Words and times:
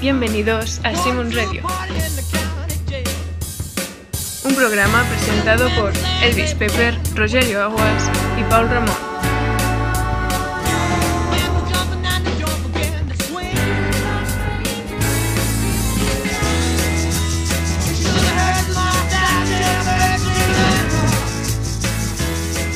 Bienvenidos 0.00 0.80
a 0.82 0.94
Simon 0.96 1.30
Radio, 1.30 1.62
un 4.44 4.54
programa 4.54 5.04
presentado 5.04 5.68
por 5.78 5.92
Elvis 6.22 6.54
Pepper, 6.54 6.98
Rogerio 7.14 7.62
Aguas 7.62 8.10
y 8.38 8.42
Paul 8.44 8.70
Ramón. 8.70 8.96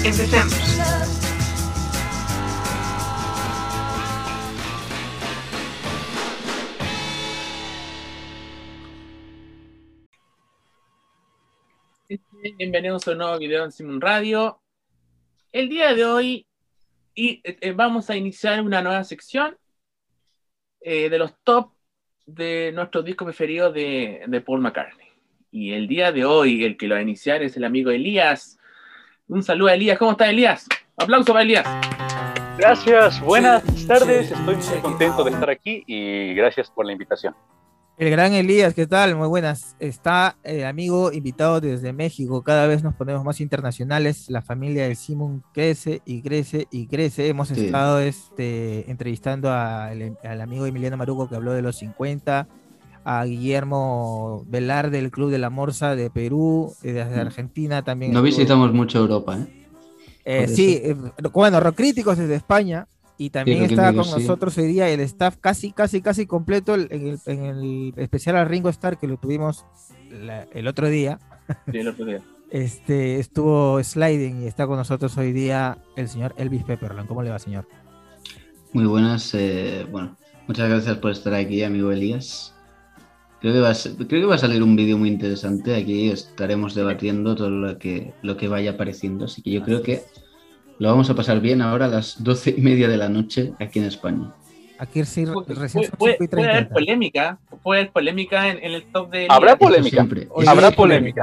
Empecemos. 0.04 0.63
Bienvenidos 12.52 13.08
a 13.08 13.12
un 13.12 13.18
nuevo 13.18 13.38
video 13.38 13.64
en 13.64 13.72
Simon 13.72 14.02
Radio. 14.02 14.60
El 15.50 15.70
día 15.70 15.94
de 15.94 16.04
hoy 16.04 16.46
y, 17.14 17.40
eh, 17.42 17.72
vamos 17.72 18.10
a 18.10 18.16
iniciar 18.16 18.60
una 18.60 18.82
nueva 18.82 19.02
sección 19.02 19.56
eh, 20.82 21.08
de 21.08 21.18
los 21.18 21.32
top 21.42 21.72
de 22.26 22.70
nuestro 22.74 23.02
disco 23.02 23.24
preferido 23.24 23.72
de, 23.72 24.24
de 24.26 24.40
Paul 24.42 24.60
McCartney. 24.60 25.08
Y 25.52 25.72
el 25.72 25.88
día 25.88 26.12
de 26.12 26.26
hoy, 26.26 26.64
el 26.64 26.76
que 26.76 26.86
lo 26.86 26.96
va 26.96 26.98
a 26.98 27.02
iniciar 27.02 27.42
es 27.42 27.56
el 27.56 27.64
amigo 27.64 27.90
Elías. 27.90 28.58
Un 29.26 29.42
saludo 29.42 29.70
a 29.70 29.74
Elías. 29.74 29.98
¿Cómo 29.98 30.10
está 30.10 30.28
Elías? 30.28 30.68
Aplauso 30.98 31.32
para 31.32 31.44
Elías. 31.44 31.66
Gracias, 32.58 33.22
buenas 33.22 33.64
tardes. 33.86 34.30
Estoy 34.30 34.56
muy 34.56 34.80
contento 34.82 35.24
de 35.24 35.30
estar 35.30 35.48
aquí 35.48 35.82
y 35.86 36.34
gracias 36.34 36.70
por 36.70 36.84
la 36.84 36.92
invitación. 36.92 37.34
El 37.96 38.10
gran 38.10 38.32
Elías, 38.32 38.74
¿qué 38.74 38.88
tal? 38.88 39.14
Muy 39.14 39.28
buenas. 39.28 39.76
Está 39.78 40.36
el 40.42 40.64
amigo 40.64 41.12
invitado 41.12 41.60
desde 41.60 41.92
México. 41.92 42.42
Cada 42.42 42.66
vez 42.66 42.82
nos 42.82 42.94
ponemos 42.94 43.24
más 43.24 43.40
internacionales. 43.40 44.28
La 44.28 44.42
familia 44.42 44.84
del 44.84 44.96
Simon 44.96 45.44
crece 45.52 46.02
y 46.04 46.20
crece 46.20 46.66
y 46.72 46.88
crece. 46.88 47.28
Hemos 47.28 47.48
Sí. 47.48 47.66
estado 47.66 48.00
este, 48.00 48.90
entrevistando 48.90 49.48
a- 49.48 49.86
al, 49.86 50.18
al 50.24 50.40
amigo 50.40 50.66
Emiliano 50.66 50.96
Maruco 50.96 51.28
que 51.28 51.36
habló 51.36 51.52
de 51.52 51.62
los 51.62 51.76
50, 51.76 52.48
a 53.04 53.24
Guillermo 53.26 54.44
Velar 54.48 54.90
del 54.90 55.12
Club 55.12 55.30
de 55.30 55.38
la 55.38 55.50
Morsa 55.50 55.94
de 55.94 56.10
Perú, 56.10 56.74
eh, 56.82 56.92
desde 56.92 57.14
Mm. 57.16 57.20
Argentina 57.20 57.82
también. 57.84 58.12
No 58.12 58.22
visitamos 58.22 58.72
mucho 58.72 58.98
Europa, 58.98 59.38
¿eh? 59.38 59.66
Eh, 60.24 60.48
sí, 60.48 60.80
eh, 60.82 60.96
bueno, 61.32 61.60
Rock 61.60 61.76
Críticos 61.76 62.18
desde 62.18 62.34
España. 62.34 62.88
Y 63.16 63.30
también 63.30 63.60
Rock 63.60 63.70
está 63.70 63.92
con 63.92 64.04
sí. 64.04 64.10
nosotros 64.12 64.58
hoy 64.58 64.66
día 64.66 64.88
el 64.88 65.00
staff 65.00 65.36
casi, 65.40 65.70
casi, 65.72 66.00
casi 66.02 66.26
completo 66.26 66.74
en 66.74 66.90
el, 66.90 67.18
en 67.26 67.44
el 67.44 67.94
especial 67.96 68.36
a 68.36 68.44
Ringo 68.44 68.68
Starr 68.70 68.98
que 68.98 69.06
lo 69.06 69.16
tuvimos 69.18 69.64
la- 70.10 70.44
el 70.52 70.66
otro 70.66 70.88
día. 70.88 71.18
Sí, 71.70 71.78
el 71.78 71.88
otro 71.88 72.04
día. 72.06 72.20
Este 72.50 73.18
estuvo 73.18 73.82
sliding 73.82 74.42
y 74.42 74.46
está 74.46 74.66
con 74.68 74.76
nosotros 74.76 75.16
hoy 75.18 75.32
día 75.32 75.78
el 75.96 76.08
señor 76.08 76.34
Elvis 76.38 76.62
Pepperland. 76.62 77.08
¿Cómo 77.08 77.22
le 77.22 77.30
va, 77.30 77.38
señor? 77.40 77.66
Muy 78.72 78.84
buenas. 78.86 79.34
eh, 79.34 79.86
bueno, 79.90 80.16
muchas 80.46 80.68
gracias 80.68 80.98
por 80.98 81.10
estar 81.10 81.34
aquí, 81.34 81.62
amigo 81.64 81.90
Elías. 81.90 82.54
Creo 83.40 83.52
que 83.54 83.60
va 83.60 83.70
a, 83.70 83.74
ser- 83.74 83.94
creo 83.96 84.20
que 84.20 84.26
va 84.26 84.36
a 84.36 84.38
salir 84.38 84.62
un 84.62 84.76
vídeo 84.76 84.96
muy 84.98 85.08
interesante. 85.08 85.74
Aquí 85.74 86.10
estaremos 86.10 86.74
debatiendo 86.74 87.34
todo 87.34 87.50
lo 87.50 87.78
que, 87.78 88.12
lo 88.22 88.36
que 88.36 88.46
vaya 88.46 88.72
apareciendo. 88.72 89.24
Así 89.24 89.42
que 89.42 89.50
yo 89.50 89.62
creo 89.64 89.82
que 89.82 90.02
lo 90.78 90.88
vamos 90.88 91.08
a 91.10 91.14
pasar 91.14 91.40
bien 91.40 91.62
ahora 91.62 91.86
a 91.86 91.88
las 91.88 92.22
doce 92.22 92.54
y 92.56 92.60
media 92.60 92.88
de 92.88 92.96
la 92.96 93.08
noche 93.08 93.52
aquí 93.60 93.78
en 93.78 93.84
España. 93.86 94.32
Aquí 94.78 95.04
sí, 95.04 95.24
Puede, 95.24 95.54
recién 95.54 95.84
son 95.84 95.92
puede- 95.98 96.14
5 96.14 96.24
y 96.24 96.28
puede 96.28 96.42
haber 96.50 96.56
30. 96.68 96.74
polémica. 96.74 97.38
Puede 97.62 97.80
haber 97.82 97.92
polémica 97.92 98.48
en, 98.50 98.58
en 98.58 98.72
el 98.72 98.82
top 98.92 99.10
de 99.10 99.26
Habrá 99.30 99.56
polémica. 99.56 99.96
Siempre. 99.96 100.26
Hoy 100.30 100.46
Habrá 100.46 100.70
polémica. 100.72 101.22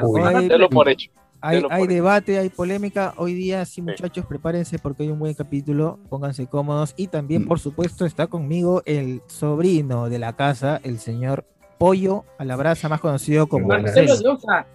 Por 0.72 0.90
hecho. 0.90 1.12
Hay, 1.42 1.88
debate, 1.88 2.38
hay 2.38 2.50
polémica. 2.50 3.14
Hoy 3.18 3.34
día, 3.34 3.66
sí, 3.66 3.82
muchachos, 3.82 4.26
prepárense 4.26 4.78
porque 4.80 5.04
hay 5.04 5.10
un 5.10 5.20
buen 5.20 5.34
capítulo. 5.34 6.00
Pónganse 6.10 6.46
cómodos. 6.48 6.94
Y 6.98 7.08
también, 7.08 7.44
Mm. 7.44 7.48
por 7.48 7.60
supuesto, 7.60 8.06
está 8.06 8.28
conmigo 8.28 8.84
el 8.86 9.22
sobrino 9.28 10.08
de 10.08 10.20
la 10.20 10.34
casa, 10.36 10.80
el 10.84 11.00
señor 11.00 11.46
Pollo 11.80 12.26
a 12.38 12.46
la 12.46 12.56
brasa, 12.56 12.88
más 12.90 13.02
conocido 13.02 13.48
como. 13.48 13.68
Marcelo 13.68 14.08
Marcelo. 14.10 14.36
Diosa. 14.38 14.68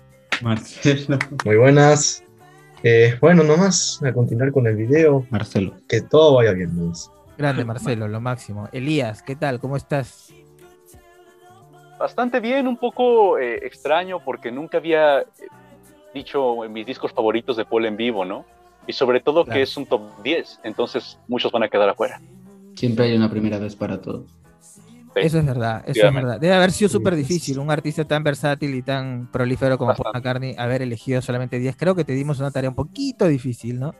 Marcelo. 0.43 1.19
Muy 1.45 1.57
buenas. 1.57 2.25
Eh, 2.83 3.17
bueno, 3.21 3.43
nomás 3.43 4.01
a 4.03 4.13
continuar 4.13 4.53
con 4.53 4.67
el 4.67 4.77
video. 4.77 5.27
Marcelo. 5.31 5.75
Que 5.89 6.01
todo 6.03 6.37
vaya 6.37 6.53
bien, 6.53 6.71
Luis. 6.77 7.11
Grande 7.39 7.65
Marcelo, 7.65 8.09
lo 8.09 8.21
máximo. 8.21 8.69
Elías, 8.73 9.23
¿qué 9.23 9.37
tal? 9.37 9.61
¿Cómo 9.61 9.77
estás? 9.77 10.33
Bastante 11.99 12.41
bien, 12.41 12.67
un 12.67 12.77
poco 12.77 13.39
eh, 13.39 13.61
extraño 13.67 14.21
porque 14.25 14.51
nunca 14.51 14.79
había 14.79 15.21
eh, 15.21 15.25
dicho 16.15 16.65
en 16.65 16.73
mis 16.73 16.87
discos 16.87 17.13
favoritos 17.13 17.57
de 17.57 17.65
Paul 17.65 17.87
en 17.87 17.97
vivo, 17.97 18.25
¿no? 18.25 18.45
Y 18.87 18.93
sobre 18.93 19.21
todo 19.21 19.45
Claro. 19.45 19.57
que 19.57 19.63
es 19.63 19.77
un 19.77 19.87
top 19.87 20.03
10, 20.23 20.61
entonces 20.65 21.19
muchos 21.29 21.51
van 21.53 21.63
a 21.65 21.69
quedar 21.69 21.89
afuera. 21.89 22.21
Siempre 22.75 23.07
hay 23.07 23.17
una 23.17 23.31
primera 23.31 23.59
vez 23.59 23.75
para 23.75 24.01
todo. 24.01 24.25
Sí. 25.17 25.23
Eso 25.27 25.39
es 25.39 25.47
verdad, 25.47 25.83
eso 25.87 26.07
es 26.07 26.15
verdad. 26.15 26.39
Debe 26.39 26.53
haber 26.55 26.71
sido 26.73 26.89
Sí, 26.91 26.93
súper 26.93 27.17
difícil, 27.17 27.59
un 27.59 27.71
artista 27.71 28.05
tan 28.05 28.23
versátil 28.23 28.75
y 28.75 28.83
tan 28.83 29.31
prolífero 29.33 29.79
como 29.79 29.95
Paul. 29.95 30.13
McCartney, 30.15 30.55
haber 30.59 30.83
elegido 30.83 31.23
solamente 31.23 31.59
10. 31.59 31.75
Creo 31.77 31.95
que 31.95 32.05
te 32.05 32.13
dimos 32.13 32.39
una 32.39 32.51
tarea 32.51 32.69
un 32.69 32.77
poquito 32.77 33.27
difícil, 33.27 33.81
¿no? 33.81 33.95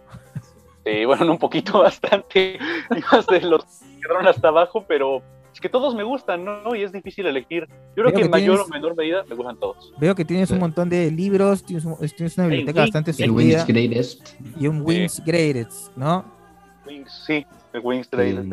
Sí, 0.85 1.05
bueno, 1.07 1.25
no 1.25 1.33
un 1.33 1.39
poquito 1.39 1.79
bastante, 1.83 2.59
más 3.11 3.27
de 3.29 3.41
los 3.41 3.65
que 3.65 4.01
quedaron 4.03 4.29
hasta 4.29 4.49
abajo, 4.49 4.85
pero 4.87 5.23
es 5.55 5.59
que 5.61 5.71
todos 5.71 5.95
me 5.95 6.03
gustan, 6.05 6.45
¿no? 6.45 6.75
Y 6.77 6.83
es 6.83 6.93
difícil 6.93 7.25
elegir. 7.27 7.67
Yo 7.67 8.03
creo 8.03 8.05
Veo 8.05 8.13
que 8.13 8.19
que 8.19 8.25
en 8.27 8.31
mayor 8.31 8.57
tienes- 8.59 8.67
o 8.67 8.69
menor 8.75 8.95
medida 8.97 9.25
me 9.27 9.35
gustan 9.35 9.59
todos. 9.59 9.95
Veo 9.99 10.15
que 10.15 10.25
tienes 10.27 10.51
un 10.51 10.59
Sí. 10.59 10.61
montón 10.61 10.91
de 10.91 11.11
libros, 11.11 11.65
tienes, 11.65 11.87
un- 11.87 11.97
tienes 12.15 12.37
una 12.37 12.47
biblioteca 12.47 12.83
Wings, 12.83 12.93
bastante 12.93 13.25
El 13.25 13.31
Wings 13.31 13.67
Greatest. 13.67 14.35
y 14.61 14.67
un 14.67 14.83
Wings 14.83 15.23
Greatest, 15.25 15.97
¿no? 15.97 16.27
Wings, 16.87 17.25
sí, 17.27 17.47
el 17.73 17.81
Wings 17.83 18.09
Trail. 18.11 18.49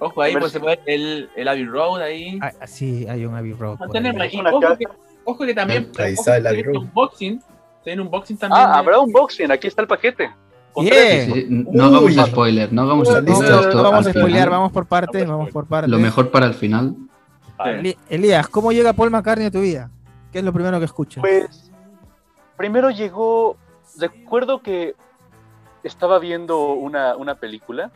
Ojo, 0.00 0.22
ahí 0.22 0.34
A 0.34 0.40
pues, 0.40 0.52
se 0.52 0.60
puede 0.60 0.80
el, 0.86 1.30
el 1.36 1.46
Abbey 1.48 1.66
Road 1.66 2.00
ahí. 2.02 2.38
Ah, 2.42 2.50
ah, 2.60 2.66
sí, 2.66 3.06
hay 3.08 3.24
un 3.24 3.34
Abbey 3.34 3.52
Road. 3.52 3.78
por 3.78 3.96
ahí. 3.96 4.36
Una 4.38 4.50
Ojo 4.50 4.76
que, 4.76 4.86
ojo 5.24 5.46
que 5.46 5.54
también. 5.54 5.92
Ahí 5.98 6.14
está 6.14 6.38
el 6.38 6.46
Abbey 6.46 6.62
tiene 6.62 6.72
Road. 6.72 6.82
un 6.82 6.88
unboxing. 6.88 7.42
Tiene 7.84 8.00
un 8.00 8.06
unboxing 8.08 8.38
también. 8.38 8.62
Ah, 8.62 8.78
habrá 8.78 8.98
unboxing, 8.98 9.50
aquí 9.52 9.68
está 9.68 9.82
el 9.82 9.88
paquete. 9.88 10.30
Sí, 10.76 11.46
no 11.48 11.84
hagamos 11.84 12.14
spoiler, 12.28 12.72
no 12.72 12.82
hagamos 12.82 13.08
No, 13.08 13.20
spoiler. 13.20 13.74
No, 13.74 13.82
vamos 13.82 14.06
a 14.06 14.12
final, 14.12 14.50
vamos 14.50 14.72
por 14.72 14.86
partes, 14.86 15.22
Vamos 15.22 15.38
vamos 15.38 15.52
por 15.52 15.66
partes. 15.66 15.90
Lo 15.90 15.98
mejor 15.98 16.30
para 16.30 16.46
el 16.46 16.54
final. 16.54 16.96
Elías, 18.08 18.48
¿cómo 18.48 18.72
llega 18.72 18.92
Paul 18.92 19.10
McCartney 19.10 19.46
a 19.46 19.50
tu 19.50 19.60
vida? 19.60 19.90
¿Qué 20.32 20.38
es 20.38 20.44
lo 20.44 20.52
primero 20.52 20.78
que 20.78 20.84
escuchas? 20.84 21.20
Pues 21.20 21.70
primero 22.56 22.90
llegó, 22.90 23.56
recuerdo 23.98 24.62
que 24.62 24.94
estaba 25.82 26.18
viendo 26.18 26.72
una, 26.72 27.16
una 27.16 27.34
película, 27.34 27.90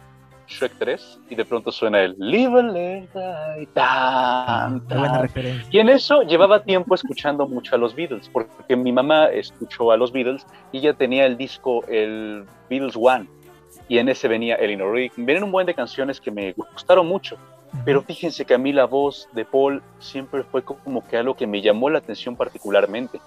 Shrek 0.47 0.73
3, 0.79 1.21
y 1.31 1.35
de 1.35 1.45
pronto 1.45 1.73
suena 1.73 2.03
el 2.03 2.15
Live 2.19 2.59
and 2.59 2.73
Let 2.73 3.09
Die, 3.15 3.67
tan, 3.73 4.87
tan. 4.87 5.31
Y 5.71 5.79
en 5.79 5.89
eso 5.89 6.23
llevaba 6.23 6.63
tiempo 6.63 6.95
escuchando 6.95 7.47
mucho 7.47 7.75
a 7.75 7.79
los 7.79 7.95
Beatles, 7.95 8.29
porque 8.29 8.77
mi 8.77 8.93
mamá 8.93 9.27
escuchó 9.27 9.91
a 9.91 9.97
los 9.97 10.13
Beatles 10.13 10.47
y 10.73 10.79
ella 10.79 10.95
tenía 10.95 11.27
el 11.27 11.37
disco, 11.37 11.85
el 11.89 12.45
Beatles 12.69 12.97
One, 12.97 13.27
y 13.89 13.99
en 13.99 14.09
ese 14.09 14.29
venía 14.29 14.57
Eleanor 14.57 14.93
Rigby. 14.93 15.25
Vienen 15.25 15.45
un 15.45 15.53
buen 15.53 15.67
de 15.67 15.75
canciones 15.75 16.21
que 16.21 16.31
me 16.31 16.53
gustaron 16.53 17.07
mucho. 17.07 17.37
Pero 17.85 18.03
fíjense 18.03 18.45
que 18.45 18.55
a 18.55 18.59
mí 18.59 18.73
la 18.73 18.85
voz 18.85 19.29
de 19.33 19.45
Paul 19.45 19.83
siempre 19.99 20.45
fue 20.45 20.63
como 20.63 21.05
que 21.09 21.17
algo 21.17 21.35
que 21.35 21.47
me 21.47 21.61
llamó 21.61 21.91
la 21.91 21.99
atención 21.99 22.37
particularmente. 22.37 23.21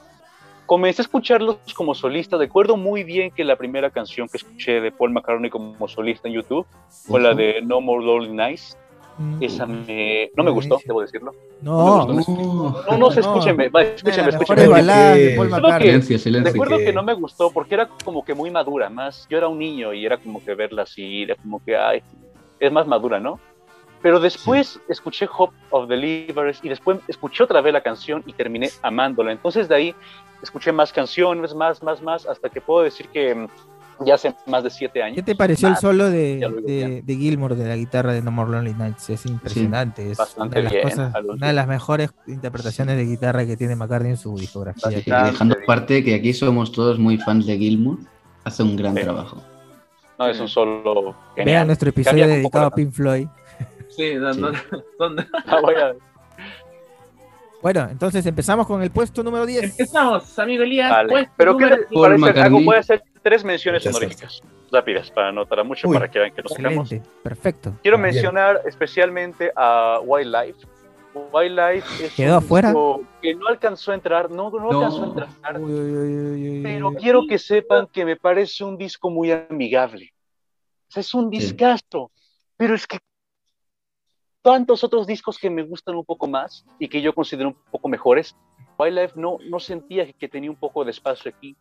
Comencé 0.68 1.02
a 1.02 1.04
escucharlos 1.04 1.58
como 1.76 1.96
solista. 1.96 2.38
Recuerdo 2.38 2.78
muy 2.78 3.04
bien 3.04 3.32
que 3.32 3.44
la 3.44 3.56
primera 3.56 3.90
canción 3.90 4.28
que 4.28 4.38
escuché 4.38 4.82
de 4.82 4.92
Paul 4.92 5.12
McCartney 5.14 5.50
como 5.50 5.88
solista 5.88 6.28
en 6.28 6.36
YouTube 6.36 6.68
fue 7.08 7.20
la 7.22 7.34
de 7.34 7.62
No 7.64 7.82
More 7.82 8.06
Lonely 8.06 8.34
Nights. 8.34 8.78
Mm, 9.18 9.42
Esa 9.42 9.66
me, 9.66 10.30
no 10.36 10.44
me 10.44 10.52
gustó, 10.52 10.78
debo 10.86 11.02
decirlo. 11.02 11.32
No, 11.64 12.06
no 12.06 12.14
me 12.14 12.24
Oh, 12.28 12.84
No, 12.92 12.98
no, 12.98 13.10
se 13.12 13.22
No. 13.22 13.28
escúcheme, 13.28 13.66
escúcheme, 13.66 14.30
escúcheme. 14.30 14.68
McCartney. 14.68 15.80
silencio, 15.82 16.20
silencio. 16.20 16.52
Recuerdo 16.52 16.78
que- 16.78 16.86
que 16.86 16.94
no 16.94 17.02
me 17.02 17.16
gustó 17.16 17.50
porque 17.50 17.74
era 17.74 17.88
como 18.04 18.24
que 18.24 18.36
muy 18.36 18.52
madura, 18.52 18.90
más 18.92 19.26
yo 19.30 19.38
era 19.40 19.48
un 19.48 19.58
niño 19.58 19.92
y 19.94 20.06
era 20.06 20.18
como 20.18 20.44
que 20.44 20.54
verla 20.54 20.84
así, 20.84 21.24
era 21.24 21.36
como 21.36 21.64
que, 21.64 21.76
ay, 21.76 22.04
es 22.60 22.72
más 22.72 22.86
madura, 22.86 23.20
¿no? 23.20 23.40
Pero 24.02 24.20
después 24.20 24.80
escuché 24.90 25.28
Hope 25.36 25.56
of 25.72 25.88
the 25.88 25.98
Livers 25.98 26.60
y 26.64 26.70
después 26.70 27.00
escuché 27.08 27.44
otra 27.44 27.62
vez 27.62 27.74
la 27.74 27.82
canción 27.82 28.24
y 28.26 28.34
terminé 28.34 28.70
amándola. 28.82 29.32
Entonces 29.32 29.68
de 29.68 29.76
ahí 29.76 29.96
escuché 30.42 30.72
más 30.72 30.94
canciones, 30.94 31.54
más, 31.56 31.82
más, 31.82 32.02
más, 32.02 32.26
hasta 32.28 32.50
que 32.50 32.62
puedo 32.62 32.84
decir 32.84 33.08
que 33.10 33.34
mm, 33.34 33.48
ya 34.06 34.14
hace 34.14 34.36
más 34.46 34.64
de 34.64 34.70
siete 34.70 35.02
años. 35.02 35.16
¿Qué 35.16 35.24
te 35.24 35.36
pareció 35.36 35.68
el 35.70 35.78
solo 35.78 36.12
de, 36.12 36.38
de, 36.64 37.02
de 37.04 37.16
Gilmour 37.16 37.56
de 37.56 37.68
la 37.68 37.76
guitarra 37.76 38.14
de 38.14 38.22
No 38.22 38.30
More 38.30 38.52
Lonely 38.52 38.76
Nights? 38.76 39.10
Es 39.10 39.26
impresionante. 39.26 40.12
es 40.12 40.18
bastante 40.20 40.48
una 40.48 40.56
de, 40.60 40.64
las 40.64 40.72
bien, 40.74 40.84
cosas- 40.84 41.16
al 41.16 41.22
último. 41.22 41.34
una 41.38 41.48
de 41.48 41.54
las 41.54 41.68
mejores 41.68 42.12
interpretaciones 42.28 42.98
de 42.98 43.06
guitarra 43.06 43.46
que 43.48 43.58
tiene 43.58 43.76
McCartney 43.76 44.12
en 44.12 44.18
su 44.18 44.36
discografía. 44.38 44.92
Y 45.00 45.02
dejando 45.32 45.56
aparte 45.64 46.04
que 46.04 46.14
aquí 46.14 46.34
somos 46.34 46.72
todos 46.72 47.00
muy 47.00 47.18
fans 47.18 47.48
de 47.48 47.58
Gilmour, 47.58 47.98
hace 48.44 48.62
un 48.62 48.76
gran 48.76 48.96
Sí. 48.96 49.02
trabajo. 49.02 49.42
No, 50.20 50.28
es 50.28 50.40
un 50.40 50.48
solo 50.48 51.04
Vean 51.04 51.16
genial. 51.36 51.68
nuestro 51.68 51.90
episodio 51.90 52.28
dedicado 52.28 52.66
a 52.68 52.72
Pink 52.72 52.92
Floyd. 52.92 53.28
Sí, 53.98 54.14
donde, 54.16 54.58
Sí. 54.58 54.64
donde- 55.00 55.26
Ah, 55.48 55.60
voy 55.62 55.76
a- 55.76 55.96
Bueno, 57.62 57.88
entonces 57.90 58.26
empezamos 58.26 58.68
con 58.68 58.82
el 58.84 58.92
puesto 58.92 59.24
número 59.24 59.46
10. 59.46 59.64
Empezamos, 59.72 60.38
amigo 60.40 60.64
Elías. 60.64 60.90
Vale. 60.92 61.30
Pero 61.36 61.58
¿qué 61.58 61.64
número 61.66 61.82
les 61.82 61.88
Paul 61.92 62.02
parece? 62.04 62.20
McCartney. 62.22 62.58
Hago- 62.60 62.66
voy 62.66 62.76
a 62.76 62.80
hacer 62.80 63.04
tres 63.24 63.44
menciones 63.44 63.86
honoríficas. 63.86 64.42
Rápidas, 64.72 65.10
para 65.12 65.32
no 65.32 65.46
tardar 65.46 65.66
mucho, 65.66 65.88
Uy. 65.88 65.96
para 65.96 66.10
que 66.12 66.20
vean 66.20 66.34
que 66.34 66.42
nos 66.44 66.54
quedamos. 66.54 66.90
Perfecto. 67.24 67.74
Quiero 67.82 67.98
Bien. 67.98 68.12
mencionar 68.14 68.62
especialmente 68.66 69.52
a 69.56 70.00
Wildlife. 70.04 70.68
Wildlife 71.34 72.06
es 72.06 72.14
¿Quedó 72.14 72.38
un 72.38 72.44
afuera? 72.44 72.68
disco 72.70 73.04
que 73.24 73.34
no 73.34 73.48
alcanzó 73.48 73.92
a 73.92 73.96
entrar, 73.96 74.30
no, 74.30 74.52
no, 74.52 74.60
No. 74.60 74.70
alcanzó 74.80 75.04
a 75.04 75.08
entrar. 75.08 75.60
Uy, 75.60 75.72
uy, 75.74 75.80
uy, 75.98 76.16
uy, 76.16 76.50
uy, 76.58 76.64
Pero 76.64 76.90
uy. 76.90 76.96
quiero 76.98 77.22
que 77.28 77.40
sepan 77.40 77.88
que 77.88 78.06
me 78.06 78.18
parece 78.18 78.64
un 78.64 78.78
disco 78.78 79.10
muy 79.10 79.32
amigable. 79.32 80.14
O 80.90 80.92
sea, 80.92 81.02
es 81.02 81.14
un 81.16 81.32
Sí. 81.32 81.40
discazo, 81.40 82.12
pero 82.56 82.76
es 82.76 82.86
que 82.86 83.00
tantos 84.48 84.82
otros 84.86 85.06
discos 85.06 85.38
que 85.38 85.50
me 85.50 85.62
gustan 85.62 85.96
un 85.96 86.06
poco 86.06 86.26
más 86.26 86.64
y 86.80 86.88
que 86.88 87.02
yo 87.02 87.14
considero 87.14 87.50
un 87.50 87.58
poco 87.70 87.90
mejores, 87.90 88.34
Wildlife 88.80 89.20
no, 89.20 89.40
no 89.50 89.60
sentía 89.60 90.10
que- 90.14 90.30
tenía 90.30 90.50
un 90.50 90.56
poco 90.56 90.86
de 90.86 90.92
espacio 90.92 91.30
aquí, 91.36 91.58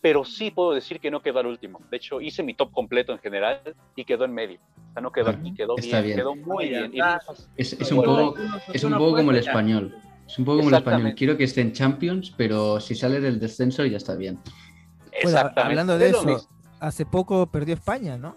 pero 0.00 0.24
sí 0.24 0.52
puedo 0.52 0.70
decir 0.72 1.00
que 1.00 1.10
no 1.10 1.20
quedó 1.20 1.40
al 1.40 1.46
último. 1.46 1.80
De 1.90 1.96
hecho, 1.96 2.20
hice 2.20 2.44
mi 2.44 2.54
top 2.54 2.70
completo 2.70 3.10
en 3.12 3.18
general 3.18 3.60
y 3.96 4.04
quedó 4.04 4.26
en 4.26 4.32
medio. 4.32 4.60
O 4.60 4.92
sea, 4.92 5.02
no 5.02 5.10
quedó 5.10 5.30
aquí, 5.30 5.52
quedó 5.54 5.74
Está 5.76 5.96
bien, 6.02 6.04
bien. 6.04 6.18
quedó 6.18 6.36
muy 6.36 6.68
bien. 6.68 6.84
Está- 6.94 7.20
Es, 7.56 7.72
es 7.72 7.90
un 7.90 7.98
poco, 8.04 8.34
es 8.72 8.84
un 8.84 8.92
poco 8.92 9.16
como 9.16 9.30
el 9.32 9.38
español. 9.38 9.92
Es 10.24 10.38
un 10.38 10.44
poco 10.44 10.58
como 10.58 10.68
el 10.68 10.76
español. 10.76 11.14
Quiero 11.16 11.36
que 11.36 11.42
esté 11.44 11.62
en 11.62 11.72
Champions, 11.72 12.32
pero 12.36 12.78
si 12.78 12.94
sale 12.94 13.18
del 13.18 13.40
descenso 13.40 13.84
ya 13.86 13.96
está 13.96 14.14
bien. 14.14 14.36
Bueno, 14.36 15.08
Exactamente. 15.10 15.60
hablando 15.62 15.98
de 15.98 16.10
eso, 16.10 16.46
hace 16.78 17.04
poco 17.06 17.46
perdió 17.48 17.74
España, 17.74 18.16
¿no? 18.16 18.36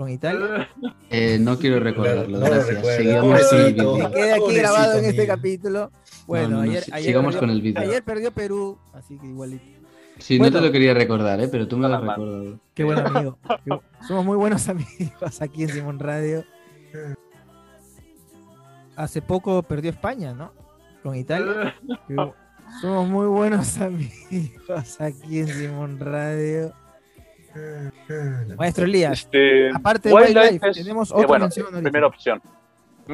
Con 0.00 0.08
Italia. 0.08 0.66
Eh, 1.12 1.38
no 1.40 1.58
quiero 1.58 1.80
recordarlo, 1.80 2.38
No 2.38 2.46
gracias. 2.46 2.86
Sigamos 2.96 3.40
con 3.50 3.58
el 3.60 3.74
Pobrecito. 3.74 3.94
vídeo. 3.94 4.08
Que 4.10 4.14
quede 4.14 4.32
aquí 4.32 4.54
grabado 4.54 4.98
en 5.00 5.04
este 5.06 5.26
capítulo. 5.26 5.90
Bueno, 6.26 6.48
No, 6.48 6.56
no, 6.56 6.56
no, 6.64 6.70
ayer, 6.70 6.84
ayer 6.92 7.06
sigamos 7.06 7.34
perdió, 7.34 7.40
con 7.40 7.50
el 7.50 7.60
vídeo. 7.62 7.80
ayer 7.82 8.02
perdió 8.04 8.30
Perú, 8.32 8.78
así 8.94 9.18
que 9.18 9.26
igualito. 9.26 9.64
Sí, 10.18 10.38
Bueno. 10.38 10.52
no 10.54 10.60
te 10.60 10.66
lo 10.66 10.72
quería 10.72 10.94
recordar, 10.94 11.40
¿eh? 11.40 11.48
pero 11.48 11.66
tú 11.66 11.76
me 11.76 11.88
lo 11.88 11.96
has 11.96 12.00
recordado. 12.02 12.60
Qué 12.74 12.84
buen 12.84 12.98
amigo. 13.00 13.38
Somos 14.06 14.24
muy 14.24 14.36
buenos 14.36 14.68
amigos 14.70 15.42
aquí 15.42 15.64
en 15.64 15.68
Simón 15.70 15.98
Radio. 15.98 16.44
Hace 18.96 19.20
poco 19.20 19.62
perdió 19.64 19.90
España, 19.90 20.32
¿no? 20.32 20.52
Con 21.02 21.16
Italia. 21.16 21.74
Somos 22.80 23.08
muy 23.08 23.26
buenos 23.26 23.78
amigos 23.78 25.00
aquí 25.00 25.40
en 25.40 25.48
Simón 25.48 25.98
Radio. 25.98 26.72
Maestro 28.56 28.84
Elías, 28.84 29.20
Este, 29.20 29.70
aparte 29.74 30.08
de 30.08 30.14
Wildlife 30.14 30.40
Wildlife, 30.40 30.68
es- 30.70 30.76
tenemos 30.78 31.10
eh, 31.10 31.14
otra 31.14 31.26
bueno, 31.26 31.44
mención 31.46 31.66
honorífica. 31.66 31.90
primera 31.90 32.06
opción. 32.06 32.42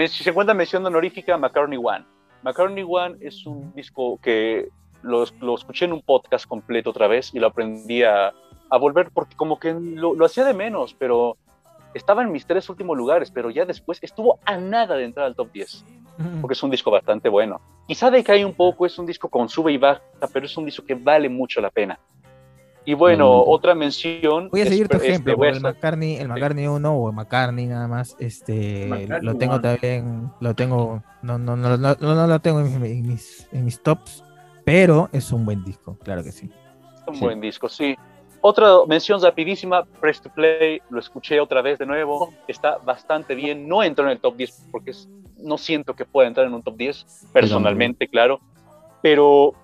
Si 0.09 0.23
se 0.25 0.31
encuentra 0.31 0.55
mención 0.55 0.85
honorífica, 0.85 1.37
McCartney 1.39 1.79
One. 1.83 2.05
McCartney 2.43 2.85
One 2.87 3.17
es 3.21 3.47
un 3.47 3.73
disco 3.75 4.19
que 4.23 4.69
lo, 5.03 5.25
lo 5.41 5.55
escuché 5.55 5.87
en 5.87 5.93
un 5.95 6.03
podcast 6.03 6.47
completo 6.47 6.91
otra 6.91 7.07
vez 7.07 7.31
y 7.35 7.39
lo 7.39 7.47
aprendí 7.47 8.03
a, 8.03 8.29
a 8.71 8.77
volver 8.79 9.11
porque 9.13 9.35
como 9.37 9.59
que 9.59 9.73
lo, 9.73 10.15
lo 10.15 10.27
hacía 10.27 10.45
de 10.45 10.53
menos, 10.53 10.95
pero 10.99 11.37
estaba 11.95 12.23
en 12.23 12.31
mis 12.31 12.45
tres 12.47 12.69
últimos 12.69 12.97
lugares, 12.97 13.31
pero 13.31 13.49
ya 13.51 13.65
después 13.65 13.99
estuvo 14.03 14.39
a 14.45 14.59
nada 14.59 14.97
de 14.97 15.05
entrar 15.05 15.25
al 15.27 15.35
top 15.35 15.51
10, 15.53 15.85
Ujú. 16.19 16.41
porque 16.43 16.53
es 16.53 16.63
un 16.63 16.71
disco 16.71 16.91
bastante 16.91 17.29
bueno. 17.31 17.61
Quizá 17.89 18.11
decae 18.11 18.45
un 18.45 18.53
poco, 18.53 18.85
es 18.85 18.99
un 18.99 19.07
disco 19.07 19.29
con 19.31 19.49
sube 19.49 19.73
y 19.73 19.79
baja, 19.79 20.03
pero 20.33 20.45
es 20.45 20.55
un 20.59 20.67
disco 20.67 20.85
que 20.85 20.95
vale 20.95 21.29
mucho 21.31 21.61
la 21.63 21.71
pena. 21.71 21.99
Y 22.89 22.95
bueno, 22.95 23.25
Totalmente. 23.27 23.51
otra 23.55 23.75
mención... 23.75 24.49
Voy 24.49 24.61
a 24.61 24.63
es- 24.63 24.69
seguir 24.71 24.89
tu 24.89 24.97
este, 24.97 25.09
ejemplo, 25.09 25.37
porque 25.37 25.51
el 25.57 25.61
McCartney, 25.61 26.17
el 26.17 26.29
McCartney 26.29 26.67
1 26.69 26.95
o 26.97 27.11
el 27.11 27.17
McCartney 27.17 27.67
nada 27.67 27.89
más, 27.89 28.17
este, 28.21 28.87
McCartney 28.89 29.21
lo 29.23 29.35
tengo 29.37 29.61
también, 29.61 30.31
lo 30.41 30.55
tengo, 30.55 31.03
no, 31.23 31.37
no, 31.37 31.57
no, 31.57 31.77
no, 31.77 31.97
no, 32.01 32.15
no 32.15 32.27
lo 32.29 32.39
tengo 32.41 32.61
en 32.61 32.67
mis, 32.81 32.91
en 32.91 33.07
mis, 33.09 33.49
en 33.53 33.65
mis 33.65 33.83
tops, 33.83 34.23
pero 34.65 35.09
es 35.13 35.33
un 35.33 35.45
buen 35.45 35.65
disco, 35.65 35.99
claro 36.03 36.23
que 36.23 36.31
sí. 36.33 36.49
Un 37.09 37.15
Sí. 37.17 37.21
buen 37.25 37.41
disco, 37.41 37.69
sí. 37.69 37.97
Otra 38.41 38.69
mención 38.87 39.21
rapidísima, 39.21 39.85
Press 40.01 40.21
to 40.21 40.31
Play, 40.31 40.81
lo 40.91 41.01
escuché 41.01 41.41
otra 41.41 41.63
vez 41.63 41.79
de 41.81 41.87
nuevo, 41.87 42.33
está 42.47 42.79
bastante 42.79 43.35
bien, 43.35 43.67
no 43.67 43.83
entró 43.83 44.05
en 44.05 44.13
el 44.13 44.21
top 44.21 44.37
10 44.37 44.63
porque 44.71 44.91
es- 44.93 45.09
no 45.39 45.59
siento 45.59 45.95
que 45.95 46.05
pueda 46.05 46.29
entrar 46.29 46.47
en 46.47 46.55
un 46.55 46.63
top 46.63 46.77
10, 46.77 47.05
personalmente, 47.33 48.07
claro, 48.07 48.41
pero 49.03 49.55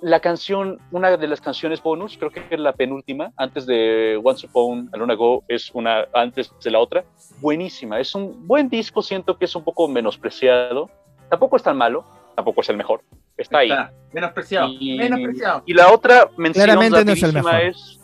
la 0.00 0.20
canción, 0.20 0.78
una 0.92 1.16
de 1.16 1.26
las 1.26 1.40
canciones 1.40 1.82
bonus, 1.82 2.16
creo 2.18 2.30
que 2.30 2.42
es 2.50 2.60
la 2.60 2.72
penúltima, 2.72 3.32
antes 3.36 3.66
de 3.66 4.20
Once 4.22 4.46
Upon 4.46 4.88
a 4.92 4.96
Luna 4.96 5.14
Go, 5.14 5.42
es 5.48 5.70
una 5.74 6.06
antes 6.14 6.52
de 6.62 6.70
la 6.70 6.78
otra, 6.78 7.04
buenísima, 7.40 7.98
es 7.98 8.14
un 8.14 8.46
buen 8.46 8.68
disco, 8.68 9.02
siento 9.02 9.36
que 9.36 9.46
es 9.46 9.54
un 9.56 9.64
poco 9.64 9.88
menospreciado, 9.88 10.88
tampoco 11.28 11.56
es 11.56 11.62
tan 11.62 11.76
malo, 11.76 12.04
tampoco 12.36 12.60
es 12.60 12.68
el 12.68 12.76
mejor, 12.76 13.02
está 13.36 13.58
ahí. 13.58 13.70
Está, 13.70 13.92
Menospreciado. 14.12 14.68
Y- 14.78 14.96
Menospreciado. 14.96 15.62
Y 15.66 15.74
la 15.74 15.92
otra 15.92 16.28
mención 16.36 16.64
Claramente 16.64 17.04
no 17.04 17.12
es 17.12 17.22
el 17.22 17.32
mejor. 17.32 17.54
es, 17.60 18.00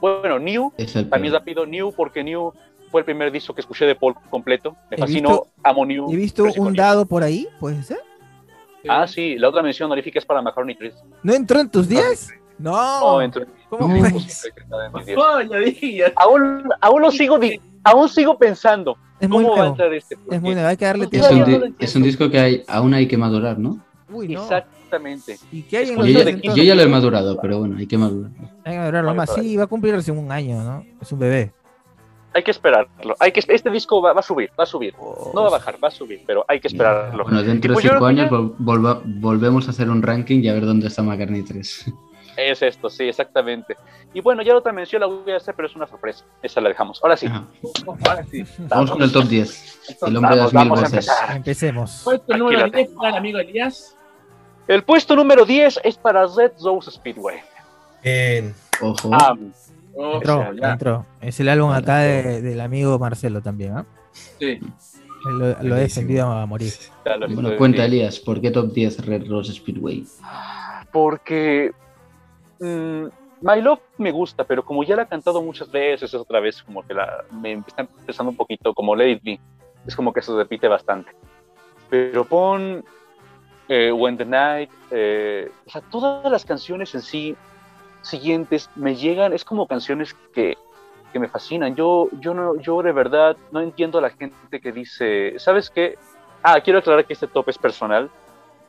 bueno, 0.00 0.38
New, 0.38 0.72
Es 0.76 0.96
el 0.96 1.08
también 1.08 1.32
peor. 1.32 1.40
rápido 1.42 1.66
New, 1.66 1.92
porque 1.92 2.24
New 2.24 2.52
fue 2.90 3.02
el 3.02 3.04
primer 3.04 3.30
disco 3.30 3.54
que 3.54 3.60
escuché 3.60 3.86
de 3.86 3.94
Paul 3.94 4.14
completo. 4.30 4.76
Me 4.90 4.96
fascinó, 4.96 5.28
visto- 5.28 5.48
amo 5.62 5.86
New. 5.86 6.12
He 6.12 6.16
visto 6.16 6.42
un 6.42 6.72
New. 6.72 6.74
dado 6.74 7.06
por 7.06 7.22
ahí, 7.22 7.46
¿puede 7.60 7.82
ser? 7.84 8.00
Ah, 8.88 9.06
sí, 9.06 9.36
la 9.36 9.48
otra 9.48 9.62
mención 9.62 9.86
honorífica 9.86 10.18
es 10.18 10.24
para 10.24 10.40
McCartney 10.42 10.74
3. 10.74 10.94
¿No 11.22 11.34
entró 11.34 11.60
en 11.60 11.70
tus 11.70 11.88
10? 11.88 12.34
No, 12.58 12.72
No, 13.00 13.22
entre 13.22 13.46
¿cómo 13.70 13.88
No. 13.88 15.42
ya 15.42 15.56
dije, 15.58 15.94
ya. 15.96 16.12
aún, 16.16 16.68
aún 16.80 17.02
lo 17.02 17.10
sigo, 17.10 17.38
aún 17.84 18.08
sigo 18.08 18.36
pensando, 18.38 18.96
Es 19.18 19.28
muy 19.28 19.44
¿cómo 19.44 19.56
va 19.56 19.64
a 19.64 19.68
entrar 19.68 19.92
este? 19.94 20.14
es 20.14 20.20
Porque- 20.20 20.40
muy 20.40 20.54
nuevo, 20.54 20.68
hay 20.68 20.76
que 20.76 20.84
darle 20.84 21.04
Es 21.04 21.10
tiempo. 21.10 21.26
Es 21.78 21.94
un, 21.94 22.02
no 22.02 22.06
es 22.06 22.12
disco 22.12 22.30
que 22.30 22.38
hay, 22.38 22.62
aún 22.68 22.92
hay 22.94 23.06
que 23.08 23.16
madurar, 23.16 23.58
¿no? 23.58 23.78
Uy, 24.10 24.28
no. 24.28 24.42
Exactamente. 24.42 25.38
¿Y 25.52 25.62
qué 25.62 25.78
hay 25.78 25.84
en 25.88 25.90
Es 25.92 25.96
los 25.98 26.06
Yo 26.08 26.18
ya, 26.30 26.54
yo 26.54 26.62
ya 26.62 26.74
lo 26.74 26.82
he 26.82 26.86
madurado, 26.88 27.38
pero 27.40 27.60
bueno, 27.60 27.76
hay 27.78 27.86
que 27.86 27.96
madurar. 27.96 28.30
Hay 28.64 28.72
que 28.72 28.78
madurarlo 28.78 29.14
más. 29.14 29.32
Sí, 29.34 29.56
va 29.56 29.64
a 29.64 29.66
cumplir 29.66 29.94
recién 29.94 30.18
un 30.18 30.30
año, 30.32 30.62
¿no? 30.62 30.84
Es 31.00 31.10
un 31.12 31.18
bebé. 31.18 31.52
Hay 32.32 32.42
que 32.44 32.50
esperarlo. 32.52 33.16
Hay 33.18 33.32
que, 33.32 33.42
este 33.46 33.70
disco 33.70 34.00
va, 34.00 34.12
va 34.12 34.20
a 34.20 34.22
subir, 34.22 34.50
va 34.58 34.62
a 34.64 34.66
subir. 34.66 34.94
No 35.34 35.42
va 35.42 35.48
a 35.48 35.50
bajar, 35.50 35.76
va 35.82 35.88
a 35.88 35.90
subir, 35.90 36.22
pero 36.26 36.44
hay 36.46 36.60
que 36.60 36.68
esperarlo. 36.68 37.24
Bueno, 37.24 37.42
dentro 37.42 37.70
de 37.70 37.74
pues 37.74 37.86
cinco 37.90 38.06
años 38.06 38.30
vol- 38.30 39.02
volvemos 39.04 39.66
a 39.66 39.70
hacer 39.70 39.90
un 39.90 40.00
ranking 40.00 40.40
y 40.40 40.48
a 40.48 40.52
ver 40.54 40.64
dónde 40.64 40.86
está 40.86 41.02
McCartney 41.02 41.42
3. 41.42 41.92
Es 42.36 42.62
esto, 42.62 42.88
sí, 42.88 43.04
exactamente. 43.08 43.76
Y 44.14 44.20
bueno, 44.20 44.42
ya 44.42 44.52
la 44.52 44.60
otra 44.60 44.72
mención 44.72 45.00
la 45.00 45.06
voy 45.06 45.32
a 45.32 45.36
hacer, 45.36 45.54
pero 45.54 45.66
es 45.68 45.74
una 45.76 45.86
sorpresa. 45.88 46.24
Esa 46.40 46.60
la 46.60 46.68
dejamos. 46.68 47.00
Ahora 47.02 47.16
sí. 47.16 47.26
Ahora 48.06 48.24
sí. 48.30 48.44
Vamos 48.58 48.92
con 48.92 49.02
el 49.02 49.12
top 49.12 49.24
10. 49.24 49.98
El 50.06 50.16
hombre 50.16 50.36
de 50.36 50.42
las 50.42 50.54
mil 50.54 50.62
a 50.62 50.68
voces. 50.68 51.08
Empecemos. 51.34 52.00
Puesto 52.04 52.32
Aquí 52.32 52.38
número 52.38 52.58
la 52.60 52.64
10 52.68 52.86
tengo. 52.88 53.00
para 53.00 53.10
el 53.10 53.16
amigo 53.18 53.38
Elías. 53.40 53.96
El 54.68 54.84
puesto 54.84 55.16
número 55.16 55.44
10 55.44 55.80
es 55.82 55.96
para 55.98 56.24
Red 56.26 56.52
Rose 56.62 56.92
Speedway. 56.92 57.40
Bien. 58.04 58.54
Ojo. 58.80 59.10
Oh, 59.94 60.16
Entró, 60.16 60.52
ya. 60.54 60.72
entró. 60.72 61.06
Es 61.20 61.38
el 61.40 61.48
álbum 61.48 61.70
acá 61.72 61.98
de- 61.98 62.42
del 62.42 62.60
amigo 62.60 62.98
Marcelo 62.98 63.40
también, 63.42 63.76
¿ah? 63.78 63.86
Sí. 64.38 64.58
Lo, 65.24 65.62
lo 65.62 65.76
he 65.76 65.80
defendido 65.80 66.26
a 66.30 66.46
morir. 66.46 66.72
bueno, 67.34 67.56
cuenta. 67.58 67.84
Elías, 67.84 68.18
¿por 68.20 68.40
qué 68.40 68.50
top 68.50 68.72
10 68.72 69.04
Red 69.04 69.28
Rose 69.28 69.52
Speedway? 69.52 70.06
Porque 70.92 71.72
mm, 72.58 73.04
My 73.42 73.60
Love 73.60 73.80
me 73.98 74.10
gusta, 74.12 74.44
pero 74.44 74.64
como 74.64 74.82
ya 74.84 74.96
la 74.96 75.02
he 75.02 75.06
cantado 75.06 75.42
muchas 75.42 75.70
veces, 75.70 76.02
es 76.14 76.20
otra 76.20 76.40
vez 76.40 76.62
como 76.62 76.82
que 76.86 76.94
la, 76.94 77.24
me 77.32 77.52
está 77.54 77.82
empezando 77.82 78.30
un 78.30 78.36
poquito 78.36 78.72
como 78.74 78.94
Let 78.96 79.10
It 79.12 79.22
Be. 79.22 79.40
Es 79.86 79.94
como 79.96 80.12
que 80.12 80.22
se 80.22 80.32
repite 80.32 80.68
bastante. 80.68 81.10
Pero 81.88 82.24
pon 82.24 82.84
eh, 83.68 83.92
When 83.92 84.16
the 84.16 84.24
Night, 84.24 84.70
eh, 84.90 85.50
o 85.66 85.70
sea, 85.70 85.80
todas 85.82 86.30
las 86.30 86.44
canciones 86.44 86.94
en 86.94 87.02
sí 87.02 87.36
siguientes 88.02 88.70
me 88.76 88.96
llegan, 88.96 89.32
es 89.32 89.44
como 89.44 89.66
canciones 89.66 90.14
que, 90.32 90.56
que 91.12 91.18
me 91.18 91.28
fascinan. 91.28 91.74
Yo, 91.76 92.08
yo, 92.20 92.34
no, 92.34 92.60
yo 92.60 92.82
de 92.82 92.92
verdad 92.92 93.36
no 93.52 93.60
entiendo 93.60 93.98
a 93.98 94.02
la 94.02 94.10
gente 94.10 94.60
que 94.60 94.72
dice, 94.72 95.34
¿sabes 95.38 95.70
qué? 95.70 95.96
Ah, 96.42 96.60
quiero 96.60 96.78
aclarar 96.78 97.04
que 97.06 97.12
este 97.12 97.26
top 97.26 97.48
es 97.50 97.58
personal. 97.58 98.10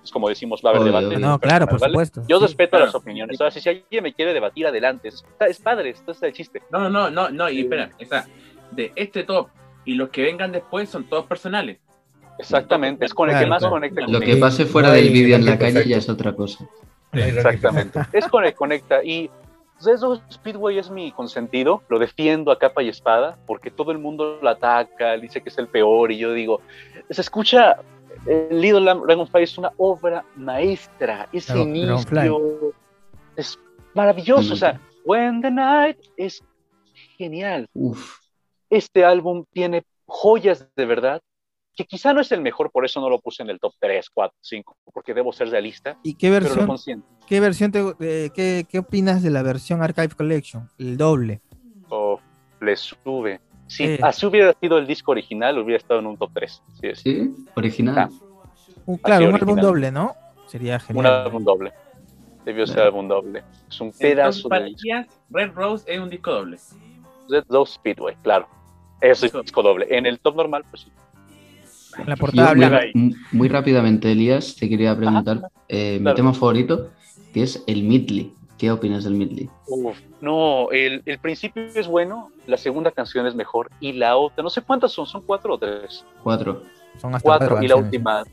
Es 0.03 0.09
como 0.11 0.27
decimos, 0.29 0.61
va 0.65 0.69
a 0.69 0.71
haber 0.71 0.81
Obvio, 0.81 0.91
debate. 0.93 1.15
obvio. 1.15 1.19
No, 1.27 1.39
claro, 1.39 1.67
por 1.67 1.79
¿vale? 1.79 1.91
supuesto. 1.93 2.23
Yo 2.27 2.39
Sí. 2.39 2.45
respeto 2.45 2.71
claro. 2.71 2.85
las 2.87 2.95
opiniones. 2.95 3.39
Ahora, 3.39 3.51
si 3.51 3.69
alguien 3.69 4.03
me 4.03 4.13
quiere 4.13 4.33
debatir, 4.33 4.65
adelante. 4.65 5.09
Es, 5.09 5.23
es 5.47 5.59
padre, 5.59 5.91
esto 5.91 6.11
es 6.11 6.23
el 6.23 6.33
chiste. 6.33 6.61
No, 6.71 6.89
no, 6.89 7.09
no, 7.11 7.29
no, 7.29 7.49
y 7.49 7.61
espera, 7.61 7.91
o 8.01 8.05
sea, 8.05 8.25
de 8.71 8.91
este 8.95 9.23
top 9.23 9.49
y 9.85 9.93
los 9.93 10.09
que 10.09 10.23
vengan 10.23 10.51
después 10.51 10.89
son 10.89 11.03
todos 11.05 11.25
personales. 11.27 11.77
Exactamente, 12.39 13.05
es 13.05 13.13
con 13.13 13.29
el 13.29 13.33
Claro, 13.33 13.45
que 13.45 13.49
más 13.49 13.59
claro. 13.59 13.71
conecta. 13.75 14.01
Lo 14.07 14.19
que 14.19 14.35
pase 14.37 14.65
fuera 14.65 14.89
del 14.91 15.09
vídeo 15.11 15.35
en 15.35 15.45
la 15.45 15.59
calle 15.59 15.87
ya 15.87 15.97
es 15.97 16.09
otra 16.09 16.33
cosa. 16.33 16.65
Exactamente. 17.13 17.99
Es 18.13 18.27
con 18.27 18.43
el 18.45 18.53
conecta. 18.53 19.03
Y 19.03 19.29
Zezo 19.81 20.21
Speedway 20.31 20.77
es 20.77 20.89
mi 20.89 21.11
consentido. 21.11 21.81
Lo 21.89 21.97
defiendo 21.99 22.51
a 22.51 22.59
capa 22.59 22.83
y 22.83 22.89
espada 22.89 23.37
porque 23.47 23.71
todo 23.71 23.91
el 23.91 23.97
mundo 23.97 24.39
lo 24.41 24.49
ataca, 24.49 25.17
dice 25.17 25.41
que 25.41 25.49
es 25.49 25.57
el 25.57 25.67
peor. 25.67 26.11
Y 26.11 26.17
yo 26.19 26.33
digo, 26.33 26.61
se 27.09 27.21
escucha. 27.21 27.77
eh, 28.27 28.47
Little 28.51 28.81
Lam- 28.81 29.03
Dragonfly 29.05 29.43
es 29.43 29.57
una 29.57 29.71
obra 29.77 30.23
maestra. 30.35 31.27
Ese 31.33 31.53
Dragon- 31.53 31.73
Dragonfly. 31.73 32.19
inicio 32.19 32.73
es 33.35 33.57
maravilloso. 33.95 34.53
O 34.53 34.57
sea, 34.57 34.79
When 35.05 35.41
the 35.41 35.49
Night 35.51 35.97
es 36.17 36.43
genial. 37.17 37.67
Uf, 37.73 38.19
Este 38.69 39.03
álbum 39.03 39.45
tiene 39.51 39.83
joyas 40.05 40.67
de 40.75 40.85
verdad 40.85 41.21
que 41.75 41.85
quizá 41.85 42.13
no 42.13 42.21
es 42.21 42.31
el 42.31 42.41
mejor, 42.41 42.71
por 42.71 42.85
eso 42.85 42.99
no 43.01 43.09
lo 43.09 43.19
puse 43.19 43.43
en 43.43 43.49
el 43.49 43.59
top 43.59 43.73
3, 43.79 44.09
4, 44.13 44.35
5, 44.41 44.77
porque 44.93 45.13
debo 45.13 45.31
ser 45.31 45.49
realista, 45.49 45.97
¿Y 46.03 46.15
qué 46.15 46.29
pero 46.29 46.53
lo 46.55 46.67
versión, 46.67 47.03
qué 47.27 47.39
versión 47.39 47.71
te, 47.71 47.79
eh, 48.01 48.29
qué, 48.33 48.65
qué 48.69 48.79
opinas 48.79 49.23
de 49.23 49.29
la 49.29 49.41
versión 49.43 49.81
Archive 49.81 50.09
Collection? 50.15 50.69
El 50.77 50.97
doble. 50.97 51.41
O 51.89 52.19
le 52.59 52.75
sube. 52.75 53.39
Si 53.67 53.83
Eh. 53.85 53.99
así 54.03 54.25
hubiera 54.25 54.53
sido 54.59 54.77
el 54.77 54.85
disco 54.85 55.11
original, 55.11 55.57
hubiera 55.57 55.77
estado 55.77 55.99
en 56.01 56.07
un 56.07 56.17
top 56.17 56.31
3. 56.33 56.61
Sí. 56.81 56.95
Sí, 56.95 57.35
original. 57.55 57.95
Ah. 57.97 58.09
Un, 58.85 58.97
claro, 58.97 59.29
un 59.29 59.35
álbum 59.35 59.55
doble, 59.59 59.91
¿no? 59.91 60.15
Sería 60.47 60.75
Un 60.75 60.79
genial. 60.81 61.05
álbum 61.25 61.43
doble. 61.43 61.71
Debió 62.43 62.65
ser 62.67 62.81
álbum 62.81 63.07
doble. 63.07 63.43
Es 63.69 63.79
un 63.79 63.87
Entonces, 63.87 64.09
pedazo 64.09 64.49
para 64.49 64.63
de. 64.65 64.71
Elías, 64.71 65.07
Red 65.29 65.51
Rose 65.53 65.85
es 65.87 65.99
un 65.99 66.09
disco 66.09 66.31
doble. 66.31 66.57
Red 67.29 67.45
Rose 67.47 67.73
Speedway, 67.75 68.15
claro. 68.23 68.47
Eso 68.99 69.25
es 69.27 69.31
disco 69.33 69.61
doble. 69.63 69.87
En 69.89 70.05
el 70.05 70.19
top 70.19 70.35
normal, 70.35 70.65
pues 70.69 70.81
sí. 70.83 70.91
La 71.97 72.15
Yo 72.15 72.19
portada 72.19 72.53
muy, 73.31 73.47
rápidamente, 73.49 74.11
Elías, 74.11 74.55
te 74.55 74.69
quería 74.69 74.95
preguntar 74.95 75.49
eh, 75.67 75.99
mi 76.01 76.13
tema 76.13 76.33
favorito, 76.33 76.89
que 77.33 77.43
es 77.43 77.63
el 77.67 77.83
Midley. 77.83 78.33
¿Qué 78.57 78.69
opinas 78.71 79.03
del 79.03 79.13
Midley? 79.15 79.49
Uf, 79.67 79.99
no, 80.21 80.69
el, 80.71 81.01
el 81.05 81.19
principio 81.19 81.63
es 81.73 81.87
bueno, 81.87 82.29
la 82.45 82.57
segunda 82.57 82.91
canción 82.91 83.25
es 83.25 83.33
mejor 83.35 83.69
y 83.79 83.93
la 83.93 84.17
otra, 84.17 84.43
no 84.43 84.49
sé 84.49 84.61
cuántas 84.61 84.91
son, 84.91 85.05
son 85.07 85.23
cuatro 85.25 85.55
o 85.55 85.57
tres. 85.57 86.05
Cuatro. 86.23 86.63
Son 86.99 87.15
hasta 87.15 87.25
Cuatro 87.25 87.63
y 87.63 87.67
la 87.67 87.75
última. 87.77 88.23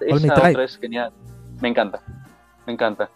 Me 0.00 0.06
Esa 0.06 0.34
otra 0.34 0.64
es 0.64 0.78
genial. 0.78 1.12
Me 1.60 1.68
encanta, 1.68 2.00
me 2.66 2.72
encanta. 2.72 3.10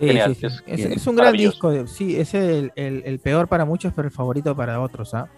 Sí, 0.00 0.06
Genial, 0.06 0.34
sí, 0.34 0.40
sí. 0.40 0.46
es- 0.46 0.62
Es, 0.66 0.76
bien, 0.76 0.92
es 0.92 1.06
un 1.06 1.16
gran 1.16 1.36
disco. 1.36 1.86
sí, 1.86 2.16
es 2.16 2.32
el, 2.32 2.72
el- 2.76 3.02
el 3.04 3.18
peor 3.18 3.48
para 3.48 3.64
muchos, 3.64 3.92
pero 3.94 4.06
el 4.08 4.14
favorito 4.14 4.56
para 4.56 4.80
otros, 4.80 5.12
¿ah? 5.12 5.28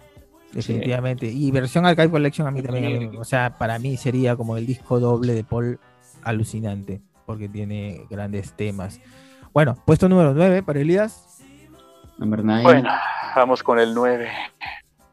Definitivamente. 0.53 1.27
Y 1.27 1.51
versión 1.51 1.85
Archive 1.85 2.09
Collection 2.09 2.47
a 2.47 2.51
mí 2.51 2.61
también. 2.61 3.15
o 3.17 3.23
sea, 3.23 3.57
para 3.57 3.79
mí 3.79 3.97
sería 3.97 4.35
como 4.35 4.57
el 4.57 4.65
disco 4.65 4.99
doble 4.99 5.33
de 5.33 5.43
Paul 5.43 5.79
alucinante, 6.23 7.01
porque 7.25 7.47
tiene 7.47 8.05
grandes 8.09 8.53
temas. 8.53 8.99
Bueno, 9.53 9.75
puesto 9.85 10.07
número 10.07 10.33
9 10.33 10.63
para 10.63 10.79
Elías. 10.79 11.41
Number 12.17 12.43
nine. 12.43 12.63
Bueno, 12.63 12.89
vamos 13.35 13.63
con 13.63 13.79
el 13.79 13.93
9. 13.93 14.29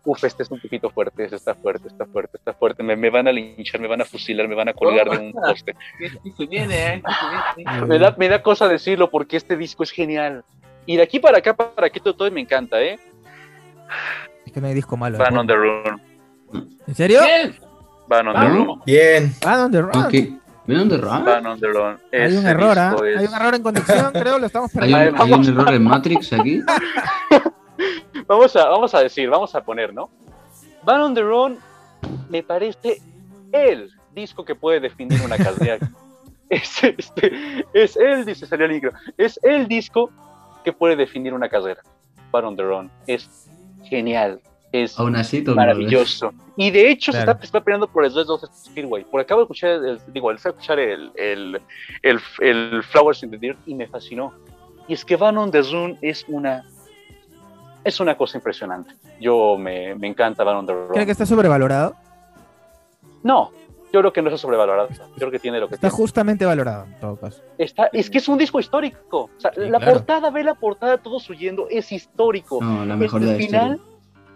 Uf, 0.05 0.25
este 0.25 0.43
es 0.43 0.51
un 0.51 0.61
poquito 0.61 0.91
fuerte, 0.91 1.25
este 1.25 1.37
está 1.37 1.55
fuerte, 1.55 1.89
está 1.89 2.07
fuerte, 2.07 2.37
está 2.39 2.55
fuerte. 2.55 2.83
Me, 2.83 2.97
me 2.97 3.11
van 3.11 3.29
a 3.29 3.33
linchar, 3.33 3.81
me 3.81 3.89
van 3.89 4.01
a 4.01 4.05
fusilar, 4.05 4.49
me 4.49 4.55
van 4.55 4.69
a 4.69 4.73
colgar 4.73 5.09
de 5.11 5.19
un 5.19 5.33
poste. 5.49 5.75
¿Qué 5.99 6.11
qué 6.23 6.33
se 6.37 6.47
viene, 6.47 6.95
eh? 6.95 7.03
Me 7.87 7.99
da, 7.99 8.15
me 8.17 8.29
da 8.29 8.43
cosa 8.43 8.69
decirlo 8.69 9.11
porque 9.11 9.37
este 9.37 9.57
disco 9.57 9.83
es 9.83 9.91
genial. 9.91 10.45
Y 10.87 10.97
de 10.97 11.03
aquí 11.03 11.19
para 11.19 11.39
acá, 11.39 11.55
para 11.55 11.89
aquí 11.89 12.01
todo, 12.01 12.15
todo 12.15 12.31
me 12.31 12.41
encanta, 12.41 12.81
¿eh? 12.81 12.99
Es 14.49 14.53
que 14.53 14.63
no 14.63 14.67
hay 14.67 14.75
disco 14.75 14.97
malo. 14.97 15.19
Van 15.19 15.37
on 15.37 15.47
the 15.47 15.55
Run. 15.55 16.01
¿En 16.87 16.95
serio? 16.95 17.21
Bien. 17.23 17.55
Van 18.09 18.29
on 18.29 18.35
the. 18.35 18.49
Run. 18.49 18.83
Bien. 18.87 19.35
Van 19.45 19.61
on 19.61 19.71
the 19.71 19.83
Run. 19.83 19.97
Ok. 20.07 20.15
¿Ven 20.67 20.79
dónde 20.79 20.97
Run? 20.97 21.25
Van 21.25 21.47
on 21.47 21.61
the 21.61 21.67
Run. 21.67 21.99
Hay 22.11 22.35
un 22.35 22.47
error, 22.47 22.79
¿ah? 22.79 22.91
disco 22.91 23.05
Hay 23.05 23.27
un 23.27 23.35
error 23.35 23.55
en 23.55 23.63
conexión, 23.63 24.13
creo, 24.13 24.39
lo 24.39 24.47
estamos 24.47 24.75
¿Hay 24.77 24.93
un, 24.93 24.99
perdiendo. 24.99 25.23
hay 25.23 25.33
un 25.33 25.47
error 25.47 25.75
en 25.75 25.85
Matrix 25.85 26.33
aquí? 26.33 26.63
Vamos 28.27 28.57
a, 28.57 28.69
vamos 28.69 28.95
a 28.95 29.01
decir, 29.01 29.31
vamos 29.31 29.55
a 29.55 29.63
poner, 29.63 29.95
¿no? 29.95 30.11
Van 30.83 31.01
on 31.01 31.15
the 31.15 31.23
Run 31.23 31.59
me 32.29 32.43
parece 32.43 33.01
el 33.53 33.91
disco 34.15 34.45
que 34.45 34.55
puede 34.55 34.81
definir 34.81 35.21
una 35.23 35.39
carrera. 35.39 35.79
es, 36.51 36.85
este, 36.85 37.65
es 37.73 37.97
el, 37.97 38.27
dice, 38.27 38.47
salió 38.47 38.67
el 38.67 38.73
micro, 38.73 38.93
es 39.17 39.41
el 39.43 39.69
disco 39.69 40.11
que 40.65 40.73
puede 40.73 40.97
definir 40.97 41.33
una 41.33 41.49
carrera. 41.49 41.83
Van 42.31 42.45
on 42.45 42.57
the 42.57 42.63
Run. 42.63 42.91
Es 43.07 43.48
genial. 43.85 44.41
Es 44.71 44.99
Aún 44.99 45.17
así, 45.17 45.39
el 45.47 45.55
maravilloso. 45.55 46.33
Y 46.57 46.71
de 46.71 46.91
hecho 46.91 47.11
se, 47.13 47.19
Claro. 47.19 47.31
está, 47.33 47.41
se 47.41 47.47
está 47.47 47.61
peleando 47.63 47.87
por 47.89 48.05
el 48.05 48.15
Red 48.15 48.27
Rose 48.27 48.47
Speedway. 48.53 49.05
Porque 49.11 49.23
acabo 49.23 49.41
de 49.41 49.45
escuchar, 49.45 49.71
el, 49.71 49.99
digo, 50.13 50.29
de 50.29 50.37
escuchar 50.37 50.79
el, 50.79 51.11
el, 51.15 51.61
el, 52.03 52.21
el 52.41 52.83
Flowers 52.83 53.23
in 53.23 53.31
the 53.31 53.39
Dirt 53.39 53.59
y 53.67 53.75
me 53.75 53.87
fascinó. 53.87 54.35
Y 54.87 54.93
es 54.95 55.05
que 55.05 55.17
Van 55.17 55.39
on 55.39 55.51
the 55.51 55.63
Run 55.63 55.97
es 56.03 56.25
una, 56.29 56.65
es 57.85 57.99
una 58.01 58.15
cosa 58.17 58.37
impresionante. 58.37 58.95
Yo 59.21 59.57
me, 59.59 59.95
me 59.95 60.07
encanta 60.07 60.45
Van 60.45 60.57
on 60.57 60.67
the 60.67 60.73
Run. 60.75 60.89
¿Cree 60.93 61.07
que 61.07 61.13
está 61.13 61.25
sobrevalorado? 61.25 61.95
No, 63.23 63.53
yo 63.93 64.01
creo 64.01 64.13
que 64.13 64.23
no 64.23 64.29
está 64.29 64.39
sobrevalorado. 64.39 64.89
Yo 64.91 65.05
creo 65.17 65.31
que 65.31 65.39
tiene 65.39 65.61
lo 65.61 65.69
que 65.69 65.75
Está 65.77 65.89
tiene. 65.89 65.97
justamente 65.97 66.45
valorado, 66.45 66.85
en 66.87 67.01
todo 67.01 67.17
caso. 67.17 67.43
Está, 67.59 67.89
es 67.93 68.11
que 68.11 68.19
es 68.19 68.29
un 68.29 68.39
disco 68.39 68.61
histórico. 68.61 69.31
O 69.37 69.41
sea, 69.41 69.53
Sí, 69.55 69.61
la 69.63 69.79
claro. 69.79 69.93
portada, 69.95 70.31
ve 70.31 70.45
la 70.45 70.55
portada, 70.55 70.99
todos 70.99 71.29
huyendo, 71.31 71.67
es 71.71 71.91
histórico. 71.93 72.59
No, 72.63 72.85
la 72.85 72.97
mejor 72.97 73.23
el 73.23 73.29
de 73.29 73.37
final 73.37 73.73
historia. 73.75 73.95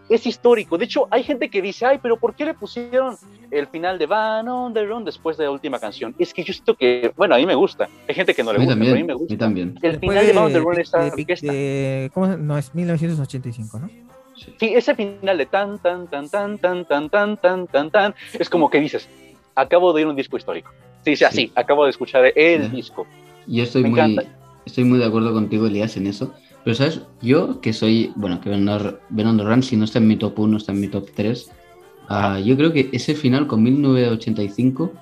es 0.09 0.26
histórico. 0.26 0.78
De 0.78 0.85
hecho, 0.87 1.06
hay 1.11 1.23
gente 1.23 1.49
que 1.50 1.61
dice, 1.62 1.87
ay, 1.87 1.99
pero 2.02 2.16
¿por 2.16 2.35
qué 2.35 2.44
le 2.44 2.54
pusieron 2.54 3.16
el 3.50 3.66
final 3.68 3.99
de 3.99 4.06
Van 4.06 4.49
on 4.49 4.73
the 4.75 4.85
Run 4.85 5.04
después 5.04 5.37
de 5.37 5.44
la 5.44 5.50
última 5.50 5.78
canción? 5.78 6.14
Es 6.18 6.32
que 6.35 6.42
yo 6.44 6.52
siento 6.52 6.75
que, 6.75 7.12
bueno, 7.16 7.35
a 7.35 7.38
mí 7.38 7.47
me 7.47 7.54
gusta. 7.54 7.88
Hay 8.09 8.14
gente 8.14 8.35
que 8.35 8.42
no 8.42 8.52
le 8.52 8.59
gusta, 8.59 8.75
pero 8.78 8.92
a 8.92 8.94
mí 8.94 9.04
me 9.04 9.12
A 9.12 9.16
mí 9.16 9.21
gusta. 9.21 9.37
también. 9.38 9.68
El 9.82 9.92
Después 9.92 10.00
final 10.18 10.26
de 10.26 10.32
Van 10.32 10.44
on 10.44 10.52
the 10.52 10.59
Run 10.61 10.80
es 10.80 10.90
de- 10.90 10.99
orquesta. 10.99 11.52
de- 11.52 12.11
¿cómo 12.14 12.26
No, 12.37 12.59
es 12.59 12.75
1985, 12.75 13.78
¿no? 13.80 13.88
Sí. 14.35 14.54
Sí, 14.59 14.75
ese 14.75 14.94
final 14.94 15.38
de 15.38 15.47
tan, 15.47 15.78
tan, 15.78 16.09
tan, 16.09 16.28
tan, 16.28 16.59
tan, 16.59 16.85
tan, 16.85 17.09
tan, 17.11 17.37
tan, 17.37 17.66
tan, 17.68 17.90
tan, 17.90 18.14
es 18.32 18.49
como 18.50 18.71
que 18.71 18.80
dices, 18.80 19.09
acabo 19.54 19.92
de 19.92 20.02
ir 20.02 20.06
a 20.06 20.11
un 20.11 20.16
disco 20.16 20.37
histórico. 20.37 20.71
Sí, 21.04 21.16
sí, 21.16 21.25
así, 21.25 21.37
Sí. 21.47 21.52
acabo 21.54 21.85
de 21.85 21.90
escuchar 21.90 22.25
el 22.37 22.62
Ya. 22.62 22.68
disco. 22.68 23.06
Yo 23.47 23.62
estoy 23.64 23.82
Me 23.82 23.90
muy, 23.90 24.00
encanta. 24.00 24.25
estoy 24.64 24.85
muy 24.85 24.99
de 24.99 25.04
acuerdo 25.04 25.32
contigo, 25.32 25.66
Elías, 25.66 25.97
en 25.97 26.06
eso. 26.06 26.32
Pero, 26.64 26.76
¿sabes? 26.76 27.00
Yo, 27.21 27.61
que 27.61 27.73
soy, 27.73 28.12
bueno, 28.14 28.40
que 28.40 28.50
the 28.50 29.42
Run, 29.44 29.62
si 29.62 29.76
no 29.76 29.85
está 29.85 29.99
en 29.99 30.06
mi 30.06 30.16
top 30.16 30.38
1, 30.38 30.56
está 30.56 30.73
en 30.73 30.80
mi 30.80 30.88
top 30.88 31.09
3. 31.14 31.50
ah, 32.09 32.38
yo 32.40 32.56
creo 32.56 32.73
que 32.73 32.88
ese 32.92 33.14
final 33.14 33.47
con 33.47 33.62
1985 33.62 34.92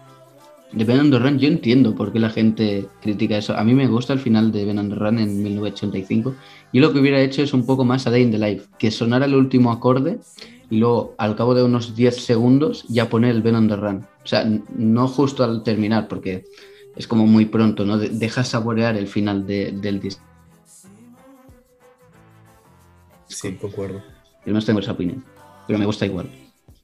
de 0.73 0.85
Ben 0.85 1.11
Run, 1.11 1.39
yo 1.39 1.49
entiendo 1.49 1.95
por 1.95 2.13
qué 2.13 2.21
la 2.21 2.31
gente 2.31 2.87
critica 3.03 3.37
eso. 3.37 3.57
A 3.57 3.65
mí 3.65 3.75
me 3.75 3.89
gusta 3.89 4.13
el 4.13 4.21
final 4.21 4.53
de 4.53 4.65
Ben 4.65 4.91
Run 4.97 5.19
en 5.19 5.43
1985. 5.43 6.35
Yo 6.73 6.81
lo 6.81 6.93
que 6.93 7.01
hubiera 7.01 7.21
hecho 7.21 7.43
es 7.43 7.53
un 7.53 7.67
poco 7.67 7.85
más 7.85 8.07
a 8.07 8.11
Day 8.11 8.23
in 8.23 8.31
the 8.31 8.39
Life, 8.39 8.69
que 8.79 8.91
sonara 8.91 9.27
el 9.27 9.35
último 9.35 9.73
acorde 9.73 10.21
y 10.71 10.79
luego 10.79 11.15
al 11.19 11.35
cabo 11.37 11.55
de 11.55 11.65
unos 11.65 11.95
10 11.97 12.25
segundos 12.25 12.85
ya 12.89 13.09
poner 13.09 13.33
el 13.33 13.43
Ben 13.43 13.57
on 13.57 13.69
the 13.69 13.77
Run. 13.77 14.07
O 14.25 14.27
sea, 14.27 14.45
no 14.77 15.09
justo 15.09 15.43
al 15.45 15.63
terminar, 15.63 16.07
porque 16.09 16.45
es 16.97 17.07
como 17.07 17.27
muy 17.27 17.47
pronto, 17.47 17.85
¿no? 17.85 17.99
De- 17.99 18.09
deja 18.11 18.45
saborear 18.45 18.97
el 18.97 19.09
final 19.09 19.47
de- 19.47 19.73
del 19.73 20.01
disco. 20.01 20.23
Sí, 23.27 23.55
concuerdo. 23.57 24.03
Yo 24.45 24.53
no 24.53 24.61
tengo 24.61 24.81
esa 24.81 24.93
opinión, 24.93 25.25
pero 25.67 25.79
me 25.79 25.87
gusta 25.87 26.07
igual. 26.07 26.29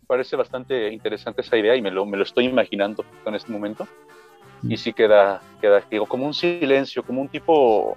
Parece 0.06 0.36
bastante 0.36 0.92
interesante 0.92 1.40
esa 1.40 1.56
idea 1.56 1.74
y 1.74 1.82
me 1.82 1.90
lo, 1.90 2.06
me 2.06 2.16
lo 2.16 2.22
estoy 2.22 2.44
imaginando 2.46 3.04
en 3.24 3.34
este 3.34 3.50
momento. 3.50 3.86
Y 4.62 4.76
sí 4.76 4.92
queda, 4.92 5.42
queda 5.60 5.82
digo, 5.90 6.06
como 6.06 6.26
un 6.26 6.34
silencio, 6.34 7.02
como 7.02 7.20
un 7.20 7.28
tipo, 7.28 7.96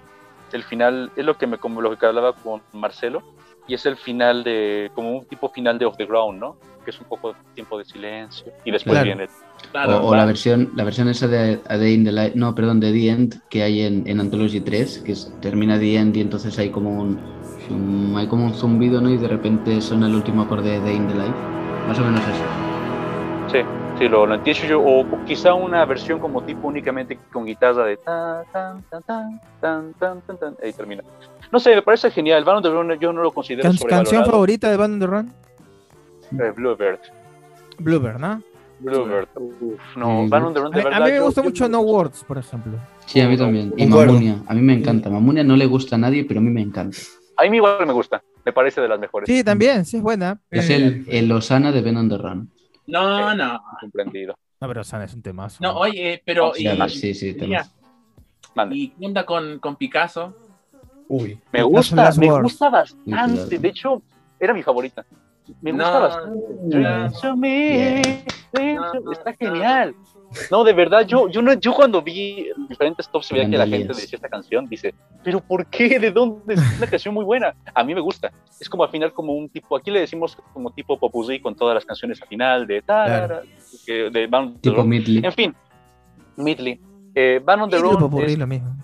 el 0.52 0.62
final, 0.62 1.10
es 1.16 1.24
lo 1.24 1.36
que 1.36 1.46
me 1.46 1.58
como 1.58 1.80
lo 1.80 1.96
que 1.96 2.06
hablaba 2.06 2.32
con 2.34 2.60
Marcelo, 2.72 3.22
y 3.70 3.74
es 3.74 3.86
el 3.86 3.96
final 3.96 4.42
de, 4.42 4.90
como 4.96 5.12
un 5.18 5.24
tipo 5.26 5.48
final 5.48 5.78
de 5.78 5.86
Off 5.86 5.96
the 5.96 6.04
Ground, 6.06 6.40
¿no? 6.40 6.56
Que 6.84 6.90
es 6.90 7.00
un 7.00 7.06
poco 7.06 7.28
de 7.28 7.34
tiempo 7.54 7.78
de 7.78 7.84
silencio, 7.84 8.52
y 8.64 8.70
después 8.72 8.94
Claro. 8.94 9.04
viene 9.06 9.28
Claro. 9.70 9.98
o 10.04 10.08
o 10.08 10.14
la 10.16 10.24
versión, 10.24 10.70
la 10.74 10.82
versión 10.82 11.08
esa 11.08 11.28
de 11.28 11.60
A 11.68 11.76
Day 11.76 11.94
in 11.94 12.04
the 12.04 12.10
Life, 12.10 12.32
no, 12.34 12.52
perdón, 12.54 12.80
de 12.80 12.90
The 12.92 13.08
End 13.10 13.34
que 13.48 13.62
hay 13.62 13.82
en, 13.82 14.02
en 14.08 14.18
Anthology 14.18 14.60
3, 14.60 14.98
que 15.04 15.12
es- 15.12 15.32
termina 15.40 15.78
The 15.78 15.96
End 15.96 16.16
y 16.16 16.20
entonces 16.20 16.58
hay 16.58 16.70
como 16.70 16.90
un, 17.00 17.20
un- 17.70 18.14
hay 18.16 18.26
como 18.26 18.46
un 18.46 18.54
zumbido, 18.54 19.00
¿no? 19.00 19.08
Y 19.10 19.18
de 19.18 19.28
repente 19.28 19.80
suena 19.80 20.08
el 20.08 20.14
último 20.16 20.42
acorde 20.42 20.70
de 20.72 20.80
Day 20.80 20.96
in 20.96 21.06
the 21.06 21.14
Life. 21.14 21.34
Más 21.86 21.98
o 21.98 22.02
menos 22.04 22.20
eso. 22.22 23.52
Sí, 23.52 23.58
sí, 24.00 24.08
lo, 24.08 24.26
lo 24.26 24.34
entiendo 24.34 24.64
yo. 24.66 24.80
O, 24.80 25.00
o 25.02 25.24
quizá 25.24 25.54
una 25.54 25.84
versión 25.84 26.18
como 26.18 26.42
tipo 26.42 26.66
únicamente 26.66 27.18
con 27.32 27.44
guitarra 27.44 27.84
de 27.84 27.96
tan, 27.98 28.44
tan, 28.52 28.82
tan, 28.90 29.02
tan, 29.04 29.40
tan, 29.60 29.94
tan, 29.94 30.20
tan, 30.22 30.38
tan, 30.38 30.56
ahí 30.62 30.72
termina. 30.72 31.02
No 31.52 31.58
sé, 31.60 31.74
me 31.74 31.82
parece 31.82 32.10
genial. 32.10 32.42
Van 32.44 32.62
the 32.62 32.70
Run 32.70 32.98
yo 32.98 33.12
no 33.12 33.22
lo 33.22 33.30
considero 33.32 33.62
Can- 33.68 33.76
¿Canción 33.88 34.24
favorita 34.24 34.70
de 34.70 34.76
Band 34.76 34.94
on 34.94 35.00
the 35.00 35.06
Run? 35.06 35.32
Eh, 36.40 36.52
Bluebird. 36.56 36.98
Bluebird, 37.78 38.18
¿no? 38.18 38.42
Bluebird. 38.78 39.28
Uf, 39.34 39.78
no, 39.96 40.22
Mm. 40.22 40.28
Van 40.30 40.42
on 40.44 40.54
the 40.54 40.60
Run 40.60 40.74
A, 40.74 40.76
de 40.78 40.82
mí- 40.82 40.86
a 40.86 40.90
verdad. 40.90 41.06
mí 41.06 41.12
me 41.12 41.20
gusta 41.20 41.40
yo- 41.42 41.44
mucho 41.44 41.68
No 41.68 41.80
Words, 41.80 42.24
por 42.24 42.38
ejemplo. 42.38 42.72
Sí, 43.06 43.20
a 43.20 43.28
mí 43.28 43.36
también. 43.36 43.72
Y. 43.76 43.86
Mamunia, 43.86 44.36
a 44.46 44.54
mí 44.54 44.62
me 44.62 44.74
encanta. 44.74 45.10
Mamunia 45.10 45.44
no 45.44 45.56
le 45.56 45.66
gusta 45.66 45.96
a 45.96 45.98
nadie, 45.98 46.24
pero 46.24 46.40
a 46.40 46.42
mí 46.42 46.50
me 46.50 46.62
encanta. 46.62 46.96
A 47.36 47.42
mí 47.48 47.56
igual 47.56 47.86
me 47.86 47.92
gusta. 47.92 48.22
Me 48.44 48.52
parece 48.52 48.80
de 48.80 48.88
las 48.88 48.98
mejores. 49.00 49.26
Sí, 49.26 49.42
también, 49.44 49.84
sí 49.84 49.96
es 49.98 50.02
buena. 50.02 50.40
Es 50.50 50.70
el, 50.70 51.04
el 51.08 51.30
Osana 51.32 51.72
de 51.72 51.80
Ben 51.82 51.96
on 51.96 52.08
the 52.08 52.16
Run. 52.18 52.50
No, 52.90 53.34
no. 53.34 53.60
Comprendido. 53.80 54.34
No, 54.60 54.68
pero 54.68 54.84
Sana 54.84 55.04
es 55.04 55.14
un 55.14 55.22
temazo. 55.22 55.58
No, 55.62 55.72
oye, 55.78 56.14
eh, 56.14 56.22
pero. 56.24 56.52
Sí, 56.54 56.64
y- 56.64 56.66
además, 56.66 56.92
sí, 56.92 57.14
sí. 57.14 57.36
¿Y 58.70 58.88
qué 58.90 59.06
onda 59.06 59.24
con, 59.24 59.58
con 59.58 59.76
Picasso? 59.76 60.34
Uy. 61.08 61.38
Me 61.52 61.62
gusta, 61.62 62.10
me 62.18 62.40
gusta 62.42 62.68
bastante. 62.68 63.58
De 63.58 63.68
hecho, 63.68 64.02
era 64.38 64.52
mi 64.52 64.62
favorita. 64.62 65.04
Me 65.62 65.72
gusta 65.72 65.92
No. 65.92 66.00
bastante. 66.00 66.80
Dance 66.80 67.20
to 67.20 67.36
me. 67.36 68.02
Yeah. 68.52 68.80
Ascension, 68.80 69.12
está 69.12 69.32
genial. 69.34 69.94
No, 70.50 70.62
de 70.62 70.72
verdad, 70.72 71.04
yo, 71.06 71.28
yo, 71.28 71.42
no, 71.42 71.52
yo 71.54 71.72
cuando 71.72 72.00
vi 72.02 72.48
diferentes 72.68 73.08
tops 73.08 73.32
veía 73.32 73.50
que 73.50 73.58
la 73.58 73.66
gente 73.66 73.88
decía 73.88 74.16
esta 74.16 74.28
canción, 74.28 74.68
dice, 74.68 74.94
pero 75.24 75.40
¿por 75.40 75.66
qué? 75.66 75.98
¿De 75.98 76.10
dónde? 76.12 76.54
Es 76.54 76.60
una 76.78 76.86
canción 76.86 77.14
muy 77.14 77.24
buena. 77.24 77.54
A 77.74 77.82
mí 77.82 77.94
me 77.94 78.00
gusta. 78.00 78.30
Es 78.60 78.68
como 78.68 78.84
al 78.84 78.90
final 78.90 79.12
como 79.12 79.32
un 79.32 79.48
tipo, 79.48 79.76
aquí 79.76 79.90
le 79.90 80.00
decimos 80.00 80.36
como 80.52 80.70
tipo 80.70 80.98
popurrí 80.98 81.40
con 81.40 81.56
todas 81.56 81.74
las 81.74 81.84
canciones 81.84 82.22
al 82.22 82.28
final 82.28 82.66
de 82.66 82.80
tarara, 82.82 83.42
que- 83.84 84.10
de 84.10 84.28
the 84.28 84.52
Tipo. 84.60 84.84
Midley. 84.84 85.18
En 85.24 85.32
fin, 85.32 85.54
Midley. 86.36 86.80
Eh, 87.14 87.40
Band 87.44 87.62
on 87.62 87.70
the 87.70 87.76
es 87.76 87.82
lo 87.82 88.46
mismo. 88.46 88.76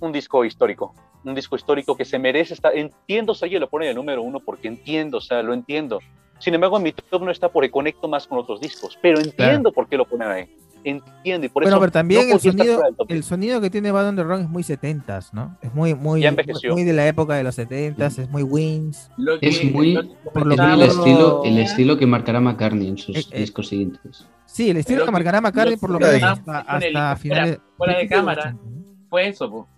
un 0.00 0.12
disco 0.12 0.44
histórico, 0.44 0.94
un 1.24 1.34
disco 1.34 1.54
histórico 1.54 1.96
que 1.96 2.04
se 2.04 2.18
merece 2.18 2.54
estar, 2.54 2.76
entiendo, 2.76 3.34
Saye 3.34 3.60
lo 3.60 3.68
pone 3.68 3.84
en 3.84 3.90
el 3.90 3.96
número 3.96 4.22
uno 4.22 4.40
porque 4.40 4.66
entiendo, 4.66 5.18
o 5.18 5.20
sea, 5.20 5.42
lo 5.42 5.52
entiendo. 5.54 6.00
Sin 6.40 6.54
embargo, 6.54 6.76
en 6.78 6.82
mi 6.82 6.92
top 6.92 7.22
no 7.22 7.30
está 7.30 7.48
porque 7.48 7.70
conecto 7.70 8.08
más 8.08 8.26
con 8.26 8.38
otros 8.38 8.60
discos, 8.60 8.98
pero 9.00 9.20
entiendo 9.20 9.70
por 9.72 9.88
qué 9.88 9.96
lo 9.96 10.04
ponen 10.06 10.28
ahí. 10.28 10.48
Entiendo 10.82 11.44
y 11.44 11.50
por 11.50 11.62
Bueno, 11.62 11.76
eso 11.76 11.80
pero 11.80 11.92
también 11.92 12.26
no 12.30 12.34
el 12.36 12.40
sonido, 12.40 12.74
fuera 12.76 12.88
el 13.00 13.06
10. 13.08 13.26
sonido 13.26 13.60
que 13.60 13.68
tiene 13.68 13.92
Bad 13.92 14.08
on 14.08 14.16
the 14.16 14.22
Run 14.24 14.40
es 14.40 14.48
muy 14.48 14.62
70s, 14.62 15.30
¿no? 15.34 15.58
Es 15.60 15.74
muy, 15.74 15.94
muy, 15.94 16.24
muy 16.70 16.84
de 16.84 16.92
la 16.94 17.06
época 17.06 17.34
de 17.34 17.44
los 17.44 17.58
70s, 17.58 18.18
es 18.18 18.30
muy 18.30 18.42
Wings. 18.42 19.10
Es 19.42 19.62
muy- 19.72 19.94
por 20.32 20.46
lo 20.46 20.54
Es 20.54 20.60
que 20.60 20.66
el 20.66 20.76
Claro. 20.78 20.82
estilo, 20.84 21.42
el 21.44 21.58
estilo 21.58 21.98
que 21.98 22.06
marcará 22.06 22.40
McCartney 22.40 22.88
en 22.88 22.96
sus 22.96 23.14
Eh, 23.14 23.24
eh. 23.30 23.40
discos 23.40 23.68
siguientes. 23.68 24.26
Sí, 24.46 24.70
el 24.70 24.78
estilo 24.78 25.00
Lo 25.00 25.04
que 25.04 25.12
marcará 25.12 25.42
McCartney 25.42 25.76
por 25.76 25.90
lo 25.90 25.98
que 25.98 26.06
menos 26.06 26.22
hasta, 26.22 26.64
con 26.64 26.82
el- 26.82 26.96
hasta 26.96 27.16
finales. 27.16 27.58
fuera 27.76 27.92
de 27.92 27.98
principios 27.98 28.24
los 28.24 28.34
cámara. 28.34 28.42
80, 28.56 28.64
¿no? 28.64 29.06
fue 29.10 29.28
eso, 29.28 29.50
po, 29.50 29.68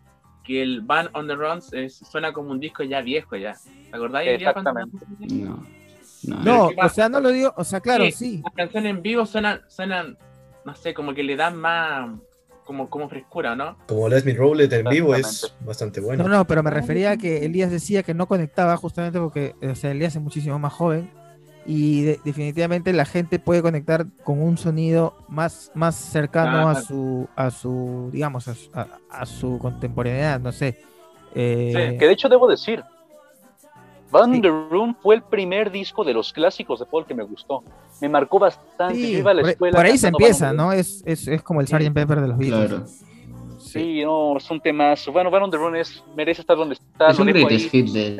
que 0.45 0.62
el 0.62 0.83
Band 0.83 1.09
on 1.14 1.26
the 1.26 1.35
Runs 1.35 1.73
es- 1.73 1.97
suena 2.09 2.33
como 2.33 2.52
un 2.52 2.61
disco 2.61 2.85
ya 2.85 3.00
viejo 3.00 3.35
ya. 3.35 3.54
¿Te 3.90 3.97
acordáis? 3.97 4.31
Exactamente. 4.31 4.97
No. 5.19 5.66
No. 6.25 6.43
No, 6.43 6.69
¿qué 6.71 6.76
o 6.85 6.88
sea, 6.88 7.09
no 7.09 7.21
lo 7.21 7.31
digo, 7.31 7.52
o 7.57 7.64
sea, 7.64 7.81
claro, 7.81 8.05
Sí. 8.05 8.12
sí. 8.12 8.43
Las 8.45 8.55
canciones 8.55 8.91
en 8.91 9.02
vivo 9.02 9.26
suenan, 9.26 9.61
suenan, 9.69 10.17
no 10.64 10.75
sé, 10.75 10.95
como 10.95 11.14
que 11.14 11.23
le 11.23 11.37
dan 11.37 11.57
más, 11.57 12.11
como, 12.64 12.88
como 12.88 13.09
frescura, 13.09 13.57
¿no? 13.57 13.76
Como 13.88 14.09
Let 14.09 14.25
Me 14.25 14.35
Roll 14.35 14.61
It 14.62 14.73
en 14.73 14.85
vivo 14.87 15.14
es 15.14 15.55
bastante 15.61 16.00
bueno. 16.00 16.23
No, 16.23 16.29
no, 16.29 16.47
pero 16.47 16.62
me 16.62 16.71
refería 16.71 17.12
a 17.12 17.17
que 17.17 17.45
Elías 17.45 17.71
decía 17.71 18.02
que 18.02 18.14
no 18.14 18.26
conectaba 18.26 18.76
justamente 18.76 19.19
porque, 19.19 19.55
o 19.62 19.75
sea, 19.75 19.91
Elías 19.91 20.14
es 20.14 20.23
muchísimo 20.23 20.59
más 20.59 20.73
joven 20.73 21.11
y 21.67 22.02
de- 22.02 22.21
definitivamente 22.25 22.93
la 22.93 23.05
gente 23.05 23.38
puede 23.38 23.62
conectar 23.62 24.07
con 24.25 24.41
un 24.43 24.59
sonido 24.59 25.17
más, 25.29 25.71
más 25.75 25.95
cercano 25.97 26.69
a 26.69 26.73
Claro. 26.73 26.87
su, 26.87 27.29
a 27.37 27.50
su, 27.50 28.11
digamos, 28.12 28.49
a, 28.49 28.55
su- 28.55 28.71
a- 28.75 28.88
a 29.11 29.26
su 29.26 29.59
contemporaneidad, 29.59 30.41
no 30.41 30.52
sé. 30.52 30.79
Eh, 31.35 31.97
Que 31.99 32.07
de 32.07 32.12
hecho 32.12 32.29
debo 32.29 32.47
decir, 32.49 32.83
Band 34.12 34.33
Sí. 34.33 34.37
on 34.37 34.42
the 34.42 34.49
Run 34.71 34.97
fue 35.02 35.14
el 35.16 35.23
primer 35.23 35.71
disco 35.73 36.04
de 36.04 36.12
los 36.14 36.33
clásicos 36.33 36.78
de 36.81 36.87
Paul 36.87 37.07
que 37.07 37.14
me 37.14 37.25
gustó. 37.25 37.64
Me 38.00 38.09
marcó 38.09 38.38
bastante. 38.38 38.95
sí, 38.95 39.12
Yo 39.12 39.19
iba 39.21 39.31
a 39.31 39.35
la 39.35 39.40
por, 39.42 39.50
escuela 39.50 39.76
por 39.76 39.87
ahí 39.87 39.99
se 39.99 40.09
empieza, 40.09 40.52
¿no? 40.52 40.73
Es, 40.73 41.02
es, 41.07 41.26
es 41.26 41.42
como 41.42 41.61
el 41.61 41.66
Sí. 41.66 41.75
Sgt. 41.75 41.92
Pepper 41.95 42.21
de 42.21 42.28
los 42.28 42.38
Beatles. 42.38 42.69
Claro. 42.69 42.87
Sí, 43.59 44.02
no, 44.04 44.37
es 44.37 44.50
un 44.50 44.61
temazo. 44.61 45.12
Bueno, 45.12 45.31
Band 45.31 45.45
on 45.45 45.50
the 45.50 45.57
Run 45.57 45.76
es, 45.76 46.02
merece 46.16 46.42
estar 46.42 46.57
donde 46.57 46.75
está. 46.75 47.09
Es 47.11 47.19
un 47.19 47.26
greatest 47.28 47.71
hit, 47.71 47.88
de 47.90 48.16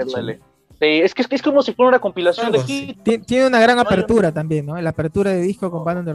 es 1.05 1.15
que 1.15 1.23
es, 1.37 1.43
como 1.43 1.63
si 1.63 1.73
fuera 1.75 1.91
una 1.91 1.99
compilación 2.01 2.51
de 2.51 2.59
hits. 2.59 3.05
Tien- 3.05 3.25
Tiene 3.25 3.47
una 3.47 3.61
gran 3.61 3.79
apertura 3.79 4.33
también, 4.33 4.67
¿no? 4.67 4.81
La 4.81 4.91
apertura 4.91 5.31
de 5.31 5.41
disco 5.43 5.71
con 5.71 5.85
Band 5.85 5.99
on 6.01 6.05
the 6.07 6.13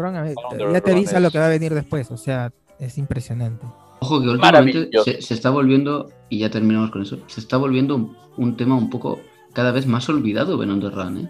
the 0.58 0.74
ya 0.74 0.82
te 0.82 0.92
avisa 0.92 1.18
es- 1.18 1.22
lo 1.24 1.32
que 1.32 1.40
va 1.40 1.46
a 1.46 1.50
venir 1.50 1.74
después, 1.74 2.10
o 2.12 2.18
sea, 2.18 2.52
es 2.80 2.98
impresionante. 2.98 3.66
Ojo 4.00 4.22
que 4.22 4.28
últimamente 4.30 4.90
se 5.22 5.34
está 5.34 5.50
volviendo, 5.50 6.10
y 6.30 6.40
ya 6.40 6.50
terminamos 6.50 6.92
con 6.92 7.02
eso, 7.02 7.18
se 7.28 7.40
está 7.40 7.58
volviendo 7.58 7.96
un, 7.96 8.18
un 8.38 8.58
tema 8.58 8.76
un 8.76 8.90
poco 8.90 9.20
cada 9.58 9.72
vez 9.72 9.88
más 9.88 10.08
olvidado 10.08 10.56
Ben 10.56 10.70
on 10.70 10.80
the 10.80 10.90
Run, 10.92 11.18
¿eh? 11.18 11.30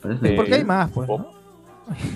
Parece 0.00 0.28
Sí. 0.28 0.36
Porque 0.36 0.54
hay 0.54 0.64
más, 0.64 0.88
pues, 0.92 1.08
¿no? 1.08 1.26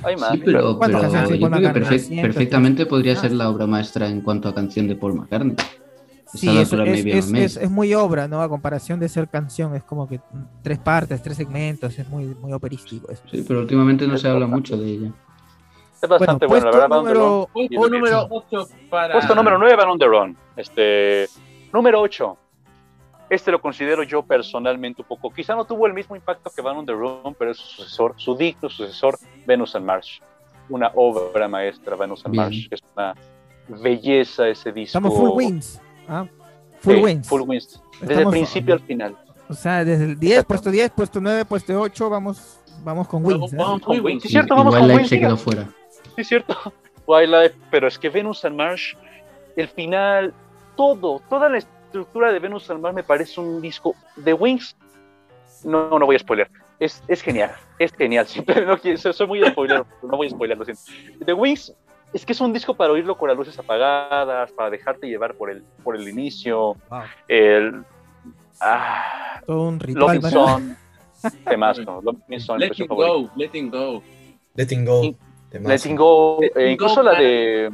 Hay 0.05 0.15
más. 0.17 0.31
Sí, 0.31 0.43
pero, 0.45 0.79
¿Cuántas 0.79 1.01
pero 1.01 1.13
canciones 1.13 1.31
hay 1.33 1.39
yo 1.41 1.49
creo 1.49 1.59
que 1.61 1.67
McCartney? 1.67 1.83
perfec- 1.83 2.03
200, 2.03 2.23
perfectamente 2.23 2.87
podría 2.87 3.13
Ah. 3.15 3.17
ser 3.17 3.33
la 3.33 3.51
obra 3.51 3.67
maestra 3.67 4.07
en 4.09 4.21
cuanto 4.21 4.49
a 4.49 4.55
canción 4.55 4.87
de 4.87 4.95
Paul 4.95 5.15
McCartney. 5.15 5.57
Sí, 6.33 6.57
es, 6.57 7.69
muy 7.69 7.93
obra, 7.95 8.29
¿no? 8.29 8.41
A 8.43 8.49
comparación 8.49 9.01
de 9.01 9.09
ser 9.09 9.27
canción, 9.29 9.75
es 9.75 9.83
como 9.83 10.07
que 10.09 10.21
tres 10.63 10.79
partes, 10.79 11.21
tres 11.21 11.37
segmentos, 11.37 11.99
es 11.99 12.09
muy, 12.09 12.27
muy 12.27 12.53
operístico 12.53 13.11
eso. 13.11 13.25
Sí, 13.29 13.45
pero 13.47 13.59
últimamente 13.61 14.07
no 14.07 14.15
Es 14.15 14.21
se 14.21 14.29
habla 14.29 14.47
bastante. 14.47 14.57
mucho 14.77 14.77
de 14.85 14.89
ella. 14.89 15.13
Es 16.01 16.09
bastante 16.09 16.47
bueno, 16.47 16.67
la 16.67 16.71
puesto 16.71 16.89
verdad. 16.89 16.97
Número 17.03 17.49
Puesto 17.53 17.89
número 17.91 18.27
8 18.31 18.69
para... 18.89 19.13
Puesto 19.15 19.35
número 19.35 19.59
9, 19.59 19.75
Van 19.77 19.89
on 19.89 19.99
the 19.99 20.07
Run. 20.07 20.37
Este, 20.57 21.27
número 21.73 22.01
8. 22.01 22.37
Este 23.33 23.51
lo 23.51 23.61
considero 23.63 24.03
yo 24.03 24.23
personalmente 24.23 25.01
un 25.03 25.09
poco. 25.09 25.31
Quizá 25.31 25.55
no 25.55 25.65
tuvo 25.65 25.87
el 25.87 25.95
mismo 25.95 26.15
impacto 26.15 26.51
que 26.55 26.61
Van 26.61 26.77
on 26.77 26.85
the 26.87 26.93
Run, 26.93 27.35
pero 27.39 27.53
es 27.53 27.57
su 27.57 27.67
sucesor, 27.83 28.15
su 28.19 28.37
digno 28.37 28.69
sucesor, 28.69 29.19
Venus 29.47 29.75
and 29.75 29.87
March. 29.87 30.21
Una 30.69 30.91
obra 30.95 31.49
maestra, 31.49 31.97
Venus 31.97 32.25
and 32.27 32.33
Bien. 32.33 32.45
March. 32.45 32.69
Es 32.71 32.81
una 32.95 33.15
belleza 33.69 34.49
ese 34.49 34.71
disco. 34.73 34.99
Estamos 34.99 35.15
full 35.17 35.31
wins. 35.31 35.81
¿ah? 36.09 36.27
Full 36.81 36.95
Sí, 36.97 37.03
wins. 37.03 37.29
Full 37.29 37.43
wins. 37.47 37.83
Desde 38.01 38.05
el 38.05 38.11
Estamos- 38.19 38.33
principio 38.33 38.75
al 38.75 38.81
final. 38.81 39.17
O 39.49 39.55
sea, 39.55 39.85
desde 39.85 40.05
el 40.05 40.19
10, 40.19 40.45
puesto 40.45 40.71
10, 40.71 40.91
puesto 40.91 41.21
9, 41.21 41.45
puesto 41.45 41.81
8, 41.81 42.11
vamos, 42.11 42.59
vamos 42.85 43.09
con 43.09 43.25
wins. 43.25 43.53
¿eh? 43.53 43.57
Vamos 43.57 43.87
muy 43.87 44.01
wins. 44.01 44.23
Sí, 44.23 44.29
es 44.29 44.33
cierto, 44.33 44.55
vamos 44.57 44.77
con 44.77 44.91
wins. 44.91 45.09
se 45.09 45.19
quedó 45.21 45.37
fuera. 45.37 45.69
Sí, 45.91 46.11
es 46.21 46.29
cierto. 46.29 46.55
Wildlife, 47.07 47.55
pero 47.71 47.89
es 47.89 47.99
que 47.99 48.09
Venus 48.09 48.45
and 48.45 48.57
Marsh, 48.57 48.95
el 49.57 49.69
final, 49.69 50.33
todo, 50.77 51.21
toda 51.29 51.49
la 51.49 51.59
estructura 51.93 52.33
de 52.33 52.39
Venus 52.39 52.71
and 52.71 52.81
Marsh 52.81 52.95
me 52.95 53.03
parece 53.03 53.39
un 53.39 53.61
disco 53.61 53.95
de 54.17 54.33
Wings. 54.33 54.75
No, 55.65 55.99
no 55.99 56.07
voy 56.07 56.17
a 56.17 56.19
spoiler. 56.19 56.51
Es, 56.81 57.03
es 57.07 57.21
genial, 57.23 57.53
es 57.79 57.93
genial. 57.93 58.27
Siempre 58.29 58.65
no 58.65 58.79
quiero, 58.79 58.99
soy 59.13 59.27
muy 59.27 59.47
spoiler, 59.47 59.85
no 60.03 60.17
voy 60.17 60.27
a 60.27 60.31
spoiler, 60.31 60.57
lo 60.57 60.65
siento. 60.65 60.83
The 61.25 61.35
Wings 61.35 61.75
es 62.15 62.25
que 62.25 62.33
es 62.33 62.41
un 62.41 62.53
disco 62.53 62.75
para 62.75 62.93
oírlo 62.93 63.17
con 63.17 63.29
las 63.29 63.37
luces 63.37 63.59
apagadas, 63.59 64.51
para 64.53 64.71
dejarte 64.71 65.07
llevar 65.07 65.35
por 65.35 65.51
el, 65.51 65.63
por 65.85 65.95
el 65.95 66.09
inicio. 66.09 66.77
Wow. 66.91 67.03
El. 67.29 67.85
Ah, 68.61 69.41
Todo 69.47 69.69
un 69.69 69.79
ritual. 69.79 70.23
Song, 70.23 70.75
temazo. 71.45 72.01
Loving 72.03 72.41
Song, 72.41 72.59
Letting 72.59 72.87
go, 72.89 73.31
letting 73.37 73.71
go. 73.71 74.03
Letting 74.55 74.85
Go. 74.85 75.15
Temazo. 75.51 75.69
Letting 75.69 75.97
Go, 75.97 76.39
Letting 76.41 76.57
eh, 76.57 76.65
Go, 76.65 76.71
incluso 76.71 77.03
la 77.03 77.13
de. 77.13 77.71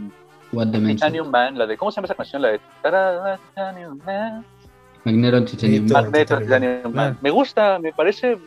What. 0.52 0.68
Titanium 0.72 1.30
Man, 1.30 1.58
la 1.58 1.66
de, 1.66 1.76
¿cómo 1.76 1.90
se 1.90 1.96
llama 1.96 2.06
esa 2.06 2.14
canción? 2.14 2.42
La 2.42 2.48
de 2.48 2.60
Titanium 2.82 3.98
Man. 4.04 4.44
Magneto 5.04 5.44
Titanium. 5.44 5.86
Man. 5.86 6.02
Magneto 6.04 6.38
Titanium 6.38 6.92
Man. 6.92 7.18
Me 7.20 7.30
gusta, 7.30 7.78
me 7.78 7.92
parece, 7.92 8.38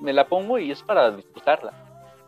me 0.00 0.12
la 0.12 0.26
pongo 0.26 0.58
y 0.58 0.70
es 0.70 0.82
para 0.82 1.10
disfrutarla. 1.10 1.72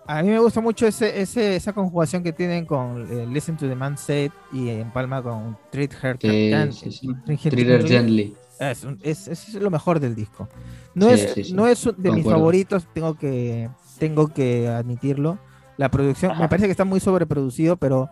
A 0.07 0.21
mí 0.23 0.31
me 0.31 0.39
gusta 0.41 0.61
mucho 0.61 0.87
ese, 0.87 1.21
ese, 1.21 1.55
esa 1.55 1.73
conjugación 1.73 2.23
que 2.25 2.33
tienen 2.33 2.67
con 2.67 3.07
eh, 3.11 3.25
Listen 3.27 3.57
to 3.57 3.69
the 3.69 3.75
Man 3.77 3.97
Said 3.97 4.33
y 4.53 4.69
en 4.69 4.91
Palma 4.91 5.23
con 5.23 5.57
Treat 5.71 5.93
Her 6.03 6.17
Sí, 6.21 6.51
Can- 6.51 6.73
sí, 6.73 6.91
sí. 6.91 7.09
Gently. 7.39 7.89
Gently. 7.89 8.37
Es, 8.59 8.85
es, 9.03 9.29
es 9.29 9.55
lo 9.55 9.71
mejor 9.71 9.99
del 10.01 10.15
disco. 10.15 10.49
No 10.95 11.07
Sí, 11.09 11.15
es, 11.15 11.33
sí, 11.35 11.45
sí. 11.45 11.53
No 11.55 11.67
es 11.69 11.83
de 11.85 11.91
mis 11.97 12.05
Concuerdo. 12.17 12.31
favoritos, 12.39 12.87
tengo 12.93 13.15
que, 13.15 13.71
tengo 13.99 14.29
que 14.29 14.69
admitirlo. 14.69 15.39
La 15.77 15.89
producción, 15.89 16.33
Ajá. 16.33 16.43
me 16.43 16.49
parece 16.49 16.67
que 16.67 16.73
está 16.73 16.85
muy 16.85 17.01
sobreproducido, 17.01 17.77
pero 17.77 18.11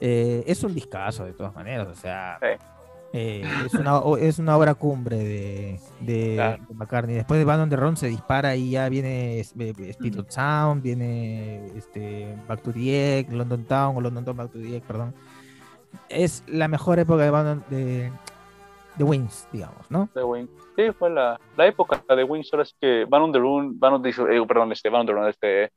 eh, 0.00 0.44
es 0.46 0.62
un 0.64 0.74
discazo 0.74 1.24
de 1.24 1.32
todas 1.32 1.54
maneras. 1.54 1.88
O 1.88 1.94
sea, 1.94 2.38
Sí. 2.40 2.46
eh, 3.12 3.42
es, 3.66 3.74
una, 3.74 4.00
es 4.20 4.38
una 4.38 4.56
obra 4.56 4.74
cumbre 4.74 5.16
de, 5.16 5.80
de, 6.00 6.34
Claro. 6.34 6.62
de 6.68 6.74
McCartney. 6.74 7.14
Después 7.16 7.38
de 7.38 7.44
Band 7.44 7.62
on 7.62 7.70
the 7.70 7.76
Run 7.76 7.96
se 7.96 8.08
dispara 8.08 8.54
y 8.56 8.70
ya 8.70 8.88
viene 8.88 9.40
es- 9.40 9.54
eh, 9.58 9.72
Speed 9.90 10.18
of 10.20 10.26
Sound, 10.30 10.82
viene 10.82 11.66
este, 11.76 12.36
Back 12.46 12.62
to 12.62 12.72
the 12.72 13.18
Egg, 13.18 13.32
London 13.32 13.64
Town 13.64 13.96
o 13.96 14.00
London 14.00 14.24
Town 14.24 14.36
Back 14.36 14.52
to 14.52 14.58
the 14.58 14.76
Egg, 14.76 14.82
perdón. 14.82 15.14
Es 16.08 16.44
la 16.46 16.68
mejor 16.68 16.98
época 16.98 17.22
de 17.24 17.30
Band 17.30 17.48
on- 17.48 17.64
de, 17.70 18.12
de 18.96 19.04
Wings, 19.04 19.48
digamos, 19.52 19.90
¿no? 19.90 20.08
De 20.14 20.22
Wings. 20.22 20.50
Sí, 20.76 20.92
fue 20.98 21.08
la, 21.10 21.40
la 21.56 21.66
época 21.66 22.02
de 22.14 22.24
Wings, 22.24 22.50
ahora 22.52 22.62
es 22.64 22.74
que 22.80 23.04
Van 23.08 23.22
on 23.22 23.32
the 23.32 23.38
Run, 23.38 23.78
Van 23.80 23.94
on 23.94 24.02
the, 24.02 24.10
eh, 24.10 24.44
perdón, 24.46 24.70
este, 24.72 24.90
Van 24.90 25.00
on 25.00 25.06
the 25.06 25.12
Run, 25.12 25.28
este, 25.28 25.72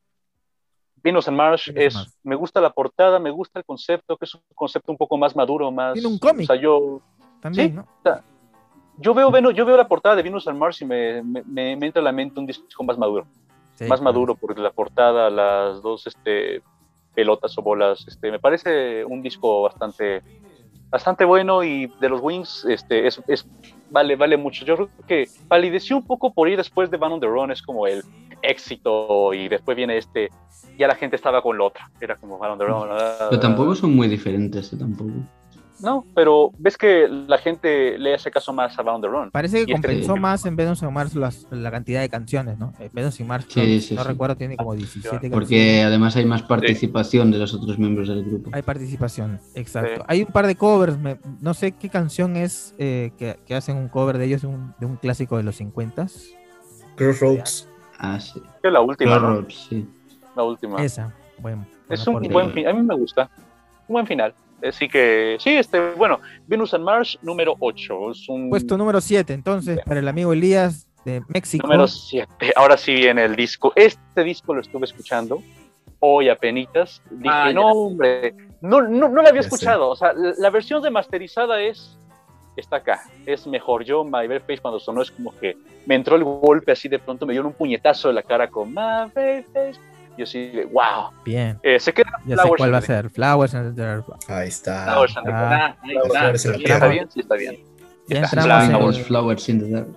Venus 1.02 1.26
and 1.28 1.36
Marsh, 1.36 1.70
es, 1.74 1.94
Marsh. 1.94 2.08
me 2.22 2.34
gusta 2.36 2.60
la 2.60 2.70
portada, 2.70 3.18
me 3.18 3.30
gusta 3.30 3.58
el 3.58 3.64
concepto, 3.64 4.16
que 4.16 4.24
es 4.24 4.34
un 4.34 4.40
concepto 4.54 4.92
un 4.92 4.98
poco 4.98 5.16
más 5.18 5.34
maduro, 5.34 5.70
más... 5.70 5.94
Tiene 5.94 6.08
un 6.08 6.18
cómic. 6.18 6.44
O 6.44 6.46
sea, 6.52 6.56
yo, 6.62 7.00
También, 7.40 7.70
Sí. 7.70 7.74
¿no? 7.74 7.86
yo, 8.98 9.14
veo, 9.14 9.50
yo 9.50 9.64
veo 9.64 9.76
la 9.76 9.88
portada 9.88 10.14
de 10.16 10.22
Venus 10.22 10.46
and 10.46 10.58
Marsh 10.58 10.82
y 10.82 10.84
me, 10.86 11.22
me, 11.22 11.42
me- 11.44 11.76
me 11.76 11.86
entra 11.86 12.00
a 12.00 12.04
la 12.04 12.12
mente 12.12 12.38
un 12.38 12.46
disco 12.46 12.84
más 12.84 12.96
maduro. 12.98 13.26
Sí, 13.74 13.84
más 13.84 14.00
claro. 14.00 14.02
maduro 14.04 14.34
porque 14.36 14.60
la 14.60 14.70
portada, 14.70 15.28
las 15.30 15.82
dos 15.82 16.06
este, 16.06 16.62
pelotas 17.14 17.56
o 17.58 17.62
bolas, 17.62 18.06
este, 18.06 18.30
me 18.30 18.38
parece 18.38 19.04
un 19.04 19.22
disco 19.22 19.62
bastante, 19.62 20.22
bastante 20.90 21.24
bueno 21.24 21.64
y 21.64 21.86
de 22.00 22.08
los 22.08 22.20
Wings 22.20 22.64
este, 22.68 23.06
es, 23.06 23.20
es- 23.26 23.46
vale, 23.90 24.14
vale 24.14 24.36
mucho. 24.36 24.64
Yo 24.64 24.76
creo 24.76 24.90
que 25.08 25.26
palideció 25.48 25.96
un 25.96 26.06
poco 26.06 26.32
por 26.32 26.48
ir 26.48 26.58
después 26.58 26.90
de 26.90 26.96
Van 26.98 27.12
on 27.12 27.20
the 27.20 27.26
Run, 27.26 27.50
es 27.50 27.62
como 27.62 27.86
el 27.86 28.02
éxito 28.42 29.32
y 29.34 29.48
después 29.48 29.76
viene 29.76 29.98
este, 29.98 30.30
ya 30.78 30.86
la 30.88 30.94
gente 30.94 31.16
estaba 31.16 31.42
con 31.42 31.56
la 31.58 31.64
otra, 31.64 31.90
era 32.00 32.16
como 32.16 32.38
Pero 32.38 33.40
tampoco 33.40 33.74
son 33.74 33.94
muy 33.94 34.08
diferentes, 34.08 34.72
¿eh? 34.72 34.76
tampoco. 34.76 35.10
No, 35.80 36.04
pero 36.14 36.52
ves 36.58 36.76
que 36.76 37.08
la 37.08 37.38
gente 37.38 37.98
le 37.98 38.14
hace 38.14 38.30
caso 38.30 38.52
más 38.52 38.78
a 38.78 38.82
Bound 38.82 39.02
the 39.02 39.08
Run. 39.10 39.30
Parece 39.32 39.64
que 39.66 39.72
Y 39.72 39.74
este- 39.74 39.88
compensó 39.88 40.16
más 40.16 40.46
en 40.46 40.54
Venus 40.54 40.80
en 40.80 40.92
Mars 40.92 41.16
las- 41.16 41.44
la 41.50 41.72
cantidad 41.72 42.00
de 42.00 42.08
canciones, 42.08 42.56
¿no? 42.56 42.72
En 42.78 42.88
Venus 42.92 43.18
en 43.18 43.26
Mars, 43.26 43.46
Sí, 43.48 43.58
no, 43.58 43.80
sí, 43.80 43.94
no 43.96 44.02
sí. 44.02 44.08
recuerdo, 44.08 44.36
tiene 44.36 44.56
como 44.56 44.74
17 44.76 45.28
Porque 45.30 45.56
canciones. 45.56 45.84
además 45.86 46.14
hay 46.14 46.24
más 46.24 46.42
participación 46.44 47.32
de 47.32 47.38
los 47.38 47.52
otros 47.52 47.80
miembros 47.80 48.06
del 48.06 48.22
grupo. 48.24 48.50
Hay 48.52 48.62
participación, 48.62 49.40
exacto. 49.56 49.96
Sí. 49.96 50.02
Hay 50.06 50.20
un 50.22 50.28
par 50.28 50.46
de 50.46 50.54
covers, 50.54 50.96
me- 50.98 51.18
no 51.40 51.52
sé 51.52 51.72
qué 51.72 51.88
canción 51.88 52.36
es 52.36 52.76
eh, 52.78 53.10
que, 53.18 53.40
que 53.44 53.56
hacen 53.56 53.76
un 53.76 53.88
cover 53.88 54.18
de 54.18 54.26
ellos 54.26 54.42
de 54.42 54.48
un, 54.48 54.74
de 54.78 54.86
un 54.86 54.94
clásico 54.96 55.36
de 55.36 55.42
los 55.42 55.56
50 55.56 56.06
Crossroads. 56.96 57.68
Ah, 58.02 58.20
sí. 58.20 58.42
Que 58.62 58.70
la 58.70 58.80
última, 58.80 59.18
¿no? 59.18 59.48
Sí. 59.48 59.86
La 60.36 60.42
última. 60.42 60.82
Esa, 60.82 61.14
bueno. 61.38 61.66
Es 61.88 62.06
un 62.06 62.20
buen 62.22 62.52
fin, 62.52 62.66
a 62.66 62.72
mí 62.72 62.82
me 62.82 62.94
gusta. 62.94 63.30
Un 63.88 63.94
buen 63.94 64.06
final. 64.06 64.34
Así 64.66 64.88
que, 64.88 65.36
sí, 65.40 65.50
este, 65.50 65.92
bueno, 65.94 66.20
Venus 66.46 66.74
and 66.74 66.84
Mars 66.84 67.18
número 67.22 67.54
8. 67.58 68.10
Es 68.10 68.28
un 68.28 68.50
Puesto 68.50 68.76
número 68.76 69.00
7, 69.00 69.32
entonces, 69.32 69.80
para 69.86 70.00
el 70.00 70.08
amigo 70.08 70.32
Elías 70.32 70.86
de 71.04 71.22
México. 71.28 71.66
número 71.66 71.86
7. 71.88 72.52
Ahora 72.56 72.76
sí 72.76 72.92
viene 72.94 73.24
el 73.24 73.34
disco. 73.34 73.72
Este 73.74 74.22
disco 74.22 74.54
lo 74.54 74.60
estuve 74.60 74.84
escuchando 74.84 75.42
hoy 76.00 76.28
apenitas. 76.28 77.02
Dije, 77.10 77.28
Ah, 77.28 77.52
no, 77.52 77.66
hombre, 77.68 78.34
no, 78.60 78.82
no, 78.82 79.08
no 79.08 79.22
lo 79.22 79.28
había 79.28 79.40
escuchado. 79.40 79.88
O 79.88 79.96
sea, 79.96 80.12
la, 80.12 80.32
la 80.36 80.50
versión 80.50 80.82
remasterizada 80.82 81.60
es, 81.60 81.98
está 82.56 82.76
acá, 82.76 83.00
es 83.26 83.46
mejor. 83.46 83.84
Yo, 83.84 84.04
My 84.04 84.26
Bare 84.26 84.40
Face, 84.40 84.58
cuando 84.58 84.78
sonó, 84.80 85.02
es 85.02 85.10
como 85.10 85.34
que 85.38 85.56
me 85.86 85.94
entró 85.94 86.16
el 86.16 86.24
golpe 86.24 86.72
así 86.72 86.88
de 86.88 86.98
pronto, 86.98 87.24
me 87.26 87.32
dio 87.32 87.46
un 87.46 87.52
puñetazo 87.52 88.08
de 88.08 88.14
la 88.14 88.22
cara 88.22 88.48
con 88.48 88.68
My 88.68 88.74
Bare 89.14 89.44
Face. 89.52 89.80
Yo 90.18 90.26
de, 90.26 90.66
wow. 90.70 91.10
Bien, 91.24 91.58
Eh, 91.62 91.80
se 91.80 91.90
queda 91.94 92.10
ya 92.26 92.36
sé 92.36 92.48
cuál 92.58 92.74
va 92.74 92.78
a 92.78 92.82
ser. 92.82 93.08
Flowers 93.08 93.54
and 93.54 93.74
the. 93.74 94.02
Ahí 94.30 94.48
está. 94.48 94.84
Flowers 94.84 95.16
and 95.16 95.26
the- 95.26 95.32
Ah, 95.32 95.48
Ah, 95.50 95.76
ahí 95.82 95.96
está. 96.04 96.28
en 96.30 96.38
Sí, 96.38 96.48
¿Está 96.64 96.88
bien? 96.88 97.10
Sí, 97.10 97.20
está 97.20 97.34
bien. 97.36 97.56
Ya 98.08 98.20
Está 98.20 98.40
entramos 98.40 98.64
en, 98.64 98.70
Flowers, 98.76 98.98
el- 98.98 99.04
Flowers 99.04 99.48
in 99.48 99.58
the 99.60 99.64
Dirt. 99.66 99.88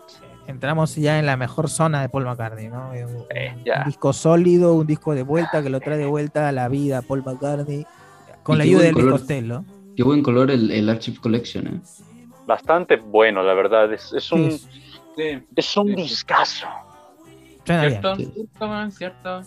entramos 0.47 0.95
ya 0.95 1.19
en 1.19 1.25
la 1.25 1.35
mejor 1.35 1.69
zona 1.69 2.01
de 2.01 2.07
Paul 2.07 2.23
McCartney, 2.23 2.69
¿no? 2.69 2.91
Un, 2.91 2.95
Eh, 3.29 3.53
un 3.57 3.63
ya. 3.65 3.83
disco 3.85 4.13
sólido, 4.13 4.73
un 4.75 4.87
disco 4.87 5.13
de 5.15 5.23
vuelta 5.23 5.61
que 5.61 5.69
lo 5.69 5.81
trae 5.81 5.97
de 5.97 6.05
vuelta 6.05 6.47
a 6.47 6.51
la 6.53 6.69
vida 6.69 7.01
Paul 7.01 7.23
McCartney 7.25 7.85
con 8.43 8.55
Y 8.55 8.57
la 8.59 8.63
ayuda 8.63 8.83
de 8.83 8.91
color. 8.93 9.11
Costello. 9.11 9.65
Qué 9.97 10.03
buen 10.03 10.23
color 10.23 10.49
el, 10.51 10.71
el 10.71 10.87
Archive 10.89 11.17
Collection, 11.21 11.67
¿eh? 11.67 11.81
Bastante 12.45 12.97
bueno, 12.97 13.43
la 13.43 13.53
verdad. 13.53 13.91
Es, 13.93 14.13
es 14.13 14.31
un, 14.31 14.51
Sí, 14.51 14.69
Sí, 15.15 15.39
es 15.55 15.77
un 15.77 15.87
Sí. 15.87 15.95
discazo. 15.95 16.67
suena 17.65 17.85
bien. 17.87 18.01
¿Cierto? 18.01 18.15
¿Cierto, 18.17 18.67
man? 18.67 18.91
¿Cierto? 18.91 19.41
No, 19.41 19.45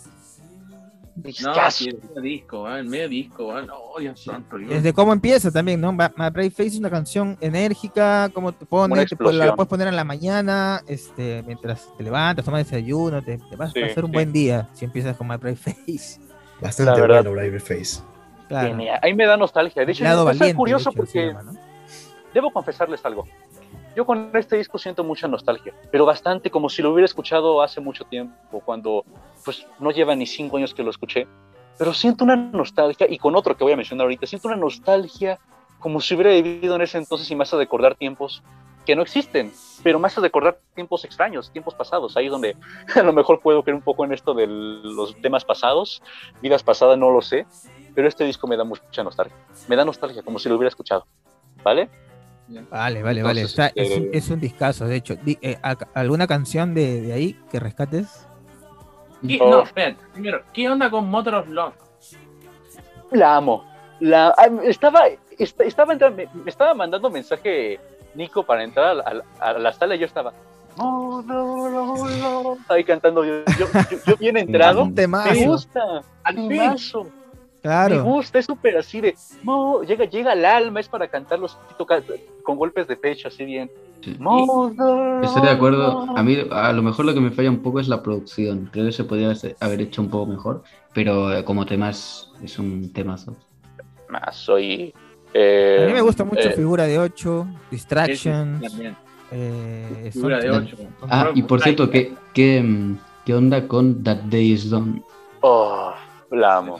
Discazo. 1.23 1.83
medio 1.85 2.21
disco, 2.21 2.63
man, 2.63 2.77
el 2.79 2.85
medio 2.85 3.09
disco, 3.09 3.51
man. 3.51 3.67
Oh, 3.73 3.99
Dios 3.99 4.23
santo. 4.23 4.57
Dios. 4.57 4.69
Desde 4.69 4.93
cómo 4.93 5.11
empieza 5.11 5.51
también, 5.51 5.81
¿no? 5.81 5.91
My 5.91 6.07
Brave 6.15 6.49
Face 6.49 6.67
es 6.67 6.79
una 6.79 6.89
canción 6.89 7.37
enérgica, 7.41 8.29
cómo 8.33 8.53
te 8.53 8.63
Una 8.63 8.69
pone, 8.69 9.05
te 9.05 9.33
la 9.33 9.53
puedes 9.55 9.67
poner 9.69 9.87
en 9.89 9.97
la 9.97 10.05
mañana, 10.05 10.81
este, 10.87 11.43
mientras 11.45 11.89
te 11.97 12.03
levantas, 12.03 12.45
tomas 12.45 12.63
desayuno, 12.63 13.21
te, 13.21 13.37
te 13.37 13.55
vas 13.57 13.73
Sí, 13.73 13.81
a 13.81 13.87
hacer 13.87 14.05
un 14.05 14.11
sí. 14.11 14.13
buen 14.13 14.31
día 14.31 14.69
si 14.73 14.85
empiezas 14.85 15.17
con 15.17 15.27
My 15.27 15.35
Brave 15.35 15.57
Face. 15.57 16.21
Bastante 16.61 16.91
La 16.93 16.99
verdad. 17.01 17.23
bueno, 17.23 17.31
Brave 17.33 17.59
Face. 17.59 18.01
Claro. 18.47 18.77
Ahí 19.01 19.13
me 19.13 19.25
da 19.25 19.35
nostalgia. 19.37 19.85
De 19.85 19.91
hecho, 19.91 20.05
es 20.05 20.53
curioso 20.55 20.89
de 20.91 20.95
hecho, 21.01 21.05
se 21.11 21.19
porque 21.19 21.27
llama, 21.27 21.43
¿no? 21.43 21.68
Debo 22.33 22.51
confesarles 22.51 23.03
algo. 23.05 23.25
Yo 23.95 24.05
con 24.05 24.31
este 24.35 24.55
disco 24.55 24.77
siento 24.77 25.03
mucha 25.03 25.27
nostalgia, 25.27 25.73
pero 25.91 26.05
bastante 26.05 26.51
como 26.51 26.69
si 26.69 26.81
lo 26.81 26.91
hubiera 26.91 27.05
escuchado 27.05 27.61
hace 27.61 27.81
mucho 27.81 28.05
tiempo, 28.05 28.61
cuando 28.63 29.03
pues 29.43 29.65
no 29.79 29.91
lleva 29.91 30.15
ni 30.15 30.25
cinco 30.25 30.57
años 30.57 30.73
que 30.73 30.83
lo 30.83 30.91
escuché. 30.91 31.27
Pero 31.77 31.93
siento 31.93 32.23
una 32.23 32.35
nostalgia, 32.35 33.07
y 33.09 33.17
con 33.17 33.35
otro 33.35 33.55
que 33.55 33.63
voy 33.63 33.73
a 33.73 33.77
mencionar 33.77 34.05
ahorita, 34.05 34.27
siento 34.27 34.47
una 34.47 34.57
nostalgia 34.57 35.39
como 35.79 36.01
si 36.01 36.13
hubiera 36.13 36.31
vivido 36.31 36.75
en 36.75 36.81
ese 36.81 36.97
entonces 36.97 37.29
y 37.31 37.35
me 37.35 37.43
hace 37.43 37.55
recordar 37.55 37.95
tiempos 37.95 38.43
que 38.85 38.95
no 38.95 39.01
existen, 39.01 39.51
pero 39.83 39.99
me 39.99 40.07
hace 40.07 40.19
recordar 40.19 40.59
tiempos 40.73 41.05
extraños, 41.05 41.51
tiempos 41.51 41.75
pasados, 41.75 42.17
ahí 42.17 42.27
donde 42.27 42.57
a 42.95 43.03
lo 43.03 43.13
mejor 43.13 43.39
puedo 43.39 43.63
creer 43.63 43.75
un 43.75 43.81
poco 43.81 44.03
en 44.03 44.13
esto 44.13 44.33
de 44.33 44.47
los 44.47 45.15
temas 45.21 45.45
pasados, 45.45 46.01
vidas 46.41 46.63
pasadas, 46.63 46.97
no 46.97 47.11
lo 47.11 47.21
sé, 47.21 47.45
pero 47.95 48.07
este 48.07 48.23
disco 48.23 48.47
me 48.47 48.57
da 48.57 48.63
mucha 48.63 49.03
nostalgia, 49.03 49.35
me 49.67 49.75
da 49.75 49.85
nostalgia 49.85 50.23
como 50.23 50.39
si 50.39 50.49
lo 50.49 50.55
hubiera 50.55 50.69
escuchado, 50.69 51.05
¿vale? 51.63 51.89
Vale, 52.69 53.03
vale, 53.03 53.21
vale. 53.23 53.41
Entonces, 53.41 53.49
Está- 53.51 53.67
es, 53.75 53.89
este- 53.91 53.99
un, 54.01 54.09
es 54.15 54.29
un 54.29 54.39
discazo, 54.39 54.85
de 54.87 54.95
hecho. 54.95 55.15
Di- 55.17 55.37
eh, 55.41 55.57
¿al- 55.61 55.77
¿Alguna 55.93 56.25
canción 56.27 56.73
de, 56.73 57.01
de 57.01 57.13
ahí 57.13 57.39
que 57.51 57.59
rescates? 57.59 58.25
¿Qué- 59.27 59.37
Oh. 59.41 59.49
No, 59.51 59.61
espera, 59.63 59.95
primero, 60.13 60.41
¿qué 60.53 60.69
onda 60.69 60.89
con 60.89 61.09
Motor 61.09 61.35
of 61.35 61.47
Love? 61.49 61.73
La 63.11 63.35
amo. 63.35 63.65
La, 63.99 64.29
ah, 64.37 64.49
estaba, 64.63 65.07
est- 65.37 65.59
estaba 65.61 65.93
entrando- 65.93 66.15
me, 66.17 66.27
me 66.43 66.49
estaba 66.49 66.73
mandando 66.73 67.09
mensaje 67.09 67.79
Nico 68.15 68.43
para 68.43 68.63
entrar 68.63 68.85
a 69.05 69.13
la, 69.13 69.23
a 69.39 69.53
la 69.53 69.73
sala 69.73 69.95
y 69.95 69.99
yo 69.99 70.05
estaba 70.05 70.33
ahí 72.69 72.83
cantando. 72.83 73.25
Yo, 73.25 73.43
yo, 73.59 73.67
yo- 73.91 73.97
yo 74.07 74.17
bien 74.17 74.37
entrado. 74.47 74.85
Me 74.85 75.45
gusta. 75.45 75.81
Al 76.23 76.37
Me 77.63 77.99
gusta, 78.01 78.39
es 78.39 78.45
súper 78.45 78.77
así 78.77 79.01
de. 79.01 79.15
"Mo", 79.43 79.81
llega, 79.83 80.05
llega 80.05 80.31
al 80.31 80.45
alma, 80.45 80.79
es 80.79 80.87
para 80.87 81.07
cantarlos 81.07 81.57
así, 81.65 81.75
toca- 81.77 82.01
con 82.43 82.57
golpes 82.57 82.87
de 82.87 82.95
pecho, 82.95 83.27
así 83.27 83.43
bien. 83.45 83.69
Sí. 84.01 84.11
Estoy 84.11 85.41
de 85.41 85.49
acuerdo. 85.49 86.05
A 86.15 86.23
mí, 86.23 86.37
a 86.51 86.71
lo 86.71 86.81
mejor 86.81 87.03
lo 87.05 87.13
que 87.13 87.19
me 87.19 87.31
falla 87.31 87.49
un 87.49 87.59
poco 87.61 87.81
es 87.81 87.89
la 87.89 88.01
producción. 88.01 88.69
Creo 88.71 88.85
que 88.85 88.91
se 88.93 89.03
podría 89.03 89.33
haber 89.59 89.81
hecho 89.81 90.01
un 90.01 90.09
poco 90.09 90.25
mejor, 90.31 90.63
pero 90.93 91.33
eh, 91.33 91.43
como 91.43 91.65
temas 91.65 92.31
es 92.41 92.57
un 92.59 92.93
temazo. 92.93 93.35
Más, 94.07 94.35
soy. 94.37 94.93
eh, 95.33 95.81
A 95.83 95.87
mí 95.87 95.93
me 95.93 96.01
gusta 96.01 96.23
mucho 96.23 96.47
eh, 96.49 96.53
Figura 96.53 96.85
de 96.85 96.97
8, 96.97 97.45
Sí, 97.49 97.57
Distractions. 97.71 98.61
sí, 98.63 98.67
también. 98.69 98.95
eh, 99.31 100.09
Figura 100.13 100.39
de 100.39 100.47
son- 100.47 100.63
8. 100.63 100.77
Ah, 101.09 101.29
y 101.35 101.43
por 101.43 101.61
cierto, 101.61 101.89
¿qué, 101.91 102.13
qué, 102.33 102.63
mm, 102.63 102.97
qué 103.25 103.35
onda 103.35 103.67
con 103.67 104.01
That 104.03 104.21
Day 104.29 104.53
Is 104.53 104.69
Done? 104.69 105.03
Oh, 105.41 105.93
la 106.31 106.57
amo. 106.57 106.79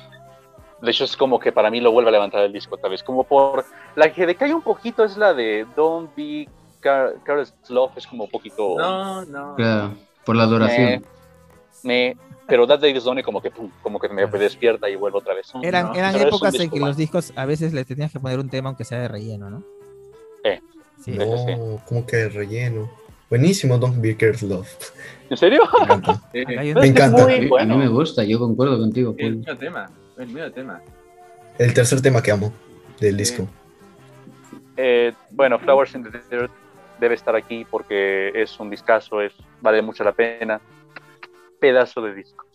De 0.82 0.92
hecho, 0.92 1.04
es 1.04 1.18
como 1.18 1.40
que 1.40 1.52
para 1.52 1.70
mí 1.70 1.82
lo 1.82 1.92
vuelve 1.92 2.10
a 2.10 2.14
levantar 2.14 2.44
el 2.44 2.54
disco 2.54 2.76
otra 2.76 2.90
vez. 2.90 3.04
Como 3.04 3.24
por. 3.24 3.66
La 3.96 4.12
que 4.14 4.26
decae 4.26 4.54
un 4.54 4.62
poquito 4.62 5.04
es 5.04 5.18
la 5.18 5.34
de 5.34 5.66
Don't 5.76 6.16
Be 6.16 6.48
Car 6.80 7.16
Careless 7.24 7.54
Love. 7.70 7.92
Es 7.98 8.08
como 8.08 8.24
un 8.26 8.30
poquito. 8.30 8.76
No, 8.78 9.26
no. 9.26 9.56
Claro, 9.56 9.94
por 10.26 10.36
la 10.36 10.44
adoración. 10.44 11.04
Me, 11.84 12.16
pero 12.48 12.66
That 12.68 12.80
Day 12.80 12.96
is 12.96 13.04
Done 13.04 13.24
como 13.24 13.42
que, 13.42 13.52
pum, 13.52 13.70
como 13.82 14.00
que 14.00 14.10
me 14.10 14.26
despierta 14.26 14.90
y 14.90 14.96
vuelvo 14.96 15.20
otra 15.20 15.34
vez. 15.34 15.52
Eran, 15.62 15.88
No, 15.88 15.96
eran 15.96 16.16
es 16.16 16.22
un 16.22 16.28
épocas 16.28 16.56
en 16.60 16.70
que 16.70 16.80
los 16.80 16.98
discos 16.98 17.32
a 17.36 17.46
veces 17.46 17.74
les 17.74 17.86
tenías 17.86 18.12
que 18.12 18.20
poner 18.20 18.40
un 18.40 18.50
tema 18.50 18.70
aunque 18.70 18.84
sea 18.86 19.00
de 19.00 19.08
relleno, 19.08 19.50
¿no? 19.50 19.64
Eh. 20.44 20.60
Sí. 21.00 21.12
No. 21.12 21.26
sí. 21.46 21.56
No, 21.56 21.82
como 21.88 22.06
que 22.06 22.28
relleno. 22.30 22.90
Buenísimo, 23.30 23.78
Don't 23.78 24.02
Be 24.02 24.18
Careless 24.18 24.42
Love. 24.44 24.68
¿En 25.30 25.38
serio? 25.38 25.62
Me 25.74 25.84
encanta. 25.84 26.12
Un- 26.12 26.20
es 26.34 26.76
es 26.76 26.84
encanta. 26.90 27.22
A 27.22 27.26
muy 27.28 27.40
mí- 27.40 27.46
a 27.46 27.50
bueno. 27.50 27.78
mí 27.78 27.84
me 27.84 27.90
gusta, 27.90 28.24
yo 28.24 28.40
concuerdo 28.40 28.80
contigo. 28.80 29.16
Paul. 29.16 29.36
mío 29.38 29.58
tema. 29.58 29.90
El 30.20 30.28
mío 30.28 30.52
tema. 30.52 30.82
El 31.58 31.74
tercer 31.74 32.02
tema 32.02 32.22
que 32.22 32.32
amo 32.32 32.54
del 33.00 33.14
Sí. 33.14 33.18
disco. 33.18 33.48
Eh, 34.78 35.14
bueno, 35.32 35.58
Flowers 35.60 35.96
in 35.96 36.04
the 36.04 36.10
Desert 36.12 36.52
debe 37.00 37.16
estar 37.16 37.36
aquí 37.36 37.66
porque 37.70 38.32
es 38.36 38.60
un 38.60 38.70
discazo, 38.70 39.22
es, 39.22 39.34
vale 39.62 39.82
mucho 39.82 40.04
la 40.04 40.12
pena. 40.14 40.62
Pedazo 41.60 42.02
de 42.02 42.14
disco. 42.14 42.46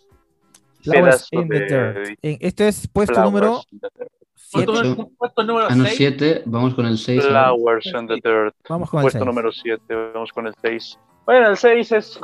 Flowers 0.83 1.29
Pedazo 1.31 1.43
in 1.43 1.49
the 1.49 1.59
de 1.61 1.65
Dirt. 2.05 2.19
Eh, 2.23 2.39
Esto 2.41 2.65
es 2.65 2.87
puesto 2.89 3.15
Flowers 3.15 3.33
número 3.33 3.61
in 3.73 3.81
the 3.81 3.89
Dirt. 3.99 4.11
siete. 4.35 4.67
Puesto, 4.67 4.91
Ocho. 4.93 5.11
puesto 5.19 5.43
número 5.45 5.67
Ah, 5.71 5.75
no, 5.75 5.85
6. 5.85 5.97
7, 5.97 6.43
vamos 6.47 6.75
con 6.75 6.87
el 6.87 6.99
6. 6.99 7.25
Flowers 7.27 7.87
in 7.87 8.07
the 8.07 8.15
Dirt. 8.23 8.55
Vamos 8.69 8.91
con 8.91 8.99
el 9.01 9.03
Puesto 9.05 9.19
seis. 9.19 9.27
número 9.27 9.53
7, 9.53 9.95
vamos 10.13 10.33
con 10.33 10.47
el 10.47 10.55
6. 10.63 10.99
Bueno, 11.27 11.49
el 11.49 11.57
6 11.57 11.93
es 11.93 12.21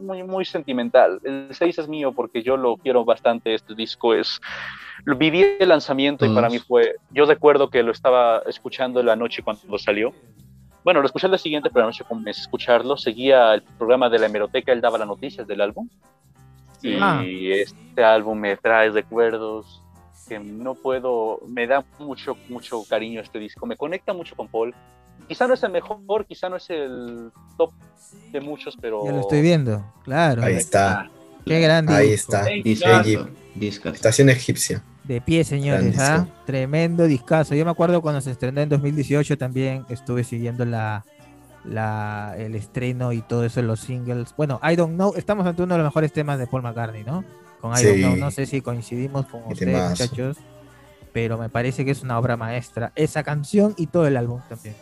muy, 0.00 0.22
muy 0.24 0.44
sentimental. 0.44 1.20
El 1.24 1.48
6 1.52 1.78
es 1.78 1.88
mío 1.88 2.12
porque 2.12 2.42
yo 2.42 2.56
lo 2.56 2.76
quiero 2.76 3.04
bastante. 3.04 3.54
Este 3.54 3.74
disco 3.74 4.14
es. 4.14 4.40
lo 5.04 5.16
Viví 5.16 5.44
el 5.60 5.68
lanzamiento 5.68 6.26
y 6.26 6.34
para 6.34 6.48
mí 6.48 6.58
fue. 6.58 6.96
Yo 7.10 7.26
recuerdo 7.26 7.70
que 7.70 7.82
lo 7.82 7.92
estaba 7.92 8.42
escuchando 8.46 9.02
la 9.02 9.14
noche 9.16 9.42
cuando 9.42 9.78
salió. 9.78 10.12
Bueno, 10.82 11.00
lo 11.00 11.06
escuché 11.06 11.26
al 11.26 11.32
día 11.32 11.38
siguiente, 11.38 11.70
pero 11.70 11.84
anoche 11.84 12.04
comencé 12.04 12.40
a 12.40 12.44
escucharlo. 12.44 12.96
Seguía 12.96 13.54
el 13.54 13.62
programa 13.62 14.08
de 14.08 14.18
la 14.18 14.26
hemeroteca, 14.26 14.72
él 14.72 14.80
daba 14.80 14.98
las 14.98 15.06
noticias 15.06 15.46
del 15.46 15.60
álbum. 15.60 15.88
Y 16.82 16.96
Ah. 17.00 17.22
este 17.24 18.02
álbum 18.02 18.38
me 18.38 18.56
trae 18.56 18.90
recuerdos 18.90 19.82
que 20.26 20.38
no 20.38 20.74
puedo. 20.74 21.40
Me 21.46 21.66
da 21.66 21.84
mucho, 21.98 22.36
mucho 22.48 22.82
cariño 22.88 23.20
este 23.20 23.38
disco. 23.38 23.66
Me 23.66 23.76
conecta 23.76 24.12
mucho 24.14 24.34
con 24.34 24.48
Paul. 24.48 24.74
Quizá 25.28 25.46
no 25.46 25.54
es 25.54 25.62
el 25.62 25.70
mejor, 25.72 26.26
quizá 26.26 26.48
no 26.48 26.56
es 26.56 26.68
el 26.70 27.30
top 27.56 27.72
de 28.32 28.40
muchos, 28.40 28.76
pero. 28.80 29.04
Ya 29.04 29.12
lo 29.12 29.20
estoy 29.20 29.40
viendo, 29.42 29.84
claro. 30.04 30.42
Ahí 30.42 30.54
está. 30.56 31.10
Qué 31.44 31.60
grande. 31.60 31.94
Ahí 31.94 32.10
disco. 32.10 32.36
está. 32.36 32.48
Discazo. 33.54 33.88
Estación 33.94 34.28
egipcia. 34.30 34.82
De 35.04 35.20
pie, 35.20 35.42
señores, 35.44 35.98
¿ah? 35.98 36.26
Tremendo 36.46 37.04
discazo. 37.04 37.54
Yo 37.54 37.64
me 37.64 37.70
acuerdo 37.70 38.00
cuando 38.02 38.20
se 38.20 38.30
estrenó 38.30 38.60
en 38.60 38.68
2018 38.68 39.38
también 39.38 39.84
estuve 39.88 40.22
siguiendo 40.24 40.64
la, 40.64 41.04
la, 41.64 42.34
el 42.38 42.54
estreno 42.54 43.12
y 43.12 43.20
todo 43.22 43.44
eso, 43.44 43.60
los 43.62 43.80
singles. 43.80 44.34
Bueno, 44.36 44.60
I 44.62 44.76
Don't 44.76 44.94
Know, 44.94 45.14
estamos 45.16 45.46
ante 45.46 45.62
uno 45.62 45.74
de 45.74 45.78
los 45.78 45.86
mejores 45.88 46.12
temas 46.12 46.38
de 46.38 46.46
Paul 46.46 46.62
McCartney, 46.62 47.02
¿no? 47.04 47.24
Con 47.60 47.72
I 47.72 47.76
Sí. 47.78 47.86
Don't 47.86 48.00
Know, 48.00 48.16
no 48.16 48.30
sé 48.30 48.46
si 48.46 48.60
coincidimos 48.60 49.26
con 49.26 49.42
Qué 49.48 49.52
ustedes, 49.54 49.72
temazo. 49.74 49.90
muchachos. 49.90 50.36
pero 51.12 51.38
me 51.38 51.48
parece 51.48 51.84
que 51.84 51.90
es 51.90 52.02
una 52.02 52.18
obra 52.18 52.36
maestra. 52.36 52.92
Esa 52.94 53.24
canción 53.24 53.74
y 53.78 53.86
todo 53.88 54.06
el 54.06 54.16
álbum 54.16 54.40
también. 54.48 54.76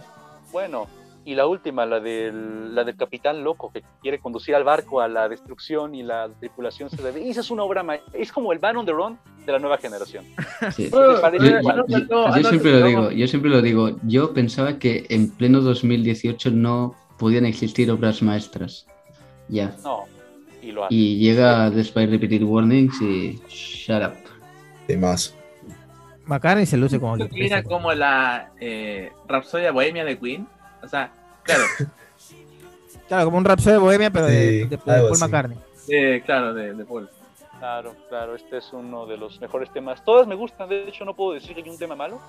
Bueno, 0.52 0.86
y 1.24 1.34
la 1.34 1.46
última, 1.46 1.84
la 1.84 2.00
del, 2.00 2.74
la 2.74 2.84
del 2.84 2.96
capitán 2.96 3.44
loco 3.44 3.70
que 3.72 3.82
quiere 4.00 4.18
conducir 4.18 4.54
al 4.54 4.64
barco 4.64 5.00
a 5.00 5.08
la 5.08 5.28
destrucción 5.28 5.94
y 5.94 6.02
la 6.02 6.28
tripulación 6.40 6.88
se 6.88 7.02
debe. 7.02 7.28
Esa 7.28 7.40
es 7.40 7.50
una 7.50 7.64
obra 7.64 7.82
maestra. 7.82 8.18
Es 8.18 8.32
como 8.32 8.52
el 8.52 8.58
Van 8.58 8.76
on 8.78 8.86
the 8.86 8.92
Run 8.92 9.18
de 9.44 9.52
la 9.52 9.58
nueva 9.58 9.76
generación. 9.78 10.24
Sí. 10.74 10.88
Yo, 10.90 11.18
igual. 11.60 11.84
yo- 11.88 11.98
yo 12.36 12.48
siempre 12.48 12.80
lo 12.80 12.86
digo, 12.86 13.10
yo 13.10 13.28
siempre 13.28 13.50
lo 13.50 13.62
digo. 13.62 13.90
Yo 14.04 14.32
pensaba 14.32 14.78
que 14.78 15.06
en 15.10 15.30
pleno 15.30 15.60
2018 15.60 16.50
no 16.50 16.94
podían 17.18 17.44
existir 17.46 17.90
obras 17.90 18.22
maestras. 18.22 18.86
Ya. 19.48 19.74
No, 19.84 20.04
y 20.62 20.72
lo. 20.72 20.86
Y 20.90 21.18
llega 21.18 21.70
Despite 21.70 22.06
Repeated 22.06 22.42
Warnings 22.42 23.00
y 23.02 23.38
shut 23.48 24.02
up. 24.02 24.14
De 24.86 24.96
más. 24.96 25.34
McCartney 26.28 26.66
se 26.66 26.76
luce 26.76 27.00
como 27.00 27.16
que 27.16 27.28
era 27.46 27.62
como 27.64 27.92
la 27.92 28.50
eh, 28.60 29.10
Rapsodia 29.26 29.72
Bohemia 29.72 30.04
de 30.04 30.18
Queen. 30.18 30.46
O 30.82 30.88
sea, 30.88 31.10
claro, 31.42 31.64
Claro, 33.08 33.24
como 33.24 33.38
un 33.38 33.44
Rhapsody 33.46 33.72
de 33.72 33.78
Bohemia, 33.78 34.10
pero 34.10 34.26
de, 34.26 34.32
Sí, 34.38 34.58
de- 34.58 34.66
de 34.66 34.78
Paul 34.78 35.12
así. 35.12 35.20
McCartney. 35.24 35.58
eh, 35.88 36.22
claro, 36.26 36.52
de, 36.52 36.74
de 36.74 36.84
Paul. 36.84 37.08
Claro, 37.58 37.96
claro, 38.08 38.34
este 38.36 38.58
es 38.58 38.70
uno 38.72 39.06
de 39.06 39.16
los 39.16 39.40
mejores 39.40 39.72
temas. 39.72 40.04
Todas 40.04 40.26
me 40.26 40.34
gustan, 40.34 40.68
de 40.68 40.86
hecho 40.86 41.04
no 41.06 41.14
puedo 41.16 41.32
decir 41.32 41.54
que 41.56 41.62
hay 41.62 41.68
un 41.70 41.78
tema 41.78 41.96
malo. 41.96 42.20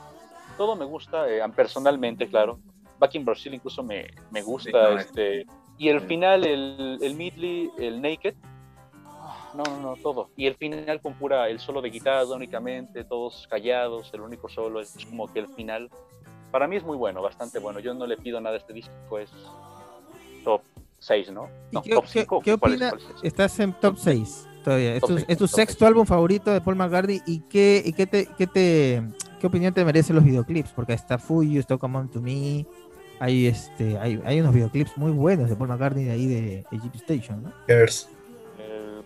Todo 0.57 0.75
me 0.75 0.85
gusta, 0.85 1.29
eh, 1.29 1.41
personalmente, 1.55 2.27
claro. 2.27 2.59
Back 2.97 3.15
in 3.15 3.25
Brazil 3.25 3.53
incluso 3.53 3.83
me, 3.83 4.07
me 4.31 4.41
gusta. 4.41 4.69
Sí, 4.71 4.93
no, 4.93 4.99
este 4.99 5.45
Y 5.77 5.89
el 5.89 6.01
final, 6.01 6.45
el, 6.45 6.97
el 7.01 7.15
Midley, 7.15 7.69
el 7.77 8.01
Naked. 8.01 8.33
No, 9.55 9.63
no, 9.63 9.79
no, 9.81 9.95
todo. 10.01 10.29
Y 10.35 10.45
el 10.47 10.55
final 10.55 11.01
con 11.01 11.13
pura, 11.15 11.49
el 11.49 11.59
solo 11.59 11.81
de 11.81 11.89
guitarra 11.89 12.25
únicamente, 12.35 13.03
todos 13.03 13.47
callados, 13.49 14.09
el 14.13 14.21
único 14.21 14.47
solo, 14.49 14.79
es 14.79 14.95
como 15.09 15.31
que 15.31 15.39
el 15.39 15.47
final. 15.47 15.89
Para 16.51 16.67
mí 16.67 16.75
es 16.75 16.83
muy 16.83 16.97
bueno, 16.97 17.21
bastante 17.21 17.59
bueno. 17.59 17.79
Yo 17.79 17.93
no 17.93 18.05
le 18.07 18.17
pido 18.17 18.39
nada 18.41 18.55
a 18.55 18.57
este 18.59 18.73
disco, 18.73 18.91
pues 19.09 19.29
top 20.43 20.61
6, 20.99 21.31
¿no? 21.31 21.47
¿Y 21.71 21.75
No, 21.75 21.81
qué, 21.81 21.93
top 21.93 22.03
qué- 22.05 22.19
5. 22.21 22.41
qué 22.43 22.57
¿Cuál 22.57 22.73
es? 22.73 22.77
opina? 22.81 22.89
¿Cuál 22.91 23.15
es? 23.17 23.23
Estás 23.23 23.59
en 23.59 23.73
top 23.73 23.97
6 23.97 24.47
todavía. 24.63 24.95
Es 24.95 25.01
tu, 25.01 25.07
seis, 25.15 25.25
es 25.27 25.37
tu 25.37 25.47
top 25.47 25.55
sexto 25.55 25.79
seis. 25.79 25.87
álbum 25.87 26.05
favorito 26.05 26.51
de 26.51 26.61
Paul 26.61 26.75
McCartney. 26.75 27.21
¿Y 27.25 27.39
qué, 27.41 27.81
y 27.85 27.93
qué, 27.93 28.05
te, 28.07 28.25
qué, 28.37 28.45
te, 28.47 29.01
qué 29.39 29.47
opinión 29.47 29.73
te 29.73 29.83
merecen 29.85 30.15
los 30.15 30.25
videoclips? 30.25 30.71
Porque 30.71 30.93
está 30.93 31.17
Fuyu, 31.17 31.59
está 31.59 31.77
Come 31.77 31.97
On 31.99 32.09
To 32.09 32.21
Me. 32.21 32.65
Hay, 33.21 33.47
este, 33.47 33.97
hay, 33.99 34.21
hay 34.25 34.39
unos 34.41 34.53
videoclips 34.53 34.97
muy 34.97 35.11
buenos 35.11 35.49
de 35.49 35.55
Paul 35.55 35.69
McCartney 35.69 36.05
de 36.05 36.11
ahí 36.11 36.27
de 36.27 36.65
Egypt 36.71 36.95
Station, 36.95 37.43
¿no? 37.43 37.53
Cares. 37.67 38.09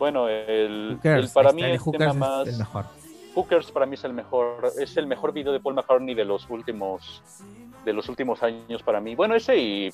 Bueno, 0.03 0.27
el, 0.27 0.95
Hookers, 0.97 1.27
el 1.27 1.31
para 1.33 1.53
mí 1.53 1.63
el 1.63 1.77
Hookers 1.77 1.97
tema 1.97 2.11
es 2.11 2.17
más 2.17 2.47
el 2.49 2.57
mejor. 2.57 2.85
Hookers 3.35 3.71
para 3.71 3.85
mí 3.85 3.93
es 3.93 4.03
el 4.03 4.11
mejor, 4.11 4.71
es 4.77 4.97
el 4.97 5.07
mejor 5.07 5.31
video 5.31 5.53
de 5.53 5.61
Paul 5.61 5.75
McCartney 5.75 6.13
de 6.13 6.25
los 6.25 6.49
últimos 6.49 7.21
de 7.85 7.93
los 7.93 8.09
últimos 8.09 8.43
años 8.43 8.83
para 8.83 8.99
mí. 8.99 9.15
Bueno, 9.15 9.33
ese 9.33 9.57
y, 9.57 9.93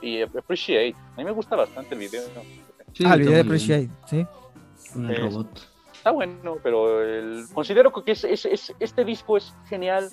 y 0.00 0.22
Appreciate. 0.22 0.94
A 1.12 1.16
mí 1.18 1.24
me 1.24 1.32
gusta 1.32 1.56
bastante 1.56 1.92
el 1.94 2.00
video. 2.00 2.22
Sí, 2.94 3.04
ah, 3.06 3.12
el 3.12 3.20
video 3.20 3.34
de. 3.34 3.40
Appreciate, 3.40 3.90
¿sí? 4.06 4.26
Con 4.94 5.04
el 5.10 5.16
Es- 5.16 5.20
robot. 5.20 5.48
Está 5.92 6.10
bueno, 6.12 6.56
pero 6.62 7.02
el- 7.04 7.44
considero 7.52 7.92
que 7.92 8.12
es, 8.12 8.24
es- 8.24 8.46
es- 8.46 8.74
este 8.80 9.04
disco 9.04 9.36
es 9.36 9.52
genial. 9.68 10.08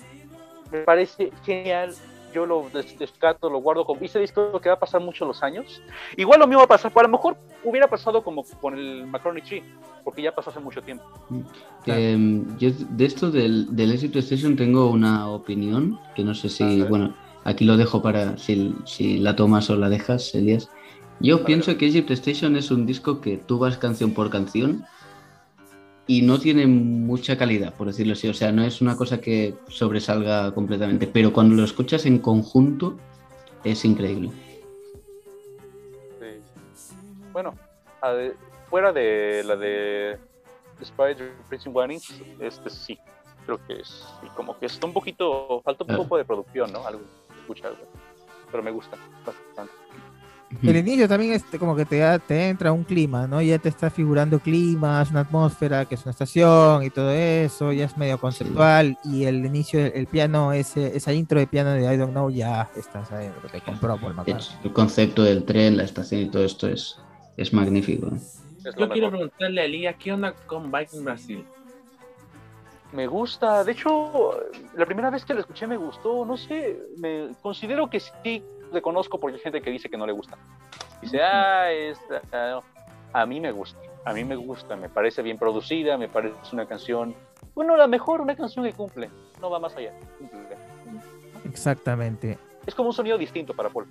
Me 0.70 0.80
parece 0.80 1.32
genial. 1.46 1.94
Yo 2.34 2.44
lo 2.46 2.66
des- 2.72 2.98
descato, 2.98 3.48
lo 3.50 3.58
guardo 3.58 3.84
como. 3.84 4.00
Ese 4.02 4.18
disco 4.20 4.60
que 4.60 4.68
va 4.68 4.74
a 4.76 4.78
pasar 4.78 5.00
mucho 5.00 5.24
los 5.24 5.42
años. 5.42 5.80
Igual 6.16 6.40
lo 6.40 6.46
mismo 6.46 6.58
va 6.60 6.64
a 6.64 6.68
pasar. 6.68 6.92
A 6.94 7.02
lo 7.02 7.08
mejor 7.08 7.36
hubiera 7.64 7.88
pasado 7.88 8.22
como 8.22 8.44
con 8.60 8.78
el 8.78 9.06
McCartney 9.06 9.42
Tree, 9.42 9.62
porque 10.04 10.22
ya 10.22 10.34
pasó 10.34 10.50
hace 10.50 10.60
mucho 10.60 10.82
tiempo. 10.82 11.04
Eh, 11.86 12.42
yo 12.58 12.70
de 12.90 13.04
esto 13.04 13.30
del, 13.30 13.74
del 13.74 13.92
Exit 13.92 14.14
Station 14.16 14.56
tengo 14.56 14.90
una 14.90 15.28
opinión 15.28 15.98
que 16.14 16.24
no 16.24 16.34
sé 16.34 16.48
si, 16.48 16.82
bueno, 16.82 17.14
aquí 17.44 17.64
lo 17.64 17.76
dejo 17.76 18.02
para 18.02 18.36
si, 18.38 18.74
si 18.84 19.18
la 19.18 19.34
tomas 19.36 19.70
o 19.70 19.76
la 19.76 19.88
dejas, 19.88 20.34
Elías. 20.34 20.68
Yo 21.20 21.44
pienso 21.44 21.76
que 21.76 21.86
Egypt 21.86 22.10
Station 22.12 22.56
es 22.56 22.70
un 22.70 22.86
disco 22.86 23.20
que 23.20 23.38
tú 23.38 23.58
vas 23.58 23.76
canción 23.78 24.12
por 24.12 24.30
canción 24.30 24.84
y 26.08 26.22
no 26.22 26.40
tiene 26.40 26.66
mucha 26.66 27.36
calidad, 27.38 27.74
por 27.74 27.86
decirlo 27.86 28.14
así. 28.14 28.26
O 28.28 28.34
sea, 28.34 28.50
no 28.50 28.64
es 28.64 28.80
una 28.80 28.96
cosa 28.96 29.20
que 29.20 29.54
sobresalga 29.68 30.52
completamente, 30.54 31.06
pero 31.06 31.32
cuando 31.32 31.54
lo 31.54 31.62
escuchas 31.62 32.06
en 32.06 32.18
conjunto 32.18 32.96
es 33.62 33.84
increíble. 33.84 34.30
Sí. 36.18 36.26
Bueno, 37.32 37.54
de- 38.02 38.34
fuera 38.70 38.92
de 38.92 39.42
la 39.44 39.54
de 39.56 40.18
Spider 40.80 41.32
Prison 41.48 41.74
Warnings, 41.76 42.22
este 42.40 42.70
sí, 42.70 42.98
creo 43.44 43.60
que 43.66 43.80
es. 43.80 44.04
Y 44.22 44.28
como 44.30 44.58
que 44.58 44.66
está 44.66 44.86
un 44.86 44.92
poquito, 44.94 45.60
falta 45.62 45.84
un 45.86 45.94
poco 45.96 46.16
de 46.16 46.24
producción, 46.24 46.72
¿no? 46.72 46.86
Algo, 46.86 47.02
escucha 47.42 47.68
algo. 47.68 47.82
Pero 48.50 48.62
me 48.62 48.70
gusta 48.70 48.96
bastante. 49.26 49.72
El 50.62 50.76
inicio 50.76 51.06
también 51.06 51.32
es 51.32 51.44
como 51.58 51.76
que 51.76 51.84
te, 51.84 51.98
da- 51.98 52.18
te 52.18 52.48
entra 52.48 52.72
un 52.72 52.82
clima, 52.82 53.26
¿no? 53.26 53.42
Ya 53.42 53.58
te 53.58 53.68
está 53.68 53.90
figurando 53.90 54.38
climas, 54.40 55.10
una 55.10 55.20
atmósfera, 55.20 55.84
que 55.84 55.94
es 55.94 56.02
una 56.04 56.12
estación 56.12 56.82
y 56.84 56.90
todo 56.90 57.10
eso, 57.10 57.70
ya 57.72 57.84
es 57.84 57.96
medio 57.98 58.18
conceptual. 58.18 58.96
Y 59.04 59.24
el 59.24 59.44
inicio, 59.44 59.78
el, 59.78 59.92
el 59.94 60.06
piano, 60.06 60.52
ese, 60.54 60.96
esa 60.96 61.12
intro 61.12 61.38
de 61.38 61.46
piano 61.46 61.70
de 61.72 61.82
I 61.92 61.96
Don't 61.98 62.12
Know, 62.12 62.30
ya 62.30 62.70
estás 62.76 63.12
adentro, 63.12 63.46
te 63.50 63.60
compró 63.60 63.98
por. 63.98 64.14
Es- 64.26 64.56
El 64.64 64.72
concepto 64.72 65.22
del 65.22 65.44
tren, 65.44 65.76
la 65.76 65.84
estación 65.84 66.22
y 66.22 66.26
todo 66.30 66.44
esto 66.44 66.66
es, 66.66 66.96
es 67.36 67.52
magnífico. 67.52 68.10
Yo 68.64 68.88
quiero 68.88 69.10
preguntarle 69.10 69.60
a 69.60 69.64
Elías, 69.64 69.96
¿qué 69.98 70.12
onda 70.12 70.34
con 70.46 70.72
Viking 70.72 71.04
Brasil? 71.04 71.44
Me 72.92 73.06
gusta, 73.06 73.64
de 73.64 73.72
hecho, 73.72 74.40
la 74.74 74.86
primera 74.86 75.10
vez 75.10 75.24
que 75.26 75.34
lo 75.34 75.40
escuché 75.40 75.66
me 75.66 75.76
gustó, 75.76 76.24
no 76.24 76.38
sé, 76.38 76.78
me 76.96 77.28
considero 77.42 77.88
que 77.90 78.00
sí 78.00 78.42
reconozco 78.72 79.18
porque 79.18 79.36
hay 79.36 79.42
gente 79.42 79.60
que 79.60 79.70
dice 79.70 79.88
que 79.88 79.96
no 79.96 80.06
le 80.06 80.12
gusta. 80.12 80.36
Dice, 81.00 81.22
ah, 81.22 81.70
es, 81.70 81.98
ah, 82.32 82.60
a 83.12 83.26
mí 83.26 83.40
me 83.40 83.52
gusta, 83.52 83.78
a 84.04 84.12
mí 84.12 84.24
me 84.24 84.36
gusta, 84.36 84.76
me 84.76 84.88
parece 84.88 85.22
bien 85.22 85.38
producida, 85.38 85.96
me 85.96 86.08
parece 86.08 86.36
una 86.52 86.66
canción, 86.66 87.14
bueno, 87.54 87.76
la 87.76 87.86
mejor, 87.86 88.20
una 88.20 88.36
canción 88.36 88.64
que 88.64 88.72
cumple, 88.72 89.10
no 89.40 89.50
va 89.50 89.58
más 89.58 89.76
allá, 89.76 89.92
cumple. 90.18 90.56
Exactamente. 91.44 92.38
Es 92.66 92.74
como 92.74 92.90
un 92.90 92.94
sonido 92.94 93.16
distinto 93.16 93.54
para 93.54 93.70
Paul. 93.70 93.86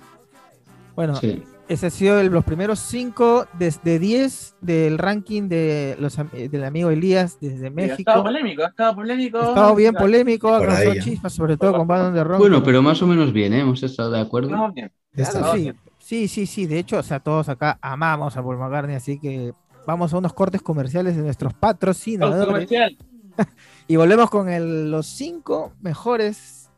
Bueno, 0.97 1.15
Sí. 1.15 1.43
ese 1.69 1.85
ha 1.85 1.89
sido 1.91 2.19
el- 2.19 2.27
los 2.27 2.43
primeros 2.43 2.79
cinco 2.79 3.45
desde 3.57 3.99
10 3.99 4.55
del 4.61 4.97
ranking 4.97 5.43
de 5.47 5.95
los, 5.99 6.17
eh, 6.33 6.49
del 6.49 6.63
amigo 6.65 6.89
Elías 6.89 7.37
desde 7.39 7.67
Ha 7.67 7.69
México. 7.69 7.95
estado 8.11 8.23
polémico, 8.23 8.63
ha 8.63 8.67
estado 8.67 8.95
polémico. 8.95 9.37
Ha 9.39 9.47
estado 9.49 9.75
bien 9.75 9.93
polémico, 9.93 10.53
ha 10.55 10.83
¿eh? 10.83 10.99
chispas, 11.01 11.31
sobre 11.33 11.55
todo 11.55 11.73
con 11.73 11.87
Bandon 11.87 12.13
de 12.15 12.23
Rock. 12.23 12.39
Bueno, 12.39 12.63
pero 12.63 12.81
más 12.81 12.99
o 13.03 13.07
menos 13.07 13.31
bien, 13.31 13.53
¿eh? 13.53 13.59
hemos 13.61 13.81
estado 13.83 14.09
de 14.11 14.19
acuerdo. 14.19 14.49
Estamos 14.49 14.73
bien. 14.73 14.91
Está 15.13 15.39
Claro, 15.39 15.53
bien. 15.53 15.75
sí, 15.99 16.27
sí, 16.27 16.27
sí, 16.27 16.45
sí. 16.47 16.65
De 16.65 16.79
hecho, 16.79 16.97
o 16.97 17.03
sea, 17.03 17.19
todos 17.19 17.47
acá 17.47 17.77
amamos 17.81 18.35
a 18.35 18.41
Paul 18.43 18.57
McCartney, 18.57 18.95
así 18.95 19.19
que 19.19 19.53
vamos 19.85 20.11
a 20.13 20.17
unos 20.17 20.33
cortes 20.33 20.61
comerciales 20.63 21.15
de 21.15 21.21
nuestros 21.21 21.53
patrocinadores 21.53 22.45
comercial. 22.47 22.97
y 23.87 23.95
volvemos 23.97 24.29
con 24.31 24.49
el- 24.49 24.89
los 24.89 25.05
cinco 25.05 25.73
mejores 25.79 26.71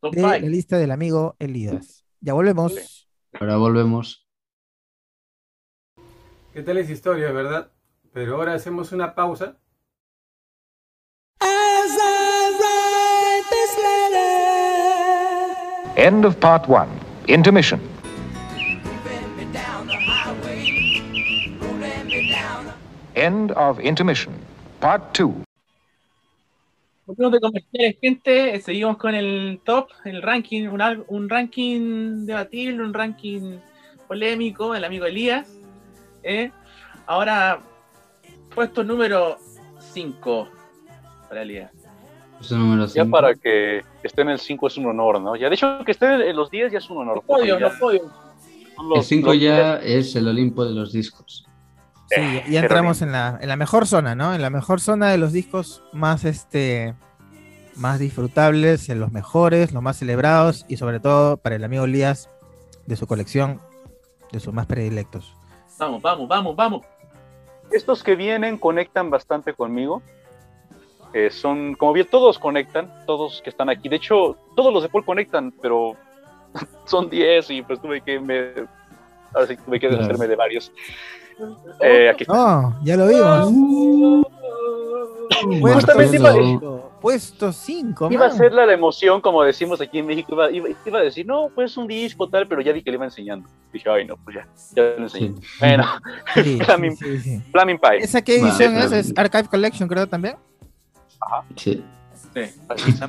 Top 0.00 0.14
de 0.14 0.20
la 0.20 0.38
lista 0.40 0.76
del 0.76 0.90
amigo 0.90 1.36
Elías. 1.38 2.04
Ya 2.20 2.34
volvemos. 2.34 3.05
Ahora 3.32 3.56
volvemos. 3.56 4.26
¿Qué 6.52 6.62
tal 6.62 6.78
esa 6.78 6.92
historia, 6.92 7.32
verdad? 7.32 7.70
Pero 8.12 8.36
ahora 8.36 8.54
hacemos 8.54 8.92
una 8.92 9.14
pausa. 9.14 9.58
End 15.96 16.24
of 16.24 16.36
part 16.36 16.68
one. 16.68 16.88
Intermission. 17.26 17.80
End 23.14 23.50
of 23.52 23.80
intermission. 23.80 24.34
Part 24.80 25.14
two. 25.14 25.42
Volvemos 27.06 27.32
de 27.32 27.40
comerciales, 27.40 27.96
gente. 28.00 28.60
Seguimos 28.60 28.96
con 28.96 29.14
el 29.14 29.60
top, 29.64 29.88
el 30.04 30.22
ranking, 30.22 30.66
un, 30.68 31.04
un 31.08 31.28
ranking 31.28 32.26
debatible, 32.26 32.82
un 32.82 32.92
ranking 32.92 33.58
polémico, 34.08 34.74
el 34.74 34.84
amigo 34.84 35.06
Elías. 35.06 35.48
¿eh? 36.24 36.50
Ahora, 37.06 37.60
puesto 38.54 38.82
número 38.82 39.36
5 39.78 40.48
para 41.28 41.42
Elías. 41.42 41.70
Puesto 42.38 42.56
número 42.56 42.86
Ya 42.86 43.04
para 43.04 43.34
que 43.34 43.82
esté 44.02 44.22
en 44.22 44.30
el 44.30 44.40
5 44.40 44.66
es 44.66 44.76
un 44.76 44.86
honor, 44.86 45.20
¿no? 45.20 45.36
Ya, 45.36 45.48
de 45.48 45.54
hecho, 45.54 45.78
que 45.84 45.92
esté 45.92 46.28
en 46.28 46.36
los 46.36 46.50
10 46.50 46.72
ya 46.72 46.78
es 46.78 46.90
un 46.90 46.98
honor. 46.98 47.16
Los 47.16 47.24
podios, 47.24 47.60
los 47.60 47.72
podios. 47.74 48.02
El 48.80 48.88
los- 48.88 49.06
5 49.06 49.28
los- 49.28 49.40
ya 49.40 49.76
es 49.76 50.14
el 50.16 50.26
Olimpo 50.26 50.64
de 50.64 50.72
los 50.74 50.92
discos. 50.92 51.45
Sí, 52.08 52.20
ya- 52.20 52.46
ya 52.46 52.60
entramos 52.60 53.02
en 53.02 53.12
la, 53.12 53.38
en 53.40 53.48
la 53.48 53.56
mejor 53.56 53.86
zona, 53.86 54.14
¿no? 54.14 54.34
En 54.34 54.42
la 54.42 54.50
mejor 54.50 54.80
zona 54.80 55.10
de 55.10 55.18
los 55.18 55.32
discos 55.32 55.82
más 55.92 56.24
este 56.24 56.94
más 57.74 57.98
disfrutables, 57.98 58.88
en 58.88 59.00
los 59.00 59.12
mejores, 59.12 59.72
los 59.72 59.82
más 59.82 59.98
celebrados 59.98 60.64
y 60.66 60.78
sobre 60.78 60.98
todo 60.98 61.36
para 61.36 61.56
el 61.56 61.64
amigo 61.64 61.84
Elías 61.84 62.30
de 62.86 62.96
su 62.96 63.06
colección 63.06 63.60
de 64.32 64.40
sus 64.40 64.54
más 64.54 64.64
predilectos. 64.66 65.34
Vamos, 65.78 66.00
vamos, 66.00 66.26
vamos, 66.28 66.56
vamos. 66.56 66.86
Estos 67.70 68.02
que 68.02 68.14
vienen 68.16 68.56
conectan 68.56 69.10
bastante 69.10 69.52
conmigo. 69.52 70.02
Eh, 71.12 71.30
son, 71.30 71.74
como 71.74 71.92
bien, 71.92 72.06
todos 72.10 72.38
conectan, 72.38 72.90
todos 73.06 73.40
que 73.42 73.50
están 73.50 73.68
aquí. 73.68 73.88
De 73.88 73.96
hecho, 73.96 74.36
todos 74.54 74.72
los 74.72 74.82
de 74.82 74.88
Paul 74.88 75.04
conectan, 75.04 75.52
pero 75.60 75.96
son 76.86 77.10
10 77.10 77.50
y 77.50 77.62
pues 77.62 77.80
tuve 77.82 78.00
que 78.00 78.18
me. 78.20 78.52
Ahora 79.34 79.46
sí 79.48 79.56
tuve 79.56 79.78
que 79.78 79.88
deshacerme 79.88 80.26
de 80.28 80.36
varios. 80.36 80.72
Eh, 81.80 82.08
aquí 82.10 82.22
está. 82.24 82.58
Oh, 82.58 82.74
ya 82.82 82.96
lo 82.96 83.06
vimos. 83.08 83.52
Justamente 85.60 86.16
iba, 86.16 86.34
Puesto 87.00 87.52
5. 87.52 88.08
iba 88.10 88.26
a 88.26 88.30
ser 88.30 88.52
la 88.52 88.72
emoción, 88.72 89.20
como 89.20 89.42
decimos 89.42 89.80
aquí 89.80 89.98
en 89.98 90.06
México. 90.06 90.32
Iba, 90.32 90.50
iba, 90.50 90.68
iba 90.84 90.98
a 90.98 91.02
decir, 91.02 91.26
no, 91.26 91.50
pues 91.54 91.76
un 91.76 91.86
disco 91.86 92.28
tal, 92.28 92.46
pero 92.48 92.60
ya 92.62 92.72
vi 92.72 92.82
que 92.82 92.90
le 92.90 92.96
iba 92.96 93.04
enseñando. 93.04 93.48
Dije, 93.72 93.88
ay, 93.90 94.06
no, 94.06 94.16
pues 94.16 94.36
ya, 94.36 94.48
ya 94.74 94.82
lo 94.96 95.04
enseñé. 95.04 95.34
Sí. 95.40 95.48
Bueno, 95.60 95.84
Sí, 96.34 96.58
Flaming, 96.64 96.96
sí, 96.96 97.18
sí. 97.18 97.40
Flaming 97.52 97.78
Pie. 97.78 97.98
¿Esa 97.98 98.22
qué 98.22 98.38
Vale, 98.40 98.48
edición 98.48 98.76
es? 98.76 98.92
¿Es 98.92 99.12
Archive 99.16 99.48
Collection, 99.48 99.88
creo 99.88 100.06
también? 100.06 100.36
Sí. 101.56 101.84
Sí. 102.34 102.40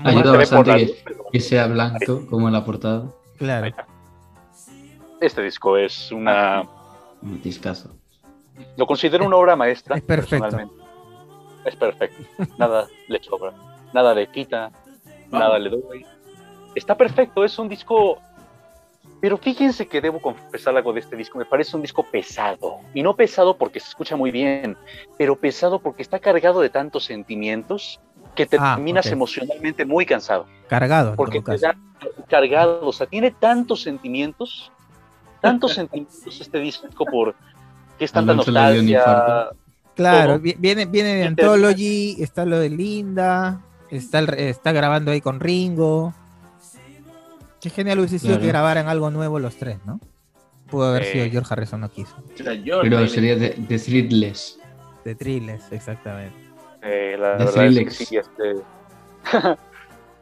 Ayuda 0.03 0.37
bastante 0.37 0.71
la 0.71 0.77
que, 0.77 0.95
que 1.31 1.39
sea 1.39 1.67
blanco, 1.67 2.25
como 2.29 2.47
en 2.47 2.53
la 2.53 2.63
portada. 2.63 3.05
Claro. 3.37 3.73
Este 5.21 5.41
disco 5.41 5.77
es 5.77 6.11
una. 6.11 6.63
Un 7.21 7.41
discazo. 7.41 7.95
Lo 8.75 8.85
considero 8.87 9.25
una 9.25 9.37
obra 9.37 9.55
maestra. 9.55 9.95
Es 9.97 10.03
perfecto. 10.03 10.71
Es 11.65 11.75
perfecto. 11.75 12.23
Nada 12.57 12.87
le 13.07 13.21
sobra. 13.23 13.53
Nada 13.93 14.13
le 14.13 14.27
quita. 14.27 14.71
Nada 15.31 15.59
le 15.59 15.69
doy. 15.69 16.05
Está 16.75 16.95
perfecto. 16.95 17.43
Es 17.43 17.57
un 17.59 17.67
disco. 17.69 18.19
Pero 19.19 19.37
fíjense 19.37 19.87
que 19.87 19.99
debo 19.99 20.21
confesar 20.21 20.77
algo 20.77 20.93
de 20.93 20.99
este 20.99 21.15
disco. 21.15 21.37
Me 21.39 21.45
parece 21.45 21.75
un 21.75 21.81
disco 21.81 22.03
pesado. 22.03 22.77
Y 22.93 23.01
no 23.01 23.15
pesado 23.15 23.57
porque 23.57 23.79
se 23.79 23.89
escucha 23.89 24.15
muy 24.15 24.29
bien, 24.29 24.77
pero 25.17 25.35
pesado 25.35 25.79
porque 25.79 26.03
está 26.03 26.19
cargado 26.19 26.61
de 26.61 26.69
tantos 26.69 27.05
sentimientos 27.05 27.99
que 28.35 28.45
te 28.45 28.57
Ah, 28.59 28.75
terminas 28.75 29.07
emocionalmente 29.07 29.85
muy 29.85 30.05
cansado. 30.05 30.45
Cargado, 30.67 31.15
Porque 31.15 31.41
te 31.41 31.57
da 31.57 31.75
cargado. 32.27 32.87
O 32.87 32.93
sea, 32.93 33.07
tiene 33.07 33.31
tantos 33.31 33.81
sentimientos. 33.81 34.71
Tantos 35.41 35.73
sentimientos 35.73 36.39
este 36.39 36.59
disco 36.59 37.05
por 37.05 37.35
que 37.97 38.05
es 38.05 38.11
tanta 38.11 38.33
nostalgia. 38.33 38.99
infarto. 38.99 39.55
Claro, 39.95 40.39
viene, 40.39 40.85
viene 40.85 41.15
de 41.15 41.23
Anthology, 41.23 42.17
está 42.21 42.45
lo 42.45 42.59
de 42.59 42.69
Linda, 42.69 43.61
está, 43.89 44.19
está 44.19 44.71
grabando 44.71 45.11
ahí 45.11 45.21
con 45.21 45.39
Ringo. 45.39 46.13
Qué 47.59 47.69
genial 47.71 47.97
hubiese 47.99 48.19
sido 48.19 48.33
Claro. 48.33 48.41
que 48.41 48.47
grabaran 48.47 48.87
algo 48.87 49.09
nuevo 49.09 49.39
los 49.39 49.55
tres, 49.57 49.79
¿no? 49.85 49.99
Pudo 50.69 50.89
haber 50.89 51.03
Eh. 51.03 51.11
sido 51.13 51.29
George 51.31 51.47
Harrison, 51.51 51.81
no 51.81 51.89
quiso. 51.89 52.15
Pero 52.37 53.07
sería 53.07 53.35
de, 53.35 53.55
de 53.57 53.79
Threadless. 53.79 54.59
De 55.03 55.15
Thrillers, 55.15 55.71
exactamente. 55.71 56.35
Eh, 56.83 57.15
la 57.19 57.37
De 57.37 57.45
verdad 57.45 57.65
es 57.65 57.75
que 57.77 57.89
Skrillex. 57.91 57.95
sí, 57.95 58.17
este... 58.17 59.57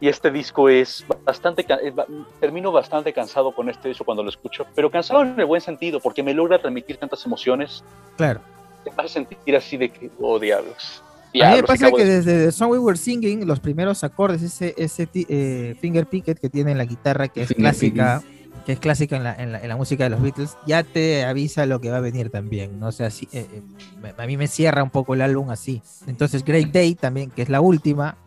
y 0.01 0.07
este 0.09 0.29
disco 0.31 0.67
es 0.69 1.05
bastante, 1.23 1.65
ba- 1.93 2.05
termino 2.39 2.71
bastante 2.71 3.13
cansado 3.13 3.53
con 3.53 3.69
este 3.69 3.87
disco 3.89 4.03
cuando 4.03 4.23
lo 4.23 4.29
escucho, 4.29 4.65
pero 4.75 4.91
cansado 4.91 5.21
en 5.23 5.39
el 5.39 5.45
buen 5.45 5.61
sentido, 5.61 5.99
porque 5.99 6.21
me 6.23 6.33
logra 6.33 6.59
transmitir 6.59 6.97
tantas 6.97 7.25
emociones, 7.25 7.83
Claro. 8.17 8.41
te 8.83 8.91
hace 8.97 9.09
sentir 9.09 9.55
así 9.55 9.77
de 9.77 9.89
que, 9.89 10.11
oh 10.19 10.37
diablos. 10.39 11.01
A 11.01 11.37
mí 11.37 11.39
me 11.41 11.47
diablos, 11.49 11.67
pasa 11.67 11.91
que 11.91 12.05
de- 12.05 12.15
desde 12.21 12.45
The 12.45 12.51
Song 12.51 12.71
We 12.71 12.79
Were 12.79 12.97
Singing, 12.97 13.45
los 13.47 13.59
primeros 13.59 14.03
acordes, 14.03 14.41
ese, 14.41 14.73
ese 14.77 15.07
eh, 15.13 15.75
finger 15.79 16.05
picket 16.07 16.39
que 16.39 16.49
tiene 16.49 16.71
en 16.71 16.77
la 16.77 16.85
guitarra, 16.85 17.27
que 17.27 17.41
es 17.43 17.47
Finger 17.49 17.63
clásica, 17.63 18.23
que 18.65 18.71
es 18.73 18.79
clásica 18.79 19.15
en 19.17 19.23
la, 19.23 19.33
en, 19.35 19.51
la, 19.51 19.59
en 19.61 19.67
la 19.69 19.75
música 19.77 20.05
de 20.05 20.09
los 20.11 20.21
Beatles, 20.21 20.57
ya 20.65 20.83
te 20.83 21.23
avisa 21.25 21.65
lo 21.65 21.79
que 21.81 21.89
va 21.91 21.97
a 21.97 22.01
venir 22.01 22.29
también, 22.31 22.79
¿no? 22.79 22.87
O 22.87 22.91
sea, 22.91 23.09
sí, 23.11 23.27
eh, 23.31 23.45
eh, 23.51 23.61
me- 24.01 24.13
a 24.23 24.27
mí 24.27 24.37
me 24.37 24.47
cierra 24.47 24.81
un 24.83 24.89
poco 24.89 25.13
el 25.13 25.21
álbum 25.21 25.49
así. 25.51 25.81
Entonces, 26.07 26.43
Great 26.43 26.69
Day 26.71 26.95
también, 26.95 27.31
que 27.31 27.41
es 27.43 27.49
la 27.49 27.61
última, 27.61 28.17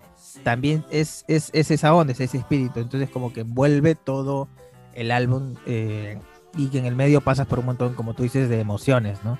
también 0.43 0.85
es, 0.91 1.25
es, 1.29 1.51
es 1.53 1.71
esa 1.71 1.95
onda, 1.95 2.13
es 2.13 2.21
ese 2.21 2.39
espíritu. 2.39 2.81
Entonces, 2.81 3.11
como 3.11 3.33
que 3.33 3.41
envuelve 3.41 3.95
todo 3.95 4.49
el 4.95 5.11
álbum 5.11 5.55
eh, 5.67 6.19
y 6.57 6.69
que 6.69 6.79
en 6.79 6.87
el 6.87 6.97
medio 6.97 7.21
pasas 7.21 7.47
por 7.47 7.59
un 7.59 7.67
montón, 7.67 7.95
como 7.95 8.15
tú 8.15 8.23
dices, 8.23 8.49
de 8.49 8.61
emociones, 8.61 9.23
¿no? 9.25 9.39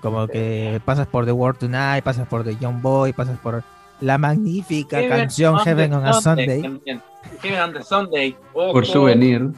Como 0.00 0.26
que 0.28 0.80
pasas 0.84 1.06
por 1.06 1.26
The 1.26 1.32
World 1.32 1.58
Tonight, 1.58 2.02
pasas 2.02 2.26
por 2.26 2.44
The 2.44 2.56
Young 2.56 2.80
Boy, 2.80 3.12
pasas 3.12 3.38
por 3.38 3.62
la 4.00 4.16
magnífica 4.16 4.98
Heaven 4.98 5.18
canción 5.18 5.54
on 5.56 5.60
Heaven 5.60 5.92
on 5.92 6.06
a 6.06 6.12
Sunday. 6.14 6.62
también. 6.62 7.02
Heaven 7.42 7.60
on 7.60 7.72
the 7.74 7.82
Sunday. 7.82 8.36
Oh, 8.54 8.72
Por 8.72 8.84
oh. 8.84 8.86
souvenir. 8.86 9.50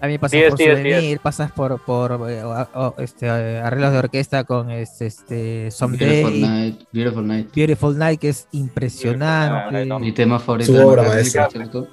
También 0.00 0.20
pasas 0.20 0.40
por 0.50 0.58
Souvenir, 0.58 1.20
pasas 1.20 1.52
por, 1.52 1.80
por 1.80 2.30
eh, 2.30 2.44
o- 2.44 2.68
o- 2.74 2.94
este, 2.98 3.28
arreglos 3.30 3.92
de 3.92 3.98
orquesta 3.98 4.44
con 4.44 4.70
este, 4.70 5.06
este 5.06 5.70
Someday, 5.70 6.22
Beautiful 6.22 6.40
Night. 6.42 6.80
Beautiful 6.92 7.26
Night. 7.26 7.54
Beautiful 7.54 7.98
Night, 7.98 8.20
que 8.20 8.28
es 8.28 8.46
impresionante. 8.52 9.86
Mi 9.98 10.12
tema 10.12 10.38
favorito. 10.38 10.72
Su 10.72 10.86
obra 10.86 11.02
maestra. 11.02 11.48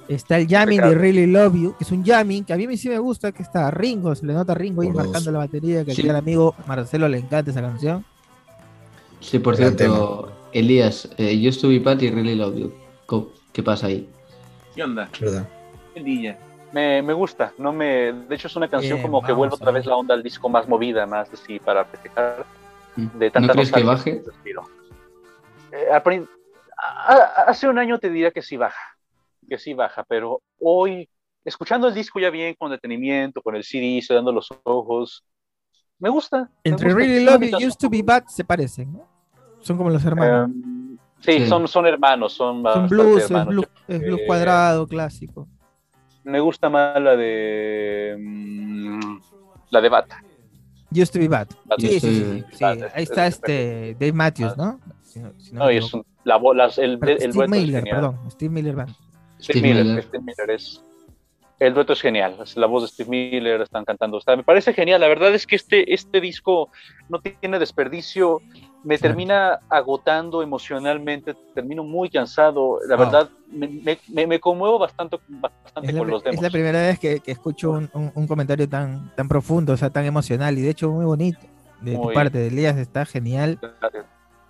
Está 0.06 0.38
el 0.38 0.46
jamming 0.48 0.80
de. 0.82 0.94
Really 0.94 1.26
Love 1.26 1.54
You, 1.54 1.74
que 1.78 1.84
es 1.84 1.92
un 1.92 2.04
jamming 2.04 2.44
que 2.44 2.52
a 2.52 2.56
mí 2.56 2.66
me- 2.66 2.76
sí 2.76 2.88
me 2.90 2.98
gusta, 2.98 3.32
que 3.32 3.42
está 3.42 3.70
Ringo, 3.70 4.14
se 4.14 4.26
le 4.26 4.34
nota 4.34 4.52
a 4.52 4.54
Ringo 4.54 4.82
ahí 4.82 4.88
dos. 4.88 4.96
marcando 5.04 5.32
la 5.32 5.38
batería, 5.38 5.84
que 5.84 5.94
Sí. 5.94 6.08
al 6.08 6.16
amigo 6.16 6.54
Marcelo 6.66 7.08
le 7.08 7.18
encanta 7.18 7.50
esa 7.52 7.62
canción. 7.62 8.04
Sí, 9.20 9.38
por 9.38 9.56
Gran 9.56 9.76
cierto, 9.78 10.30
Elías, 10.52 11.08
eh, 11.16 11.48
Used 11.48 11.60
to 11.62 11.68
be 11.68 11.80
Patty, 11.80 12.10
Really 12.10 12.34
Love 12.36 12.56
You. 12.58 12.72
¿Qué 13.52 13.62
pasa 13.62 13.86
ahí? 13.86 14.06
¿Qué 14.74 14.82
onda? 14.82 15.08
¿Verdad? 15.18 15.48
¿Qué 15.94 16.02
dilla? 16.02 16.36
Me, 16.74 17.02
me 17.02 17.12
gusta, 17.12 17.52
no 17.56 17.72
me, 17.72 18.12
de 18.12 18.34
hecho 18.34 18.48
es 18.48 18.56
una 18.56 18.68
canción 18.68 19.00
como 19.00 19.22
que 19.22 19.30
vuelve 19.30 19.54
otra 19.54 19.70
vez 19.70 19.86
la 19.86 19.94
onda 19.94 20.12
al 20.12 20.24
disco 20.24 20.48
más 20.48 20.66
movida, 20.68 21.06
más 21.06 21.32
así 21.32 21.60
para 21.60 21.84
festejar. 21.84 22.44
de 22.96 23.26
¿No 23.26 23.30
tanta 23.30 23.52
crees 23.52 23.70
que 23.70 23.84
baje? 23.84 24.22
Eh, 25.70 26.26
hace 27.46 27.68
un 27.68 27.78
año 27.78 28.00
te 28.00 28.10
diría 28.10 28.32
que 28.32 28.42
sí 28.42 28.56
baja, 28.56 28.96
que 29.48 29.56
sí 29.56 29.72
baja, 29.72 30.02
pero 30.08 30.42
hoy, 30.58 31.08
escuchando 31.44 31.86
el 31.86 31.94
disco 31.94 32.18
ya 32.18 32.30
bien, 32.30 32.56
con 32.58 32.72
detenimiento, 32.72 33.40
con 33.40 33.54
el 33.54 33.62
CD, 33.62 34.02
cerrando 34.02 34.32
los 34.32 34.48
ojos, 34.64 35.24
me 36.00 36.08
gusta. 36.08 36.50
me 36.64 36.72
Entre 36.72 36.86
gusta. 36.92 36.98
Really 36.98 37.24
Love 37.24 37.60
y 37.60 37.66
Used 37.66 37.78
to 37.78 37.88
Be 37.88 38.02
Bad 38.02 38.24
se 38.26 38.44
parecen, 38.44 38.94
¿no? 38.94 39.06
Son 39.60 39.76
como 39.76 39.90
los 39.90 40.04
hermanos. 40.04 40.50
Em, 40.50 40.98
sí, 41.20 41.38
Sí. 41.38 41.46
Son, 41.46 41.68
son 41.68 41.86
hermanos, 41.86 42.32
son, 42.32 42.64
Son 42.64 42.88
blues, 42.88 43.22
es 43.22 43.30
hermanos. 43.30 43.54
blues, 43.54 43.66
es 43.86 44.00
blues 44.00 44.20
cuadrado, 44.26 44.88
clásico. 44.88 45.46
Me 46.24 46.40
gusta 46.40 46.68
más 46.70 47.00
la 47.00 47.16
de 47.16 48.16
mm, 48.18 49.18
la 49.70 49.80
de 49.80 49.88
Bata. 49.88 50.22
Used 50.90 51.12
to 51.12 51.18
Be 51.18 51.28
Bad. 51.28 51.48
Bad. 51.64 51.76
Sí, 51.78 51.88
sí, 51.88 52.00
sí, 52.00 52.44
sí, 52.52 52.64
Ahí 52.64 52.78
es- 52.80 52.92
está 53.08 53.26
es 53.26 53.34
este 53.34 53.96
Dave 53.98 54.12
Matthews, 54.12 54.56
¿no? 54.56 54.80
Si 55.02 55.18
no, 55.20 55.32
si 55.38 55.52
no 55.52 55.64
No, 55.64 55.70
y 55.72 55.76
es 55.78 55.92
un- 55.92 56.04
la 56.24 56.36
bola, 56.36 56.70
el, 56.78 56.98
el 57.02 57.08
es 57.08 57.36
Miller, 57.36 57.80
genial. 57.82 57.96
perdón, 57.96 58.30
Steve 58.30 58.50
Miller 58.54 58.76
Band. 58.76 58.90
Steve, 59.40 59.58
Steve 59.58 59.60
Miller, 59.68 59.84
Miller. 59.84 60.02
Steve 60.04 60.22
Miller 60.24 60.50
es. 60.50 60.82
El 61.60 61.74
dueto 61.74 61.92
es 61.92 62.00
genial. 62.00 62.36
es 62.42 62.56
La 62.56 62.66
voz 62.66 62.82
de 62.82 62.88
Steve 62.88 63.10
Miller 63.10 63.60
están 63.60 63.84
cantando. 63.84 64.18
Está, 64.18 64.36
me 64.36 64.42
parece 64.42 64.72
genial. 64.72 65.00
La 65.00 65.08
verdad 65.08 65.34
es 65.34 65.46
que 65.46 65.56
este, 65.56 65.92
este 65.94 66.20
disco 66.20 66.70
no 67.08 67.20
tiene 67.20 67.58
desperdicio. 67.58 68.40
Me 68.84 68.98
termina 68.98 69.58
agotando 69.68 70.42
emocionalmente. 70.42 71.34
Termino 71.54 71.82
muy 71.82 72.10
cansado. 72.10 72.78
La 72.86 72.96
verdad, 72.96 73.28
me, 73.50 73.98
me- 74.26 74.38
conmuevo 74.40 74.78
bastante, 74.78 75.18
bastante 75.28 75.92
la, 75.92 75.98
con 75.98 76.08
los 76.10 76.22
pri- 76.22 76.34
es 76.34 76.42
la 76.42 76.50
primera 76.50 76.80
vez 76.80 76.98
que, 76.98 77.20
que 77.20 77.32
escucho 77.32 77.70
un, 77.72 77.90
un- 77.94 78.12
un 78.14 78.26
comentario 78.26 78.68
tan, 78.68 79.14
tan 79.16 79.26
profundo, 79.26 79.72
o 79.72 79.76
sea, 79.76 79.90
tan 79.90 80.04
emocional 80.04 80.58
y 80.58 80.62
de 80.62 80.70
hecho 80.70 80.90
muy 80.90 81.04
bonito 81.06 81.38
de 81.80 81.96
tu 81.96 82.12
parte, 82.12 82.38
de 82.38 82.46
Elías, 82.48 82.76
está 82.76 83.04
genial. 83.06 83.58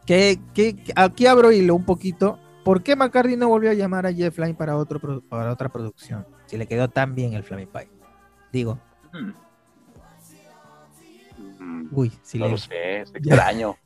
Que, 0.06 0.38
que, 0.52 0.76
aquí 0.96 1.26
abro 1.26 1.50
hilo 1.52 1.74
un 1.74 1.84
poquito. 1.84 2.38
¿Por 2.64 2.82
qué 2.82 2.96
McCartney 2.96 3.36
no 3.36 3.48
volvió 3.48 3.70
a 3.70 3.74
llamar 3.74 4.06
a 4.06 4.12
Jeff 4.12 4.38
Lynne 4.38 4.54
para, 4.54 4.76
otro, 4.76 5.20
para 5.28 5.52
otra 5.52 5.68
producción? 5.68 6.26
Si 6.46 6.56
le 6.56 6.66
quedó 6.66 6.88
tan 6.88 7.14
bien 7.14 7.34
el 7.34 7.42
Flaming 7.44 7.68
Pie. 7.68 7.88
Digo, 8.52 8.78
Hmm. 9.12 9.32
Mm, 11.58 11.88
uy, 11.92 12.08
No 12.08 12.14
lo 12.48 12.56
silencio. 12.58 12.68
sé, 12.68 13.00
es 13.02 13.10
extraño. 13.14 13.76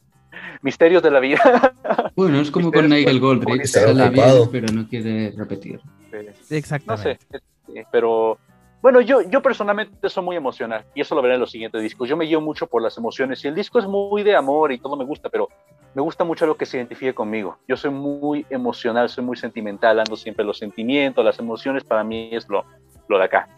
Misterios 0.63 1.03
de 1.03 1.11
la 1.11 1.21
vida. 1.21 1.41
Bueno, 2.17 2.41
es 2.41 2.51
como 2.51 2.73
con 2.73 2.89
Nigel 2.89 3.21
pueden- 3.21 3.21
Goldrick. 3.21 3.65
Sale 3.67 4.11
bien, 4.11 4.49
pero 4.51 4.67
no 4.73 4.89
quiere 4.89 5.31
repetir. 5.37 5.81
no 6.13 6.19
Exactamente. 6.51 7.19
sé, 7.31 7.41
eh, 7.77 7.85
pero 7.93 8.39
bueno, 8.83 9.01
yo, 9.01 9.23
yo 9.23 9.41
personalmente 9.41 10.09
soy 10.09 10.25
muy 10.25 10.35
emocional 10.37 10.85
y 10.97 11.01
eso 11.01 11.15
lo 11.15 11.23
veré 11.23 11.35
en 11.35 11.41
los 11.41 11.51
siguientes 11.53 11.81
discos. 11.81 12.09
Yo 12.09 12.17
me 12.17 12.25
guío 12.25 12.41
mucho 12.41 12.67
por 12.67 12.83
las 12.83 12.99
emociones 12.99 13.45
y 13.45 13.49
el 13.49 13.55
disco 13.55 13.79
es 13.79 13.87
muy 13.87 14.25
de 14.25 14.35
amor 14.35 14.73
y 14.73 14.79
todo 14.79 14.97
me 14.97 15.05
gusta, 15.05 15.29
pero 15.29 15.49
me 15.95 16.03
gusta 16.03 16.25
mucho 16.25 16.45
lo 16.45 16.57
que 16.57 16.67
se 16.67 16.77
identifique 16.79 17.15
conmigo. 17.15 17.59
Yo 17.69 17.77
soy 17.77 17.91
muy 17.91 18.45
emocional, 18.51 19.09
soy 19.09 19.23
muy 19.25 19.37
sentimental, 19.37 19.99
ando 20.01 20.17
siempre 20.17 20.45
los 20.45 20.59
sentimientos, 20.59 21.25
las 21.25 21.39
emociones 21.39 21.85
para 21.85 22.03
mí 22.03 22.31
es 22.33 22.49
lo, 22.49 22.65
lo 23.09 23.19
de 23.19 23.25
acá. 23.25 23.49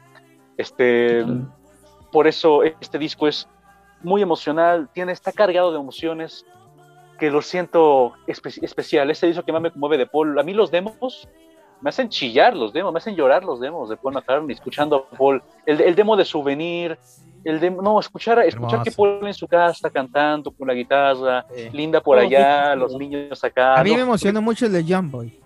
Este, 0.59 1.25
por 2.13 2.27
eso 2.27 2.63
este 2.63 2.99
disco 2.99 3.27
es 3.27 3.49
muy 4.03 4.21
emocional, 4.23 4.89
tiene, 4.93 5.13
está 5.13 5.33
cargado 5.33 5.73
de 5.73 5.79
emociones 5.79 6.45
que 7.21 7.31
lo 7.31 7.41
siento 7.43 8.15
espe- 8.27 8.59
especial. 8.65 9.09
Este 9.11 9.29
disco 9.29 9.45
que 9.45 9.53
más 9.53 9.63
me 9.63 9.71
conmueve 9.71 9.97
de 9.99 10.07
Paul, 10.07 10.37
a 10.39 10.43
mí 10.43 10.53
los 10.55 10.73
demos 10.73 11.29
me 11.83 11.89
hacen 11.89 12.11
chillar 12.11 12.55
los 12.55 12.75
demos, 12.75 12.93
me 12.93 12.99
hacen 12.99 13.17
llorar 13.17 13.43
los 13.43 13.59
demos 13.59 13.89
de 13.89 13.97
Paul 13.97 14.13
McCartney 14.13 14.53
escuchando 14.53 15.07
a 15.11 15.17
Paul. 15.17 15.43
El, 15.65 15.81
el 15.81 15.95
demo 15.95 16.15
de 16.15 16.27
Souvenir, 16.27 16.99
El 17.43 17.59
de, 17.59 17.71
no, 17.71 17.99
escuchar, 17.99 18.39
escuchar 18.41 18.83
que. 18.83 18.91
Paul 18.91 19.27
en 19.27 19.33
su 19.33 19.49
casa 19.49 19.73
está 19.73 19.89
cantando 19.91 20.51
con 20.51 20.69
la 20.69 20.75
guitarra. 20.75 21.47
Linda 21.73 22.03
por 22.03 22.19
allá, 22.19 22.75
los 22.75 22.95
niños 22.97 23.43
acá. 23.43 23.77
A 23.77 23.83
mí 23.85 23.91
no, 23.91 23.97
me 23.97 24.03
emocionó 24.03 24.43
mucho 24.43 24.67
el 24.67 24.73
de 24.73 24.85
Young 24.85 25.11
Boy. 25.11 25.40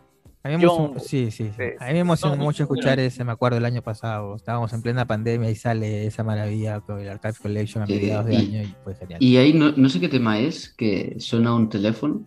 A 0.44 0.48
mí 0.48 0.56
me 0.58 0.62
emocionó- 0.64 0.88
Boy, 0.90 1.00
sí, 1.00 1.30
sí, 1.30 1.44
sí. 1.46 1.52
sí. 1.56 1.62
A 1.80 1.86
mí 1.86 1.92
me 1.94 1.98
emocionó 2.00 2.36
No, 2.36 2.42
mucho 2.44 2.64
escuchar 2.64 3.00
ese, 3.00 3.24
me 3.24 3.32
acuerdo, 3.32 3.56
el 3.56 3.64
año 3.64 3.80
pasado. 3.80 4.36
Estábamos 4.36 4.72
en 4.74 4.82
plena 4.82 5.06
pandemia 5.06 5.48
y 5.50 5.54
sale 5.56 6.06
esa 6.06 6.22
maravilla 6.22 6.80
con 6.80 7.00
el 7.00 7.08
Archive 7.08 7.34
Collection 7.42 7.82
a 7.82 7.86
mediados 7.86 8.26
de 8.26 8.34
y- 8.34 8.36
año 8.36 8.62
y 8.62 8.74
fue 8.84 8.94
genial. 8.94 9.22
Y 9.22 9.36
ahí 9.38 9.54
no, 9.54 9.72
no 9.74 9.88
sé 9.88 10.00
qué 10.00 10.08
tema 10.08 10.38
es, 10.38 10.68
que 10.68 11.16
suena 11.18 11.54
un 11.54 11.70
teléfono. 11.70 12.22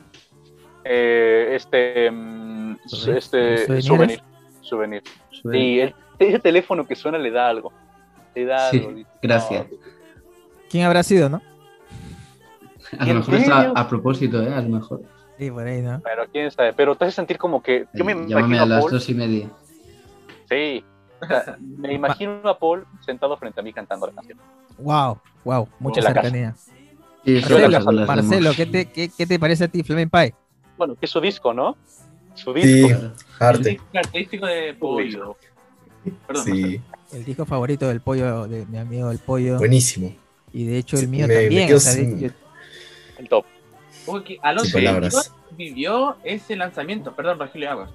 Eh, 0.84 1.51
este, 1.55 2.09
mm, 2.09 2.78
¿Souvenir? 2.88 3.18
este, 3.18 3.82
¿Souvenirs? 3.84 4.24
souvenir, 4.61 5.03
souvenir. 5.32 5.61
Sí, 5.61 5.80
el, 5.82 5.95
ese 6.18 6.39
teléfono 6.39 6.88
que 6.88 6.95
suena 6.95 7.20
le 7.20 7.30
da 7.30 7.47
algo. 7.49 7.72
Le 8.34 8.45
da 8.45 8.72
Sí, 8.72 8.78
algo. 8.80 8.99
gracias. 9.22 9.68
no, 9.72 9.78
¿Quién 10.72 10.86
habrá 10.86 11.03
sido, 11.03 11.30
no? 11.30 11.41
A 12.97 13.03
¿En 13.03 13.09
lo 13.09 13.15
mejor 13.20 13.36
está 13.36 13.70
a 13.76 13.88
propósito, 13.88 14.41
¿eh? 14.41 14.53
A 14.53 14.61
lo 14.61 14.70
mejor. 14.70 15.01
Sí, 15.38 15.51
por 15.51 15.67
ahí, 15.67 15.81
¿no? 15.81 16.01
Pero 16.03 16.25
quién 16.31 16.49
sabe, 16.51 16.73
pero 16.73 16.95
te 16.95 17.05
hace 17.05 17.15
sentir 17.15 17.38
como 17.38 17.61
que 17.61 17.85
yo 17.93 18.03
me 18.03 18.13
Eh, 18.13 18.15
Llámame 18.27 18.57
imagino 18.57 18.63
a 18.63 18.65
las 18.65 18.79
Paul, 18.81 18.91
dos 18.91 19.09
y 19.09 19.13
media. 19.13 19.49
sí, 20.49 20.83
o 21.21 21.27
sea, 21.27 21.57
me 21.59 21.93
imagino 21.93 22.41
a 22.49 22.57
Paul 22.57 22.85
sentado 23.05 23.38
frente 23.38 23.59
a 23.59 23.63
mí 23.63 23.71
cantando 23.73 24.07
la 24.07 24.13
canción. 24.13 24.38
Wow, 24.79 25.19
wow, 25.43 25.67
mucha 25.79 26.01
cercanía. 26.01 26.55
Sí, 27.23 27.41
Marcelo. 28.07 28.51
¿qué 28.55 28.65
te, 28.65 28.85
qué, 28.85 29.09
qué 29.09 29.25
te 29.27 29.38
parece 29.38 29.65
a 29.65 29.67
ti, 29.67 29.83
Flaming 29.83 30.09
Pie? 30.09 30.33
Bueno, 30.77 30.95
que 30.95 31.05
es 31.05 31.11
su 31.11 31.19
disco, 31.19 31.53
¿no? 31.53 31.75
Su 32.35 32.53
Sí, 32.53 32.61
disco. 32.61 32.88
Claro. 32.88 33.13
arte. 33.39 33.81
Característico 33.91 34.45
de 34.45 34.73
pollo. 34.75 35.35
Perdón, 36.25 36.45
Sí, 36.45 36.81
El 37.11 37.25
disco 37.25 37.45
favorito 37.45 37.88
del 37.88 37.99
pollo, 38.01 38.47
de 38.47 38.65
mi 38.67 38.77
amigo 38.77 39.11
el 39.11 39.19
pollo. 39.19 39.57
buenísimo. 39.57 40.13
Y 40.53 40.65
de 40.65 40.77
hecho 40.77 40.95
el 40.97 41.03
Sí, 41.03 41.07
mío 41.07 41.27
me- 41.27 41.33
me 41.35 41.41
también. 41.41 41.67
quedo 41.67 41.77
o 41.77 41.79
sea, 41.81 41.93
de- 41.93 41.97
sin- 42.05 42.19
yo- 42.19 42.29
El 43.17 43.27
top. 43.29 43.45
Ojo 44.08 44.24
que 44.24 44.38
Alonso 44.41 44.78
vivió 45.51 46.16
ese 46.24 46.55
lanzamiento. 46.55 47.14
Perdón, 47.16 47.39
Rogelio 47.39 47.72
Aguas. 47.72 47.89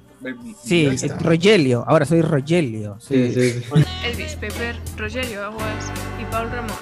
sí, 0.62 0.86
eh, 0.86 1.08
Rogelio, 1.20 1.84
ahora 1.86 2.04
soy 2.04 2.22
Rogelio. 2.22 2.96
Sí, 3.00 3.32
Sí. 3.32 3.52
sí, 3.52 3.60
sí. 3.62 3.84
Elvis 4.06 4.36
Pepper, 4.36 4.76
Rogerio 4.96 5.44
Aguas 5.44 5.92
y 6.20 6.24
Paul 6.26 6.50
Ramón. 6.50 6.76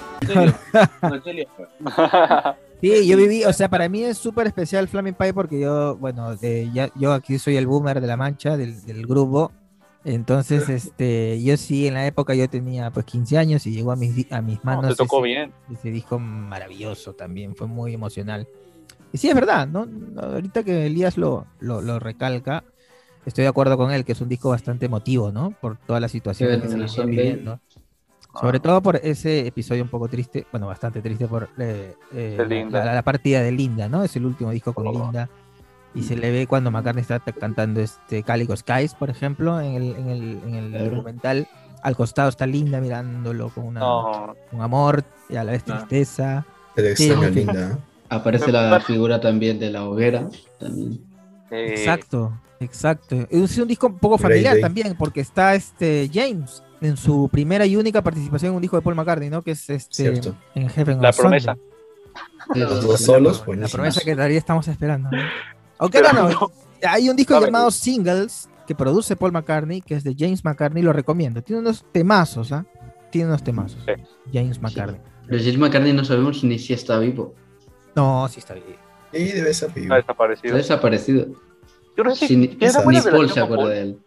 Rogelio. 1.02 1.46
Sí, 2.80 3.06
yo 3.06 3.18
viví, 3.18 3.44
o 3.44 3.52
sea, 3.52 3.68
para 3.68 3.90
mí 3.90 4.02
es 4.04 4.16
súper 4.16 4.46
especial 4.46 4.88
Flaming 4.88 5.12
Pie 5.12 5.34
porque 5.34 5.60
yo, 5.60 5.96
bueno, 5.98 6.34
de, 6.36 6.70
ya, 6.72 6.88
yo 6.94 7.12
aquí 7.12 7.38
soy 7.38 7.56
el 7.58 7.66
boomer 7.66 8.00
de 8.00 8.06
la 8.06 8.16
mancha, 8.16 8.56
del, 8.56 8.82
del 8.86 9.06
grupo. 9.06 9.52
Entonces, 10.02 10.66
este, 10.70 11.42
yo 11.42 11.58
sí, 11.58 11.86
en 11.88 11.92
la 11.94 12.06
época 12.06 12.34
yo 12.34 12.48
tenía 12.48 12.90
pues 12.90 13.04
15 13.04 13.36
años 13.36 13.66
y 13.66 13.72
llegó 13.72 13.92
a 13.92 13.96
mis, 13.96 14.14
di- 14.16 14.26
a 14.30 14.40
mis 14.40 14.56
No, 14.64 14.76
manos 14.76 14.88
te 14.88 14.94
tocó 14.96 15.18
ese, 15.18 15.26
bien. 15.26 15.52
ese 15.70 15.90
disco 15.90 16.18
maravilloso 16.18 17.12
también, 17.12 17.54
fue 17.54 17.66
muy 17.66 17.92
emocional. 17.92 18.48
Y 19.12 19.18
sí, 19.18 19.28
es 19.28 19.34
verdad, 19.34 19.66
¿no? 19.66 19.86
Ahorita 20.20 20.62
que 20.62 20.86
Elías 20.86 21.16
lo, 21.16 21.46
lo, 21.60 21.80
lo 21.80 21.98
recalca, 21.98 22.64
estoy 23.26 23.42
de 23.42 23.48
acuerdo 23.48 23.76
con 23.76 23.90
él, 23.90 24.04
que 24.04 24.12
es 24.12 24.20
un 24.20 24.28
disco 24.28 24.50
bastante 24.50 24.86
emotivo, 24.86 25.32
¿no? 25.32 25.50
Por 25.60 25.76
toda 25.78 25.98
la 26.00 26.08
situación 26.08 26.50
Sí, 26.54 26.60
que 26.60 26.68
se 26.68 26.74
venía 26.74 26.88
Sunday. 26.88 27.16
viviendo. 27.16 27.60
Sobre 28.40 28.60
todo 28.60 28.80
por 28.80 28.94
ese 28.96 29.44
episodio 29.48 29.82
un 29.82 29.88
poco 29.88 30.06
triste, 30.06 30.46
bueno, 30.52 30.68
bastante 30.68 31.02
triste 31.02 31.26
por 31.26 31.48
eh, 31.58 31.96
eh, 32.14 32.36
la- 32.38 32.44
Linda. 32.44 32.84
La, 32.84 32.94
la 32.94 33.02
partida 33.02 33.42
de 33.42 33.50
Linda, 33.50 33.88
¿no? 33.88 34.04
Es 34.04 34.14
el 34.14 34.24
último 34.24 34.52
disco 34.52 34.72
con 34.72 34.86
Oh. 34.86 34.92
Linda. 34.92 35.28
Y 35.92 36.04
se 36.04 36.16
le 36.16 36.30
ve 36.30 36.46
cuando 36.46 36.70
McCartney 36.70 37.02
está 37.02 37.18
cantando 37.18 37.80
este 37.80 38.22
Calico 38.22 38.56
Skies, 38.56 38.94
por 38.94 39.10
ejemplo, 39.10 39.60
en 39.60 39.74
el, 39.74 39.96
en 39.96 40.08
el, 40.08 40.40
en 40.46 40.54
el 40.54 40.70
Claro. 40.70 40.90
documental. 40.90 41.48
Al 41.82 41.96
costado 41.96 42.28
está 42.28 42.46
Linda 42.46 42.80
mirándolo 42.80 43.48
con 43.48 43.64
una, 43.66 43.80
No, 43.80 44.36
un 44.52 44.60
amor 44.62 45.02
y 45.28 45.34
a 45.34 45.42
la 45.42 45.50
vez 45.50 45.64
Ah. 45.68 45.78
tristeza. 45.78 46.46
Te 46.76 46.82
lo 46.90 46.96
Sí. 46.96 47.06
extraño, 47.10 47.30
linda. 47.30 47.78
Aparece 48.10 48.50
la 48.52 48.80
figura 48.80 49.20
también 49.20 49.58
de 49.58 49.70
la 49.70 49.84
hoguera. 49.88 50.28
También. 50.58 51.00
eh, 51.50 51.74
Exacto, 51.76 52.38
exacto. 52.60 53.26
Es 53.30 53.56
un 53.58 53.68
disco 53.68 53.86
un 53.86 53.98
poco 53.98 54.18
familiar 54.18 54.54
Day. 54.54 54.62
también, 54.62 54.96
porque 54.98 55.20
está 55.20 55.54
este 55.54 56.10
James 56.12 56.62
en 56.80 56.96
su 56.96 57.28
primera 57.30 57.64
y 57.66 57.76
única 57.76 58.02
participación 58.02 58.50
en 58.50 58.56
un 58.56 58.62
disco 58.62 58.76
de 58.76 58.82
Paul 58.82 58.96
McCartney, 58.96 59.30
¿no? 59.30 59.42
Que 59.42 59.52
es 59.52 59.70
este 59.70 59.94
Cierto. 59.94 60.34
en 60.54 60.68
Heaven 60.68 61.00
La 61.00 61.12
Sunday. 61.12 61.40
promesa. 61.40 61.56
Sí, 62.52 62.58
Los 62.60 62.80
sí, 62.80 62.86
dos 62.86 62.98
sí. 62.98 63.04
solos, 63.04 63.44
La 63.46 63.68
promesa 63.68 64.00
que 64.04 64.14
todavía 64.14 64.38
estamos 64.38 64.66
esperando. 64.68 65.08
¿no? 65.10 65.18
Aunque 65.78 66.00
no, 66.02 66.28
no, 66.30 66.50
hay 66.88 67.08
un 67.08 67.16
disco 67.16 67.38
llamado 67.40 67.70
Singles 67.70 68.48
que 68.66 68.74
produce 68.74 69.14
Paul 69.16 69.32
McCartney, 69.32 69.80
que 69.82 69.94
es 69.94 70.04
de 70.04 70.14
James 70.18 70.44
McCartney, 70.44 70.82
lo 70.82 70.92
recomiendo. 70.92 71.42
Tiene 71.42 71.60
unos 71.60 71.84
temazos, 71.92 72.50
¿ah? 72.52 72.64
Tiene 73.10 73.28
unos 73.28 73.42
temazos. 73.44 73.78
Sí. 73.86 73.92
James 74.32 74.60
McCartney. 74.60 75.00
Pero 75.26 75.38
James 75.42 75.58
McCartney 75.58 75.92
no 75.92 76.04
sabemos 76.04 76.42
ni 76.44 76.58
si 76.58 76.72
está 76.72 76.98
vivo. 76.98 77.34
No, 77.94 78.28
sí 78.28 78.40
está 78.40 78.54
bien. 78.54 78.66
Y 79.12 79.24
debe 79.32 79.52
ser 79.54 79.72
vivo. 79.72 79.92
Ha 79.94 79.96
desaparecido. 79.96 80.56
Está 80.56 80.74
desaparecido. 80.74 81.26
Yo 81.96 82.04
no 82.04 82.14
sé 82.14 82.28
Si 82.28 82.36
ni, 82.36 82.48
Paul 82.48 83.30
se 83.30 83.40
acuerda 83.40 83.68
de 83.68 83.80
él. 83.82 83.98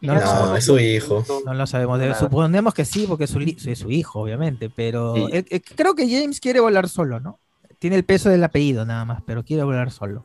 No, 0.00 0.14
No, 0.14 0.56
es 0.56 0.64
su 0.66 0.78
hijo. 0.78 1.24
No 1.46 1.54
lo 1.54 1.66
sabemos. 1.66 1.98
suponemos 2.18 2.74
que 2.74 2.84
sí, 2.84 3.06
porque 3.08 3.24
es 3.24 3.30
su, 3.30 3.40
li- 3.40 3.56
es 3.64 3.78
su 3.78 3.90
hijo, 3.90 4.20
obviamente. 4.20 4.68
Pero 4.68 5.14
Sí. 5.14 5.26
eh, 5.32 5.44
eh, 5.48 5.60
creo 5.62 5.94
que 5.94 6.06
James 6.08 6.40
quiere 6.40 6.60
volar 6.60 6.88
solo, 6.88 7.20
¿no? 7.20 7.40
Tiene 7.78 7.96
el 7.96 8.04
peso 8.04 8.28
del 8.28 8.44
apellido 8.44 8.84
nada 8.84 9.04
más, 9.06 9.22
pero 9.26 9.42
quiere 9.44 9.62
volar 9.64 9.90
solo. 9.90 10.24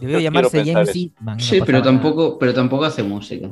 Debió 0.00 0.18
Yo 0.18 0.22
llamarse 0.24 0.64
James 0.64 0.94
no 1.20 1.38
Sí, 1.38 1.60
pero 1.64 1.78
nada. 1.78 1.84
tampoco, 1.84 2.38
pero 2.38 2.52
tampoco 2.52 2.84
hace 2.84 3.02
música. 3.02 3.48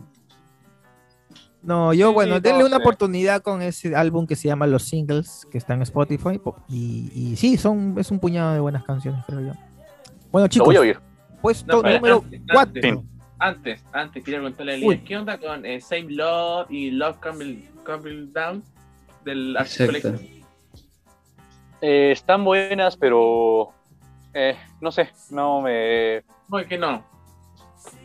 No, 1.62 1.92
yo, 1.92 2.08
Sí, 2.08 2.14
bueno, 2.14 2.34
no 2.36 2.40
denle 2.40 2.64
una 2.64 2.78
oportunidad 2.78 3.42
con 3.42 3.60
ese 3.60 3.94
álbum 3.94 4.26
que 4.26 4.34
se 4.36 4.48
llama 4.48 4.66
Los 4.66 4.84
Singles, 4.84 5.46
que 5.50 5.58
está 5.58 5.74
en 5.74 5.82
Spotify. 5.82 6.38
po- 6.38 6.56
Y, 6.68 7.10
y 7.14 7.36
sí, 7.36 7.56
son, 7.58 7.96
es 7.98 8.10
un 8.10 8.18
puñado 8.18 8.54
de 8.54 8.60
buenas 8.60 8.82
canciones, 8.84 9.22
creo 9.26 9.40
yo. 9.40 9.52
Bueno, 10.32 10.44
Lo 10.44 10.48
chicos, 10.48 10.66
voy 10.68 10.76
a 10.76 10.80
oír. 10.80 10.98
puesto 11.42 11.82
No, 11.82 11.90
número 11.92 12.22
antes, 12.24 12.40
4. 12.52 12.60
antes, 12.60 12.98
Antes, 13.42 13.84
antes, 13.92 14.24
quería 14.24 14.38
preguntarle 14.40 14.72
a. 14.72 14.74
Elías, 14.76 15.00
¿qué 15.06 15.16
onda 15.16 15.38
con 15.38 15.64
eh, 15.66 15.80
Same 15.80 16.10
Love 16.10 16.70
y 16.70 16.90
Love 16.92 17.16
Crumble 17.20 18.26
Down 18.32 18.62
del. 19.24 19.56
Collection? 19.78 20.20
Eh, 21.82 22.12
están 22.12 22.44
buenas, 22.44 22.96
pero 22.96 23.70
eh, 24.34 24.56
no 24.80 24.92
sé, 24.92 25.08
no 25.30 25.62
me. 25.62 26.22
No, 26.48 26.58
es 26.58 26.66
que 26.66 26.76
no. 26.78 27.02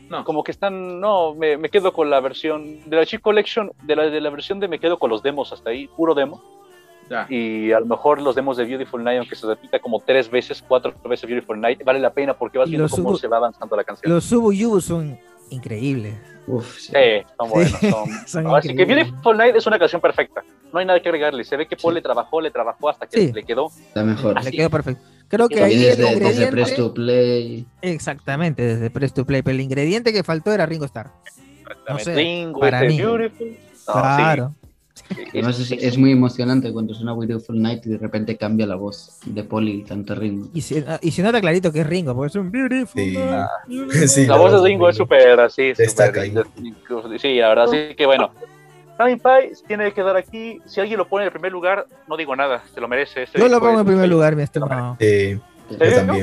No. 0.10 0.24
Como 0.24 0.44
que 0.44 0.52
están. 0.52 1.00
No, 1.00 1.34
me, 1.34 1.58
me 1.58 1.70
quedo 1.70 1.92
con 1.94 2.10
la 2.10 2.20
versión 2.20 2.80
de 2.90 2.96
la 2.98 3.06
Chic 3.06 3.22
Collection, 3.22 3.72
de 3.84 3.96
la, 3.96 4.04
de 4.10 4.22
la 4.22 4.30
versión 4.30 4.60
de 4.60 4.68
me 4.68 4.80
quedo 4.80 4.98
con 5.00 5.10
los 5.10 5.24
demos 5.24 5.52
hasta 5.52 5.72
ahí, 5.72 5.88
puro 5.88 6.14
demo. 6.14 6.42
Ya. 7.10 7.28
Y 7.30 7.72
a 7.72 7.80
lo 7.80 7.86
mejor 7.86 8.22
los 8.22 8.34
demos 8.36 8.58
de 8.58 8.66
Beautiful 8.66 9.04
Night, 9.04 9.20
aunque 9.20 9.36
se 9.36 9.46
repita 9.46 9.80
como 9.80 10.00
tres 10.00 10.30
veces, 10.30 10.64
cuatro 10.68 10.94
veces 11.08 11.30
Beautiful 11.30 11.60
Night, 11.60 11.84
vale 11.84 12.00
la 12.00 12.12
pena 12.12 12.34
porque 12.36 12.58
vas 12.58 12.68
Y 12.68 12.72
viendo 12.72 12.90
cómo 12.90 13.12
subo- 13.12 13.18
se 13.20 13.28
va 13.28 13.38
avanzando 13.38 13.76
la 13.76 13.84
canción. 13.84 14.12
Los 14.12 14.24
Subu 14.26 14.52
Yubu 14.52 14.82
son 14.82 15.18
increíbles. 15.52 16.16
Uf, 16.48 16.78
sí. 16.80 16.92
Sí, 16.94 17.26
son 17.38 17.50
buenos. 17.50 17.72
Son... 17.80 18.10
Son 18.28 18.56
Así 18.56 18.76
que. 18.76 18.86
Beautiful 18.86 19.38
Night 19.38 19.56
es 19.56 19.66
una 19.68 19.78
canción 19.80 20.02
perfecta. 20.02 20.44
No 20.74 20.80
hay 20.80 20.86
nada 20.86 21.00
que 21.00 21.10
agregarle. 21.10 21.44
Se 21.44 21.58
ve 21.58 21.68
que 21.68 21.76
Paul 21.76 21.94
Sí. 21.94 21.96
le 21.96 22.02
trabajó, 22.02 22.42
le 22.42 22.52
trabajó 22.52 22.90
hasta 22.90 23.08
que 23.08 23.20
Sí. 23.28 23.32
le 23.34 23.44
quedó. 23.44 23.68
Está 23.68 24.04
mejor. 24.04 24.44
Le 24.44 24.52
quedó 24.52 24.70
perfecto. 24.70 25.04
Creo 25.28 25.50
que 25.50 25.64
ahí 25.64 25.76
Viene 25.76 25.92
el 25.92 25.98
desde, 25.98 26.20
desde. 26.20 26.48
Press 26.48 26.76
to 26.76 26.94
Play. 26.94 27.66
Exactamente, 27.82 28.64
desde 28.64 28.90
Press 28.90 29.14
to 29.14 29.26
Play. 29.26 29.42
Pero 29.42 29.56
el 29.56 29.62
ingrediente 29.62 30.14
que 30.14 30.24
faltó 30.24 30.52
era 30.52 30.66
Ringo 30.66 30.86
Starr. 30.86 31.12
No 31.90 32.00
sé, 32.00 32.16
Ringo, 32.16 32.60
para 32.60 32.82
mí. 32.82 32.98
Beautiful. 32.98 33.58
No, 33.88 33.94
claro. 33.94 34.56
sí, 34.94 35.04
sí, 35.16 35.24
Además 35.34 35.60
es, 35.60 35.72
es 35.72 35.98
muy 35.98 36.12
emocionante 36.12 36.72
cuando 36.72 36.94
suena 36.94 37.14
Beautiful 37.14 37.62
Night 37.62 37.86
y 37.86 37.90
de 37.90 37.98
repente 37.98 38.38
cambia 38.38 38.66
la 38.66 38.76
voz 38.76 39.20
de 39.26 39.44
Paul 39.44 39.68
y 39.70 39.84
canta 39.84 40.16
Ringo. 40.16 40.48
Y 40.54 40.62
se, 40.62 40.86
y 41.02 41.12
se 41.12 41.22
nota 41.22 41.42
clarito 41.42 41.72
que 41.72 41.82
es 41.82 41.88
Ringo, 41.88 42.16
porque 42.16 42.28
es 42.30 42.36
un 42.36 42.52
beautiful. 42.52 43.02
Sí. 43.02 43.18
night, 43.18 43.92
Sí, 44.08 44.26
La 44.26 44.38
voz 44.38 44.54
de 44.54 44.68
Ringo 44.68 44.90
es 44.90 44.96
súper 44.98 45.40
así. 45.40 45.74
Súper- 45.76 46.46
Sí, 47.20 47.36
la 47.36 47.50
verdad, 47.50 47.68
sí 47.68 47.96
que 47.96 48.06
bueno. 48.06 48.32
Flaming 48.98 49.20
Pie 49.20 49.52
tiene 49.68 49.86
que 49.86 49.94
quedar 49.94 50.16
aquí. 50.16 50.62
Si 50.66 50.80
alguien 50.80 50.98
lo 50.98 51.08
pone 51.08 51.24
en 51.24 51.28
el 51.28 51.32
primer 51.34 51.52
lugar, 51.52 51.86
no 52.08 52.16
digo 52.16 52.36
nada. 52.36 52.64
Se 52.74 52.80
lo 52.80 52.88
merece. 52.88 53.24
este 53.24 53.40
Yo 53.40 53.48
lo 53.50 53.60
pongo 53.60 53.80
en 53.82 53.86
primer 53.86 54.08
lugar, 54.08 54.36
mi 54.36 54.44
estimado. 54.44 54.98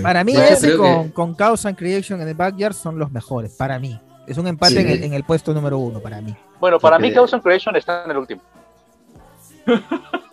Para 0.03 0.25
mí 0.25 0.33
hecho, 0.33 0.43
ese 0.43 0.77
con, 0.77 1.05
que- 1.09 1.13
con 1.13 1.37
Chaos 1.37 1.67
and 1.67 1.77
Creation 1.77 2.21
en 2.23 2.29
el 2.29 2.35
Backyard 2.35 2.75
son 2.75 2.99
los 2.99 3.11
mejores, 3.11 3.53
para 3.57 3.79
mí. 3.79 4.01
Es 4.27 4.39
un 4.39 4.47
empate 4.47 4.75
Sí. 4.75 4.79
en, 4.79 4.89
el, 4.89 5.05
en 5.05 5.15
el 5.15 5.25
puesto 5.25 5.53
número 5.53 5.79
uno 5.79 6.01
para 6.01 6.21
mí. 6.21 6.35
Bueno, 6.61 6.79
para 6.79 6.99
mí, 6.99 7.13
Chaos 7.13 7.35
and 7.35 7.43
Creation 7.43 7.75
está 7.77 8.05
en 8.05 8.13
el 8.13 8.17
último. 8.19 8.41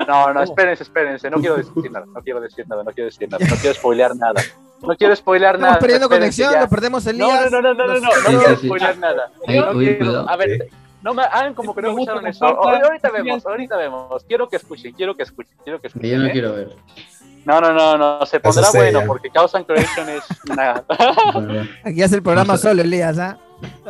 No, 0.07 0.33
no, 0.33 0.43
espérense, 0.43 0.83
espérense. 0.83 1.29
No 1.29 1.37
quiero 1.39 1.57
decir 1.57 1.91
nada, 1.91 2.05
no 2.05 2.21
quiero 2.21 2.39
decir 2.39 2.65
nada, 2.67 2.83
no 2.83 2.91
quiero 2.91 3.05
decir 3.09 3.29
nada, 3.29 3.45
no 3.47 3.55
quiero 3.55 3.75
spoilear 3.75 4.15
nada. 4.15 4.41
No 4.81 4.95
quiero 4.95 5.13
spoilear 5.15 5.55
Estamos 5.55 5.71
nada. 5.71 5.79
perdiendo 5.81 6.05
espérense 6.05 6.43
conexión, 6.43 6.53
ya. 6.53 6.61
lo 6.61 6.69
perdemos 6.69 7.05
el 7.07 7.17
No, 7.17 7.27
no, 7.27 7.49
no, 7.49 7.61
no, 7.61 7.73
no, 7.73 7.87
no, 7.87 7.93
no, 7.99 7.99
no 8.31 8.39
quiero 8.39 8.55
spoilear 8.57 8.97
nada. 8.97 9.31
No. 9.47 10.29
A 10.29 10.35
ver. 10.37 10.69
No 11.01 11.13
me 11.13 11.23
hagan 11.23 11.53
como 11.53 11.73
que 11.73 11.81
no 11.81 11.89
escucharon 11.89 12.27
eso. 12.27 12.45
Ahorita 12.45 13.09
vemos, 13.11 13.45
ahorita 13.45 13.77
vemos. 13.77 14.23
Quiero 14.25 14.47
que 14.49 14.57
escuchen, 14.57 14.93
quiero 14.93 15.15
que 15.15 15.23
escuchen, 15.23 15.55
quiero 15.63 15.79
que 15.79 15.87
escuchen. 15.87 16.09
Yo 16.09 16.17
no 16.17 16.25
¿eh? 16.27 16.31
quiero 16.31 16.53
ver. 16.53 16.69
No, 17.45 17.61
no, 17.61 17.71
no, 17.71 17.97
no, 17.97 18.25
se 18.25 18.39
pondrá 18.39 18.63
Eso 18.63 18.77
bueno 18.77 18.99
ya. 18.99 19.05
porque 19.07 19.29
Chaos 19.31 19.55
and 19.55 19.65
Creation 19.65 20.09
es 20.09 20.23
una... 20.49 20.83
Bueno, 21.33 21.67
Aquí 21.85 22.03
hace 22.03 22.15
el 22.17 22.21
programa 22.23 22.57
solo, 22.57 22.81
Elías, 22.81 23.17
¿ah? 23.17 23.37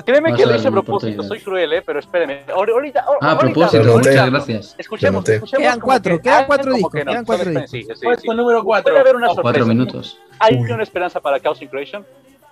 Créeme 0.05 0.33
que 0.33 0.45
lo 0.45 0.55
hice 0.55 0.67
a 0.67 0.71
propósito, 0.71 1.23
soy 1.23 1.39
cruel, 1.41 1.73
¿eh? 1.73 1.81
pero 1.85 1.99
espérenme. 1.99 2.43
Ahor- 2.47 2.71
Ahorita, 2.71 3.05
ahor- 3.05 3.17
Ah, 3.21 3.27
a 3.27 3.31
ahorita, 3.33 3.53
propósito, 3.53 3.97
muchas 3.97 4.29
gracias. 4.31 4.75
Escuchemos, 4.77 5.27
escuchemos. 5.29 5.61
Quedan 5.63 5.79
cuatro, 5.79 6.15
que- 6.17 6.21
quedan 6.23 6.45
cuatro 6.45 6.73
discos, 6.73 6.91
que 6.93 7.05
no. 7.05 7.11
quedan 7.11 7.25
cuatro 7.25 7.49
discos. 7.51 7.69
sí, 7.71 7.83
sí, 7.83 7.93
Puesto 8.03 8.31
sí. 8.31 8.37
número 8.37 8.63
4. 8.63 8.83
Puede 8.83 8.99
haber 8.99 9.15
una 9.15 9.27
sorpresa. 9.27 9.41
Cuatro 9.43 9.65
minutos. 9.65 10.19
¿Hay 10.39 10.55
Uy. 10.55 10.71
una 10.71 10.83
esperanza 10.83 11.19
para 11.19 11.39
Chaos 11.39 11.61
in 11.61 11.67
Creation? 11.67 12.05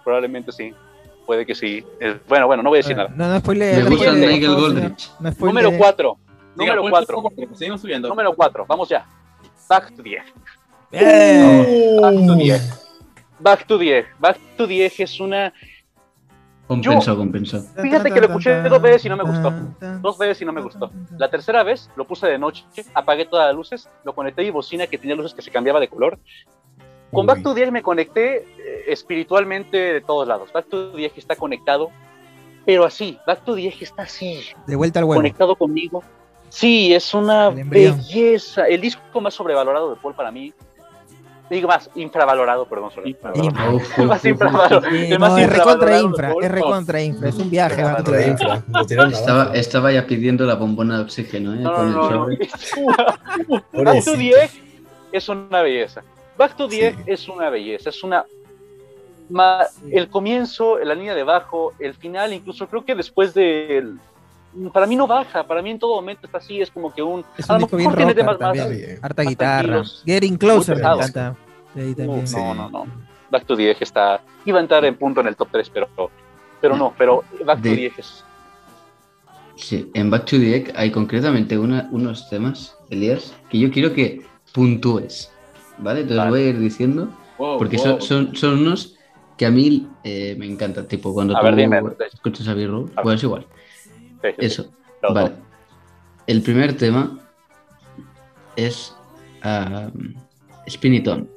Probablemente 0.03 0.51
sí. 0.51 0.73
Puede 1.27 1.45
que 1.45 1.53
sí. 1.53 1.85
Eh, 1.99 2.19
bueno, 2.27 2.47
bueno, 2.47 2.63
no 2.63 2.69
voy 2.69 2.77
a 2.77 2.79
decir 2.79 2.95
nada. 2.95 3.09
No, 3.13 3.27
no 3.27 3.39
spoilee. 3.39 3.83
Me 3.83 3.89
gusta 3.89 4.13
favor, 4.13 4.55
Goldrich. 4.61 5.11
No. 5.19 5.31
Número 5.39 5.71
4. 5.77 6.17
Número 6.55 6.75
Número 6.77 6.89
4. 6.89 7.21
4. 7.21 7.55
Seguimos 7.55 7.81
subiendo. 7.81 8.07
Número 8.07 8.33
4. 8.33 8.65
Vamos 8.65 8.87
ya. 8.87 9.05
Back 9.67 9.93
to 9.93 10.01
10. 10.01 10.23
Bien. 10.89 12.01
Back 12.01 12.15
to 12.25 12.33
Uh, 12.33 12.37
10. 12.37 12.83
Back 13.39 13.67
to 13.67 13.77
10. 13.77 14.05
Back 14.17 14.37
to 14.55 14.65
10 14.67 14.99
es 15.01 15.19
una. 15.19 15.53
Compensó, 16.65 17.15
compensó. 17.17 17.61
Fíjate 17.81 18.09
que 18.11 18.19
lo 18.21 18.27
escuché 18.27 18.61
dos 18.61 18.81
veces 18.81 19.05
y 19.05 19.09
no 19.09 19.17
me 19.17 19.23
gustó. 19.23 19.53
Dos 20.01 20.17
veces 20.17 20.41
y 20.41 20.45
no 20.45 20.53
me 20.53 20.61
gustó. 20.61 20.91
La 21.17 21.29
tercera 21.29 21.63
vez 21.63 21.89
lo 21.97 22.05
puse 22.05 22.27
de 22.27 22.37
noche, 22.37 22.63
apagué 22.93 23.25
todas 23.25 23.47
las 23.47 23.55
luces, 23.55 23.89
lo 24.03 24.13
conecté 24.13 24.43
mi 24.43 24.49
bocina 24.49 24.87
que 24.87 24.97
tenía 24.97 25.15
luces 25.15 25.33
que 25.33 25.41
se 25.41 25.51
cambiaba 25.51 25.79
de 25.79 25.87
color. 25.89 26.19
Con 27.11 27.21
Uy. 27.21 27.27
Back 27.27 27.43
to 27.43 27.53
10 27.53 27.71
me 27.71 27.81
conecté 27.81 28.37
eh, 28.37 28.83
espiritualmente 28.87 29.77
de 29.77 30.01
todos 30.01 30.27
lados. 30.27 30.51
Back 30.51 30.67
to 30.67 30.91
10 30.91 31.17
está 31.17 31.35
conectado, 31.35 31.89
pero 32.65 32.83
así. 32.85 33.17
Back 33.25 33.43
to 33.45 33.55
10 33.55 33.81
está 33.81 34.03
así, 34.03 34.41
De 34.65 34.75
vuelta 34.75 34.99
al 34.99 35.05
huevo. 35.05 35.19
conectado 35.19 35.55
conmigo. 35.55 36.03
Sí, 36.49 36.93
es 36.93 37.13
una 37.13 37.47
El 37.47 37.63
belleza. 37.65 38.67
El 38.67 38.81
disco 38.81 39.21
más 39.21 39.33
sobrevalorado 39.33 39.89
de 39.89 40.01
Paul 40.01 40.15
para 40.15 40.31
mí. 40.31 40.53
Digo 41.49 41.69
más, 41.69 41.89
infravalorado, 41.95 42.65
perdón. 42.67 42.91
Infravalorado. 43.05 43.75
Uf, 43.75 43.99
El 43.99 44.07
más 44.07 44.25
infravalorado. 44.25 44.85
El 44.87 45.19
más 45.19 45.31
no, 45.31 45.37
es 45.37 45.49
recontra 45.49 45.99
infra, 45.99 46.33
es 46.41 46.51
recontra 46.51 47.01
infra, 47.01 47.29
es 47.29 47.35
un 47.35 47.49
viaje. 47.49 47.83
va, 47.83 47.95
contra 47.95 48.27
infra, 48.27 48.63
Estaba, 49.07 49.53
estaba 49.53 49.91
ya 49.93 50.05
pidiendo 50.05 50.45
la 50.45 50.55
bombona 50.55 50.97
de 50.97 51.03
oxígeno, 51.03 51.53
¿eh? 51.53 51.59
No, 51.59 51.83
no, 51.85 52.09
no. 52.11 52.25
Back 52.27 53.47
to 53.47 53.63
Pobrecito. 53.71 54.17
10 54.17 54.61
es 55.13 55.29
una 55.29 55.61
belleza. 55.61 56.03
Back 56.37 56.55
to 56.55 56.67
10 56.67 56.95
Sí. 56.95 57.01
es 57.07 57.27
una 57.27 57.49
belleza, 57.49 57.89
es 57.89 58.03
una... 58.03 58.25
ma- 59.29 59.65
el 59.91 60.07
comienzo, 60.09 60.77
la 60.79 60.93
línea 60.95 61.15
de 61.15 61.23
bajo, 61.23 61.73
el 61.79 61.93
final, 61.95 62.33
incluso 62.33 62.67
creo 62.67 62.85
que 62.85 62.95
después 62.95 63.33
del... 63.33 63.99
Para 64.73 64.85
mí 64.87 64.95
no 64.95 65.05
baja, 65.07 65.45
para 65.45 65.61
mí 65.61 65.69
en 65.71 65.79
todo 65.79 65.95
momento 65.95 66.25
está 66.25 66.37
así, 66.39 66.61
es 66.61 66.71
como 66.71 66.93
que 66.93 67.01
un... 67.03 67.23
Es 67.37 67.49
a 67.49 67.55
un 67.55 67.61
lo 67.61 67.67
mejor 67.77 67.95
tiene 67.95 68.13
temas 68.15 68.39
más... 68.39 68.57
Harta 69.01 69.23
más 69.23 69.29
guitarra. 69.29 69.83
Getting 70.05 70.37
Closer 70.37 70.75
me 70.77 70.81
pesados. 70.81 71.09
encanta. 71.09 71.35
Ahí 71.75 71.93
también. 71.93 72.23
Uf, 72.23 72.29
Sí. 72.29 72.35
No, 72.37 72.53
no, 72.55 72.69
no. 72.69 72.85
Back 73.29 73.45
to 73.45 73.55
10 73.55 73.81
está... 73.81 74.21
Iba 74.45 74.59
a 74.59 74.61
entrar 74.61 74.85
en 74.85 74.95
punto 74.95 75.19
en 75.21 75.27
el 75.27 75.35
top 75.35 75.49
3, 75.51 75.69
pero, 75.69 75.89
pero 76.61 76.75
no, 76.77 76.93
pero 76.97 77.23
Back 77.45 77.61
to 77.61 77.69
10 77.69 77.99
es... 77.99 78.23
Sí, 79.57 79.89
en 79.93 80.09
Back 80.09 80.25
to 80.25 80.37
the 80.37 80.55
Egg 80.55 80.73
hay 80.75 80.91
concretamente 80.91 81.57
una- 81.57 81.87
unos 81.91 82.29
temas, 82.29 82.77
Elías, 82.89 83.33
que 83.49 83.57
yo 83.59 83.69
quiero 83.71 83.91
que 83.93 84.23
puntúes. 84.53 85.31
¿Vale? 85.79 86.03
Te 86.03 86.09
los 86.09 86.17
Vale. 86.17 86.29
voy 86.29 86.39
a 86.41 86.49
ir 86.49 86.59
diciendo. 86.59 87.09
Wow, 87.37 87.57
Porque 87.57 87.77
wow. 87.77 87.85
son, 87.85 88.01
son, 88.01 88.35
son 88.35 88.59
unos 88.59 88.95
que 89.37 89.45
a 89.45 89.51
mí 89.51 89.87
eh, 90.03 90.35
me 90.39 90.45
encantan. 90.47 90.87
Tipo, 90.87 91.13
cuando 91.13 91.35
A 91.35 91.39
tú 91.39 91.45
ver, 91.45 91.55
dime. 91.55 91.81
escuchas 92.11 92.47
a 92.47 92.53
ver. 92.53 92.69
pues 93.03 93.21
igual. 93.23 93.45
Sí, 94.21 94.29
sí, 94.29 94.45
Eso. 94.45 94.71
Vale. 95.13 95.33
El 96.25 96.41
primer 96.41 96.75
tema 96.75 97.19
es 98.55 98.93
Spin 100.65 100.93
It 100.95 101.07
On. 101.07 101.29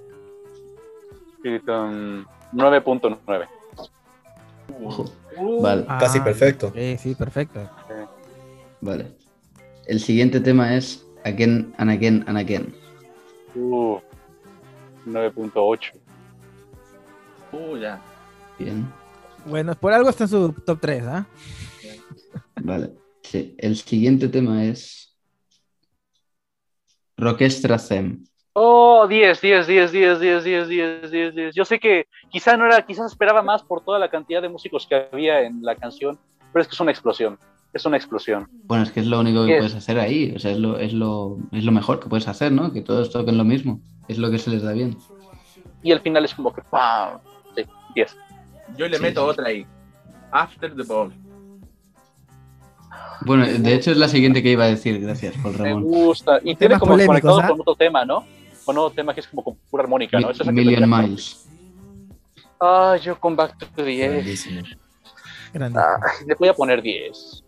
Spirit, 1.39 1.69
um, 1.69 2.25
9.9. 2.53 3.47
Ojo. 4.85 5.05
Uh, 5.37 5.63
Vale, 5.63 5.87
Casi 5.87 6.19
Ah, 6.19 6.25
perfecto. 6.25 6.73
Sí, 6.75 6.97
sí, 6.99 7.15
perfecto. 7.15 7.61
vale. 8.81 9.07
El 9.87 10.01
siguiente 10.01 10.41
tema 10.41 10.75
es 10.75 11.07
Again 11.25 11.73
and 11.79 11.91
Again 11.91 12.25
and 12.27 12.39
Again. 12.39 12.75
Uh, 13.55 13.99
9.8. 15.07 15.93
uh, 17.53 17.77
ya. 17.77 18.01
Bien. 18.59 18.87
Bueno, 19.47 19.75
por 19.75 19.93
algo 19.93 20.11
está 20.11 20.25
en 20.25 20.31
su 20.31 20.53
top 20.53 20.79
3, 20.81 21.05
¿ah? 21.07 21.27
Vale. 22.63 22.91
Sí. 23.23 23.55
El 23.59 23.77
siguiente 23.77 24.29
tema 24.29 24.65
es 24.65 25.17
Rockestra 27.17 27.79
Them. 27.79 28.25
Oh, 28.53 29.07
10, 29.09 29.41
10, 29.41 29.67
10, 29.67 29.93
10, 29.93 30.21
10, 30.21 30.45
10, 30.45 30.69
10, 30.69 31.11
10, 31.11 31.35
10. 31.35 31.55
Yo 31.55 31.65
sé 31.65 31.79
que 31.79 32.07
quizá 32.31 32.57
no 32.57 32.67
era, 32.67 32.85
quizás 32.85 33.07
esperaba 33.13 33.43
más 33.43 33.63
por 33.63 33.83
toda 33.85 33.99
la 33.99 34.11
cantidad 34.11 34.43
de 34.43 34.49
músicos 34.49 34.87
que 34.89 35.07
había 35.13 35.41
en 35.43 35.63
la 35.63 35.77
canción, 35.77 36.19
pero 36.53 36.63
es 36.63 36.69
que 36.69 36.75
es 36.75 36.81
una 36.81 36.91
explosión. 36.91 37.39
Es 37.73 37.87
una 37.87 37.97
explosión. 37.97 38.49
Bueno, 38.65 38.83
es 38.83 38.91
que 38.91 38.99
es 39.01 39.07
lo 39.07 39.21
único 39.21 39.47
que 39.47 39.53
Es- 39.55 39.59
puedes 39.61 39.75
hacer 39.77 39.99
ahí. 40.01 40.33
O 40.35 40.39
sea, 40.41 40.51
es 40.51 40.59
lo, 40.59 40.77
es 40.79 40.93
lo, 40.93 41.39
es 41.53 41.63
lo 41.65 41.71
mejor 41.73 42.01
que 42.01 42.09
puedes 42.09 42.27
hacer, 42.27 42.51
¿no? 42.51 42.73
Que 42.73 42.83
todos 42.83 43.11
toquen 43.13 43.39
lo 43.39 43.45
mismo. 43.45 43.81
Es 44.11 44.19
lo 44.19 44.31
que 44.31 44.39
se 44.39 44.51
les 44.51 44.63
da 44.63 44.73
bien. 44.73 44.97
Y 45.83 45.93
el 45.93 46.01
final 46.01 46.25
es 46.25 46.35
como 46.35 46.53
que 46.53 46.63
¡pam! 46.63 47.21
Sí, 47.57 47.63
10. 47.95 48.17
Yo 48.77 48.89
le 48.89 48.97
Sí, 48.97 49.03
meto 49.03 49.23
sí. 49.25 49.31
otra 49.31 49.47
ahí. 49.49 49.65
After 50.33 50.75
the 50.75 50.83
Ball. 50.83 51.13
Bueno, 53.25 53.47
de 53.47 53.75
hecho 53.75 53.91
es 53.91 53.97
la 53.97 54.09
siguiente 54.09 54.43
que 54.43 54.51
iba 54.51 54.65
a 54.65 54.69
decir. 54.69 55.01
Gracias, 55.01 55.35
Paul 55.43 55.53
Me 55.59 55.69
Ramón. 55.69 55.83
gusta. 55.85 56.41
Y 56.43 56.55
tiene 56.57 56.79
como 56.79 56.97
conectado 56.97 57.41
¿ah? 57.41 57.49
con 57.49 57.61
otro 57.61 57.75
tema, 57.77 58.05
¿no? 58.05 58.25
Con 58.65 58.77
otro 58.79 58.95
tema 58.95 59.15
que 59.15 59.21
es 59.21 59.29
como 59.29 59.45
con 59.45 59.57
pura 59.71 59.83
armónica, 59.85 60.19
¿no? 60.19 60.27
Mi- 60.29 60.33
Eso 60.33 60.43
es 60.43 60.53
Million 60.53 60.89
Miles. 60.91 61.47
Ah, 62.61 62.97
yo 63.03 63.19
con 63.19 63.37
Back 63.37 63.57
to 63.59 63.67
the 63.77 63.85
10. 63.85 64.13
Grandísimo. 64.13 64.63
Grande. 65.53 65.79
Ah, 65.79 65.99
le 66.27 66.35
voy 66.35 66.49
a 66.49 66.55
poner 66.55 66.83
10. 66.83 67.45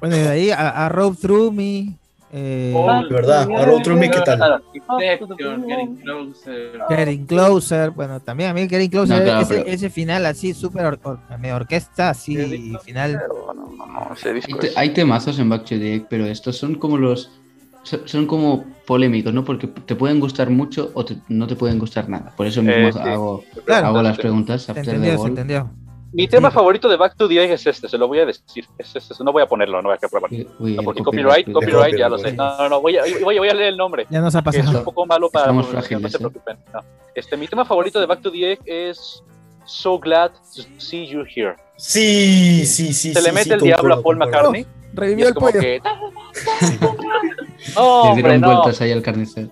Bueno, 0.00 0.16
y 0.16 0.20
de 0.20 0.28
ahí 0.28 0.50
a, 0.50 0.68
a 0.86 0.88
Rope 0.88 1.16
Through 1.20 1.52
Me. 1.52 1.96
Eh, 2.36 2.72
Oh, 2.74 2.92
de 3.04 3.14
verdad. 3.14 3.42
A 3.48 3.64
Road 3.64 3.82
Through 3.82 3.96
Me, 3.98 4.10
¿qué 4.10 4.20
tal? 4.22 4.42
Ah, 4.42 4.60
Getting 4.98 5.96
Closer. 6.02 6.80
Getting 6.88 7.26
Closer. 7.26 7.90
Bueno, 7.90 8.18
también 8.18 8.50
a 8.50 8.54
mí 8.54 8.68
Getting 8.68 8.90
Closer, 8.90 9.18
No, 9.18 9.24
claro, 9.24 9.40
ese, 9.42 9.54
pero- 9.54 9.66
ese 9.68 9.88
final 9.90 10.26
así, 10.26 10.52
súper 10.52 10.84
or- 10.86 10.98
or- 11.04 11.20
orquesta, 11.54 12.10
así, 12.10 12.34
Sí, 12.36 12.74
final. 12.84 13.22
no, 13.28 13.54
no, 13.54 13.86
no, 13.86 14.12
ese 14.14 14.32
disco 14.32 14.52
Hay, 14.54 14.58
te- 14.60 14.66
es- 14.66 14.76
hay 14.76 14.90
temazos 14.90 15.38
en 15.38 15.48
Back 15.48 15.62
to 15.62 15.68
the 15.78 15.94
Egg, 15.94 16.06
pero 16.10 16.26
estos 16.26 16.56
son 16.56 16.74
como 16.74 16.98
los. 16.98 17.30
Son, 18.06 18.26
como 18.26 18.64
polémicos, 18.86 19.32
¿no? 19.34 19.44
Porque 19.44 19.66
te 19.66 19.94
pueden 19.94 20.18
gustar 20.18 20.48
mucho 20.50 20.90
o 20.94 21.04
te- 21.04 21.18
no 21.28 21.46
te 21.46 21.54
pueden 21.54 21.78
gustar 21.78 22.08
nada. 22.08 22.32
Por 22.34 22.46
eso 22.46 22.62
mismo 22.62 22.88
Eh, 22.88 22.92
sí. 22.94 22.98
hago, 22.98 23.44
Claro. 23.66 23.86
hago 23.88 24.02
las 24.02 24.16
preguntas 24.16 24.68
after 24.70 24.82
the 24.84 24.90
entendió, 24.90 25.10
se 25.12 25.16
ball. 25.18 25.28
entendió. 25.28 25.70
Mi 26.14 26.28
tema 26.28 26.48
Sí. 26.50 26.54
favorito 26.54 26.88
de 26.88 26.96
Back 26.96 27.16
to 27.16 27.28
the 27.28 27.42
Egg 27.44 27.50
es 27.50 27.66
este, 27.66 27.88
se 27.88 27.98
lo 27.98 28.06
voy 28.08 28.20
a 28.20 28.26
decir. 28.26 28.66
Es 28.78 28.94
este, 28.94 29.14
no 29.24 29.32
voy 29.32 29.42
a 29.42 29.46
ponerlo, 29.46 29.82
no 29.82 29.88
voy 29.88 29.98
a 30.00 30.46
uy, 30.60 30.74
No, 30.76 30.82
porque 30.82 31.02
copyright, 31.02 31.50
copyright, 31.52 31.72
copyright, 31.74 31.98
ya 31.98 32.08
lo 32.08 32.18
sé. 32.18 32.32
No, 32.32 32.56
no, 32.56 32.68
no, 32.68 32.80
voy 32.80 32.96
a, 32.96 33.02
voy 33.22 33.36
a, 33.36 33.40
voy 33.40 33.48
a 33.48 33.54
leer 33.54 33.68
el 33.70 33.76
nombre. 33.76 34.06
Ya 34.10 34.20
nos 34.20 34.34
ha 34.36 34.42
Que 34.42 34.50
es 34.50 34.56
pasado. 34.58 34.78
un 34.78 34.84
poco 34.84 35.06
malo 35.06 35.28
para 35.28 35.46
pronunciación, 35.46 36.00
no 36.02 36.08
se 36.08 36.16
¿eh? 36.16 36.20
preocupen. 36.20 36.56
no. 36.72 36.80
Este, 37.14 37.36
mi 37.36 37.46
tema 37.48 37.64
favorito 37.64 38.00
de 38.00 38.06
Back 38.06 38.22
to 38.22 38.30
the 38.30 38.52
Egg 38.52 38.60
es 38.64 39.22
So 39.66 39.98
Glad 39.98 40.30
to 40.54 40.62
See 40.78 41.06
You 41.06 41.24
Here. 41.34 41.56
Sí, 41.76 42.64
sí, 42.66 42.92
sí. 42.92 43.12
Se 43.12 43.20
le 43.20 43.28
sí, 43.30 43.34
mete 43.34 43.44
sí, 43.44 43.52
el 43.52 43.60
diablo 43.60 43.94
a 43.94 44.02
Paul. 44.02 44.16
McCartney. 44.16 44.62
y 44.62 44.66
Revivió 44.96 45.24
es 45.24 45.28
el 45.30 45.34
como 45.34 45.46
pollo. 45.48 45.60
que. 45.60 45.82
Sí. 46.60 46.78
Le 47.74 47.80
Hombre, 47.80 48.22
dieron 48.22 48.40
no. 48.40 48.46
vueltas 48.62 48.80
ahí 48.80 48.92
al 48.92 49.02
carnicero. 49.02 49.48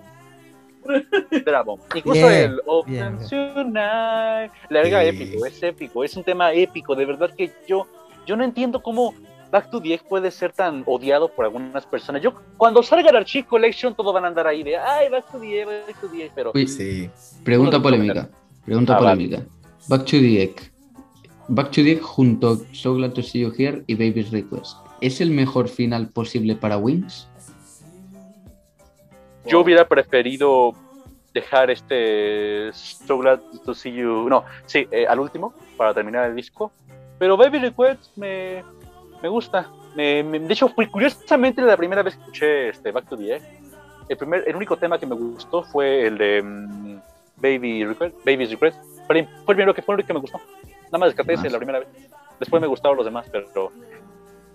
Bravo. 1.45 1.79
Incluso 1.95 2.27
Bien, 2.27 2.51
el 2.51 2.61
Open 2.65 2.93
bien. 2.93 3.17
Tonight. 3.29 4.51
Larga 4.69 5.01
Sí. 5.01 5.07
épico, 5.07 5.45
es 5.45 5.63
épico, 5.63 6.03
es 6.03 6.15
un 6.17 6.23
tema 6.23 6.53
épico. 6.53 6.95
De 6.95 7.05
verdad 7.05 7.31
que 7.35 7.51
yo, 7.67 7.87
yo 8.25 8.35
no 8.35 8.43
entiendo 8.43 8.81
cómo 8.81 9.13
Back 9.51 9.69
to 9.69 9.79
the 9.81 9.93
Egg 9.93 10.01
puede 10.09 10.31
ser 10.31 10.51
tan 10.51 10.83
odiado 10.87 11.27
por 11.29 11.45
algunas 11.45 11.85
personas. 11.85 12.21
Yo, 12.23 12.33
cuando 12.57 12.81
salga 12.81 13.11
el 13.11 13.15
Archive 13.17 13.45
Collection, 13.47 13.93
todos 13.93 14.11
van 14.13 14.25
a 14.25 14.27
andar 14.29 14.47
ahí 14.47 14.63
de 14.63 14.77
ay, 14.77 15.09
Back 15.09 15.31
to 15.31 15.39
the 15.39 15.61
Egg, 15.61 15.67
Back 15.67 16.01
to 16.01 16.07
the 16.07 16.23
Egg, 16.25 16.31
pero 16.33 16.51
Uy, 16.55 16.67
Sí. 16.67 17.09
pregunta 17.43 17.79
polémica. 17.81 18.29
Pregunta 18.65 18.95
Ah, 18.95 18.99
vale. 18.99 19.15
polémica. 19.27 19.45
Back 19.87 20.05
to 20.05 20.17
the 20.17 20.41
Egg. 20.43 20.55
Back 21.49 21.67
to 21.71 21.83
the 21.83 21.91
Egg 21.91 22.01
junto 22.01 22.53
a 22.53 22.57
So 22.73 22.95
Glad 22.95 23.11
to 23.13 23.21
See 23.21 23.41
You 23.41 23.51
Here 23.55 23.83
y 23.85 23.93
Baby's 23.95 24.31
Request. 24.31 24.77
¿Es 25.01 25.19
el 25.21 25.29
mejor 25.31 25.67
final 25.67 26.07
posible 26.07 26.55
para 26.55 26.77
Wings? 26.77 27.27
Yo 29.45 29.59
hubiera 29.59 29.87
preferido 29.87 30.73
dejar 31.33 31.71
este 31.71 32.69
So 32.73 33.17
Glad 33.17 33.39
to 33.65 33.73
See 33.73 33.93
You, 33.93 34.29
no, 34.29 34.43
sí, 34.65 34.87
eh, 34.91 35.05
al 35.07 35.19
último, 35.19 35.53
para 35.77 35.93
terminar 35.93 36.29
el 36.29 36.35
disco. 36.35 36.71
Pero 37.19 37.37
Baby 37.37 37.59
Request 37.59 38.15
me, 38.17 38.63
me 39.21 39.29
gusta. 39.29 39.67
Me- 39.95 40.23
me- 40.23 40.39
de 40.39 40.53
hecho, 40.53 40.71
curiosamente 40.91 41.61
la 41.61 41.77
primera 41.77 42.03
vez 42.03 42.15
que 42.15 42.21
escuché 42.21 42.69
este 42.69 42.91
Back 42.91 43.07
to 43.09 43.17
the 43.17 43.35
Egg. 43.35 43.41
El, 44.09 44.17
primer, 44.17 44.43
el 44.47 44.55
único 44.55 44.75
tema 44.77 44.99
que 44.99 45.05
me 45.05 45.15
gustó 45.15 45.63
fue 45.63 46.07
el 46.07 46.17
de 46.17 46.41
mm, 46.43 46.99
Baby 47.37 47.85
Request, 47.85 48.15
Baby's 48.25 48.51
Request. 48.51 48.77
Fue 49.07 49.19
el 49.19 49.27
primero 49.45 49.73
que 49.73 49.81
fue 49.81 49.95
el 49.95 50.05
que 50.05 50.13
me 50.13 50.19
gustó. 50.19 50.39
Nada 50.85 50.97
más 50.99 51.09
descarté 51.09 51.33
ese 51.33 51.49
la 51.49 51.57
primera 51.57 51.79
vez. 51.79 51.87
Después 52.39 52.61
me 52.61 52.67
gustaron 52.67 52.97
los 52.97 53.05
demás, 53.05 53.25
pero 53.31 53.71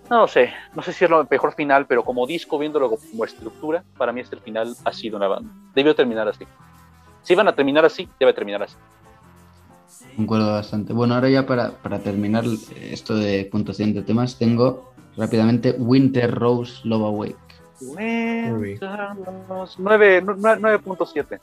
no 0.09 0.27
sé. 0.27 0.51
No 0.75 0.81
sé 0.81 0.93
si 0.93 1.05
es 1.05 1.11
lo 1.11 1.25
mejor 1.29 1.53
final, 1.53 1.85
pero 1.85 2.03
como 2.03 2.25
disco, 2.25 2.57
viéndolo 2.57 2.89
como 2.89 3.25
estructura, 3.25 3.83
para 3.97 4.11
mí 4.11 4.21
este 4.21 4.35
el 4.35 4.41
final 4.41 4.75
ha 4.83 4.93
sido 4.93 5.17
una 5.17 5.27
banda. 5.27 5.51
Debió 5.73 5.95
terminar 5.95 6.27
así. 6.27 6.45
Si 7.21 7.33
iban 7.33 7.47
a 7.47 7.53
terminar 7.55 7.85
así, 7.85 8.07
debe 8.19 8.33
terminar 8.33 8.63
así. 8.63 8.75
Concuerdo 10.15 10.51
bastante. 10.51 10.93
Bueno, 10.93 11.15
ahora 11.15 11.29
ya 11.29 11.45
para, 11.45 11.71
para 11.71 11.99
terminar 11.99 12.43
esto 12.75 13.15
de 13.15 13.45
puntuación 13.51 13.93
de 13.93 14.01
temas, 14.01 14.37
tengo 14.37 14.93
rápidamente 15.15 15.71
Winter 15.77 16.33
Rose 16.33 16.81
Love 16.83 17.03
Awake. 17.03 17.35
Winter 17.81 18.99
Rose, 19.47 19.75
nueve- 19.77 20.21
nu- 20.21 20.35
nu- 20.35 20.55
9.7. 20.55 21.39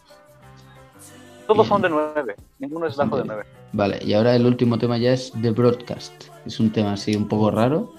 Todos 1.46 1.66
son 1.68 1.80
de 1.80 1.88
9, 1.88 2.34
ninguno 2.58 2.86
es 2.86 2.96
bajo 2.96 3.18
de 3.18 3.24
9. 3.24 3.44
Vale, 3.72 3.98
y 4.02 4.14
ahora 4.14 4.34
el 4.34 4.44
último 4.46 4.78
tema 4.78 4.98
ya 4.98 5.12
es 5.12 5.32
The 5.40 5.52
Broadcast. 5.52 6.24
Es 6.44 6.58
un 6.58 6.72
tema 6.72 6.94
así 6.94 7.14
un 7.14 7.28
poco 7.28 7.50
raro. 7.52 7.92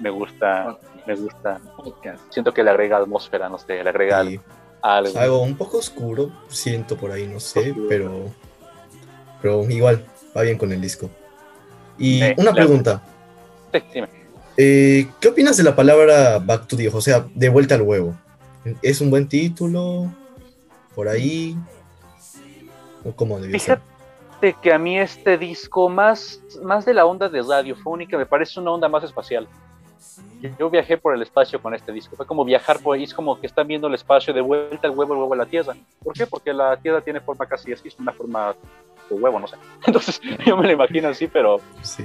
Me 0.00 0.10
gusta, 0.10 0.76
me 1.06 1.14
gusta. 1.14 1.60
Siento 2.30 2.52
que 2.52 2.62
le 2.62 2.70
agrega 2.70 2.96
atmósfera, 2.98 3.48
no 3.48 3.58
sé, 3.58 3.82
le 3.82 3.88
agrega 3.88 4.22
Sí. 4.24 4.40
algo. 4.82 5.18
Algo 5.18 5.42
un 5.42 5.56
poco 5.56 5.78
oscuro, 5.78 6.30
siento 6.48 6.96
por 6.96 7.10
ahí, 7.12 7.26
no 7.26 7.40
sé, 7.40 7.74
pero, 7.88 8.32
pero 9.40 9.62
igual, 9.70 10.04
va 10.36 10.42
bien 10.42 10.58
con 10.58 10.72
el 10.72 10.80
disco. 10.80 11.08
Y 11.96 12.20
Sí, 12.20 12.34
una 12.38 12.52
pregunta, 12.52 13.02
Sí, 13.72 13.82
dime. 13.94 14.08
eh, 14.56 15.08
¿qué 15.20 15.28
opinas 15.28 15.56
de 15.56 15.62
la 15.62 15.76
palabra 15.76 16.38
Back 16.38 16.66
to 16.66 16.76
the 16.76 16.88
O 16.88 17.00
sea, 17.00 17.24
de 17.34 17.48
vuelta 17.48 17.76
al 17.76 17.82
huevo? 17.82 18.14
¿Es 18.82 19.00
un 19.00 19.10
buen 19.10 19.28
título? 19.28 20.12
¿Por 20.94 21.08
ahí? 21.08 21.56
¿O 23.04 23.12
cómo 23.12 23.38
debió 23.38 23.58
ser? 23.58 23.80
Fíjate 24.40 24.56
que 24.60 24.72
a 24.72 24.78
mí 24.78 24.98
este 24.98 25.38
disco, 25.38 25.88
más, 25.88 26.40
más 26.62 26.84
de 26.84 26.94
la 26.94 27.06
onda 27.06 27.28
de 27.28 27.42
radiofónica, 27.42 28.16
me 28.18 28.26
parece 28.26 28.58
una 28.60 28.72
onda 28.72 28.88
más 28.88 29.04
espacial. 29.04 29.48
Yo 30.58 30.70
viajé 30.70 30.96
por 30.98 31.14
el 31.14 31.22
espacio 31.22 31.60
con 31.60 31.74
este 31.74 31.90
disco. 31.92 32.16
Fue 32.16 32.26
como 32.26 32.44
viajar 32.44 32.78
por 32.80 32.96
ahí, 32.96 33.04
es 33.04 33.14
como 33.14 33.40
que 33.40 33.46
están 33.46 33.66
viendo 33.66 33.88
el 33.88 33.94
espacio 33.94 34.32
de 34.34 34.40
vuelta 34.40 34.86
al 34.86 34.90
huevo, 34.96 35.14
el 35.14 35.20
huevo 35.20 35.34
a 35.34 35.36
la 35.38 35.46
tierra. 35.46 35.74
¿Por 36.02 36.14
qué? 36.14 36.26
Porque 36.26 36.52
la 36.52 36.76
tierra 36.76 37.00
tiene 37.00 37.20
forma 37.20 37.46
casi 37.46 37.72
así, 37.72 37.88
es 37.88 37.98
una 37.98 38.12
forma 38.12 38.54
de 39.08 39.14
huevo, 39.16 39.40
no 39.40 39.46
sé. 39.46 39.56
Entonces, 39.86 40.20
yo 40.46 40.56
me 40.56 40.66
lo 40.66 40.72
imagino 40.72 41.08
así, 41.08 41.26
pero 41.28 41.60
Sí. 41.82 42.04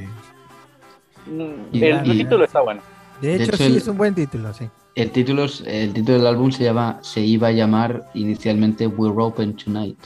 mm, 1.28 1.54
Y 1.74 1.84
el, 1.86 2.04
título 2.04 2.46
está 2.46 2.62
bueno. 2.62 2.82
De 3.22 3.36
hecho, 3.36 3.44
hecho, 3.44 3.58
sí, 3.58 3.64
el- 3.66 3.78
es 3.78 3.88
un 3.88 3.98
buen 3.98 4.16
título, 4.16 4.54
sí. 4.54 4.70
El 4.96 5.12
título, 5.12 5.46
el 5.66 5.94
título 5.94 6.18
del 6.18 6.28
álbum 6.28 6.52
se 6.52 6.64
llama, 6.64 7.00
se 7.02 7.22
iba 7.22 7.50
a 7.50 7.52
llamar 7.52 8.06
inicialmente 8.16 8.88
We're 8.88 9.16
Open 9.22 9.56
Tonight. 9.56 10.00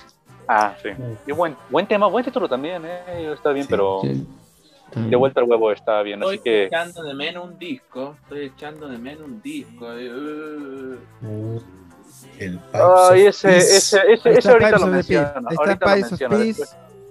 Ah, 0.48 0.76
sí. 0.82 0.90
Y 1.26 1.32
buen, 1.32 1.56
buen 1.70 1.88
tema, 1.88 2.08
buen 2.08 2.24
título 2.26 2.50
también, 2.50 2.84
¿eh? 2.86 3.32
Está 3.34 3.52
bien, 3.52 3.66
Sí, 3.66 3.72
pero 3.72 4.02
Sí. 4.02 4.28
De 4.96 5.16
vuelta 5.16 5.40
al 5.42 5.48
huevo 5.50 5.72
está 5.72 6.02
bien. 6.02 6.20
Estoy 6.22 6.36
Así 6.36 6.44
que 6.44 6.64
echando 6.66 7.04
de 7.04 7.14
menos 7.14 7.46
un 7.46 7.58
disco. 7.60 8.16
Estoy 8.24 8.46
echando 8.46 8.88
de 8.88 8.98
menos 8.98 9.24
un 9.26 9.42
disco. 9.42 9.86
uh. 9.86 11.26
Uh, 11.26 11.62
el 12.40 12.60
of 12.74 13.28
ese, 13.28 13.48
Peace. 13.48 13.78
ese, 13.78 13.98
ese, 13.98 14.30
ese 14.30 14.30
está 14.40 14.52
ahorita 14.52 14.70
lo 14.72 14.86
Ahorita 15.58 15.86
lo. 15.86 16.22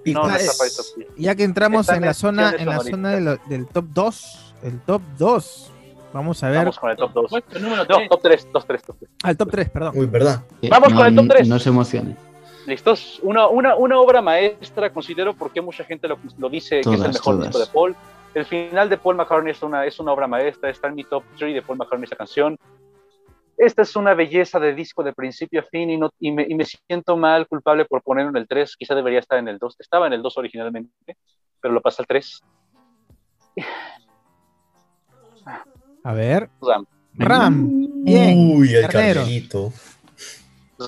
No, 0.07 0.23
no 0.23 0.29
Pipes. 0.29 0.41
está 0.41 0.65
Pipes 0.65 0.81
of 0.81 0.87
Peace. 0.97 1.11
Ya 1.17 1.35
que 1.35 1.45
entramos 1.45 1.81
Está 1.83 1.97
en 1.97 2.03
la 2.03 2.15
zona, 2.15 2.55
en 2.59 2.67
la 2.69 2.81
zona 2.81 3.11
de 3.11 3.21
lo- 3.21 3.37
del 3.49 3.67
top 3.67 3.85
2, 3.93 4.55
el 4.65 4.81
top 4.81 5.03
2. 5.19 5.69
Vamos 6.13 6.43
a 6.43 6.49
ver 6.49 6.59
Vamos 6.59 6.79
con 6.79 6.91
el 6.91 6.97
top 6.97 7.13
2. 7.13 7.31
Puesto 7.31 7.59
número 7.59 7.85
No, 7.89 7.97
3. 7.97 8.09
top 8.11 8.21
3, 8.23 8.53
top 8.53 8.65
3, 8.67 8.83
top 8.83 8.97
3. 8.99 9.11
al 9.23 9.37
top 9.37 9.51
3, 9.51 9.71
perdón. 9.71 9.93
Uy, 9.97 10.07
¿verdad? 10.07 10.43
Eh, 10.61 10.69
Vamos 10.71 10.91
no, 10.91 10.97
con 10.99 11.07
el 11.07 11.15
top 11.17 11.27
tres. 11.29 11.49
No 11.49 11.59
se 11.59 11.69
emocione. 11.71 12.17
¿Listos? 12.67 13.19
Una, 13.23 13.49
una, 13.49 13.75
una 13.77 13.99
obra 14.01 14.23
maestra, 14.23 14.93
considero 14.93 15.35
porque 15.35 15.61
mucha 15.61 15.85
gente 15.85 16.07
lo, 16.09 16.19
lo 16.39 16.49
dice 16.49 16.81
que 16.81 16.81
es 16.81 16.87
el 16.87 16.97
Todas, 16.99 17.15
mejor 17.15 17.35
todas. 17.37 17.49
disco 17.49 17.59
de 17.59 17.67
Paul. 17.73 17.97
El 18.35 18.45
final 18.47 18.89
de 18.89 18.97
Paul 18.97 19.17
McCartney 19.17 19.51
es 19.53 19.63
una, 19.63 19.85
es 19.85 19.99
una 20.01 20.13
obra 20.13 20.27
maestra, 20.27 20.71
está 20.71 20.89
en 20.89 20.95
mi 20.95 21.05
top 21.05 21.23
3 21.37 21.55
de 21.55 21.63
Paul 21.63 21.79
McCartney 21.79 22.05
esa 22.05 22.17
canción. 22.17 22.57
Esta 23.59 23.83
es 23.83 23.95
una 23.95 24.15
belleza 24.15 24.59
de 24.59 24.75
disco 24.75 25.03
de 25.03 25.13
principio 25.13 25.61
a 25.61 25.65
fin 25.65 25.91
y, 25.91 25.97
no, 25.99 26.11
y, 26.19 26.33
me, 26.33 26.47
y 26.49 26.55
me 26.55 26.65
siento 26.65 27.17
mal, 27.17 27.47
culpable 27.47 27.85
por 27.85 28.03
ponerlo 28.03 28.31
en 28.31 28.37
el 28.37 28.49
3. 28.49 28.77
Quizá 28.77 28.95
debería 28.95 29.19
estar 29.19 29.39
en 29.39 29.49
el 29.49 29.59
2. 29.59 29.77
Estaba 29.79 30.07
en 30.07 30.15
el 30.15 30.23
2 30.23 30.39
originalmente, 30.39 30.91
pero 31.61 31.75
lo 31.75 31.81
pasé 31.83 32.03
al 32.03 32.07
3. 32.07 32.41
A 36.05 36.13
ver. 36.15 36.49
Ram. 36.61 36.87
Ram. 37.15 38.05
Bien. 38.05 38.57
Uy, 38.57 38.75
el 38.75 38.89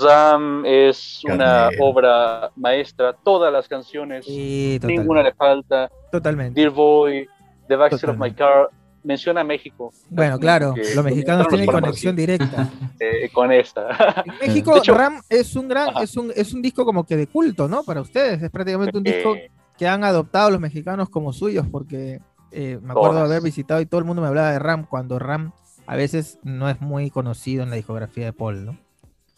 Ram 0.00 0.64
es 0.66 1.20
una 1.24 1.36
Carnero. 1.70 1.84
obra 1.84 2.50
maestra. 2.56 3.14
Todas 3.24 3.52
las 3.52 3.68
canciones, 3.68 4.24
Sí, 4.26 4.78
ninguna 4.84 5.22
le 5.22 5.32
falta. 5.34 5.90
totalmente. 6.10 6.60
Dear 6.60 6.72
Boy, 6.72 7.26
The 7.68 7.76
Backseat 7.76 8.10
of 8.12 8.18
My. 8.18 8.32
Car, 8.32 8.68
menciona 9.02 9.44
México. 9.44 9.92
Bueno, 10.10 10.38
claro, 10.38 10.74
Que- 10.74 10.94
los 10.94 11.04
mexicanos 11.04 11.48
tienen 11.48 11.66
conexión 11.66 12.16
directa. 12.16 12.68
eh, 13.00 13.28
con 13.32 13.52
esta. 13.52 14.22
En 14.24 14.34
México, 14.40 14.76
hecho- 14.78 14.94
Ram 14.94 15.20
es 15.28 15.54
un 15.56 15.68
gran, 15.68 15.88
Ajá. 15.90 16.02
es 16.02 16.16
un, 16.16 16.32
es 16.34 16.52
un 16.54 16.62
disco 16.62 16.84
como 16.84 17.04
que 17.04 17.16
de 17.16 17.26
culto, 17.26 17.68
¿no? 17.68 17.82
Para 17.84 18.00
ustedes, 18.00 18.42
es 18.42 18.50
prácticamente 18.50 18.96
un 18.96 19.04
disco 19.04 19.34
Eh, 19.36 19.50
que 19.76 19.88
han 19.88 20.04
adoptado 20.04 20.50
los 20.50 20.60
mexicanos 20.60 21.08
como 21.10 21.32
suyos, 21.32 21.66
porque 21.70 22.20
eh, 22.52 22.78
me 22.80 22.92
acuerdo 22.92 23.16
de 23.18 23.24
haber 23.24 23.42
visitado 23.42 23.80
y 23.80 23.86
todo 23.86 23.98
el 23.98 24.04
mundo 24.04 24.22
me 24.22 24.28
hablaba 24.28 24.52
de 24.52 24.58
Ram, 24.60 24.86
cuando 24.86 25.18
Ram 25.18 25.52
a 25.86 25.96
veces 25.96 26.38
no 26.44 26.70
es 26.70 26.80
muy 26.80 27.10
conocido 27.10 27.62
en 27.64 27.70
la 27.70 27.76
discografía 27.76 28.24
de 28.26 28.32
Paul, 28.32 28.64
¿no? 28.64 28.78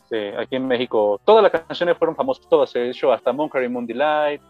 Sí, 0.08 0.16
aquí 0.38 0.56
en 0.56 0.66
México, 0.66 1.20
todas 1.24 1.42
las 1.42 1.52
canciones 1.52 1.96
fueron 1.98 2.14
famosas, 2.16 2.48
todas, 2.48 2.72
de 2.72 2.90
hecho, 2.90 3.12
hasta 3.12 3.32
Monterey 3.32 3.68
Moon 3.68 3.86
Delight, 3.86 4.40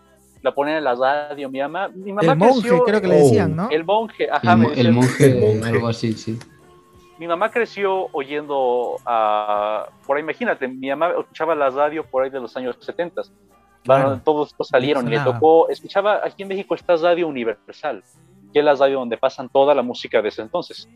la 0.43 0.53
ponían 0.55 0.77
en 0.79 0.85
la 0.85 0.95
radio, 0.95 1.49
mi 1.51 1.61
mamá, 1.61 1.89
mi 1.89 2.13
mamá 2.13 2.33
El 2.33 2.39
monje, 2.39 2.61
creció- 2.61 2.85
creo 2.85 3.01
que 3.01 3.09
le 3.09 3.15
Oh. 3.15 3.19
decían, 3.25 3.57
¿no? 3.57 3.69
El 3.71 3.85
monje, 3.85 4.29
ajá, 4.31 4.53
El, 4.53 4.59
mo- 4.59 4.71
el 4.71 4.93
monje, 4.93 5.25
El 5.31 5.41
monje. 5.57 5.69
algo 5.71 5.89
así, 5.89 6.13
sí. 6.13 6.39
mi 7.19 7.27
mamá 7.27 7.51
creció 7.51 8.09
oyendo 8.13 8.97
a, 9.07 9.87
por 10.07 10.17
ahí, 10.19 10.23
imagínate, 10.23 10.69
mi 10.69 10.89
mamá 10.91 11.11
escuchaba 11.19 11.55
la 11.55 11.71
radio 11.71 12.05
por 12.05 12.23
ahí 12.23 12.31
de 12.31 12.41
los 12.41 12.55
años 12.57 12.77
70. 12.81 13.23
Claro. 13.83 14.03
Bueno, 14.09 14.23
todos 14.25 14.55
salieron 14.69 15.07
y 15.07 15.11
le 15.13 15.21
tocó, 15.21 15.69
escuchaba, 15.71 16.21
aquí 16.25 16.43
en 16.43 16.49
México 16.49 16.75
está 16.75 16.97
Radio 16.97 17.27
Universal, 17.29 18.03
que 18.53 18.59
es 18.59 18.65
la 18.65 18.75
radio 18.75 18.99
donde 18.99 19.17
pasan 19.17 19.49
toda 19.49 19.75
la 19.75 19.83
música 19.83 20.21
de 20.21 20.29
ese 20.29 20.43
entonces. 20.43 20.89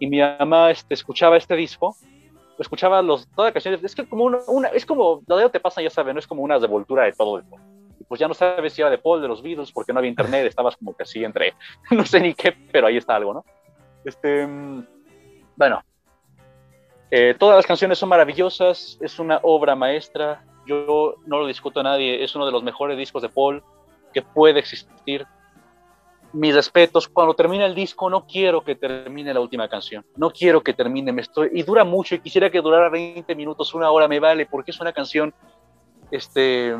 Y 0.00 0.06
mi 0.06 0.18
mamá 0.20 0.70
este, 0.70 0.94
escuchaba 0.94 1.36
este 1.36 1.54
disco, 1.56 1.94
escuchaba 2.58 3.02
los, 3.02 3.26
todas 3.28 3.48
las 3.48 3.52
canciones, 3.54 3.82
es 3.84 3.94
que 3.94 4.06
como 4.08 4.24
una, 4.24 4.38
una- 4.48 4.68
es 4.68 4.84
como, 4.86 5.22
la 5.26 5.36
radio 5.36 5.50
te 5.50 5.60
pasa, 5.60 5.80
ya 5.82 5.90
saben, 5.90 6.14
no 6.14 6.20
es 6.20 6.26
como 6.26 6.42
una 6.42 6.58
devoltura 6.58 7.04
de 7.04 7.12
todo 7.12 7.38
el. 7.38 7.44
Y 8.00 8.04
pues 8.04 8.18
ya 8.20 8.28
no 8.28 8.34
sabes 8.34 8.72
si 8.72 8.80
era 8.80 8.90
de 8.90 8.98
Paul, 8.98 9.20
de 9.22 9.28
los 9.28 9.42
Beatles, 9.42 9.72
porque 9.72 9.92
no 9.92 9.98
había 9.98 10.10
internet, 10.10 10.46
estabas 10.48 10.76
como 10.76 10.96
que 10.96 11.02
así 11.04 11.24
entre, 11.24 11.54
no 11.90 12.04
sé 12.04 12.20
ni 12.20 12.34
qué, 12.34 12.52
pero 12.72 12.86
ahí 12.86 12.96
está 12.96 13.16
algo, 13.16 13.34
¿no? 13.34 13.44
Este, 14.04 14.46
bueno, 15.56 15.82
eh, 17.10 17.34
todas 17.38 17.56
las 17.56 17.66
canciones 17.66 17.98
son 17.98 18.08
maravillosas, 18.10 18.98
es 19.00 19.18
una 19.18 19.40
obra 19.42 19.74
maestra, 19.74 20.44
yo 20.66 21.14
no 21.26 21.38
lo 21.38 21.46
discuto 21.46 21.80
a 21.80 21.82
nadie, 21.82 22.22
es 22.22 22.34
uno 22.36 22.44
de 22.46 22.52
los 22.52 22.62
mejores 22.62 22.98
discos 22.98 23.22
de 23.22 23.28
Paul 23.30 23.62
que 24.12 24.22
puede 24.22 24.58
existir. 24.60 25.26
Mis 26.32 26.54
respetos, 26.54 27.08
cuando 27.08 27.32
termina 27.34 27.64
el 27.64 27.74
disco 27.74 28.10
no 28.10 28.26
quiero 28.26 28.62
que 28.62 28.74
termine 28.74 29.32
la 29.32 29.40
última 29.40 29.66
canción, 29.68 30.04
no 30.16 30.30
quiero 30.30 30.62
que 30.62 30.74
termine, 30.74 31.10
me 31.10 31.22
estoy 31.22 31.48
y 31.54 31.62
dura 31.62 31.84
mucho 31.84 32.14
y 32.14 32.20
quisiera 32.20 32.50
que 32.50 32.60
durara 32.60 32.90
20 32.90 33.34
minutos, 33.34 33.72
una 33.74 33.90
hora 33.90 34.06
me 34.08 34.20
vale, 34.20 34.44
porque 34.46 34.70
es 34.72 34.80
una 34.80 34.92
canción 34.92 35.32
este 36.10 36.74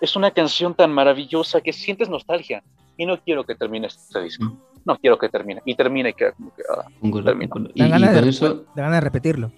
es 0.00 0.16
una 0.16 0.30
canción 0.30 0.74
tan 0.74 0.92
maravillosa 0.92 1.60
que 1.60 1.72
sientes 1.72 2.08
nostalgia 2.08 2.62
y 2.96 3.06
no 3.06 3.18
quiero 3.20 3.44
que 3.44 3.54
termine 3.54 3.86
este 3.88 4.22
disco. 4.22 4.56
No 4.84 4.96
quiero 4.98 5.16
que 5.18 5.28
termine 5.28 5.62
y 5.64 5.74
termine 5.76 6.10
y 6.10 6.14
queda 6.14 6.32
como 6.32 6.54
que 6.54 6.62
ah, 6.68 6.84
concuerdo. 7.00 7.32
Y, 7.40 7.44
y 7.44 7.48
con 7.48 7.64
de, 7.64 8.28
eso, 8.28 8.64
ganas 8.74 8.92
de 8.94 9.00
repetirlo. 9.00 9.52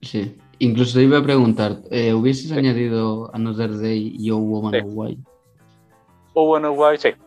sí. 0.00 0.36
Incluso 0.60 0.96
te 0.98 1.02
iba 1.04 1.18
a 1.18 1.22
preguntar, 1.22 1.78
eh, 1.90 2.14
¿hubieses 2.14 2.50
Sí. 2.50 2.54
añadido 2.56 3.28
Another 3.34 3.76
Day, 3.76 4.16
Yo 4.24 4.38
Woman, 4.38 4.72
Sí. 4.72 4.80
Oh 4.84 4.90
Why? 4.92 5.18
Oh, 6.34 6.46
bueno, 6.46 6.72
guay, 6.72 6.96
sí, 6.96 7.08
sí, 7.10 7.18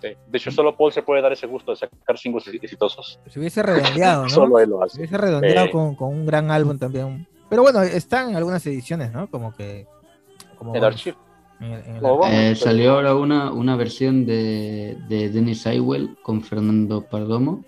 sí. 0.00 0.08
De 0.28 0.38
hecho, 0.38 0.50
solo 0.50 0.76
Paul 0.76 0.92
se 0.92 1.02
puede 1.02 1.22
dar 1.22 1.32
ese 1.32 1.46
gusto 1.46 1.72
de 1.72 1.76
sacar 1.76 2.18
singles 2.18 2.46
exitosos. 2.48 3.18
Se 3.26 3.38
hubiese 3.38 3.62
redondeado, 3.62 4.22
¿no? 4.24 4.28
Solo 4.28 4.58
él 4.58 4.70
lo 4.70 4.78
Se 4.78 4.84
hace. 4.84 4.98
hubiese 4.98 5.18
redondeado 5.18 5.70
con, 5.70 5.94
con 5.94 6.08
un 6.14 6.26
gran 6.26 6.50
álbum 6.50 6.78
también. 6.78 7.26
Pero 7.48 7.62
bueno, 7.62 7.82
están 7.82 8.30
en 8.30 8.36
algunas 8.36 8.66
ediciones, 8.66 9.12
¿no? 9.12 9.28
Como 9.30 9.54
que. 9.54 9.86
Como 10.58 10.74
El 10.74 10.84
archivo. 10.84 11.16
En 11.60 11.66
el- 11.72 11.84
en 11.84 11.94
el 11.96 12.00
Como 12.02 12.14
archivo. 12.14 12.16
bonus. 12.18 12.34
Eh, 12.34 12.52
pero- 12.54 12.56
salió 12.56 12.92
ahora 12.94 13.14
una, 13.14 13.52
una 13.52 13.76
versión 13.76 14.26
de, 14.26 14.96
de 15.08 15.28
Dennis 15.30 15.64
Iwell 15.66 16.16
con 16.22 16.42
Fernando 16.42 17.02
Pardomo 17.02 17.64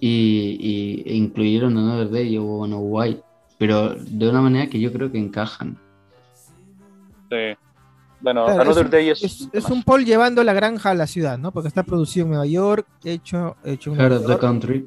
y, 0.00 0.56
y- 0.60 1.02
e 1.10 1.14
incluyeron 1.14 1.76
Another 1.78 2.10
Day, 2.10 2.36
Woman, 2.38 2.72
Oh 2.74 2.78
Why, 2.80 3.20
pero 3.58 3.94
de 3.94 4.28
una 4.28 4.40
manera 4.40 4.66
que 4.68 4.78
yo 4.80 4.92
creo 4.92 5.10
que 5.10 5.18
encajan. 5.18 5.78
Sí. 7.30 7.56
Bueno, 8.22 8.44
Claro, 8.46 8.62
Another 8.62 8.84
es, 8.86 8.90
Day 8.90 9.08
es, 9.10 9.22
es- 9.22 9.48
es 9.52 9.64
un 9.66 9.82
Paul 9.82 10.04
llevando 10.04 10.42
la 10.44 10.52
granja 10.52 10.90
a 10.90 10.94
la 10.94 11.06
ciudad, 11.06 11.38
¿no? 11.38 11.50
Porque 11.52 11.68
está 11.68 11.82
producido 11.82 12.24
en 12.24 12.30
Nueva 12.30 12.46
York, 12.46 12.86
hecho, 13.04 13.56
hecho 13.64 13.92
en 13.92 14.00
of 14.12 14.26
the 14.26 14.38
Country. 14.38 14.86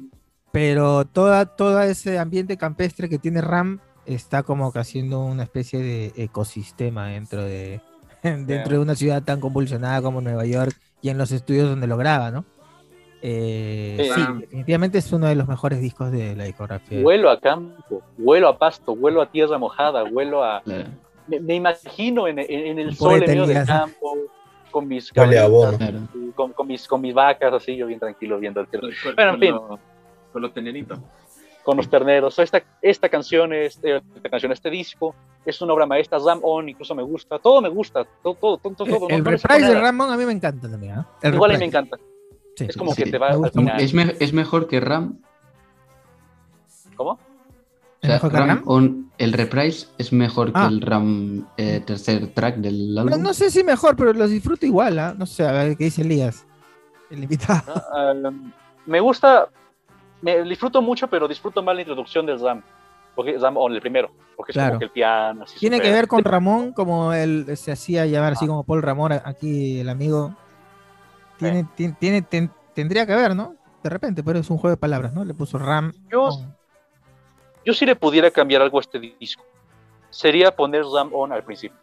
pero 0.52 1.04
toda, 1.04 1.44
todo 1.46 1.80
ese 1.82 2.18
ambiente 2.18 2.56
campestre 2.56 3.08
que 3.08 3.18
tiene 3.18 3.40
Ram 3.42 3.78
está 4.06 4.42
como 4.42 4.72
que 4.72 4.78
haciendo 4.78 5.20
una 5.20 5.42
especie 5.42 5.80
de 5.80 6.12
ecosistema 6.16 7.08
dentro 7.08 7.42
de, 7.44 7.80
dentro 8.22 8.72
de 8.72 8.78
una 8.78 8.94
ciudad 8.94 9.22
tan 9.22 9.40
convulsionada 9.40 10.00
como 10.00 10.20
Nueva 10.20 10.46
York 10.46 10.74
y 11.02 11.10
en 11.10 11.18
los 11.18 11.30
estudios 11.32 11.68
donde 11.68 11.86
lo 11.86 11.96
graba, 11.96 12.30
¿no? 12.30 12.44
Eh, 13.22 14.10
Sí. 14.14 14.20
sí, 14.20 14.26
definitivamente 14.40 14.98
es 14.98 15.12
uno 15.12 15.26
de 15.26 15.34
los 15.34 15.48
mejores 15.48 15.80
discos 15.80 16.12
de 16.12 16.36
la 16.36 16.44
discografía. 16.44 17.00
Huelo 17.00 17.30
a 17.30 17.40
campo, 17.40 18.02
huelo 18.18 18.48
a 18.48 18.58
pasto, 18.58 18.92
huelo 18.92 19.20
a 19.22 19.30
tierra 19.30 19.58
mojada, 19.58 20.04
huelo 20.04 20.44
a... 20.44 20.62
Claro. 20.62 20.90
Me, 21.28 21.40
me 21.40 21.54
imagino 21.56 22.28
en, 22.28 22.38
en- 22.38 22.46
en 22.50 22.78
el 22.78 22.94
sol 22.96 23.22
en 23.22 23.28
medio 23.30 23.46
del 23.46 23.66
campo, 23.66 24.16
con 24.70 24.86
mis 24.88 25.12
cabritas. 25.12 25.48
Claro. 25.78 25.98
con, 26.34 26.52
con 26.52 26.66
mis, 26.68 26.86
con 26.86 27.00
mis 27.00 27.14
vacas, 27.14 27.52
así, 27.52 27.76
yo 27.76 27.86
bien 27.86 27.98
tranquilo 28.00 28.38
viendo 28.38 28.60
el 28.60 28.66
cielo. 28.68 28.88
Con, 29.02 29.14
con- 29.14 29.14
Bueno, 29.16 29.30
en 29.30 29.36
con 29.36 29.40
fin. 29.40 29.54
los- 29.54 29.80
con 30.32 30.42
los 30.42 30.52
teneritos. 30.54 30.98
con 31.64 31.76
los 31.78 31.88
terneros. 31.90 32.38
Esta, 32.38 32.62
esta 32.80 33.08
canción, 33.08 33.52
este, 33.52 33.96
esta 34.14 34.28
canción, 34.30 34.52
este 34.52 34.70
disco, 34.70 35.14
es 35.44 35.60
una 35.62 35.72
obra 35.72 35.84
maestra. 35.86 36.18
Ram 36.24 36.38
On, 36.42 36.68
incluso 36.68 36.94
me 36.94 37.02
gusta. 37.02 37.38
Todo 37.40 37.60
me 37.60 37.68
gusta. 37.68 38.04
Todo, 38.22 38.34
todo, 38.34 38.58
todo. 38.58 38.74
todo, 38.84 39.08
el 39.08 39.24
no 39.24 39.36
saco 39.38 39.54
reprise 39.54 39.54
de 39.54 39.60
nada. 39.74 39.80
Ramón 39.80 40.12
a 40.12 40.16
mí 40.16 40.24
me 40.24 40.32
encanta 40.32 40.70
también. 40.70 40.92
¿ah? 40.92 41.08
El 41.22 41.34
Igual 41.34 41.50
a 41.50 41.54
mí 41.54 41.58
me 41.60 41.64
encanta. 41.66 41.96
Sí, 42.54 42.66
Es 42.68 42.76
como 42.76 42.92
sí, 42.94 43.02
que 43.02 43.10
te 43.10 43.18
va 43.18 43.36
me 43.36 43.46
al 43.46 43.50
final. 43.52 43.80
Es, 43.80 43.92
me- 43.94 44.14
es 44.20 44.32
mejor 44.32 44.68
que 44.68 44.78
RAM. 44.78 45.18
¿Cómo? 46.96 47.18
O 48.10 48.12
¿Es 48.14 48.20
sea, 48.20 48.28
mejor 48.28 48.30
que 48.30 48.36
RAM 48.38 48.48
Ram? 48.48 48.62
on- 48.66 49.10
el 49.18 49.32
reprise 49.32 49.88
es 49.98 50.12
mejor 50.12 50.50
Ah. 50.54 50.66
que 50.68 50.74
el 50.74 50.80
RAM 50.80 51.46
eh, 51.56 51.80
tercer 51.86 52.28
track 52.34 52.56
del 52.56 52.94
No, 52.94 53.00
álbum. 53.02 53.22
no 53.22 53.32
sé 53.34 53.50
si 53.50 53.64
mejor, 53.64 53.96
pero 53.96 54.12
los 54.12 54.30
disfruto 54.30 54.66
igual. 54.66 54.98
¿ah? 54.98 55.14
No 55.16 55.26
sé, 55.26 55.46
a 55.46 55.52
ver 55.52 55.76
qué 55.76 55.84
dice 55.84 56.02
Elías. 56.02 56.46
El 57.10 57.22
invitado. 57.22 57.62
¿no? 57.74 57.82
Ah, 57.92 58.30
me 58.86 59.00
gusta, 59.00 59.48
me 60.22 60.42
disfruto 60.42 60.82
mucho, 60.82 61.08
pero 61.08 61.26
disfruto 61.28 61.62
más 61.62 61.74
la 61.74 61.80
introducción 61.82 62.26
del 62.26 62.40
Ram. 62.40 62.62
Porque 63.14 63.38
Ram 63.38 63.56
On, 63.56 63.72
el 63.72 63.80
primero. 63.80 64.10
Porque 64.36 64.52
es 64.52 64.54
Claro. 64.54 64.70
como 64.72 64.78
que 64.80 64.84
el 64.84 64.90
piano. 64.90 65.44
así 65.44 65.58
Tiene 65.58 65.78
que 65.78 65.84
súper- 65.86 65.94
ver 65.94 66.08
con 66.08 66.24
Ramón, 66.24 66.72
como 66.72 67.12
él 67.14 67.46
se 67.56 67.72
hacía 67.72 68.04
llamar 68.04 68.34
así 68.34 68.44
Ah. 68.44 68.48
como 68.48 68.64
Paul 68.64 68.82
Ramón, 68.82 69.12
aquí 69.12 69.80
el 69.80 69.88
amigo. 69.88 70.34
Tiene, 71.38 71.66
tiene, 71.74 71.96
tiene- 71.98 72.22
ten- 72.22 72.50
tendría 72.74 73.06
que 73.06 73.14
ver, 73.14 73.34
¿no? 73.36 73.54
De 73.82 73.90
repente, 73.90 74.22
pero 74.22 74.38
es 74.38 74.50
un 74.50 74.58
juego 74.58 74.74
de 74.74 74.80
palabras, 74.80 75.12
¿no? 75.12 75.24
Le 75.24 75.32
puso 75.34 75.58
Ram. 75.58 75.92
Yo, 76.10 76.28
con- 76.30 76.55
yo 77.66 77.74
si 77.74 77.84
le 77.84 77.94
pudiera 77.96 78.30
cambiar 78.30 78.62
algo 78.62 78.78
a 78.78 78.80
este 78.80 78.98
disco, 78.98 79.44
sería 80.08 80.50
poner 80.54 80.84
Ram 80.84 81.10
On 81.12 81.32
al 81.32 81.44
principio. 81.44 81.76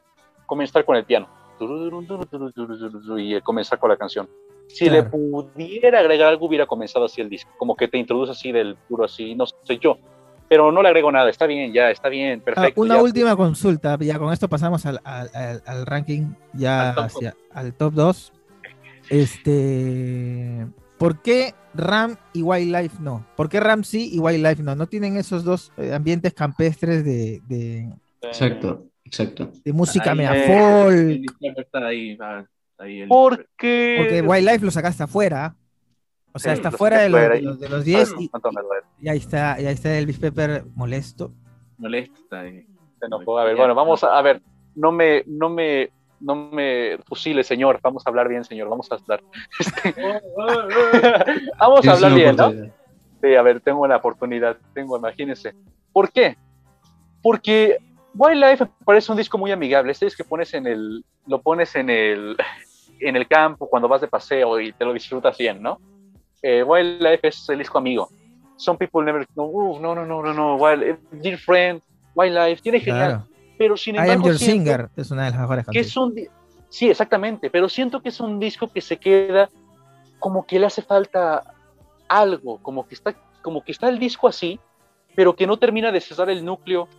Comenzar 0.48 0.84
con 0.86 0.96
el 0.96 1.04
piano. 1.06 1.28
Y 3.18 3.40
comenzar 3.42 3.78
con 3.80 3.90
la 3.90 3.98
canción. 3.98 4.28
Si 4.68 4.90
le 4.90 5.04
pudiera 5.04 6.00
agregar 6.00 6.30
algo, 6.30 6.48
hubiera 6.48 6.66
comenzado 6.66 7.06
así 7.06 7.22
el 7.22 7.30
disco. 7.30 7.52
Como 7.58 7.76
que 7.76 7.88
te 7.88 7.98
introduce 7.98 8.32
así 8.32 8.52
del 8.52 8.76
puro 8.88 9.04
así, 9.06 9.36
no 9.36 9.46
sé 9.46 9.78
yo. 9.78 9.98
Pero 10.50 10.72
no 10.72 10.82
le 10.82 10.88
agrego 10.90 11.12
nada, 11.12 11.30
está 11.30 11.46
bien, 11.48 11.72
ya, 11.74 11.90
está 11.90 12.10
bien, 12.10 12.40
Ah, 12.42 12.46
perfecto. 12.46 12.82
una 12.82 12.96
ya. 12.96 13.02
última 13.02 13.36
consulta, 13.36 13.98
ya 14.00 14.20
con 14.20 14.32
esto 14.34 14.48
pasamos 14.50 14.86
al, 14.86 15.00
al- 15.04 15.30
al- 15.34 15.64
al 15.66 15.86
ranking, 15.86 16.34
ya 16.54 16.90
Al 16.90 16.96
top 16.96 17.04
hacia 17.06 17.36
al 17.54 17.74
top 17.74 17.94
2. 17.94 18.34
Este, 19.10 20.66
¿por 21.04 21.22
qué 21.22 21.54
Ram 21.74 22.16
y 22.32 22.43
Wildlife 22.43 22.95
no? 23.01 23.26
¿Por 23.36 23.49
qué 23.49 23.60
Ram 23.60 23.84
sí 23.84 24.10
y 24.14 24.20
Wildlife 24.20 24.64
no? 24.64 24.74
¿No 24.74 24.88
tienen 24.88 25.18
esos 25.18 25.43
dos 25.43 25.74
eh, 25.76 25.93
ambientes 25.93 26.34
campestres 26.34 27.04
de, 27.04 27.41
de- 27.45 27.93
Exacto, 28.22 28.86
exacto. 29.04 29.51
de 29.66 29.74
música 29.74 30.12
Ahí, 30.12 30.18
mea 30.18 30.32
eh, 30.34 30.47
folk? 31.28 31.74
Ahí, 31.74 32.18
ahí 32.78 33.01
el- 33.01 33.10
Porque. 33.10 33.95
Porque 33.99 34.22
Wildlife 34.22 34.64
lo 34.64 34.72
sacaste 34.72 35.04
afuera. 35.04 35.58
O 36.32 36.39
sea, 36.39 36.54
Sí, 36.56 36.62
está 36.62 36.72
fuera 36.72 36.99
de 37.01 37.10
los, 37.10 37.22
de 37.22 37.41
los, 37.41 37.60
de 37.60 37.70
los 37.70 37.84
10 37.84 38.14
y, 39.01 39.10
ahí 39.10 39.18
está, 39.18 39.60
y 39.60 39.66
ahí 39.66 39.74
está 39.74 39.97
Elvis 39.97 40.20
Pepper 40.20 40.64
molesto. 40.74 41.34
molesto 41.78 42.16
está 42.18 42.39
ahí. 42.39 42.66
Se 42.97 43.08
enojó. 43.08 43.38
A 43.39 43.43
ver, 43.43 43.58
bueno, 43.58 43.76
vamos 43.76 44.06
a, 44.06 44.18
a 44.18 44.22
ver. 44.22 44.41
No 44.74 44.93
me, 44.93 45.24
no 45.28 45.49
me, 45.49 45.89
no 46.24 46.36
me 46.36 46.97
fusile, 47.05 47.43
señor. 47.43 47.80
Vamos 47.84 48.03
a 48.05 48.09
hablar 48.09 48.28
bien, 48.30 48.43
señor. 48.43 48.69
Vamos 48.69 48.91
a 48.91 48.95
hablar. 48.95 49.21
Este, 49.59 49.93
vamos 51.59 51.88
a 51.88 51.91
hablar 51.91 52.13
bien, 52.13 52.36
¿no? 52.36 52.51
Sí, 53.21 53.36
a 53.36 53.41
ver, 53.41 53.61
tengo 53.61 53.82
una 53.82 53.97
oportunidad. 53.97 54.57
Tengo, 54.74 54.97
imagínense. 54.97 55.53
¿Por 55.91 56.11
qué? 56.11 56.38
Porque 57.21 57.78
Wildlife 58.15 58.67
parece 58.86 59.11
un 59.11 59.17
disco 59.17 59.38
muy 59.38 59.51
amigable. 59.51 59.91
Este 59.91 60.07
es 60.07 60.15
que 60.15 60.24
pones 60.24 60.53
en 60.53 60.67
el, 60.67 61.05
lo 61.28 61.41
pones 61.41 61.76
en 61.76 61.89
el, 61.89 62.36
en 62.99 63.15
el 63.15 63.28
campo 63.28 63.69
cuando 63.69 63.88
vas 63.88 64.01
de 64.01 64.07
paseo 64.07 64.59
y 64.59 64.71
te 64.74 64.86
lo 64.86 64.93
disfrutas 64.93 65.38
bien, 65.38 65.61
¿no? 65.61 65.80
Eh, 66.41 66.63
Wildlife 66.63 67.28
es 67.28 67.49
el 67.49 67.59
disco 67.59 67.78
amigo. 67.78 68.09
Some 68.57 68.78
people 68.78 69.03
never 69.03 69.26
no, 69.36 69.80
no, 69.80 69.95
no, 69.95 70.05
no, 70.05 70.21
no, 70.21 70.34
no, 70.34 70.55
Wild, 70.55 70.99
Dear 71.11 71.38
Friend, 71.38 71.82
Wildlife, 72.15 72.61
tiene 72.61 72.80
genial, 72.80 73.09
Claro. 73.09 73.33
Pero 73.64 73.78
sin 73.78 73.95
I 73.95 73.99
am 73.99 74.03
embargo 74.03 74.28
your 74.28 74.38
siento 74.38 74.66
singer 74.66 74.89
es 74.97 75.09
una 75.09 75.24
de 75.24 75.32
las 75.32 75.39
mejores 75.39 75.64
que 75.64 75.66
canciones. 75.68 75.88
es 75.88 75.97
un 75.97 76.14
sí, 76.68 76.89
exactamente, 76.89 77.49
pero 77.49 77.70
siento 77.70 78.01
que 78.01 78.09
es 78.09 78.20
un 78.20 78.41
disco 78.41 78.68
que 78.68 78.82
se 78.82 78.97
queda 78.97 79.49
como 80.20 80.45
que 80.45 80.59
le 80.59 80.66
hace 80.66 80.82
falta 80.82 81.55
algo, 82.09 82.57
como 82.61 82.86
que 82.86 82.95
está, 82.95 83.16
como 83.41 83.64
que 83.64 83.72
está 83.72 83.88
el 83.88 83.99
disco 83.99 84.28
así, 84.28 84.59
pero 85.16 85.34
que 85.34 85.47
no 85.47 85.55
termina 85.55 85.93
de 85.93 86.01
cesar 86.01 86.30
el 86.30 86.43
núcleo 86.43 86.89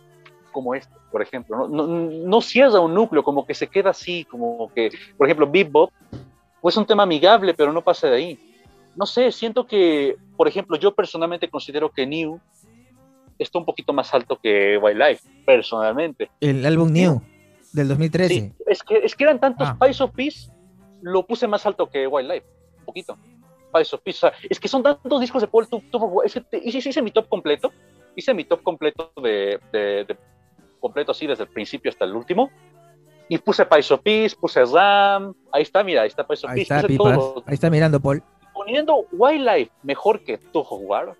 como 0.51 0.73
este, 0.73 0.95
por 1.11 1.21
ejemplo, 1.21 1.55
no, 1.55 1.67
no, 1.67 1.85
no 1.87 2.41
cierra 2.41 2.79
un 2.79 2.95
núcleo, 2.95 3.23
como 3.23 3.45
que 3.45 3.53
se 3.53 3.67
queda 3.67 3.91
así, 3.91 4.25
como 4.25 4.71
que, 4.73 4.89
por 5.17 5.27
ejemplo, 5.27 5.47
Bebop, 5.47 5.91
pues 6.61 6.77
un 6.77 6.85
tema 6.87 7.03
amigable, 7.03 7.53
pero 7.53 7.71
no 7.71 7.83
pasa 7.83 8.07
de 8.07 8.15
ahí. 8.15 8.39
No 8.95 9.05
sé, 9.05 9.31
siento 9.31 9.67
que, 9.67 10.15
por 10.35 10.47
ejemplo, 10.47 10.77
yo 10.77 10.95
personalmente 10.95 11.47
considero 11.47 11.91
que 11.91 12.07
New 12.07 12.39
está 13.39 13.59
un 13.59 13.65
poquito 13.65 13.93
más 13.93 14.13
alto 14.13 14.39
que 14.41 14.77
Wildlife, 14.77 15.27
personalmente. 15.45 16.29
El 16.39 16.65
álbum 16.65 16.91
New 16.91 17.21
del 17.73 17.87
2013. 17.89 18.33
Sí, 18.33 18.53
es 18.67 18.83
que, 18.83 18.97
es 18.99 19.15
que 19.15 19.23
eran 19.23 19.39
tantos 19.39 19.67
Ah. 19.69 19.77
Pies 19.79 19.99
of 20.01 20.11
Peace, 20.11 20.49
lo 21.01 21.25
puse 21.25 21.47
más 21.47 21.65
alto 21.65 21.89
que 21.89 22.07
Wildlife, 22.07 22.45
un 22.79 22.85
poquito. 22.85 23.17
Pies 23.73 23.93
of 23.93 24.01
Peace, 24.01 24.17
o 24.25 24.29
sea, 24.29 24.33
es 24.49 24.59
que 24.59 24.67
son 24.67 24.81
tantos 24.83 25.19
discos 25.19 25.41
de 25.41 25.47
Paul, 25.47 25.67
tu- 25.67 25.81
es 26.23 26.33
que 26.33 26.41
te- 26.41 26.61
hice, 26.63 26.89
hice 26.89 27.01
mi 27.01 27.11
top 27.11 27.27
completo, 27.27 27.71
hice 28.15 28.33
mi 28.33 28.45
top 28.45 28.63
completo 28.63 29.11
de, 29.21 29.59
de- 29.73 30.05
de- 30.05 30.17
completo 30.79 31.11
así 31.11 31.27
desde 31.27 31.43
el 31.43 31.49
principio 31.49 31.89
hasta 31.91 32.05
el 32.05 32.15
último, 32.15 32.49
y 33.27 33.37
puse 33.39 33.65
Pies 33.65 33.91
of 33.91 34.01
Peace, 34.01 34.35
puse 34.39 34.63
Ram, 34.65 35.33
ahí 35.51 35.63
está, 35.63 35.83
mira, 35.83 36.03
ahí 36.03 36.07
está 36.07 36.25
Pies 36.25 36.43
of 36.45 36.51
Ahí 36.51 36.57
Peace, 36.57 36.73
está, 36.73 36.75
puse 36.81 36.87
Pipas. 36.87 37.17
todos, 37.17 37.43
Ahí 37.47 37.53
está 37.55 37.69
mirando 37.69 37.99
Paul. 37.99 38.23
poniendo 38.53 39.05
Wildlife 39.11 39.71
mejor 39.83 40.23
que 40.23 40.37
Toho 40.37 40.77
War. 40.77 41.13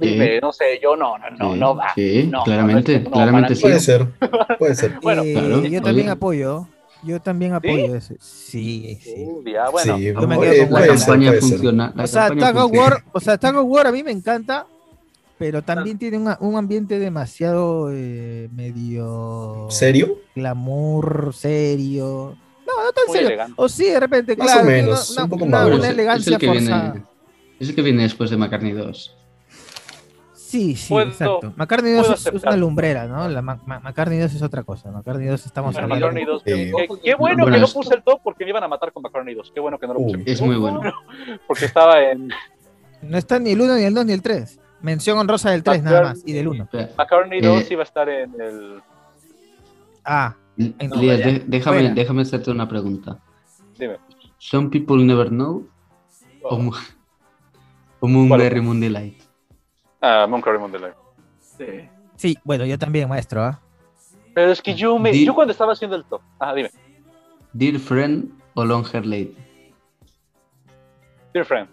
Dime, 0.00 0.40
no 0.40 0.52
sé, 0.52 0.78
yo 0.82 0.96
no, 0.96 1.16
no, 1.18 1.30
no, 1.30 1.52
Sí, 1.54 1.58
no 1.60 1.76
va. 1.76 1.92
sí, 1.94 2.28
no, 2.30 2.42
claramente, 2.44 3.00
no, 3.00 3.10
claramente 3.10 3.54
sí. 3.54 3.62
Puede 3.62 3.80
ser, 3.80 4.06
puede 4.58 4.74
ser. 4.74 4.98
Bueno, 5.02 5.22
Eh, 5.22 5.32
claro, 5.32 5.64
yo 5.64 5.82
también 5.82 6.06
oye. 6.06 6.10
apoyo. 6.12 6.68
Yo 7.04 7.20
también 7.20 7.52
apoyo 7.54 7.94
ese. 7.94 8.16
Sí, 8.18 8.98
sí. 9.00 9.14
Uh, 9.24 9.44
ya, 9.48 9.68
bueno, 9.70 9.96
sí, 9.96 10.04
yo 10.06 10.26
me 10.26 10.34
puede- 10.34 10.50
quedo 10.56 10.68
con 10.70 10.80
la 10.80 10.86
ser, 10.86 10.96
campaña 10.98 11.32
funciona. 11.40 11.92
la 11.94 12.02
O 12.02 12.06
sea, 12.08 12.28
campaña 12.28 12.52
funciona. 12.60 12.82
War, 12.82 13.04
o 13.12 13.20
sea, 13.20 13.38
Tag 13.38 13.56
of 13.56 13.66
War 13.68 13.86
a 13.86 13.92
mí 13.92 14.02
me 14.02 14.10
encanta, 14.10 14.66
pero 15.38 15.62
también 15.62 15.96
tiene 15.96 16.18
una- 16.18 16.36
un 16.40 16.56
ambiente 16.56 16.98
demasiado 16.98 17.90
eh, 17.92 18.48
medio 18.52 19.68
¿Serio? 19.70 20.18
glamour, 20.34 21.32
serio. 21.34 22.36
No, 22.66 22.84
no 22.84 22.92
tan 22.92 23.04
Muy 23.06 23.14
serio. 23.14 23.28
elegante. 23.28 23.54
O 23.56 23.68
sí, 23.68 23.84
de 23.84 24.00
repente, 24.00 24.36
Más 24.36 24.46
claro, 24.48 24.62
o 24.62 24.64
menos, 24.70 25.10
una, 25.10 25.24
un 25.24 25.30
poco 25.30 25.44
una- 25.44 25.56
más. 25.58 25.66
una 25.66 25.76
Bueno, 25.76 25.84
es- 25.84 25.90
elegancia 25.90 26.30
es 26.30 26.34
el 26.34 26.38
que 26.40 26.46
forzada. 26.48 26.92
viene, 26.92 27.06
es 27.60 27.68
el 27.68 27.74
que 27.76 27.82
viene 27.82 28.02
después 28.02 28.28
de 28.30 28.36
McCartney 28.36 28.72
2. 28.72 29.16
Sí, 30.48 30.76
sí, 30.76 30.88
Puedo- 30.94 31.08
exacto. 31.08 31.52
McCartney 31.56 31.92
2 31.92 32.00
puedo 32.06 32.14
es, 32.14 32.26
es 32.26 32.42
una 32.42 32.56
lumbrera, 32.56 33.06
¿no? 33.06 33.28
La 33.28 33.42
Ma- 33.42 33.60
Ma- 33.66 33.80
McCartney 33.80 34.18
2 34.18 34.32
es 34.34 34.40
otra 34.42 34.62
cosa. 34.62 34.90
McCartney 34.90 35.26
2 35.26 35.44
estamos 35.44 35.74
Bueno, 35.74 35.94
hablando. 35.94 36.06
McCartney 36.06 36.24
2, 36.24 36.42
Sí. 36.42 36.72
qué, 36.74 37.00
qué 37.04 37.14
bueno 37.16 37.44
que 37.44 37.58
no 37.58 37.66
puse 37.68 37.94
el 37.94 38.02
top 38.02 38.20
porque 38.24 38.44
me 38.44 38.50
iban 38.50 38.64
a 38.64 38.68
matar 38.68 38.90
con 38.92 39.02
McCartney 39.02 39.34
2. 39.34 39.52
Qué 39.54 39.60
bueno 39.60 39.78
que 39.78 39.86
no 39.86 39.92
lo 39.92 40.00
puse. 40.00 40.16
Uy. 40.16 40.22
Es 40.26 40.40
muy 40.40 40.56
bueno. 40.56 40.80
Porque 41.46 41.66
estaba 41.66 42.02
en 42.02 42.30
No 43.02 43.18
está 43.18 43.38
ni 43.38 43.50
el 43.50 43.60
1, 43.60 43.76
ni 43.76 43.82
el 43.84 43.92
2, 43.92 44.06
ni 44.06 44.12
el 44.14 44.22
3. 44.22 44.58
Mención 44.80 45.18
honrosa 45.18 45.50
del 45.50 45.62
3 45.62 45.82
nada 45.82 46.02
más. 46.02 46.22
Y 46.24 46.32
del 46.32 46.48
1. 46.48 46.64
Espera, 46.64 46.88
McCartney 46.96 47.40
Eh, 47.40 47.46
2 47.46 47.70
iba 47.70 47.82
a 47.82 47.84
estar 47.84 48.08
en 48.08 48.40
el. 48.40 48.80
Ah, 50.04 50.34
Elías, 50.56 50.88
vaya. 51.20 51.26
de- 51.26 51.42
déjame, 51.46 51.78
Fuera. 51.80 51.94
déjame 51.94 52.22
hacerte 52.22 52.50
una 52.50 52.66
pregunta. 52.66 53.18
Dime. 53.78 53.96
Some 54.38 54.70
people 54.70 54.96
never 55.04 55.28
know 55.28 55.66
o, 56.42 56.54
Oh. 56.54 56.58
Mo- 56.58 56.72
o 58.00 58.08
Moonberry 58.08 58.62
Moon 58.62 58.80
Ah, 60.00 60.26
Moonberry 60.28 60.58
Moon 60.58 60.70
Delight. 60.70 60.94
Sí. 61.40 61.88
sí, 62.16 62.38
bueno, 62.44 62.64
yo 62.64 62.78
también, 62.78 63.08
maestro. 63.08 63.42
¿ah? 63.42 63.60
Pero 64.34 64.52
es 64.52 64.62
que 64.62 64.74
yo 64.74 64.98
me. 64.98 65.24
Yo 65.24 65.34
cuando 65.34 65.52
estaba 65.52 65.72
haciendo 65.72 65.96
el 65.96 66.04
top. 66.04 66.20
Ah, 66.38 66.54
dime. 66.54 66.70
Dear 67.52 67.78
Friend 67.78 68.30
o 68.54 68.64
Long 68.64 68.86
Hair 68.92 69.06
Lady. 69.06 69.36
Dear 71.32 71.44
Friend. 71.44 71.68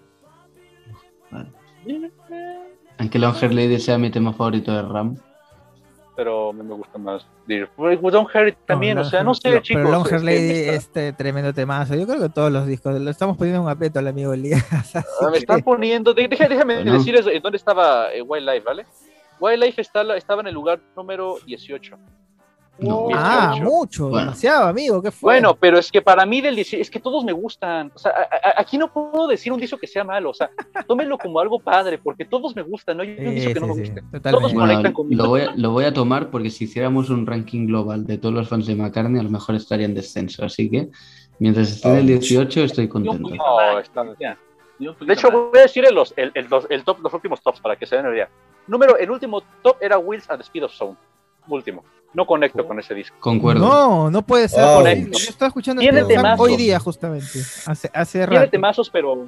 Vale. 1.29 2.11
Aunque 2.97 3.19
Long 3.19 3.35
Hair 3.35 3.53
Lady 3.53 3.79
sea 3.79 3.97
mi 3.97 4.09
tema 4.09 4.33
favorito 4.33 4.71
de 4.73 4.81
Ram. 4.81 5.15
Pero 6.15 6.53
me 6.53 6.63
gusta 6.63 6.97
más 6.97 7.27
Dear. 7.45 7.69
Don't 7.77 8.29
Hurt 8.33 8.47
It 8.47 8.57
también, 8.65 8.95
No, 8.95 9.01
o 9.01 9.05
sea, 9.05 9.21
no 9.23 9.33
sé, 9.33 9.41
pero- 9.49 9.61
chicos. 9.61 9.83
Pero 9.83 9.91
Long 9.91 10.05
Hair 10.07 10.15
este, 10.15 10.25
Lady, 10.25 10.69
este 10.69 11.13
tremendo 11.13 11.53
temazo. 11.53 11.93
Yo 11.95 12.07
creo 12.07 12.21
que 12.21 12.29
todos 12.29 12.51
los 12.51 12.65
discos. 12.65 12.99
Lo 12.99 13.09
estamos 13.11 13.35
poniendo 13.37 13.61
un 13.61 13.69
aprieto 13.69 13.99
al 13.99 14.07
amigo 14.07 14.33
Elías. 14.33 14.63
Ah, 14.95 15.29
me 15.29 15.37
están 15.37 15.61
poniendo. 15.61 16.13
deja- 16.13 16.47
déjame 16.47 16.75
Bueno. 16.75 16.93
decirles 16.93 17.27
en 17.27 17.41
dónde 17.41 17.57
estaba 17.57 18.13
eh, 18.13 18.21
Wildlife, 18.21 18.61
¿vale? 18.65 18.85
Wildlife 19.39 19.81
está, 19.81 20.15
estaba 20.15 20.41
en 20.41 20.47
el 20.47 20.53
lugar 20.53 20.79
número 20.95 21.37
18. 21.45 21.97
No, 22.77 23.07
Ah, 23.13 23.51
18. 23.53 23.63
mucho, 23.71 24.03
Bueno. 24.09 24.25
demasiado, 24.25 24.65
amigo. 24.67 25.01
¿Qué 25.01 25.09
fue? 25.09 25.33
Bueno, 25.35 25.55
pero 25.55 25.77
es 25.79 25.89
que 25.89 26.01
para 26.01 26.25
mí 26.25 26.41
del 26.41 26.55
18, 26.55 26.81
es 26.81 26.89
que 26.91 26.99
todos 26.99 27.23
me 27.23 27.31
gustan. 27.31 27.89
O 27.95 27.97
sea, 27.99 28.11
a- 28.11 28.49
a- 28.49 28.61
aquí 28.61 28.77
no 28.77 28.91
puedo 28.91 29.27
decir 29.27 29.53
un 29.53 29.59
disco 29.61 29.77
que 29.77 29.87
sea 29.87 30.03
malo. 30.03 30.31
O 30.31 30.33
sea, 30.33 30.49
tómenlo 30.85 31.17
como 31.17 31.39
algo 31.39 31.57
padre, 31.59 31.97
porque 31.97 32.25
todos 32.25 32.53
me 32.53 32.63
gustan. 32.63 32.97
No 32.97 33.03
hay 33.03 33.11
un 33.11 33.17
Sí, 33.17 33.23
disco 33.31 33.53
que 33.53 33.59
no 33.61 33.65
sí, 33.67 33.71
me 33.73 33.79
guste. 33.79 34.01
totalmente. 34.01 34.29
Todos 34.31 34.53
Bueno, 34.53 34.59
conectan 34.67 34.93
conmigo. 34.93 35.23
lo 35.23 35.29
voy, 35.29 35.41
a, 35.41 35.53
lo 35.55 35.71
voy 35.71 35.85
a 35.85 35.93
tomar 35.93 36.29
porque 36.29 36.49
si 36.49 36.65
hiciéramos 36.65 37.09
un 37.09 37.25
ranking 37.25 37.65
global 37.67 38.05
de 38.05 38.17
todos 38.17 38.35
los 38.35 38.49
fans 38.49 38.67
de 38.67 38.75
McCartney, 38.75 39.21
a 39.21 39.23
lo 39.23 39.29
mejor 39.29 39.55
estaría 39.55 39.85
en 39.85 39.93
descenso. 39.95 40.43
Así 40.43 40.69
que 40.69 40.89
mientras 41.39 41.71
esté 41.71 41.87
en 41.87 41.95
el 41.95 42.01
Ouch. 42.01 42.19
18, 42.19 42.63
estoy 42.63 42.89
contento. 42.89 43.29
No, 43.29 43.79
está- 43.79 44.05
De 44.99 45.13
hecho, 45.13 45.31
voy 45.31 45.59
a 45.59 45.61
decir 45.61 45.85
el, 45.85 45.95
los, 45.95 46.13
el, 46.17 46.31
el, 46.35 46.47
los- 46.49 46.67
el 46.69 46.83
top, 46.83 46.99
los 46.99 47.13
últimos 47.13 47.41
tops 47.41 47.61
para 47.61 47.77
que 47.77 47.85
se 47.85 47.95
den 47.95 48.05
una 48.05 48.13
idea. 48.15 48.29
Número, 48.67 48.97
el 48.97 49.09
último 49.09 49.41
top 49.61 49.77
era 49.79 49.97
Wheels 49.97 50.29
at 50.29 50.37
the 50.37 50.43
Speed 50.43 50.65
of 50.65 50.73
Sound. 50.73 50.97
Último. 51.47 51.83
No 52.15 52.25
conecto 52.25 52.65
con 52.65 52.79
ese 52.79 52.93
disco. 52.95 53.15
Concuerdo. 53.19 53.67
No, 53.67 54.09
no 54.09 54.21
puede 54.21 54.47
ser 54.47 54.63
posible. 54.63 55.09
Yo 55.11 55.29
estaba 55.29 55.47
escuchando 55.49 55.81
Tiene 55.81 55.99
este 55.99 56.15
temazos. 56.15 56.39
hoy 56.47 56.55
día, 56.55 56.79
justamente. 56.79 57.39
Hace, 57.65 57.91
hace 57.93 58.19
Tiene 58.19 58.35
rato. 58.39 58.51
temazos, 58.51 58.89
pero 58.89 59.27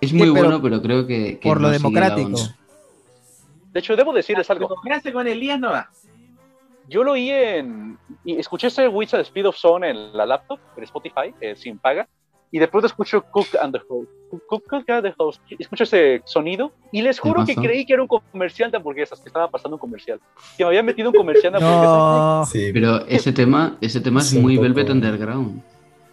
Es 0.00 0.12
muy 0.12 0.26
Sí, 0.28 0.32
pero- 0.34 0.44
bueno, 0.48 0.62
pero 0.62 0.82
creo 0.82 1.06
que. 1.06 1.38
que 1.38 1.48
Por 1.48 1.60
lo 1.60 1.68
no 1.68 1.72
democrático. 1.72 2.38
de 3.72 3.80
hecho, 3.80 3.96
debo 3.96 4.12
decirles 4.12 4.50
algo. 4.50 4.68
Confianza 4.68 5.12
con 5.12 5.26
Elías 5.28 5.58
no 5.60 5.70
va. 5.70 5.88
Yo 6.88 7.04
lo 7.04 7.12
oí 7.12 7.30
en. 7.30 7.98
Y 8.24 8.38
escuché 8.38 8.66
ese 8.68 8.88
the 8.88 9.20
Speed 9.20 9.46
of 9.46 9.56
Sound 9.56 9.84
en 9.84 10.16
la 10.16 10.26
laptop, 10.26 10.58
en 10.76 10.84
Spotify, 10.84 11.34
eh, 11.40 11.54
sin 11.56 11.78
paga. 11.78 12.08
Y 12.50 12.58
de 12.58 12.68
pronto 12.68 12.86
escucho 12.86 13.22
Cook 13.30 13.48
and 13.60 13.74
the 13.74 13.80
Host. 13.88 14.08
Cook, 14.48 14.64
Cook 14.68 14.90
and 14.90 15.02
the 15.04 15.14
Host. 15.18 15.40
Escucho 15.58 15.84
ese 15.84 16.22
sonido 16.24 16.72
y 16.92 17.02
les 17.02 17.18
juro 17.20 17.44
que 17.44 17.54
creí 17.54 17.84
que 17.84 17.92
era 17.92 18.02
un 18.02 18.08
comercial 18.08 18.70
de 18.70 18.76
hamburguesas, 18.78 19.20
que 19.20 19.28
estaba 19.28 19.50
pasando 19.50 19.76
un 19.76 19.80
comercial. 19.80 20.18
Que 20.56 20.64
me 20.64 20.68
había 20.68 20.82
metido 20.82 21.10
un 21.10 21.14
comercial 21.16 21.52
de 21.52 21.58
hamburguesas. 21.58 21.88
No. 21.96 22.46
Sí, 22.46 22.70
Pero 22.72 23.06
ese 23.06 23.32
tema, 23.32 23.76
ese 23.80 24.00
tema 24.00 24.20
es 24.20 24.32
muy 24.34 24.56
Velvet 24.56 24.88
Underground. 24.90 25.62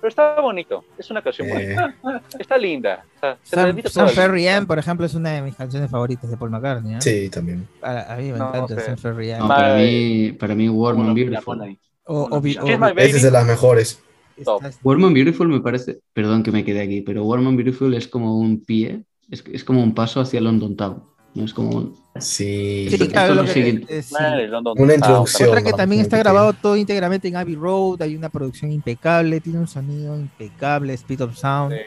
Pero 0.02 0.10
está 0.10 0.40
bonito. 0.42 0.84
Es 1.00 1.10
una 1.10 1.22
canción 1.22 1.48
Eh. 1.48 1.54
bonita. 1.54 1.96
Está 2.40 2.58
linda. 2.58 3.06
Sam, 3.20 3.38
Sam 3.44 3.82
todas. 3.82 4.14
Ferry 4.14 4.48
Ann, 4.48 4.68
por 4.68 4.78
ejemplo, 4.78 5.06
es 5.06 5.16
una 5.16 5.32
de 5.32 5.42
mis 5.42 5.56
canciones 5.56 5.90
favoritas 5.90 6.30
de 6.30 6.38
Paul 6.38 6.52
McCartney. 6.52 6.96
¿eh? 6.96 7.02
sí, 7.02 7.30
también. 7.30 7.68
A, 7.82 8.14
a 8.14 8.18
mí 8.18 8.32
me 8.32 8.38
No, 8.38 8.50
encanta. 8.50 8.80
Sam 8.82 8.98
Ferry 8.98 9.32
Ann. 9.32 9.40
No, 9.40 9.48
para 9.48 9.76
mí, 9.78 10.32
para 10.34 10.54
mí 10.54 10.70
Warm 10.70 10.98
Bueno, 10.98 11.12
and 11.12 11.18
Beautiful. 11.20 11.78
O, 12.08 12.22
o, 12.24 12.38
o. 12.38 12.46
Esa 12.46 13.18
es 13.18 13.24
de 13.24 13.32
las 13.32 13.48
mejores. 13.48 14.00
Top. 14.44 14.62
Warm 14.84 15.06
and 15.06 15.14
Beautiful 15.14 15.48
me 15.48 15.62
parece, 15.62 16.00
perdón 16.14 16.44
que 16.44 16.52
me 16.52 16.64
quede 16.66 16.82
aquí, 16.82 17.02
pero 17.02 17.24
Warm 17.24 17.48
and 17.48 17.58
Beautiful 17.58 17.94
es 17.94 18.08
como 18.08 18.38
un 18.38 18.64
pie, 18.64 19.04
es, 19.30 19.44
es 19.52 19.64
como 19.64 19.82
un 19.82 19.94
paso 19.94 20.20
hacia 20.20 20.42
London 20.42 20.76
Town. 20.76 21.04
¿no? 21.34 21.44
Es 21.46 21.54
como 21.54 21.70
un- 21.70 21.96
Sí. 22.18 22.88
Sí, 22.90 22.96
Esto 22.96 23.08
claro, 23.10 23.42
es 23.44 23.56
eh, 23.58 24.02
sí. 24.02 24.14
Una 24.16 24.62
Town, 24.62 24.92
introducción. 24.92 25.50
Otra 25.50 25.62
que 25.64 25.74
también 25.74 26.02
está 26.02 26.18
grabado 26.18 26.54
todo 26.54 26.78
íntegramente 26.78 27.28
en 27.28 27.36
Abbey 27.36 27.56
Road, 27.56 28.02
hay 28.02 28.16
una 28.16 28.30
producción 28.30 28.72
impecable, 28.72 29.42
tiene 29.42 29.60
un 29.60 29.68
sonido 29.68 30.18
impecable, 30.18 30.94
Speed 30.94 31.22
of 31.24 31.36
Sound, 31.36 31.74
Eh, 31.74 31.82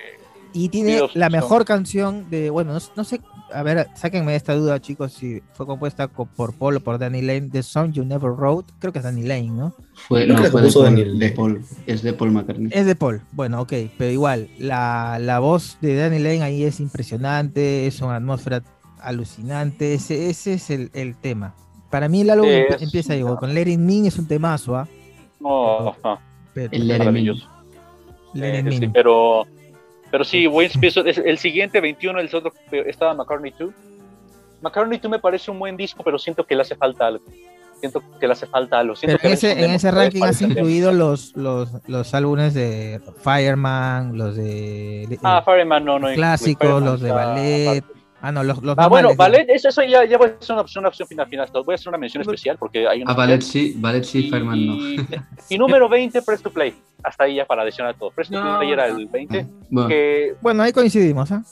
y 0.53 0.69
tiene 0.71 1.01
la 1.15 1.29
mejor 1.31 1.65
canción 1.65 2.29
de, 2.31 2.51
bueno, 2.51 2.73
no, 2.73 2.79
no 2.97 3.05
sé, 3.05 3.21
a 3.53 3.63
ver, 3.63 3.87
sáquenme 3.95 4.35
esta 4.35 4.55
duda, 4.55 4.81
chicos, 4.81 5.13
si 5.13 5.43
fue 5.55 5.67
compuesta 5.67 6.09
co- 6.09 6.27
por 6.27 6.55
Paul 6.55 6.77
o 6.77 6.81
por 6.81 6.99
Danny 6.99 7.23
Lane, 7.23 7.49
The 7.51 7.63
Song 7.63 7.93
You 7.93 8.05
Never 8.05 8.31
Wrote, 8.33 8.73
creo 8.79 8.93
que 8.93 8.99
es 8.99 9.05
Danny 9.05 9.23
Lane, 9.23 9.51
¿no? 9.51 9.75
Fue, 10.09 10.27
no, 10.27 10.37
fue 10.45 10.63
de 10.63 10.71
Paul, 10.73 10.85
Daniel. 10.85 11.19
de 11.19 11.31
Paul, 11.31 11.63
es 11.87 12.03
de 12.03 12.13
Paul 12.13 12.31
McCartney. 12.33 12.71
Es 12.73 12.87
de 12.87 12.95
Paul, 12.97 13.23
bueno, 13.33 13.61
ok, 13.63 13.73
pero 13.97 14.11
igual, 14.11 14.49
la, 14.59 15.19
la 15.21 15.39
voz 15.39 15.79
de 15.81 15.97
Danny 15.97 16.19
Lane 16.19 16.43
ahí 16.43 16.65
es 16.65 16.81
impresionante, 16.81 17.87
es 17.87 18.01
una 18.01 18.17
atmósfera 18.17 18.63
alucinante, 19.01 19.95
ese, 19.95 20.29
ese 20.31 20.55
es 20.55 20.71
el, 20.71 20.91
el 20.95 21.17
tema. 21.17 21.55
Para 21.91 22.09
mí 22.09 22.21
el 22.23 22.31
álbum 22.31 22.49
Es- 22.49 22.83
empieza 22.83 23.17
igual, 23.17 23.37
con 23.37 23.55
Let 23.55 23.69
It 23.69 23.79
Mean 23.79 24.07
es 24.07 24.19
un 24.19 24.27
temazo, 24.29 24.77
¿ah? 24.77 24.87
no, 25.41 25.97
no, 26.05 26.19
Pero- 26.53 26.73
El 26.73 26.85
Me. 26.87 26.99
maravilloso. 26.99 27.47
Eh, 28.35 28.63
sí, 28.79 28.89
pero, 28.93 29.47
pero 30.11 30.25
sí, 30.25 30.47
Wayne's 30.47 30.77
Piece, 30.79 31.01
es- 31.09 31.19
el 31.19 31.39
siguiente 31.39 31.81
21, 31.81 32.21
el 32.21 32.35
otro 32.35 32.53
estaba 32.71 33.15
McCartney 33.15 33.53
2. 33.59 33.71
McCartney 34.63 34.99
2 34.99 35.11
me 35.11 35.19
parece 35.19 35.51
un 35.51 35.59
buen 35.59 35.77
disco, 35.77 36.03
pero 36.03 36.19
siento 36.19 36.45
que 36.45 36.55
le 36.57 36.63
hace 36.63 36.75
falta 36.77 37.07
algo. 37.07 37.25
Siento 37.81 38.03
que 38.19 38.27
le 38.27 38.33
hace 38.33 38.47
falta 38.47 38.81
algo. 38.81 38.97
Siento 38.97 39.19
Pero 39.23 39.33
en 39.35 39.39
que 39.39 39.47
ese, 39.47 39.65
en 39.65 39.71
ese 39.71 39.91
ranking 39.93 40.23
has 40.25 40.43
incluido 40.43 40.91
los, 40.91 41.37
los, 41.37 41.71
los 41.87 42.13
álbumes 42.13 42.53
de 42.55 43.01
Fireman, 43.23 44.19
los 44.19 44.35
de 44.35 45.07
de- 45.09 45.19
Ah, 45.23 45.43
Fireman 45.45 45.85
no, 45.85 45.99
no. 46.01 46.13
clásicos, 46.13 46.83
los 46.83 47.01
de 47.01 47.13
ballet. 47.13 47.85
Ah 48.21 48.33
no, 48.33 48.43
los, 48.43 48.63
los 48.63 48.77
Ah, 48.79 48.89
bueno, 48.89 49.15
ballet, 49.15 49.47
eso, 49.51 49.69
eso 49.69 49.83
ya, 49.83 50.05
ya 50.05 50.19
voy 50.19 50.29
a 50.29 50.33
hacer 50.41 50.53
una, 50.55 50.63
opción- 50.63 50.83
una 50.83 50.89
opción 50.89 51.09
final, 51.09 51.27
final. 51.29 51.49
Voy 51.65 51.73
a 51.73 51.75
hacer 51.75 51.89
una 51.89 51.99
mención 51.99 52.21
especial 52.23 52.57
porque 52.59 52.87
hay 52.89 53.03
una. 53.03 53.13
Ah, 53.13 53.15
Ballet 53.15 53.41
sí, 53.43 53.75
Ballet 53.77 54.05
sí, 54.05 54.27
y, 54.27 54.31
Fireman 54.31 54.67
no. 54.67 54.77
y 55.49 55.59
número 55.59 55.89
20, 55.89 56.23
Press 56.23 56.43
to 56.43 56.51
Play. 56.51 56.75
Hasta 57.03 57.25
ahí 57.25 57.37
ya 57.37 57.45
para 57.47 57.63
adicionar 57.63 57.95
todo. 57.97 58.11
Press 58.11 58.29
to 58.29 58.43
No, 58.43 58.59
Play 58.59 58.73
era 58.73 58.89
no. 58.89 58.99
el 58.99 59.07
20. 59.07 59.47
Bueno, 59.71 59.89
Que 59.89 60.35
Bueno, 60.41 60.63
ahí 60.63 60.73
coincidimos, 60.73 61.31
¿ah? 61.33 61.43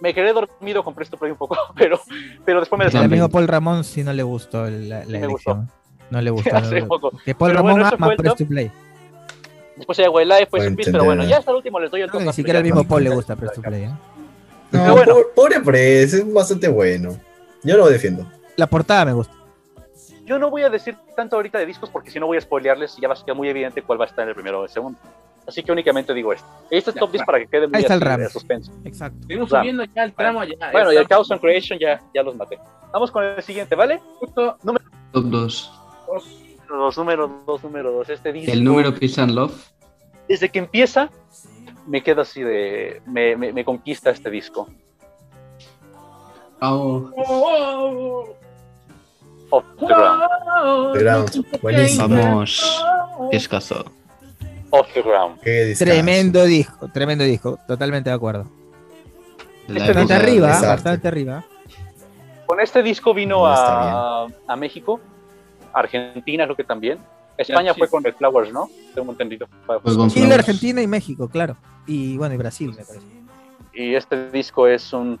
me 0.00 0.14
quedé 0.14 0.32
dormido 0.32 0.84
con 0.84 0.94
Press 0.94 1.10
to 1.10 1.16
Play 1.16 1.32
un 1.32 1.38
poco, 1.38 1.56
pero, 1.76 2.00
pero 2.44 2.60
después 2.60 2.78
me 2.78 2.84
El 2.84 2.90
desperté. 2.92 3.14
amigo 3.14 3.28
Paul 3.28 3.48
Ramón 3.48 3.82
sí 3.84 4.04
no 4.04 4.12
le 4.12 4.22
gustó 4.22 4.66
el- 4.66 4.88
la, 4.88 5.04
la 5.04 5.18
elección. 5.18 5.68
No 6.10 6.20
le 6.22 6.30
gustó. 6.30 6.56
Hace 6.56 6.80
no- 6.80 6.86
poco. 6.88 7.10
que 7.24 7.34
Paul 7.34 7.50
Pero 7.50 7.56
Ramón 7.62 7.72
bueno, 7.72 7.86
ama 7.88 7.96
fue 8.06 8.10
el 8.14 8.16
Press 8.16 8.30
top. 8.30 8.38
to 8.38 8.46
Play. 8.46 8.70
Después 9.76 9.96
de 9.98 10.04
Live 10.08 10.46
fue 10.46 10.58
Puedo 10.58 10.70
su 10.70 10.76
piece, 10.76 10.90
pero 10.90 11.04
bueno, 11.04 11.22
ya 11.24 11.36
hasta 11.38 11.52
el 11.52 11.56
último 11.58 11.78
les 11.78 11.90
doy 11.90 12.00
el 12.00 12.10
top. 12.10 12.22
ni 12.22 12.32
siquiera 12.32 12.58
el 12.58 12.64
mismo 12.64 12.82
Paul 12.82 13.04
le 13.04 13.10
gusta 13.10 13.36
Press 13.36 13.52
to 13.52 13.62
Play. 13.62 13.82
¿eh? 13.84 13.90
No, 14.70 14.80
Pero 14.82 14.92
bueno. 14.94 15.14
po- 15.14 15.30
pobre 15.34 15.60
Press, 15.60 16.14
es 16.14 16.32
bastante 16.32 16.68
bueno. 16.68 17.16
Yo 17.62 17.76
lo 17.76 17.88
defiendo. 17.88 18.26
La 18.56 18.66
portada 18.66 19.04
me 19.06 19.12
gusta. 19.12 19.34
Yo 20.24 20.38
no 20.38 20.50
voy 20.50 20.62
a 20.62 20.68
decir 20.70 20.96
tanto 21.16 21.36
ahorita 21.36 21.58
de 21.58 21.64
discos 21.66 21.88
porque 21.88 22.10
si 22.10 22.20
no 22.20 22.26
voy 22.26 22.36
a 22.36 22.40
spoilearles 22.40 22.98
y 22.98 23.00
ya 23.00 23.08
va 23.08 23.14
a 23.14 23.24
quedar 23.24 23.36
muy 23.36 23.48
evidente 23.48 23.80
cuál 23.82 23.98
va 24.00 24.04
a 24.04 24.08
estar 24.08 24.22
en 24.24 24.28
el 24.28 24.34
primero 24.34 24.60
o 24.60 24.64
el 24.64 24.68
segundo. 24.70 24.98
Así 25.46 25.62
que 25.62 25.72
únicamente 25.72 26.12
digo 26.12 26.34
esto. 26.34 26.46
Este 26.70 26.90
es 26.90 26.94
Ya, 26.94 27.00
top 27.00 27.10
10 27.12 27.22
va. 27.22 27.26
para 27.26 27.38
que 27.38 27.46
quede 27.46 27.66
muy 27.66 27.76
Ahí 27.76 27.82
está 27.82 27.94
el 27.94 28.02
Ram. 28.02 28.20
de 28.20 28.28
suspenso. 28.28 28.70
Exacto. 28.84 29.18
Seguimos 29.26 29.48
subiendo 29.48 29.84
ya 29.84 30.04
el 30.04 30.12
tramo 30.12 30.40
allá. 30.40 30.54
Bueno, 30.72 30.92
y 30.92 30.96
el 30.96 31.08
Chaos 31.08 31.30
and 31.30 31.40
Creation 31.40 31.78
ya, 31.78 32.02
ya 32.14 32.22
los 32.22 32.36
maté. 32.36 32.58
Vamos 32.92 33.10
con 33.10 33.24
el 33.24 33.42
siguiente, 33.42 33.74
¿vale? 33.74 33.98
justo 34.20 34.58
top 34.62 34.76
2. 35.12 35.72
dos. 36.06 36.42
Los 36.68 36.98
números 36.98 37.30
dos, 37.46 37.64
número 37.64 37.90
dos. 37.92 38.10
Este 38.10 38.30
disco, 38.30 38.52
El 38.52 38.62
número 38.62 38.94
Peace 38.94 39.18
and 39.22 39.30
Love. 39.32 39.54
desde 40.28 40.50
que 40.50 40.58
empieza, 40.58 41.08
me 41.88 42.02
quedo 42.02 42.20
así 42.22 42.42
de. 42.42 43.02
Me, 43.06 43.36
me, 43.36 43.52
me 43.52 43.64
conquista 43.64 44.10
este 44.10 44.30
disco. 44.30 44.68
Oh, 46.60 47.10
Oh, 47.16 48.34
Off 49.50 49.64
the 49.80 49.86
ground. 49.86 50.22
oh, 50.62 50.92
The 50.92 50.98
Ground, 51.00 51.60
buenísimo. 51.62 52.08
vamos. 52.08 52.84
Escaso. 53.32 53.84
Off 54.70 54.92
the 54.92 55.02
ground. 55.02 55.40
Tremendo 55.78 56.44
disco, 56.44 56.88
tremendo 56.92 57.24
disco. 57.24 57.58
Totalmente 57.66 58.10
de 58.10 58.16
acuerdo. 58.16 58.46
Este 59.66 59.78
Bastante 59.80 60.14
arriba, 60.14 60.60
bastante 60.60 61.08
arriba. 61.08 61.44
Con 62.46 62.60
este 62.60 62.82
disco 62.82 63.12
vino 63.14 63.38
No, 63.40 63.46
a, 63.46 64.26
a 64.46 64.56
México, 64.56 65.00
Argentina 65.72 66.44
creo 66.44 66.56
que 66.56 66.64
también. 66.64 66.98
España 67.38 67.72
fue 67.72 67.88
con 67.88 68.04
el 68.04 68.12
Flowers, 68.12 68.52
¿no? 68.52 68.68
Tengo 68.94 69.12
entendido. 69.12 69.48
Con 69.66 70.10
Chile, 70.10 70.26
Flowers. 70.26 70.40
Argentina 70.40 70.82
y 70.82 70.86
México, 70.86 71.28
claro. 71.28 71.56
Y 71.86 72.18
bueno, 72.18 72.34
y 72.34 72.36
Brasil, 72.36 72.68
me 72.76 72.84
parece. 72.84 73.06
Y 73.72 73.94
este 73.94 74.30
disco 74.30 74.66
es 74.66 74.92
un... 74.92 75.18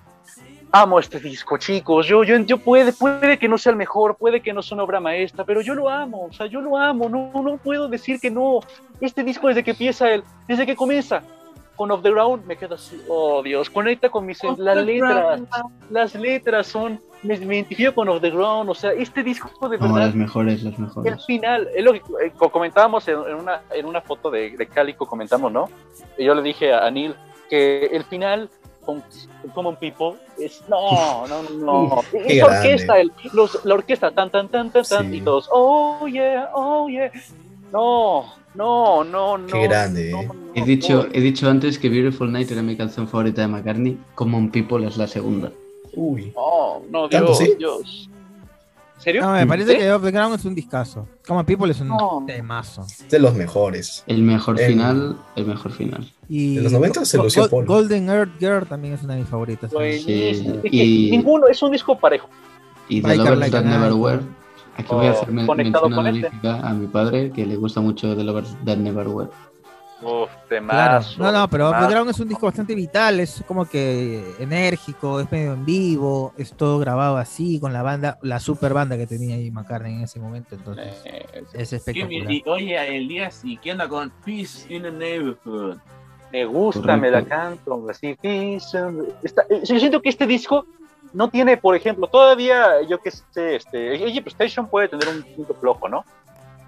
Amo 0.70 0.98
este 0.98 1.18
disco, 1.18 1.56
chicos. 1.56 2.06
Yo, 2.06 2.24
yo, 2.24 2.36
yo 2.40 2.58
puede, 2.58 2.92
puede 2.92 3.38
que 3.38 3.48
no 3.48 3.56
sea 3.56 3.70
el 3.70 3.78
mejor, 3.78 4.16
puede 4.16 4.42
que 4.42 4.52
no 4.52 4.60
sea 4.60 4.74
una 4.74 4.84
obra 4.84 5.00
maestra, 5.00 5.44
pero 5.46 5.62
yo 5.62 5.74
lo 5.74 5.88
amo. 5.88 6.26
O 6.26 6.32
sea, 6.32 6.44
yo 6.44 6.60
lo 6.60 6.76
amo. 6.76 7.08
No, 7.08 7.32
no 7.42 7.56
puedo 7.56 7.88
decir 7.88 8.20
que 8.20 8.30
no. 8.30 8.60
Este 9.00 9.24
disco 9.24 9.48
desde 9.48 9.64
que 9.64 9.70
empieza 9.70 10.10
él, 10.12 10.22
desde 10.46 10.66
que 10.66 10.76
comienza 10.76 11.22
con 11.74 11.90
Off 11.90 12.02
the 12.02 12.10
Ground, 12.10 12.44
me 12.44 12.56
quedo 12.56 12.74
así. 12.74 13.00
Oh, 13.08 13.42
Dios, 13.42 13.70
conecta 13.70 14.10
con 14.10 14.26
mis 14.26 14.44
Off 14.44 14.58
las 14.58 14.76
letras. 14.84 15.40
Ground. 15.40 15.48
Las 15.88 16.14
letras 16.14 16.66
son, 16.66 17.00
me, 17.22 17.36
me 17.38 17.54
identifico 17.56 17.94
con 17.94 18.08
Off 18.08 18.20
the 18.20 18.30
Ground. 18.30 18.70
O 18.70 18.74
sea, 18.74 18.92
este 18.92 19.22
disco 19.22 19.68
de 19.68 19.78
No, 19.78 19.92
verdad. 19.92 20.06
las 20.06 20.14
mejores, 20.14 20.62
las 20.62 20.74
El 20.74 20.80
mejores. 20.82 21.26
final, 21.26 21.68
es 21.74 21.84
lo 21.84 21.92
que 21.92 21.98
eh, 21.98 22.32
co- 22.36 22.50
comentábamos 22.50 23.06
en, 23.08 23.16
en 23.28 23.34
una, 23.34 23.60
en 23.72 23.86
una 23.86 24.00
foto 24.00 24.30
de, 24.30 24.56
de 24.56 24.66
Cálico, 24.66 25.06
comentamos, 25.06 25.50
¿no? 25.52 25.68
Y 26.16 26.24
yo 26.24 26.34
le 26.34 26.42
dije 26.42 26.72
a 26.72 26.90
Neil 26.90 27.14
que 27.50 27.86
el 27.86 28.04
final 28.04 28.48
con 28.84 29.02
Common 29.54 29.76
People 29.76 30.14
es. 30.38 30.62
No, 30.68 31.26
no, 31.26 31.42
no, 31.42 31.50
no. 31.88 32.00
Esa 32.12 32.46
orquesta, 32.46 32.98
el- 33.00 33.12
los, 33.32 33.64
la 33.64 33.74
orquesta, 33.74 34.10
tan, 34.10 34.30
tan, 34.30 34.48
tan, 34.48 34.70
tan, 34.70 34.84
tan, 34.84 35.10
Sí. 35.10 35.16
y 35.16 35.20
todos, 35.20 35.48
oh 35.52 36.06
yeah, 36.08 36.50
oh 36.54 36.88
yeah. 36.88 37.10
No, 37.72 38.24
no, 38.54 39.04
no, 39.04 39.36
no. 39.38 39.46
Qué 39.46 39.62
grande, 39.68 40.10
no, 40.10 40.20
eh. 40.22 40.26
no, 40.26 40.34
He 40.54 40.62
dicho, 40.64 41.04
no. 41.04 41.08
he 41.12 41.20
dicho 41.20 41.50
antes 41.50 41.78
que 41.78 41.88
Beautiful 41.90 42.32
Night 42.32 42.50
era 42.50 42.62
mi 42.62 42.76
canción 42.76 43.06
favorita 43.06 43.42
de 43.42 43.48
McCartney. 43.48 43.98
Common 44.14 44.50
People 44.50 44.86
es 44.86 44.96
la 44.96 45.06
segunda. 45.06 45.52
Uy. 46.00 46.32
No, 46.34 46.82
no, 46.90 47.08
¿Tanto 47.08 47.26
Dios, 47.26 47.38
sí? 47.38 47.54
Dios. 47.58 48.10
¿En 48.96 49.02
serio? 49.02 49.22
No, 49.22 49.32
me 49.32 49.46
parece 49.46 49.72
¿Sí? 49.72 49.78
que 49.78 49.92
Off 49.92 50.02
the 50.02 50.10
Ground 50.10 50.34
es 50.34 50.44
un 50.44 50.54
discazo. 50.54 51.06
Common 51.26 51.44
People 51.46 51.70
es 51.70 51.80
un 51.80 51.88
No. 51.88 52.24
temazo. 52.26 52.82
Es 52.82 53.08
de 53.08 53.18
los 53.18 53.34
mejores. 53.34 54.02
El 54.06 54.22
mejor 54.22 54.60
El- 54.60 54.72
final, 54.72 55.16
el 55.36 55.46
mejor 55.46 55.72
final. 55.72 56.12
Y 56.28 56.56
En 56.58 56.64
los 56.64 56.72
90 56.72 57.04
se 57.04 57.16
lució 57.16 57.48
Paul. 57.48 57.64
Golden 57.66 58.08
Earth 58.10 58.38
Girl 58.40 58.66
también 58.66 58.94
es 58.94 59.02
una 59.02 59.14
de 59.14 59.20
mis 59.20 59.28
favoritas. 59.28 59.72
Buenísimo. 59.72 60.06
Sí, 60.52 60.60
Es 60.64 60.70
que 60.70 60.76
y- 60.84 61.10
Ninguno, 61.12 61.46
es 61.46 61.62
un 61.62 61.70
disco 61.72 61.96
parejo. 61.98 62.28
Y 62.88 63.00
The 63.02 63.16
Lovers 63.16 63.38
Like 63.38 63.52
That 63.52 63.66
a 63.66 63.68
Never 63.68 63.90
Night. 63.90 64.02
Were. 64.02 64.20
Aquí 64.76 64.88
voy 64.94 65.06
a 65.06 65.10
hacer 65.10 65.30
men- 65.32 65.46
conectado 65.46 65.88
mención 65.88 66.16
este. 66.34 66.48
a 66.48 66.72
mi 66.72 66.86
padre, 66.86 67.30
que 67.32 67.44
le 67.46 67.56
gusta 67.56 67.80
mucho 67.80 68.16
The 68.16 68.22
Lovers 68.24 68.56
That 68.64 68.76
Never 68.78 69.06
Uf, 70.00 70.30
Claro. 70.30 70.38
temazo, 70.48 71.22
No, 71.22 71.32
no, 71.32 71.48
pero 71.50 71.66
temazo. 71.66 71.84
Underground 71.84 72.10
es 72.10 72.20
un 72.20 72.28
disco 72.28 72.46
bastante 72.46 72.74
vital, 72.74 73.18
es 73.20 73.42
como 73.48 73.64
que 73.68 74.22
enérgico, 74.38 75.18
es 75.20 75.30
medio 75.32 75.54
en 75.54 75.64
vivo, 75.64 76.32
es 76.36 76.52
todo 76.52 76.78
grabado 76.78 77.16
así 77.16 77.58
con 77.58 77.72
la 77.72 77.82
banda, 77.82 78.16
la 78.22 78.38
super 78.38 78.72
banda 78.74 78.96
que 78.96 79.06
tenía 79.08 79.34
ahí 79.34 79.50
McCartney 79.50 79.94
en 79.94 80.02
ese 80.02 80.20
momento, 80.20 80.54
entonces 80.54 80.94
Eh, 81.04 81.44
es 81.52 81.70
¿Qué- 81.70 81.76
espectacular. 81.76 82.30
y, 82.32 82.42
oye, 82.46 82.96
Elías, 82.96 83.40
¿y 83.44 83.56
qué 83.56 83.72
onda 83.72 83.88
con 83.88 84.10
Peace 84.24 84.72
in 84.72 84.82
the 84.82 84.90
Neighborhood? 84.92 85.78
Me 86.30 86.44
gusta, 86.44 86.96
me 86.96 87.10
la 87.10 87.22
Correcto. 87.22 87.28
canto. 87.64 87.86
Así, 87.90 88.16
está- 89.22 89.46
eh, 89.48 89.62
yo 89.64 89.78
siento 89.80 90.00
que 90.02 90.10
este 90.10 90.26
disco 90.26 90.66
no 91.14 91.28
tiene, 91.30 91.56
por 91.56 91.74
ejemplo, 91.74 92.06
todavía, 92.06 92.82
yo 92.88 92.98
que 93.00 93.10
sé, 93.10 93.56
este, 93.56 93.94
Egypt 93.94 94.28
Station 94.28 94.68
puede 94.68 94.88
tener 94.88 95.08
un 95.08 95.22
punto 95.34 95.54
flojo, 95.54 95.88
¿no? 95.88 96.04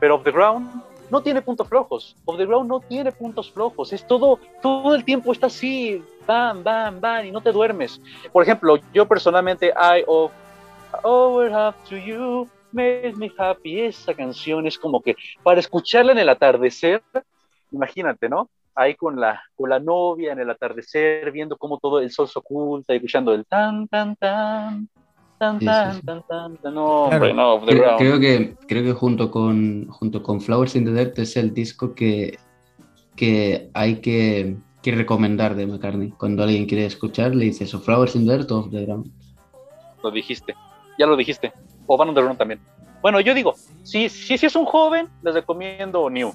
Pero 0.00 0.14
Off 0.16 0.24
the 0.24 0.32
Ground 0.32 0.82
no 1.10 1.22
tiene 1.22 1.42
puntos 1.42 1.68
flojos. 1.68 2.16
Off 2.24 2.36
the 2.38 2.46
Ground 2.46 2.68
no 2.68 2.80
tiene 2.80 3.12
puntos 3.12 3.50
flojos. 3.50 3.92
Es 3.92 4.06
todo, 4.06 4.38
todo 4.62 4.94
el 4.94 5.04
tiempo 5.04 5.32
está 5.32 5.46
así, 5.46 6.02
bam, 6.26 6.62
bam, 6.62 7.00
bam, 7.00 7.26
y 7.26 7.30
no 7.30 7.40
te 7.40 7.52
duermes. 7.52 8.00
Por 8.32 8.42
ejemplo, 8.42 8.78
yo 8.92 9.06
personalmente, 9.06 9.68
I 9.68 10.04
of 10.06 10.32
Over 11.02 11.52
Up 11.52 11.74
to 11.88 11.96
You, 11.96 12.48
Make 12.72 13.14
Me 13.16 13.30
Happy, 13.36 13.80
esa 13.80 14.14
canción 14.14 14.66
es 14.66 14.78
como 14.78 15.00
que 15.00 15.16
para 15.42 15.60
escucharla 15.60 16.12
en 16.12 16.18
el 16.18 16.28
atardecer, 16.28 17.02
imagínate, 17.70 18.28
¿no? 18.28 18.48
ahí 18.74 18.94
con 18.94 19.20
la, 19.20 19.42
con 19.56 19.68
la 19.68 19.78
novia 19.78 20.32
en 20.32 20.40
el 20.40 20.50
atardecer, 20.50 21.30
viendo 21.32 21.56
cómo 21.56 21.78
todo 21.78 22.00
el 22.00 22.10
sol 22.10 22.28
se 22.28 22.38
oculta 22.38 22.92
y 22.92 22.96
escuchando 22.96 23.34
el 23.34 23.44
tan, 23.44 23.88
tan, 23.88 24.16
tan, 24.16 24.88
tan, 25.40 25.58
Sí, 25.58 25.64
sí, 25.64 25.72
tan, 25.72 25.94
sí. 25.94 26.00
tan, 26.06 26.22
tan, 26.28 26.56
tan. 26.58 26.74
No, 26.74 27.06
Claro. 27.08 27.16
hombre, 27.16 27.34
no, 27.34 27.54
Off 27.54 27.64
the 27.66 27.82
Creo, 27.98 28.20
que, 28.20 28.54
creo 28.68 28.82
que 28.84 28.92
junto 28.92 29.30
con, 29.30 29.88
junto 29.88 30.22
con 30.22 30.40
Flowers 30.40 30.76
in 30.76 30.84
the 30.84 30.92
Dirt 30.92 31.18
es 31.18 31.36
el 31.36 31.52
disco 31.54 31.94
que, 31.94 32.38
que 33.16 33.70
hay 33.74 33.96
que, 33.96 34.56
que 34.82 34.92
recomendar 34.94 35.54
de 35.56 35.66
McCartney. 35.66 36.10
Cuando 36.10 36.42
alguien 36.42 36.66
quiere 36.66 36.84
escuchar, 36.86 37.34
le 37.34 37.46
dices 37.46 37.74
o 37.74 37.80
Flowers 37.80 38.14
in 38.16 38.26
the 38.26 38.36
Dirt 38.36 38.50
o 38.52 38.58
Off 38.60 38.70
the 38.70 38.84
Ground. 38.84 39.10
Lo 40.02 40.10
dijiste, 40.10 40.54
ya 40.98 41.06
lo 41.06 41.16
dijiste. 41.16 41.52
O 41.86 41.96
Van 41.96 42.10
on 42.10 42.14
the 42.14 42.20
Run 42.20 42.36
también. 42.36 42.60
Bueno, 43.02 43.18
yo 43.20 43.32
digo, 43.34 43.54
si, 43.82 44.08
si, 44.10 44.36
si 44.38 44.46
es 44.46 44.54
un 44.54 44.66
joven, 44.66 45.08
les 45.22 45.34
recomiendo 45.34 46.08
New 46.10 46.32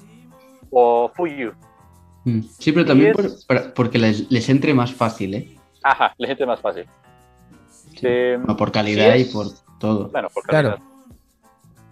o 0.70 1.10
For 1.14 1.28
You. 1.28 1.52
Mm. 2.24 2.40
Sí, 2.58 2.72
pero 2.72 2.84
también 2.84 3.10
es- 3.10 3.16
por- 3.16 3.46
para- 3.46 3.72
porque 3.72 3.98
les, 3.98 4.30
les 4.30 4.48
entre 4.48 4.74
más 4.74 4.92
fácil, 4.92 5.34
¿eh? 5.34 5.56
Ajá, 5.84 6.12
la 6.18 6.26
gente 6.26 6.44
más 6.44 6.60
fácil. 6.60 6.84
Sí. 7.96 8.06
Eh, 8.08 8.38
No, 8.46 8.56
por 8.56 8.70
calidad 8.72 9.14
sí 9.14 9.22
y 9.22 9.24
por 9.26 9.46
todo. 9.78 10.08
Bueno, 10.10 10.28
por 10.32 10.42
Claro. 10.44 10.70
calidad. 10.70 10.86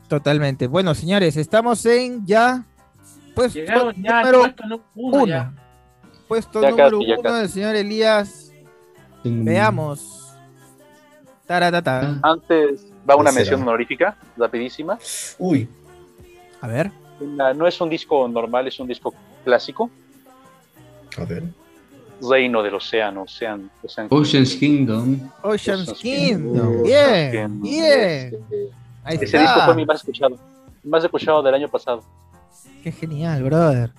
Totalmente. 0.09 0.67
Bueno, 0.67 0.95
señores, 0.95 1.37
estamos 1.37 1.85
en 1.87 2.25
ya 2.27 2.65
pues 3.35 3.55
Llegamos 3.55 3.95
ya 3.97 4.21
número 4.23 4.41
puesto 4.43 4.63
número 4.65 4.83
uno. 4.95 5.17
uno. 5.19 5.27
ya. 5.27 5.53
Puesto 6.29 6.63
Ya 6.63 6.71
número 6.71 6.99
casi, 7.01 7.13
uno 7.21 7.35
del 7.35 7.49
señor 7.49 7.75
Elías. 7.75 8.53
Mm. 9.25 9.45
Veamos. 9.45 10.33
Taratata. 11.47 12.19
Antes 12.23 12.87
va 13.09 13.17
una 13.17 13.31
¿Qué 13.31 13.37
mención 13.37 13.61
será? 13.61 13.69
honorífica, 13.71 14.17
rapidísima. 14.37 14.99
Uy, 15.39 15.69
A 16.61 16.67
ver. 16.69 16.91
No 17.21 17.67
es 17.67 17.81
un 17.81 17.91
disco 17.91 18.27
normal, 18.29 18.67
es 18.69 18.79
un 18.81 18.87
disco 18.89 19.15
clásico. 19.45 19.91
a 21.19 21.25
ver. 21.25 21.45
Reino 22.29 22.63
del 22.63 22.75
Océano, 22.75 23.23
Ocean, 23.23 23.71
Ocean 23.83 24.07
Ocean's 24.11 24.55
Kingdom. 24.55 25.19
Ocean's 25.43 25.89
Ocean's 25.89 26.01
Kingdom. 26.01 26.53
Kingdom. 26.53 26.83
Bien, 26.83 27.31
Kingdom. 27.31 27.63
bien. 27.63 28.35
Este, 28.35 28.71
Ahí 29.05 29.19
Ese 29.21 29.39
disco 29.39 29.61
fue 29.67 29.75
mi 29.75 29.85
más 29.85 29.97
escuchado. 29.99 30.39
Más 30.83 31.05
escuchado 31.05 31.43
del 31.43 31.55
año 31.55 31.69
pasado. 31.69 32.03
Qué 32.83 32.93
genial, 32.93 33.43
brother. 33.45 33.91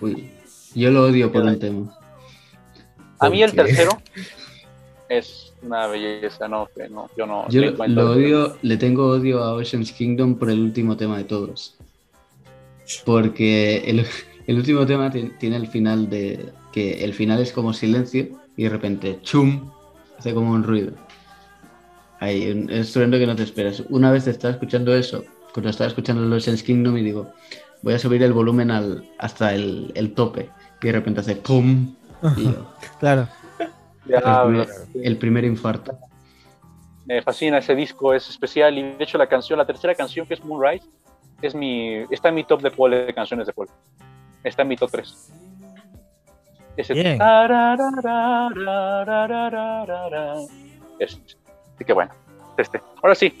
Uy, 0.00 0.30
yo 0.74 0.90
lo 0.90 1.04
odio 1.04 1.30
por 1.32 1.42
un 1.42 1.58
tema. 1.58 1.94
A 3.18 3.28
mí 3.30 3.42
el 3.42 3.52
tercero 3.52 3.90
es 5.08 5.52
una 5.62 5.86
belleza, 5.86 6.46
no, 6.48 6.68
que 6.74 6.88
no 6.88 7.08
yo 7.16 7.26
no. 7.26 7.48
Yo 7.48 7.62
lo, 7.62 8.10
odio, 8.12 8.56
le 8.62 8.76
tengo 8.76 9.06
odio 9.08 9.42
a 9.42 9.54
Ocean's 9.54 9.92
Kingdom 9.92 10.36
por 10.36 10.50
el 10.50 10.60
último 10.60 10.96
tema 10.96 11.16
de 11.18 11.24
todos. 11.24 11.76
Porque 13.04 13.78
el, 13.86 14.06
el 14.46 14.56
último 14.56 14.86
tema 14.86 15.10
ti- 15.10 15.32
tiene 15.38 15.56
el 15.56 15.66
final 15.66 16.08
de. 16.08 16.52
Que 16.78 17.04
el 17.04 17.12
final 17.12 17.40
es 17.40 17.52
como 17.52 17.72
silencio 17.72 18.28
y 18.56 18.62
de 18.62 18.68
repente 18.68 19.18
¡chum! 19.22 19.68
hace 20.16 20.32
como 20.32 20.52
un 20.52 20.62
ruido. 20.62 20.92
Hay 22.20 22.52
un 22.52 22.70
estruendo 22.70 23.18
que 23.18 23.26
no 23.26 23.34
te 23.34 23.42
esperas. 23.42 23.82
Una 23.88 24.12
vez 24.12 24.28
estaba 24.28 24.52
escuchando 24.52 24.94
eso, 24.94 25.24
cuando 25.52 25.70
estaba 25.70 25.88
escuchando 25.88 26.22
el 26.22 26.32
Ocean's 26.32 26.62
Kingdom 26.62 26.96
y 26.96 27.02
digo, 27.02 27.32
voy 27.82 27.94
a 27.94 27.98
subir 27.98 28.22
el 28.22 28.32
volumen 28.32 28.70
al, 28.70 29.10
hasta 29.18 29.56
el, 29.56 29.90
el 29.96 30.14
tope. 30.14 30.50
Y 30.80 30.86
de 30.86 30.92
repente 30.92 31.18
hace 31.20 31.34
¡pum! 31.34 31.96
Y 32.36 32.44
yo, 32.44 32.72
Claro. 33.00 33.28
Primer, 34.04 34.68
el 35.02 35.18
primer 35.18 35.44
infarto. 35.44 35.98
me 37.06 37.20
fascina 37.22 37.58
ese 37.58 37.74
disco, 37.74 38.14
es 38.14 38.28
especial. 38.30 38.78
Y 38.78 38.82
de 38.82 39.02
hecho, 39.02 39.18
la 39.18 39.26
canción, 39.26 39.58
la 39.58 39.66
tercera 39.66 39.96
canción 39.96 40.28
que 40.28 40.34
es 40.34 40.44
Moonrise, 40.44 40.86
es 41.42 41.56
mi, 41.56 42.04
está 42.10 42.28
en 42.28 42.36
mi 42.36 42.44
top 42.44 42.62
de 42.62 42.70
Paul 42.70 42.92
de 42.92 43.12
canciones 43.12 43.48
de 43.48 43.52
Paul. 43.52 43.68
Está 44.44 44.62
en 44.62 44.68
mi 44.68 44.76
top 44.76 44.92
3. 44.92 45.47
Ese 46.78 46.94
Bien. 46.94 47.18
Eso. 51.00 51.18
Así 51.74 51.84
que 51.84 51.92
bueno, 51.92 52.12
este. 52.56 52.80
Ahora 53.02 53.16
sí, 53.16 53.36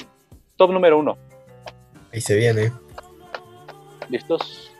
top 0.56 0.72
número 0.72 0.98
uno. 0.98 1.16
Ahí 2.12 2.20
se 2.20 2.34
viene. 2.34 2.72
¿Listos? 4.08 4.72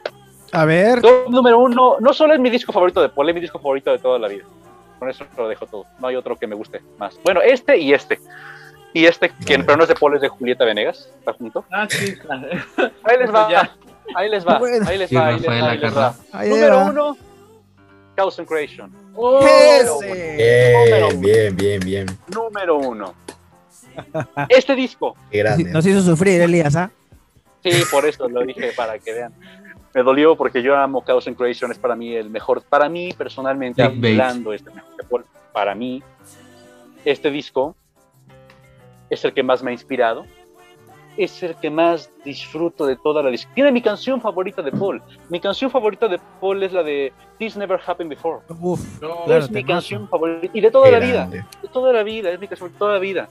A 0.52 0.64
ver. 0.64 1.00
Top 1.00 1.28
número 1.28 1.60
uno. 1.60 1.98
No 2.00 2.12
solo 2.12 2.34
es 2.34 2.40
mi 2.40 2.50
disco 2.50 2.72
favorito 2.72 3.00
de 3.00 3.10
Paul, 3.10 3.28
es 3.28 3.34
mi 3.36 3.40
disco 3.40 3.60
favorito 3.60 3.92
de 3.92 3.98
toda 4.00 4.18
la 4.18 4.26
vida. 4.26 4.42
Con 4.98 5.08
eso 5.08 5.24
lo 5.36 5.48
dejo 5.48 5.66
todo. 5.66 5.84
No 6.00 6.08
hay 6.08 6.16
otro 6.16 6.34
que 6.34 6.48
me 6.48 6.56
guste 6.56 6.82
más. 6.98 7.16
Bueno, 7.22 7.40
este 7.40 7.78
y 7.78 7.92
este. 7.92 8.18
Y 8.92 9.04
este, 9.04 9.28
que 9.28 9.58
pero 9.60 9.76
no 9.76 9.84
es 9.84 9.88
de 9.88 9.94
Paul, 9.94 10.16
es 10.16 10.20
de 10.20 10.28
Julieta 10.28 10.64
Venegas. 10.64 11.08
Está 11.20 11.32
junto. 11.34 11.64
Ah, 11.70 11.86
sí. 11.88 12.16
Ahí 13.04 13.18
les 13.18 13.32
va. 13.32 13.70
Ahí 14.16 14.28
les 14.28 14.44
va. 14.44 14.56
Ahí 14.84 14.98
les 14.98 15.14
va. 15.14 15.26
Ahí 15.26 15.38
les 15.38 15.56
va. 15.56 15.66
Ahí 15.68 15.78
les 15.78 15.96
va. 15.96 16.14
Número 16.48 16.86
uno 16.86 17.27
Chaos 18.18 18.36
and 18.40 18.48
Creation. 18.48 18.92
Oh, 19.14 19.38
Bien, 19.44 19.86
uno. 19.86 21.20
bien, 21.20 21.54
bien, 21.54 21.80
bien. 21.80 22.06
Número 22.34 22.76
uno. 22.76 23.14
Este 24.48 24.74
disco. 24.74 25.16
Qué 25.30 25.38
grande. 25.38 25.70
Nos 25.70 25.86
hizo 25.86 26.02
sufrir, 26.02 26.40
Elías, 26.40 26.74
¿ah? 26.74 26.90
Sí, 27.62 27.70
por 27.92 28.04
eso 28.06 28.28
lo 28.28 28.42
dije 28.44 28.72
para 28.74 28.98
que 28.98 29.12
vean. 29.12 29.32
Me 29.94 30.02
dolió 30.02 30.34
porque 30.36 30.62
yo 30.64 30.76
amo 30.76 31.04
Chaos 31.06 31.28
and 31.28 31.36
Creation, 31.36 31.70
es 31.70 31.78
para 31.78 31.94
mí 31.94 32.12
el 32.12 32.28
mejor, 32.28 32.60
para 32.62 32.88
mí 32.88 33.12
personalmente 33.16 33.82
hablando, 33.84 34.52
es 34.52 34.66
el 34.66 34.74
mejor 34.74 34.96
de 34.96 35.04
Paul. 35.04 35.24
Para 35.52 35.76
mí, 35.76 36.02
este 37.04 37.30
disco 37.30 37.76
es 39.10 39.24
el 39.24 39.32
que 39.32 39.44
más 39.44 39.62
me 39.62 39.70
ha 39.70 39.74
inspirado, 39.74 40.26
es 41.18 41.42
el 41.42 41.54
que 41.56 41.68
más 41.68 42.10
disfruto 42.24 42.86
de 42.86 42.96
toda 42.96 43.22
la 43.22 43.30
disco. 43.30 43.50
Tiene 43.54 43.72
mi 43.72 43.82
canción 43.82 44.20
favorita 44.20 44.62
de 44.62 44.70
Paul. 44.72 45.02
Mi 45.28 45.40
canción 45.40 45.70
favorita 45.70 46.06
de 46.08 46.18
Paul 46.40 46.62
es 46.62 46.72
la 46.72 46.82
de 46.82 47.12
This 47.38 47.56
Never 47.56 47.78
Happened 47.84 48.10
Before. 48.10 48.38
Uf. 48.60 48.80
no, 49.02 49.24
Claro, 49.24 49.44
es 49.44 49.50
mi 49.50 49.64
canción 49.64 50.08
favorita 50.08 50.48
y 50.52 50.60
de 50.60 50.70
toda 50.70 50.86
Qué 50.86 50.92
la 50.92 50.98
vida, 51.00 51.26
de 51.26 51.68
toda 51.72 51.92
la 51.92 52.02
vida, 52.02 52.30
es 52.30 52.38
mi 52.40 52.46
canción 52.48 52.72
de 52.72 52.78
toda 52.78 52.94
la 52.94 52.98
vida. 53.00 53.28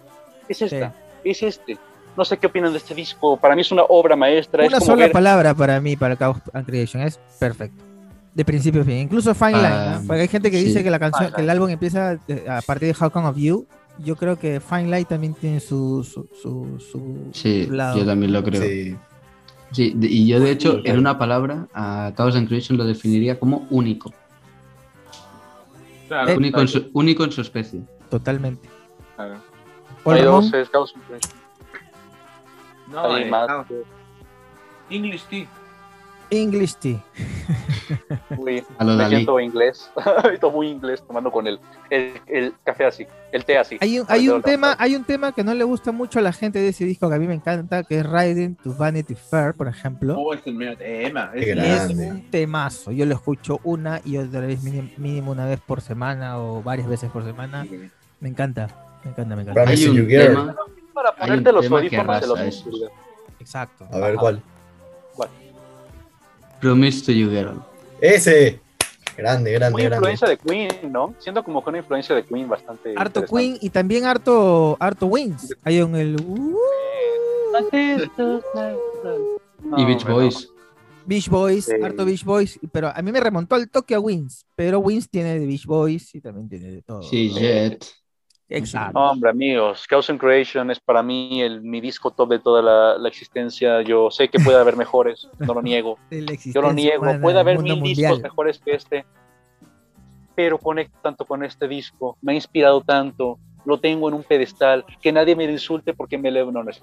Es 0.50 0.62
esta, 0.62 0.94
es 1.24 1.42
este. 1.44 1.78
No 2.16 2.26
sé 2.26 2.38
qué 2.38 2.48
opinan 2.48 2.72
de 2.72 2.80
este 2.80 2.94
disco. 2.96 3.38
Para 3.38 3.56
mí 3.56 3.62
es 3.62 3.72
una 3.72 3.84
obra 3.84 4.16
maestra. 4.16 4.66
Una 4.66 4.78
es 4.78 4.84
como 4.84 4.94
sola 4.94 5.06
ver- 5.06 5.12
palabra 5.12 5.54
para 5.54 5.80
mí, 5.80 5.96
para 5.96 6.16
Chaos 6.16 6.38
and 6.54 6.66
Creation, 6.66 7.04
es 7.04 7.18
perfecto. 7.40 7.84
De 8.34 8.44
principio 8.46 8.82
a 8.82 8.86
fin. 8.86 8.98
Incluso 8.98 9.34
Fine 9.34 9.52
Line, 9.54 9.68
Ah, 9.68 9.98
¿no? 10.02 10.08
Porque 10.08 10.22
hay 10.24 10.28
gente 10.28 10.52
que 10.52 10.58
sí. 10.60 10.66
dice 10.66 10.84
que 10.84 10.90
la 10.92 11.00
canción, 11.00 11.32
que 11.34 11.42
el 11.42 11.50
álbum 11.50 11.70
empieza 11.70 12.18
eh, 12.28 12.46
a 12.50 12.62
partir 12.62 12.94
de 12.94 13.04
How 13.04 13.10
Come 13.12 13.28
of 13.30 13.38
You. 13.38 13.66
Yo 14.00 14.16
creo 14.16 14.38
que 14.38 14.60
Fine 14.60 14.86
Line 14.86 15.06
también 15.06 15.34
tiene 15.34 15.60
su, 15.60 16.04
su, 16.04 16.28
su, 16.42 16.80
su- 16.80 17.30
Sí, 17.34 17.66
lado. 17.70 17.98
yo 17.98 18.06
también 18.06 18.32
lo 18.32 18.44
creo. 18.44 18.62
Sí. 18.62 18.96
Sí, 19.72 19.94
de- 19.96 20.08
y 20.08 20.28
yo 20.28 20.40
de 20.40 20.52
hecho, 20.52 20.80
en 20.86 20.98
una 20.98 21.18
palabra, 21.18 21.68
a 21.74 22.14
Chaos 22.16 22.36
and 22.36 22.48
Creation 22.48 22.78
lo 22.78 22.86
definiría 22.86 23.40
como 23.40 23.68
único. 23.70 24.14
claro, 26.08 26.36
Único 26.38 26.62
en 26.62 26.68
su, 26.68 26.90
único 26.94 27.24
en 27.24 27.32
su 27.32 27.42
especie. 27.42 27.82
Totalmente. 28.10 28.70
claro. 29.16 29.36
Hay 30.06 30.22
dos, 30.22 30.54
es 30.54 30.70
Chaos 30.70 30.94
and 30.96 31.04
Creation. 31.06 31.34
No, 32.90 33.14
Hay 33.14 33.24
eh, 33.24 33.30
más. 33.30 33.48
no. 33.50 33.66
English 34.90 35.24
Tea. 35.26 35.48
English 36.30 36.76
Tea. 36.76 37.04
Uy, 38.38 38.64
A 38.78 38.84
lo 38.84 38.92
me 38.94 38.98
Dalí. 39.04 39.16
siento 39.16 39.40
inglés. 39.40 39.90
Estoy 40.34 40.52
muy 40.52 40.68
inglés 40.70 41.04
tomando 41.06 41.32
con 41.32 41.48
el, 41.48 41.60
el, 41.90 42.14
el 42.28 42.54
café 42.64 42.86
así, 42.86 43.08
el 43.32 43.46
té 43.46 43.58
así. 43.58 43.78
Hay 43.82 44.00
un, 44.00 44.06
hay 44.10 44.30
un 44.30 44.42
tema, 44.42 44.76
hay 44.80 44.96
un 44.96 45.04
tema 45.04 45.32
que 45.32 45.44
no 45.44 45.54
le 45.54 45.64
gusta 45.64 45.92
mucho 45.92 46.20
a 46.20 46.22
la 46.22 46.34
gente 46.34 46.60
de 46.60 46.70
ese 46.70 46.86
disco 46.86 47.10
que 47.10 47.16
a 47.16 47.20
mí 47.20 47.28
me 47.28 47.34
encanta, 47.36 47.84
que 47.84 48.00
es 48.00 48.06
Riding 48.10 48.56
to 48.56 48.74
Vanity 48.74 49.16
Fair, 49.16 49.54
por 49.54 49.68
ejemplo. 49.68 50.18
Oh, 50.20 50.34
es 50.34 50.42
el 50.46 50.56
mero 50.56 50.78
tema. 50.78 51.32
Es- 51.34 51.90
un 51.90 52.30
temazo. 52.30 52.92
Yo 52.92 53.06
lo 53.06 53.16
escucho 53.16 53.60
una 53.64 54.02
y 54.04 54.18
otra 54.18 54.42
vez, 54.42 54.62
mínimo, 54.64 54.90
mínimo 54.98 55.32
una 55.32 55.46
vez 55.46 55.60
por 55.60 55.82
semana 55.82 56.40
o 56.40 56.62
varias 56.62 56.88
veces 56.88 57.10
por 57.12 57.24
semana. 57.24 57.66
Me 58.20 58.30
encanta, 58.30 58.68
me 59.04 59.12
encanta, 59.12 59.36
me 59.36 59.42
encanta. 59.44 59.62
Hay 59.70 59.86
un 59.88 60.08
tema, 60.08 60.56
Para 60.94 61.12
un 61.12 61.16
ponerte 61.18 61.52
los 61.52 61.72
audífonos 61.72 62.22
de 62.22 62.28
los. 62.28 62.66
Exacto. 63.40 63.88
A 63.92 63.98
ver, 63.98 64.12
Ajá. 64.12 64.18
¿cuál? 64.20 64.42
Promise 66.62 67.06
to 67.06 67.12
You 67.12 67.30
Girl. 67.30 67.62
Ese. 68.02 68.60
Grande, 69.18 69.52
grande, 69.54 69.72
Muy 69.74 69.82
grande. 69.84 69.96
influencia 70.12 70.28
de 70.28 70.38
Queen, 70.38 70.92
¿no? 70.92 71.16
Siendo 71.18 71.44
como 71.44 71.64
que 71.64 71.70
una 71.70 71.80
influencia 71.80 72.14
de 72.16 72.24
Queen 72.24 72.48
bastante. 72.48 72.94
Harto. 72.96 73.26
Queen 73.26 73.58
y 73.62 73.70
también 73.72 74.06
harto, 74.06 74.78
harto 74.80 75.08
Wings. 75.08 75.56
Hay 75.64 75.80
en 75.80 75.96
el 75.96 76.22
uh, 76.22 76.56
No, 79.64 79.78
y 79.80 79.86
Beach 79.86 80.06
Boys. 80.06 80.50
Beach 81.06 81.30
Boys, 81.30 81.66
Sí. 81.66 81.72
harto 81.82 82.06
Beach 82.06 82.24
Boys, 82.26 82.60
pero 82.72 82.92
a 82.94 83.02
mí 83.02 83.12
me 83.12 83.20
remontó 83.20 83.56
al 83.56 83.70
toque 83.70 83.96
a 83.96 84.00
Wings, 84.00 84.46
pero 84.56 84.80
Wings 84.80 85.10
tiene 85.10 85.40
de 85.40 85.48
Beach 85.48 85.66
Boys 85.66 86.14
y 86.14 86.22
también 86.22 86.50
tiene 86.50 86.70
de 86.70 86.82
todo. 86.82 87.02
Sí, 87.02 87.30
Jet. 87.30 87.86
Exacto. 88.50 88.98
No, 88.98 89.12
hombre, 89.12 89.30
amigos, 89.30 89.86
Chaos 89.90 90.10
and 90.10 90.20
Creation 90.20 90.72
es 90.72 90.80
para 90.80 91.04
mí 91.04 91.42
el, 91.42 91.62
mi 91.62 91.82
disco 91.82 92.12
top 92.12 92.30
de 92.30 92.40
toda 92.40 92.62
la, 92.62 92.98
la 92.98 93.10
existencia. 93.10 93.82
Yo 93.82 94.10
sé 94.10 94.30
que 94.30 94.40
puede 94.40 94.58
haber 94.58 94.78
mejores, 94.78 95.28
no 95.40 95.54
lo 95.54 95.62
niego. 95.62 95.98
Yo 96.54 96.62
lo 96.62 96.72
niego. 96.72 97.06
Puede 97.22 97.40
haber 97.40 97.60
mil 97.60 97.76
mundial. 97.76 97.96
discos 97.96 98.22
mejores 98.22 98.60
que 98.60 98.76
este, 98.76 99.06
pero 100.34 100.58
conecto 100.58 100.98
tanto 101.02 101.26
con 101.26 101.44
este 101.44 101.68
disco. 101.68 102.18
Me 102.22 102.32
ha 102.32 102.36
inspirado 102.36 102.82
tanto. 102.82 103.38
Lo 103.66 103.80
tengo 103.80 104.08
en 104.08 104.14
un 104.14 104.24
pedestal. 104.24 104.86
Que 105.02 105.12
nadie 105.12 105.36
me 105.36 105.44
insulte 105.44 105.94
porque 105.94 106.18
me 106.18 106.30
elevo. 106.30 106.52
No, 106.52 106.64
no 106.64 106.72
es. 106.72 106.82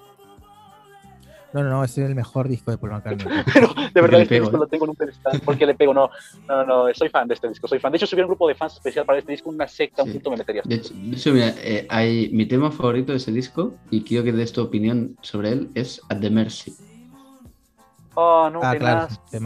No, 1.55 1.63
no, 1.63 1.69
no, 1.69 1.83
ese 1.85 2.03
es 2.03 2.09
el 2.09 2.15
mejor 2.15 2.49
disco 2.49 2.69
de 2.69 2.77
Paul 2.77 2.91
McCartney. 2.95 3.27
Pero 3.53 3.69
de 3.93 4.01
verdad, 4.01 4.19
este 4.19 4.35
pego, 4.35 4.47
disco 4.47 4.57
¿eh? 4.57 4.59
lo 4.59 4.67
tengo 4.67 4.83
en 4.83 4.89
un 4.89 4.95
pedestal. 4.97 5.41
Porque 5.45 5.65
le 5.65 5.73
pego. 5.73 5.93
No, 5.93 6.09
no, 6.49 6.65
no, 6.65 6.93
soy 6.93 7.07
fan 7.07 7.29
de 7.29 7.35
este 7.35 7.47
disco. 7.47 7.65
Soy 7.65 7.79
fan. 7.79 7.93
De 7.93 7.97
hecho, 7.97 8.05
si 8.05 8.13
hubiera 8.13 8.25
un 8.25 8.31
grupo 8.31 8.49
de 8.49 8.55
fans 8.55 8.73
especial 8.73 9.05
para 9.05 9.19
este 9.19 9.31
disco, 9.31 9.49
una 9.51 9.65
secta, 9.65 10.03
un 10.03 10.11
punto 10.11 10.31
me 10.31 10.37
metería. 10.37 10.63
De 10.65 10.75
hecho, 10.75 10.93
de 10.93 11.15
hecho, 11.15 11.31
mira, 11.31 11.53
eh, 11.57 11.87
hay, 11.89 12.29
mi 12.33 12.45
tema 12.45 12.71
favorito 12.71 13.13
de 13.13 13.19
ese 13.19 13.31
disco, 13.31 13.73
y 13.89 14.01
quiero 14.03 14.25
que 14.25 14.33
des 14.33 14.51
tu 14.51 14.61
opinión 14.61 15.15
sobre 15.21 15.53
él, 15.53 15.69
es 15.75 16.01
At 16.09 16.19
the 16.19 16.29
Mercy. 16.29 16.75
Oh, 18.15 18.49
no, 18.51 18.61
Ah, 18.61 18.75
claro. 18.75 19.01
At 19.01 19.19
the 19.31 19.39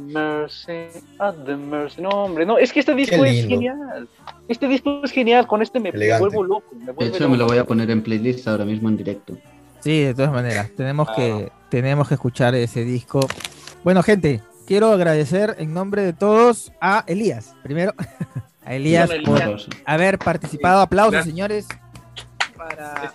mercy, 0.00 0.72
at 1.18 1.34
the 1.44 1.56
mercy. 1.56 2.02
No, 2.02 2.08
hombre, 2.08 2.44
no, 2.46 2.58
es 2.58 2.72
que 2.72 2.80
este 2.80 2.94
disco 2.94 3.24
es 3.24 3.46
genial. 3.46 4.08
Este 4.48 4.66
disco 4.66 5.00
es 5.04 5.12
genial, 5.12 5.46
con 5.46 5.62
este 5.62 5.78
me, 5.78 5.90
Elegante. 5.90 6.24
vuelvo 6.24 6.44
loco. 6.44 6.74
Me 6.74 6.92
De 6.92 7.06
hecho, 7.06 7.28
me 7.28 7.36
lo 7.36 7.46
voy 7.46 7.58
a 7.58 7.64
poner 7.64 7.90
en 7.90 8.02
playlist 8.02 8.46
ahora 8.48 8.64
mismo 8.64 8.88
en 8.88 8.96
directo. 8.96 9.36
Sí, 9.84 10.00
de 10.02 10.14
todas 10.14 10.32
maneras, 10.32 10.70
tenemos 10.74 11.06
Ah. 11.10 11.14
que 11.14 11.52
tenemos 11.68 12.08
que 12.08 12.14
escuchar 12.14 12.54
ese 12.54 12.84
disco. 12.84 13.20
Bueno, 13.84 14.02
gente, 14.02 14.40
quiero 14.66 14.90
agradecer 14.92 15.56
en 15.58 15.74
nombre 15.74 16.02
de 16.02 16.14
todos 16.14 16.72
a 16.80 17.04
Elías, 17.06 17.54
primero 17.62 17.92
a 18.64 18.74
Elías 18.74 19.10
por 19.26 19.42
haber 19.84 20.18
participado. 20.18 20.80
Aplausos, 20.80 21.12
Gracias. 21.12 21.34
señores, 21.34 21.68
para. 22.56 23.12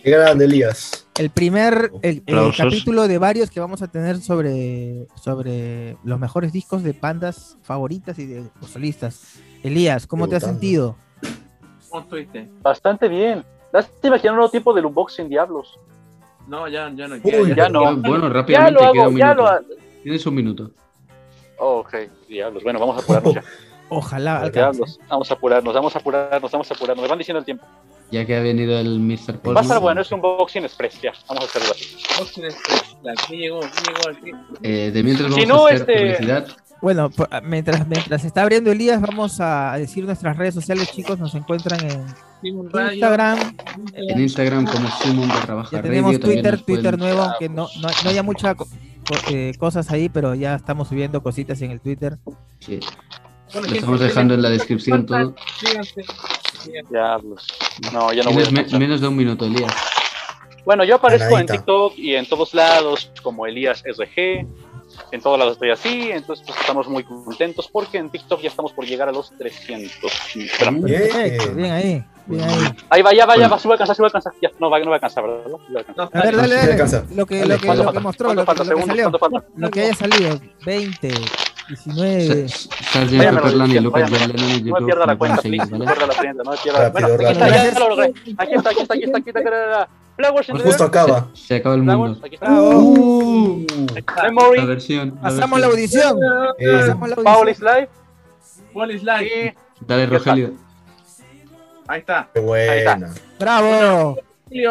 Qué 0.00 0.10
grande, 0.12 0.44
Elías. 0.44 1.08
el 1.18 1.30
primer 1.30 1.90
el, 2.02 2.22
capítulo 2.56 3.08
de 3.08 3.18
varios 3.18 3.50
que 3.50 3.58
vamos 3.58 3.82
a 3.82 3.88
tener 3.88 4.20
sobre 4.20 5.08
sobre 5.20 5.96
los 6.04 6.20
mejores 6.20 6.52
discos 6.52 6.84
de 6.84 6.92
bandas 6.92 7.56
favoritas 7.62 8.16
y 8.20 8.26
de 8.26 8.44
solistas. 8.70 9.40
Elías, 9.64 10.06
¿cómo 10.06 10.28
te 10.28 10.36
has 10.36 10.44
sentido? 10.44 10.96
¿Cómo 11.88 12.02
estuviste? 12.02 12.48
Bastante 12.62 13.08
bien. 13.08 13.44
Lástima 13.72 14.20
que 14.20 14.28
no 14.28 14.36
lo 14.36 14.48
tiempo 14.48 14.72
del 14.72 14.86
unboxing 14.86 15.28
Diablos. 15.28 15.80
No, 16.46 16.68
ya, 16.68 16.90
ya 16.94 17.08
no. 17.08 17.16
Uy, 17.22 17.54
Ya 17.54 17.68
no. 17.68 17.96
Bueno, 17.96 18.28
Ya 18.28 18.32
rápidamente, 18.34 18.72
lo 18.84 18.92
queda 18.92 19.02
hago, 19.02 19.10
un 19.10 19.16
ya 19.18 19.34
minuto. 19.34 19.52
lo. 19.52 19.76
Tienes 20.02 20.26
un 20.26 20.34
minuto. 20.34 20.70
Oh, 21.58 21.78
ok, 21.78 21.94
Diablos. 22.28 22.62
Bueno, 22.62 22.78
vamos 22.78 22.96
a 22.96 23.00
apurarnos 23.00 23.34
ya. 23.34 23.42
Ojalá 23.88 24.36
alcance. 24.40 24.58
Diablos. 24.78 25.00
Vamos 25.08 25.30
a 25.30 25.34
apurarnos, 25.34 25.74
vamos 25.74 25.94
a 25.96 25.98
apurarnos, 25.98 26.50
vamos 26.50 26.70
a 26.70 26.74
apurarnos. 26.74 27.02
Me 27.02 27.08
van 27.08 27.18
diciendo 27.18 27.38
el 27.38 27.44
tiempo. 27.44 27.64
Ya 28.10 28.24
que 28.24 28.36
ha 28.36 28.40
venido 28.40 28.78
el 28.78 29.00
Mr. 29.00 29.38
Paul. 29.40 29.56
Va 29.56 29.60
a 29.60 29.62
estar 29.62 29.80
bueno, 29.80 30.00
es 30.00 30.12
un 30.12 30.16
unboxing 30.20 30.64
express. 30.64 31.00
Ya, 31.00 31.12
vamos 31.28 31.44
a 31.44 31.46
hacerlo 31.46 31.68
así. 31.72 31.96
Aquí 33.18 33.36
llegó, 33.36 33.64
aquí 33.64 33.82
llegó 33.86 34.18
aquí. 34.18 34.56
Eh, 34.62 34.90
de 34.92 35.02
mientras 35.02 35.28
vamos 35.30 35.40
Si 35.42 35.46
no, 35.46 35.66
a 35.66 35.70
hacer 35.70 35.80
este- 35.80 35.96
publicidad. 36.14 36.46
Bueno, 36.82 37.10
mientras, 37.42 37.86
mientras 37.88 38.24
está 38.24 38.42
abriendo 38.42 38.70
Elías, 38.70 39.00
vamos 39.00 39.40
a 39.40 39.76
decir 39.78 40.04
nuestras 40.04 40.36
redes 40.36 40.54
sociales, 40.54 40.90
chicos. 40.92 41.18
Nos 41.18 41.34
encuentran 41.34 41.80
en. 41.88 42.04
Instagram, 42.42 43.56
En 43.94 44.20
Instagram 44.20 44.66
como 44.66 44.88
Simon 45.02 45.28
barra 45.28 45.54
baja 45.54 45.70
ya 45.72 45.82
tenemos 45.82 46.20
Twitter, 46.20 46.60
Twitter 46.60 46.98
nuevo, 46.98 47.22
aunque 47.22 47.48
no, 47.48 47.66
no, 47.80 47.88
no 48.04 48.10
haya 48.10 48.22
muchas 48.22 48.54
cosas 49.58 49.90
ahí, 49.90 50.08
pero 50.08 50.34
ya 50.34 50.54
estamos 50.54 50.88
subiendo 50.88 51.22
cositas 51.22 51.60
en 51.62 51.70
el 51.70 51.80
Twitter. 51.80 52.18
Sí, 52.60 52.78
Bueno, 53.52 53.68
lo 53.68 53.74
estamos 53.74 54.00
dejando 54.00 54.34
en 54.34 54.42
la 54.42 54.50
descripción 54.50 55.06
todo. 55.06 55.34
No, 57.92 58.12
ya 58.12 58.22
no 58.22 58.32
voy 58.32 58.44
a 58.44 58.78
menos 58.78 59.00
de 59.00 59.08
un 59.08 59.16
minuto, 59.16 59.46
Elías. 59.46 59.72
Bueno, 60.64 60.82
yo 60.84 60.96
aparezco 60.96 61.38
en. 61.38 61.46
TikTok 61.46 61.96
y 61.96 62.16
en 62.16 62.26
todos 62.26 62.52
lados 62.52 63.12
como 63.22 63.46
Elías 63.46 63.82
SG. 63.86 64.44
En 65.12 65.20
todos 65.20 65.38
lados 65.38 65.54
estoy 65.54 65.70
así, 65.70 66.10
entonces 66.10 66.44
pues, 66.46 66.58
estamos 66.60 66.88
muy 66.88 67.04
contentos 67.04 67.68
porque 67.70 67.98
en 67.98 68.10
TikTok 68.10 68.40
ya 68.40 68.48
estamos 68.48 68.72
por 68.72 68.84
llegar 68.86 69.08
a 69.08 69.12
los 69.12 69.30
300. 69.36 70.12
Espera, 70.36 70.72
Perfecto, 70.72 71.54
bien 71.54 71.72
ahí, 71.72 72.04
bien 72.26 72.42
ahí. 72.42 72.76
Ahí 72.90 73.02
va, 73.02 73.12
ya 73.14 73.26
va, 73.26 73.36
ya 73.36 73.48
va, 73.48 73.56
voy 73.56 73.70
a 73.70 73.74
alcanzar, 73.74 73.96
sí 73.96 74.02
voy 74.02 74.06
a 74.06 74.08
alcanzar. 74.08 74.32
Ya, 74.42 74.50
no 74.58 74.70
va, 74.70 74.78
no 74.80 74.86
va 74.86 74.92
a 74.92 74.94
alcanzar, 74.96 75.24
¿verdad? 75.24 75.46
No, 75.48 75.56
a 75.56 75.78
alcanzar. 75.78 76.10
No, 76.12 76.20
A 76.20 76.24
ver, 76.24 76.36
dale, 76.36 76.54
dale. 76.54 76.72
alcanza. 76.72 77.04
Lo 77.14 77.26
que, 77.26 77.38
Dale, 77.38 77.54
lo 77.54 77.60
que, 77.60 77.66
¿Cuánto 77.66 77.84
lo 77.84 77.92
que 77.92 78.00
mostró, 78.00 78.34
¿Cuánto 78.34 78.64
lo, 78.64 79.10
lo. 79.10 79.44
Lo 79.56 79.70
que 79.70 79.80
haya 79.82 79.94
salido, 79.94 80.40
20, 80.64 81.08
19. 81.68 82.44
S- 82.44 82.68
Sgt. 82.68 83.16
Váyame, 83.16 83.36
Pepperland 83.40 83.72
y 83.72 83.74
váyame, 83.74 83.80
Lucas 83.80 84.10
váyame. 84.10 84.18
John 84.18 84.36
Lennon 84.36 84.50
en 84.50 84.66
No 84.66 84.80
me 84.80 84.86
pierda 84.86 85.06
la 85.06 85.16
cuenta, 85.18 85.42
please, 85.42 85.70
no 85.70 85.78
pierda 85.84 86.06
la 86.06 86.14
cuenta, 86.14 86.42
no 86.42 86.50
me 86.50 86.56
pierda. 86.58 86.78
Rápido, 86.88 87.08
Bueno, 87.08 87.28
aquí 87.28 87.32
está, 87.32 87.46
rápido. 87.46 87.64
ya, 87.64 87.72
ya 87.72 87.78
lo 87.80 87.88
logré. 87.90 88.04
Aquí 88.38 88.54
está, 88.54 88.70
aquí 88.70 88.80
está, 88.80 88.94
aquí 88.94 89.04
está, 89.04 89.18
aquí 89.18 89.28
está, 89.30 89.38
aquí 89.40 89.48
está. 89.48 89.88
Flowers 90.16 90.48
in 90.48 90.56
the 90.56 90.62
Justo 90.62 90.84
acaba. 90.84 91.28
Se, 91.34 91.46
se 91.46 91.56
acaba 91.56 91.74
el 91.74 91.82
Flowers, 91.82 92.12
mundo. 92.12 92.26
aquí 92.26 92.34
está. 92.36 92.50
Uh, 92.52 93.66
la 94.16 94.22
Memory, 94.24 94.66
versión. 94.66 95.10
Pasamos 95.20 95.60
la 95.60 95.66
audición. 95.66 96.18
Eh, 96.58 96.66
la 96.86 97.16
Paul 97.22 97.48
is 97.50 97.60
live. 97.60 97.88
Paul 98.72 98.90
is 98.92 99.02
live. 99.02 99.54
Dale, 99.80 100.06
Rogelio. 100.06 100.52
Ahí 101.88 102.00
está. 102.00 102.28
qué 102.32 102.40
buena. 102.40 103.12
Bravo. 103.38 104.18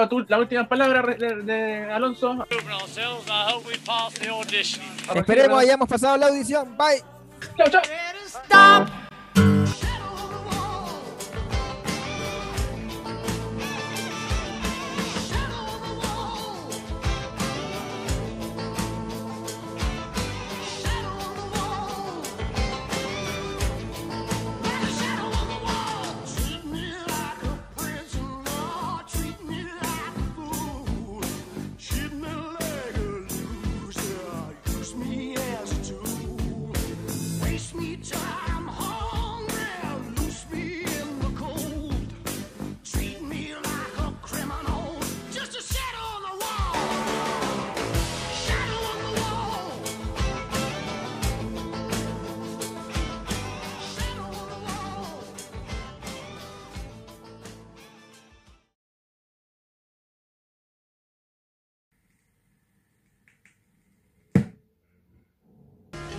Tú- 0.10 0.26
la 0.28 0.38
última 0.40 0.68
palabra 0.68 1.02
de, 1.02 1.36
de 1.44 1.92
Alonso. 1.92 2.46
Esperemos 5.16 5.60
hayamos 5.60 5.88
pasado 5.90 6.18
la 6.18 6.28
audición. 6.28 6.76
Bye. 6.78 7.04
Chao, 7.58 7.82
chao. 8.50 9.05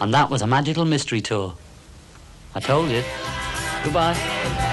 And 0.06 0.14
that 0.14 0.30
was 0.30 0.40
a 0.40 0.46
magical 0.46 0.84
mystery 0.84 1.20
tour. 1.20 1.56
I 2.54 2.60
told 2.60 2.90
you. 2.90 3.02
Goodbye. 3.82 4.65